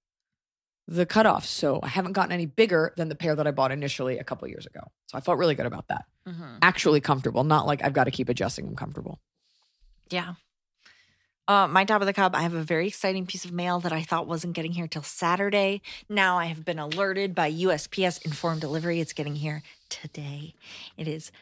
the 0.89 1.07
cutoffs. 1.07 1.45
So 1.47 1.81
I 1.83 1.89
haven't 1.89 2.13
gotten 2.13 2.33
any 2.33 2.47
bigger 2.47 2.93
than 2.97 3.09
the 3.09 3.15
pair 3.15 3.35
that 3.37 3.47
I 3.47 3.51
bought 3.51 3.73
initially 3.73 4.19
a 4.19 4.25
couple 4.25 4.49
years 4.49 4.67
ago. 4.67 4.81
So 5.07 5.17
I 5.17 5.21
felt 5.21 5.39
really 5.39 5.55
good 5.55 5.67
about 5.67 5.89
that. 5.89 6.05
Mhm. 6.27 6.59
Actually 6.61 7.01
comfortable, 7.01 7.45
not 7.45 7.67
like 7.67 7.83
I've 7.85 7.93
got 7.93 8.05
to 8.05 8.11
keep 8.11 8.29
adjusting 8.29 8.67
them 8.67 8.77
comfortable. 8.77 9.21
Yeah. 10.11 10.35
Uh, 11.49 11.67
my 11.67 11.85
top 11.85 12.01
of 12.01 12.07
the 12.07 12.13
cup, 12.13 12.35
I 12.37 12.43
have 12.43 12.55
a 12.55 12.63
very 12.63 12.87
exciting 12.87 13.27
piece 13.27 13.45
of 13.45 13.53
mail 13.53 13.81
that 13.81 13.93
I 13.93 14.03
thought 14.03 14.29
wasn't 14.29 14.55
getting 14.55 14.73
here 14.73 14.87
till 14.87 15.03
Saturday. 15.03 15.83
Now 16.09 16.39
I 16.39 16.47
have 16.47 16.65
been 16.65 16.79
alerted 16.79 17.35
by 17.35 17.49
USPS 17.51 18.19
Informed 18.25 18.61
Delivery. 18.61 19.01
It's 19.01 19.13
getting 19.13 19.35
here 19.37 19.63
today. 19.89 20.55
It 20.97 21.09
is 21.09 21.33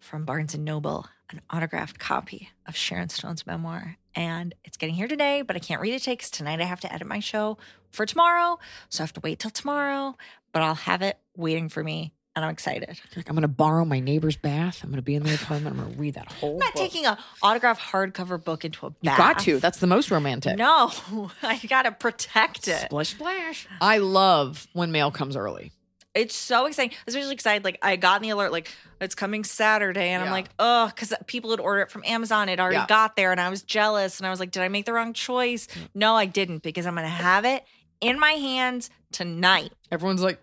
from 0.00 0.24
Barnes 0.24 0.54
and 0.54 0.64
Noble, 0.64 1.06
an 1.30 1.42
autographed 1.50 1.98
copy 1.98 2.50
of 2.66 2.74
Sharon 2.74 3.10
Stone's 3.10 3.46
memoir. 3.46 3.96
And 4.14 4.54
it's 4.64 4.76
getting 4.76 4.94
here 4.94 5.08
today, 5.08 5.42
but 5.42 5.56
I 5.56 5.58
can't 5.58 5.80
read 5.80 5.94
it 5.94 6.00
today 6.00 6.12
because 6.12 6.30
tonight 6.30 6.60
I 6.60 6.64
have 6.64 6.80
to 6.80 6.92
edit 6.92 7.06
my 7.06 7.20
show 7.20 7.58
for 7.90 8.06
tomorrow. 8.06 8.58
So 8.88 9.02
I 9.02 9.04
have 9.04 9.12
to 9.14 9.20
wait 9.20 9.38
till 9.38 9.50
tomorrow, 9.50 10.16
but 10.52 10.62
I'll 10.62 10.74
have 10.74 11.02
it 11.02 11.18
waiting 11.36 11.68
for 11.68 11.82
me. 11.82 12.12
And 12.36 12.44
I'm 12.44 12.50
excited. 12.50 13.00
Like 13.14 13.28
I'm 13.28 13.36
going 13.36 13.42
to 13.42 13.48
borrow 13.48 13.84
my 13.84 14.00
neighbor's 14.00 14.36
bath. 14.36 14.80
I'm 14.82 14.90
going 14.90 14.96
to 14.96 15.02
be 15.02 15.14
in 15.14 15.22
the 15.22 15.34
apartment. 15.34 15.76
I'm 15.76 15.82
going 15.84 15.94
to 15.94 16.00
read 16.00 16.14
that 16.14 16.32
whole. 16.32 16.54
I'm 16.54 16.58
not 16.58 16.74
book. 16.74 16.82
taking 16.82 17.06
a 17.06 17.16
autographed 17.42 17.80
hardcover 17.80 18.42
book 18.42 18.64
into 18.64 18.86
a 18.86 18.90
bath. 18.90 18.98
You 19.02 19.16
got 19.16 19.38
to. 19.40 19.60
That's 19.60 19.78
the 19.78 19.86
most 19.86 20.10
romantic. 20.10 20.58
No, 20.58 20.90
I 21.42 21.58
gotta 21.68 21.92
protect 21.92 22.66
it. 22.66 22.86
Splish 22.86 23.10
splash. 23.10 23.68
I 23.80 23.98
love 23.98 24.66
when 24.72 24.90
mail 24.90 25.12
comes 25.12 25.36
early. 25.36 25.70
It's 26.14 26.34
so 26.36 26.66
exciting. 26.66 26.96
especially 27.06 27.32
excited. 27.32 27.64
Like 27.64 27.78
I 27.82 27.96
got 27.96 28.16
in 28.16 28.22
the 28.22 28.30
alert, 28.30 28.52
like 28.52 28.68
it's 29.00 29.14
coming 29.14 29.42
Saturday, 29.44 30.10
and 30.10 30.22
I'm 30.22 30.30
like, 30.30 30.46
oh, 30.58 30.86
because 30.86 31.12
people 31.26 31.50
had 31.50 31.60
ordered 31.60 31.82
it 31.82 31.90
from 31.90 32.02
Amazon. 32.06 32.48
It 32.48 32.60
already 32.60 32.76
Yeah. 32.76 32.86
got 32.86 33.16
there, 33.16 33.32
and 33.32 33.40
I 33.40 33.48
was 33.50 33.62
jealous. 33.62 34.18
And 34.20 34.26
I 34.26 34.30
was 34.30 34.38
like, 34.40 34.50
did 34.50 34.62
I 34.62 34.68
make 34.68 34.86
the 34.86 34.92
wrong 34.92 35.12
choice? 35.12 35.66
No, 35.94 36.14
I 36.14 36.26
didn't, 36.26 36.62
because 36.62 36.86
I'm 36.86 36.94
gonna 36.94 37.08
have 37.08 37.44
it 37.44 37.64
in 38.00 38.18
my 38.20 38.32
hands 38.32 38.90
tonight. 39.12 39.72
Everyone's 39.90 40.22
like, 40.22 40.40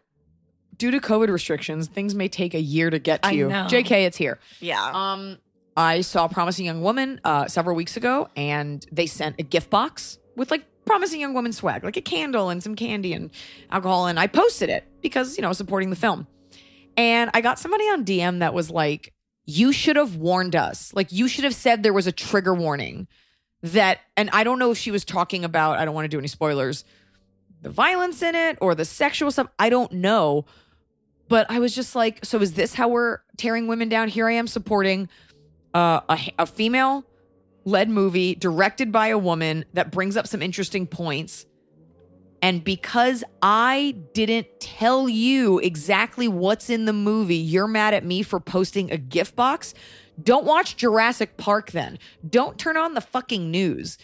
due 0.77 0.91
to 0.91 0.99
COVID 0.99 1.29
restrictions, 1.29 1.87
things 1.87 2.15
may 2.15 2.27
take 2.27 2.53
a 2.53 2.61
year 2.61 2.89
to 2.89 2.99
get 2.99 3.21
to 3.23 3.29
I 3.29 3.31
you. 3.31 3.47
know. 3.47 3.67
JK, 3.69 4.05
it's 4.05 4.17
here. 4.17 4.39
Yeah. 4.59 4.83
Um, 4.93 5.37
I 5.77 6.01
saw 6.01 6.25
a 6.25 6.29
Promising 6.29 6.65
Young 6.65 6.81
Woman 6.81 7.21
uh, 7.23 7.47
several 7.47 7.75
weeks 7.77 7.95
ago, 7.97 8.27
and 8.35 8.85
they 8.91 9.05
sent 9.07 9.37
a 9.39 9.43
gift 9.43 9.69
box 9.69 10.17
with 10.35 10.51
like 10.51 10.65
Promising 10.85 11.21
Young 11.21 11.33
Woman 11.33 11.53
swag, 11.53 11.83
like 11.83 11.97
a 11.97 12.01
candle 12.01 12.49
and 12.49 12.61
some 12.61 12.75
candy 12.75 13.13
and 13.13 13.29
alcohol. 13.69 14.07
And 14.07 14.19
I 14.19 14.27
posted 14.27 14.69
it 14.69 14.85
because, 15.01 15.37
you 15.37 15.41
know, 15.41 15.53
supporting 15.53 15.89
the 15.89 15.95
film. 15.95 16.27
And 16.97 17.29
I 17.33 17.41
got 17.41 17.59
somebody 17.59 17.85
on 17.85 18.03
DM 18.03 18.39
that 18.39 18.53
was 18.53 18.69
like, 18.69 19.13
you 19.45 19.71
should 19.71 19.95
have 19.95 20.15
warned 20.17 20.55
us. 20.55 20.93
Like, 20.93 21.11
you 21.11 21.27
should 21.27 21.43
have 21.43 21.55
said 21.55 21.83
there 21.83 21.93
was 21.93 22.07
a 22.07 22.11
trigger 22.11 22.53
warning 22.53 23.07
that, 23.61 23.99
and 24.17 24.29
I 24.33 24.43
don't 24.43 24.59
know 24.59 24.71
if 24.71 24.77
she 24.77 24.91
was 24.91 25.05
talking 25.05 25.45
about, 25.45 25.79
I 25.79 25.85
don't 25.85 25.93
want 25.93 26.05
to 26.05 26.09
do 26.09 26.17
any 26.17 26.27
spoilers, 26.27 26.83
the 27.61 27.69
violence 27.69 28.21
in 28.21 28.35
it 28.35 28.57
or 28.61 28.75
the 28.75 28.85
sexual 28.85 29.31
stuff. 29.31 29.47
I 29.59 29.69
don't 29.69 29.91
know. 29.93 30.45
But 31.27 31.49
I 31.49 31.59
was 31.59 31.73
just 31.73 31.95
like, 31.95 32.25
so 32.25 32.39
is 32.39 32.53
this 32.53 32.73
how 32.73 32.89
we're 32.89 33.19
tearing 33.37 33.67
women 33.67 33.87
down? 33.87 34.09
Here 34.09 34.27
I 34.27 34.33
am 34.33 34.47
supporting 34.47 35.07
uh, 35.73 36.01
a, 36.09 36.19
a 36.39 36.45
female 36.45 37.05
led 37.65 37.89
movie 37.89 38.35
directed 38.35 38.91
by 38.91 39.07
a 39.07 39.17
woman 39.17 39.65
that 39.73 39.91
brings 39.91 40.17
up 40.17 40.27
some 40.27 40.41
interesting 40.41 40.87
points. 40.87 41.45
And 42.41 42.63
because 42.63 43.23
I 43.41 43.95
didn't 44.13 44.47
tell 44.59 45.07
you 45.07 45.59
exactly 45.59 46.27
what's 46.27 46.69
in 46.69 46.85
the 46.85 46.93
movie, 46.93 47.35
you're 47.35 47.67
mad 47.67 47.93
at 47.93 48.03
me 48.03 48.23
for 48.23 48.39
posting 48.39 48.91
a 48.91 48.97
gift 48.97 49.35
box. 49.35 49.75
Don't 50.21 50.45
watch 50.45 50.75
Jurassic 50.75 51.37
Park 51.37 51.71
then. 51.71 51.99
Don't 52.27 52.57
turn 52.57 52.77
on 52.77 52.95
the 52.95 53.01
fucking 53.01 53.51
news. 53.51 53.97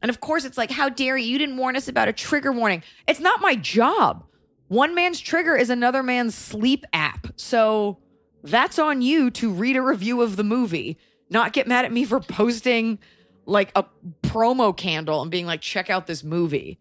And 0.00 0.08
of 0.08 0.20
course, 0.20 0.44
it's 0.44 0.56
like, 0.56 0.70
how 0.70 0.88
dare 0.88 1.16
you? 1.16 1.32
You 1.32 1.38
didn't 1.38 1.56
warn 1.56 1.76
us 1.76 1.88
about 1.88 2.08
a 2.08 2.12
trigger 2.12 2.52
warning. 2.52 2.82
It's 3.06 3.20
not 3.20 3.40
my 3.40 3.54
job. 3.56 4.24
One 4.68 4.94
man's 4.94 5.20
trigger 5.20 5.54
is 5.54 5.70
another 5.70 6.02
man's 6.02 6.34
sleep 6.34 6.84
app. 6.92 7.28
So 7.36 7.98
that's 8.42 8.78
on 8.78 9.02
you 9.02 9.30
to 9.32 9.50
read 9.50 9.76
a 9.76 9.82
review 9.82 10.22
of 10.22 10.36
the 10.36 10.44
movie, 10.44 10.98
not 11.30 11.52
get 11.52 11.66
mad 11.66 11.84
at 11.84 11.92
me 11.92 12.04
for 12.04 12.20
posting 12.20 12.98
like 13.46 13.70
a 13.74 13.84
promo 14.22 14.76
candle 14.76 15.22
and 15.22 15.30
being 15.30 15.46
like, 15.46 15.60
check 15.60 15.90
out 15.90 16.06
this 16.06 16.24
movie. 16.24 16.78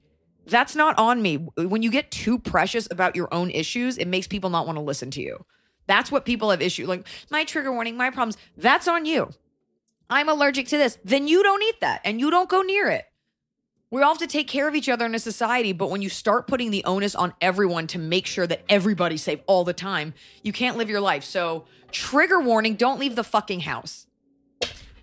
That's 0.48 0.76
not 0.76 0.98
on 0.98 1.22
me. 1.22 1.38
When 1.58 1.82
you 1.82 1.90
get 1.90 2.12
too 2.12 2.38
precious 2.38 2.88
about 2.92 3.16
your 3.16 3.34
own 3.34 3.50
issues, 3.50 3.98
it 3.98 4.08
makes 4.08 4.28
people 4.28 4.50
not 4.50 4.66
want 4.66 4.78
to 4.78 4.84
listen 4.84 5.12
to 5.12 5.22
you. 5.22 5.46
That's 5.88 6.12
what 6.12 6.26
people 6.26 6.50
have 6.50 6.62
issue 6.62 6.88
like 6.88 7.08
my 7.30 7.44
trigger 7.44 7.72
warning, 7.72 7.98
my 7.98 8.10
problems. 8.10 8.38
That's 8.58 8.88
on 8.88 9.06
you. 9.06 9.30
I'm 10.10 10.30
allergic 10.30 10.68
to 10.70 10.78
this. 10.78 10.98
Then 11.04 11.28
you 11.28 11.44
don't 11.44 11.64
eat 11.64 11.82
that 11.82 12.02
and 12.04 12.20
you 12.20 12.30
don't 12.30 12.50
go 12.50 12.62
near 12.62 12.90
it. 12.90 13.06
We 13.92 14.02
all 14.02 14.14
have 14.14 14.20
to 14.20 14.28
take 14.28 14.48
care 14.48 14.68
of 14.68 14.76
each 14.76 14.90
other 14.90 15.06
in 15.06 15.16
a 15.16 15.20
society, 15.20 15.72
but 15.72 15.90
when 15.90 16.02
you 16.02 16.10
start 16.10 16.48
putting 16.48 16.72
the 16.72 16.84
onus 16.86 17.16
on 17.16 17.34
everyone 17.40 17.88
to 17.88 18.00
make 18.00 18.26
sure 18.26 18.48
that 18.48 18.64
everybody's 18.68 19.22
safe 19.22 19.40
all 19.46 19.64
the 19.64 19.74
time, 19.74 20.14
you 20.44 20.52
can't 20.52 20.78
live 20.78 20.90
your 20.90 21.00
life. 21.00 21.24
So, 21.24 21.66
trigger 21.92 22.40
warning, 22.40 22.76
don't 22.76 23.00
leave 23.00 23.16
the 23.16 23.24
fucking 23.24 23.62
house. 23.62 24.05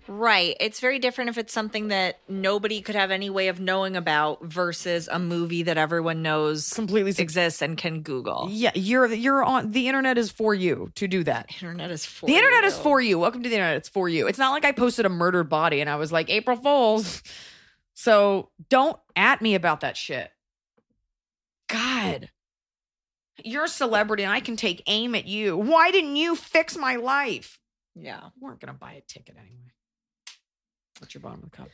Right. 0.07 0.55
It's 0.59 0.79
very 0.79 0.99
different 0.99 1.29
if 1.29 1.37
it's 1.37 1.53
something 1.53 1.87
that 1.87 2.19
nobody 2.27 2.81
could 2.81 2.95
have 2.95 3.09
any 3.09 3.29
way 3.29 3.47
of 3.47 3.59
knowing 3.59 3.95
about 3.95 4.43
versus 4.43 5.07
a 5.11 5.17
movie 5.19 5.63
that 5.63 5.77
everyone 5.77 6.21
knows 6.21 6.73
Completely 6.73 7.13
exists 7.17 7.61
and 7.61 7.77
can 7.77 8.01
Google. 8.01 8.47
Yeah, 8.51 8.71
you're 8.75 9.11
you're 9.13 9.43
on 9.43 9.71
the 9.71 9.87
internet 9.87 10.17
is 10.17 10.31
for 10.31 10.53
you 10.53 10.91
to 10.95 11.07
do 11.07 11.23
that. 11.23 11.49
Internet 11.53 11.91
is 11.91 12.05
for 12.05 12.25
The 12.25 12.35
internet 12.35 12.63
you. 12.63 12.67
is 12.67 12.77
for 12.77 12.99
you. 13.01 13.17
Welcome 13.19 13.43
to 13.43 13.49
the 13.49 13.55
internet. 13.55 13.77
It's 13.77 13.89
for 13.89 14.09
you. 14.09 14.27
It's 14.27 14.39
not 14.39 14.51
like 14.51 14.65
I 14.65 14.71
posted 14.73 15.05
a 15.05 15.09
murdered 15.09 15.49
body 15.49 15.79
and 15.81 15.89
I 15.89 15.95
was 15.95 16.11
like, 16.11 16.29
April 16.29 16.57
Fools. 16.57 17.21
So 17.95 18.49
don't 18.69 18.97
at 19.15 19.39
me 19.39 19.53
about 19.53 19.81
that 19.81 19.95
shit. 19.95 20.31
God. 21.69 22.29
You're 23.43 23.65
a 23.65 23.69
celebrity 23.69 24.23
and 24.23 24.31
I 24.31 24.39
can 24.39 24.55
take 24.55 24.81
aim 24.87 25.13
at 25.15 25.25
you. 25.27 25.55
Why 25.57 25.91
didn't 25.91 26.15
you 26.15 26.35
fix 26.35 26.75
my 26.75 26.95
life? 26.95 27.59
Yeah. 27.95 28.19
We 28.39 28.47
weren't 28.47 28.59
going 28.59 28.73
to 28.73 28.79
buy 28.79 28.93
a 28.93 29.01
ticket 29.01 29.35
anyway. 29.37 29.72
What's 31.03 31.13
your 31.13 31.21
bottom 31.21 31.43
of 31.43 31.51
the 31.51 31.57
cup? 31.57 31.69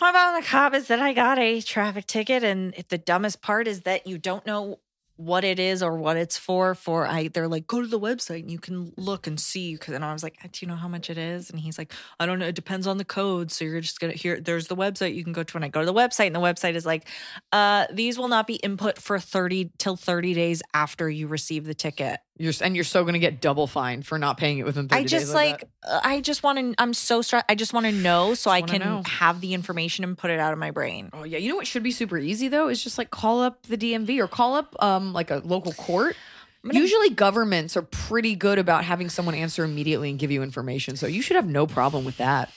My 0.00 0.10
bottom 0.10 0.38
of 0.38 0.42
the 0.42 0.48
cup 0.48 0.74
is 0.74 0.88
that 0.88 0.98
I 0.98 1.12
got 1.12 1.38
a 1.38 1.60
traffic 1.60 2.04
ticket, 2.08 2.42
and 2.42 2.74
the 2.88 2.98
dumbest 2.98 3.40
part 3.40 3.68
is 3.68 3.82
that 3.82 4.08
you 4.08 4.18
don't 4.18 4.44
know 4.44 4.80
what 5.14 5.44
it 5.44 5.60
is 5.60 5.84
or 5.84 5.96
what 5.96 6.16
it's 6.16 6.36
for. 6.36 6.74
For 6.74 7.06
I, 7.06 7.28
they're 7.28 7.46
like, 7.46 7.68
go 7.68 7.80
to 7.80 7.86
the 7.86 8.00
website 8.00 8.40
and 8.40 8.50
you 8.50 8.58
can 8.58 8.92
look 8.96 9.28
and 9.28 9.38
see. 9.38 9.74
Because 9.74 9.94
and 9.94 10.04
I 10.04 10.12
was 10.12 10.24
like, 10.24 10.36
do 10.50 10.58
you 10.60 10.66
know 10.66 10.74
how 10.74 10.88
much 10.88 11.10
it 11.10 11.18
is? 11.18 11.48
And 11.48 11.60
he's 11.60 11.78
like, 11.78 11.92
I 12.18 12.26
don't 12.26 12.40
know. 12.40 12.46
It 12.46 12.56
depends 12.56 12.88
on 12.88 12.98
the 12.98 13.04
code. 13.04 13.52
So 13.52 13.64
you're 13.64 13.80
just 13.80 14.00
gonna 14.00 14.14
here. 14.14 14.40
There's 14.40 14.66
the 14.66 14.74
website 14.74 15.14
you 15.14 15.22
can 15.22 15.32
go 15.32 15.44
to. 15.44 15.56
And 15.56 15.64
I 15.64 15.68
go 15.68 15.78
to 15.78 15.86
the 15.86 15.94
website, 15.94 16.26
and 16.26 16.34
the 16.34 16.40
website 16.40 16.74
is 16.74 16.84
like, 16.84 17.06
uh, 17.52 17.86
these 17.92 18.18
will 18.18 18.26
not 18.26 18.48
be 18.48 18.56
input 18.56 18.98
for 18.98 19.20
thirty 19.20 19.70
till 19.78 19.94
thirty 19.94 20.34
days 20.34 20.60
after 20.74 21.08
you 21.08 21.28
receive 21.28 21.66
the 21.66 21.74
ticket. 21.74 22.18
You're 22.38 22.52
and 22.62 22.74
you're 22.74 22.84
so 22.84 23.02
going 23.04 23.12
to 23.12 23.18
get 23.18 23.40
double 23.40 23.66
fined 23.66 24.06
for 24.06 24.18
not 24.18 24.38
paying 24.38 24.58
it 24.58 24.64
within 24.64 24.88
30 24.88 25.00
I 25.00 25.04
just 25.04 25.26
days. 25.26 25.34
like, 25.34 25.64
uh, 25.86 26.00
I 26.02 26.20
just 26.20 26.42
want 26.42 26.58
to. 26.58 26.74
I'm 26.78 26.94
so 26.94 27.20
stressed. 27.20 27.44
I 27.48 27.54
just 27.54 27.74
want 27.74 27.86
to 27.86 27.92
know 27.92 28.34
so 28.34 28.50
I 28.50 28.62
can 28.62 28.80
know. 28.80 29.02
have 29.06 29.40
the 29.40 29.52
information 29.52 30.02
and 30.02 30.16
put 30.16 30.30
it 30.30 30.40
out 30.40 30.52
of 30.52 30.58
my 30.58 30.70
brain. 30.70 31.10
Oh 31.12 31.24
yeah, 31.24 31.38
you 31.38 31.50
know 31.50 31.56
what 31.56 31.66
should 31.66 31.82
be 31.82 31.90
super 31.90 32.16
easy 32.16 32.48
though 32.48 32.68
is 32.68 32.82
just 32.82 32.96
like 32.96 33.10
call 33.10 33.42
up 33.42 33.66
the 33.66 33.76
DMV 33.76 34.18
or 34.18 34.28
call 34.28 34.54
up 34.54 34.74
um 34.82 35.12
like 35.12 35.30
a 35.30 35.42
local 35.44 35.72
court. 35.72 36.16
Usually 36.64 37.10
governments 37.10 37.76
are 37.76 37.82
pretty 37.82 38.36
good 38.36 38.58
about 38.58 38.84
having 38.84 39.08
someone 39.08 39.34
answer 39.34 39.64
immediately 39.64 40.10
and 40.10 40.18
give 40.18 40.30
you 40.30 40.42
information. 40.44 40.96
So 40.96 41.08
you 41.08 41.20
should 41.20 41.34
have 41.34 41.48
no 41.48 41.66
problem 41.66 42.04
with 42.04 42.18
that. 42.18 42.50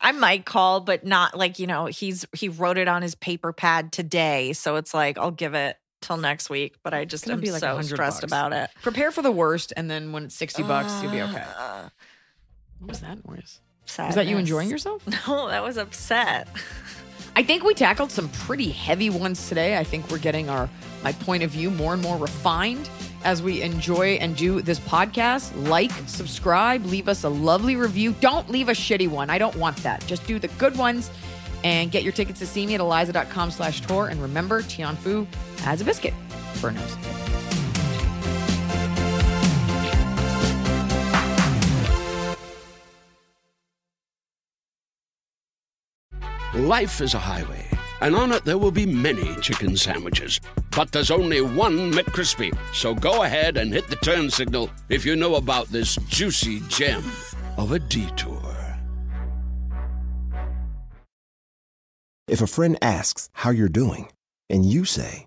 I 0.00 0.12
might 0.12 0.44
call, 0.44 0.80
but 0.80 1.04
not 1.04 1.36
like, 1.36 1.58
you 1.58 1.66
know, 1.66 1.86
he's 1.86 2.24
he 2.32 2.48
wrote 2.48 2.78
it 2.78 2.88
on 2.88 3.02
his 3.02 3.14
paper 3.14 3.52
pad 3.52 3.92
today. 3.92 4.52
So 4.52 4.76
it's 4.76 4.94
like 4.94 5.18
I'll 5.18 5.30
give 5.30 5.54
it 5.54 5.76
till 6.02 6.16
next 6.16 6.50
week. 6.50 6.76
But 6.82 6.92
I 6.94 7.04
just 7.04 7.28
am 7.30 7.40
be 7.40 7.50
like 7.52 7.60
so 7.60 7.80
stressed 7.82 8.20
bucks. 8.20 8.30
about 8.30 8.52
it. 8.52 8.70
Prepare 8.82 9.10
for 9.12 9.22
the 9.22 9.32
worst 9.32 9.72
and 9.76 9.90
then 9.90 10.12
when 10.12 10.24
it's 10.24 10.34
60 10.34 10.62
bucks 10.64 10.92
you'll 11.02 11.12
be 11.12 11.22
okay. 11.22 11.44
Uh, 11.58 11.88
What 12.80 12.88
was 12.90 13.00
that 13.00 13.26
noise? 13.28 13.60
sadness. 13.84 14.16
Was 14.16 14.24
that 14.24 14.26
you 14.30 14.38
enjoying 14.38 14.68
yourself? 14.70 15.02
No, 15.26 15.48
that 15.48 15.62
was 15.62 15.76
upset. 15.76 16.48
I 17.34 17.42
think 17.42 17.64
we 17.64 17.72
tackled 17.74 18.10
some 18.10 18.28
pretty 18.28 18.70
heavy 18.70 19.08
ones 19.10 19.48
today. 19.48 19.78
I 19.78 19.84
think 19.84 20.10
we're 20.10 20.18
getting 20.18 20.48
our 20.50 20.68
my 21.02 21.12
point 21.12 21.42
of 21.42 21.50
view 21.50 21.70
more 21.70 21.94
and 21.94 22.02
more 22.02 22.16
refined 22.16 22.88
as 23.24 23.42
we 23.42 23.62
enjoy 23.62 24.14
and 24.20 24.36
do 24.36 24.60
this 24.62 24.78
podcast. 24.80 25.50
Like, 25.68 25.90
subscribe, 26.06 26.84
leave 26.86 27.08
us 27.08 27.24
a 27.24 27.28
lovely 27.28 27.74
review. 27.76 28.12
Don't 28.20 28.48
leave 28.50 28.68
a 28.68 28.72
shitty 28.72 29.08
one. 29.08 29.30
I 29.30 29.38
don't 29.38 29.56
want 29.56 29.76
that. 29.78 30.04
Just 30.06 30.26
do 30.26 30.38
the 30.38 30.48
good 30.48 30.76
ones 30.76 31.10
and 31.64 31.90
get 31.90 32.02
your 32.02 32.12
tickets 32.12 32.38
to 32.40 32.46
see 32.46 32.66
me 32.66 32.74
at 32.74 32.80
eliza.com 32.80 33.50
slash 33.50 33.80
tour. 33.80 34.08
And 34.08 34.20
remember, 34.20 34.62
Tian 34.62 34.96
Fu 35.62 35.68
has 35.68 35.80
a 35.80 35.84
biscuit 35.84 36.14
for 36.54 36.68
a 36.68 36.72
nose. 36.72 36.96
Life 46.54 47.00
is 47.00 47.14
a 47.14 47.18
highway, 47.18 47.66
and 48.00 48.14
on 48.14 48.32
it 48.32 48.44
there 48.44 48.58
will 48.58 48.70
be 48.70 48.86
many 48.86 49.34
chicken 49.36 49.76
sandwiches. 49.76 50.40
But 50.76 50.92
there's 50.92 51.10
only 51.10 51.40
one 51.40 51.92
McCrispy. 51.92 52.56
So 52.74 52.94
go 52.94 53.22
ahead 53.22 53.56
and 53.56 53.72
hit 53.72 53.88
the 53.88 53.96
turn 53.96 54.30
signal 54.30 54.70
if 54.88 55.04
you 55.04 55.16
know 55.16 55.36
about 55.36 55.68
this 55.68 55.96
juicy 56.08 56.60
gem 56.68 57.02
of 57.56 57.72
a 57.72 57.78
detour. 57.78 58.40
If 62.28 62.40
a 62.40 62.46
friend 62.46 62.78
asks 62.80 63.28
how 63.32 63.50
you're 63.50 63.68
doing, 63.68 64.08
and 64.48 64.64
you 64.64 64.84
say, 64.84 65.26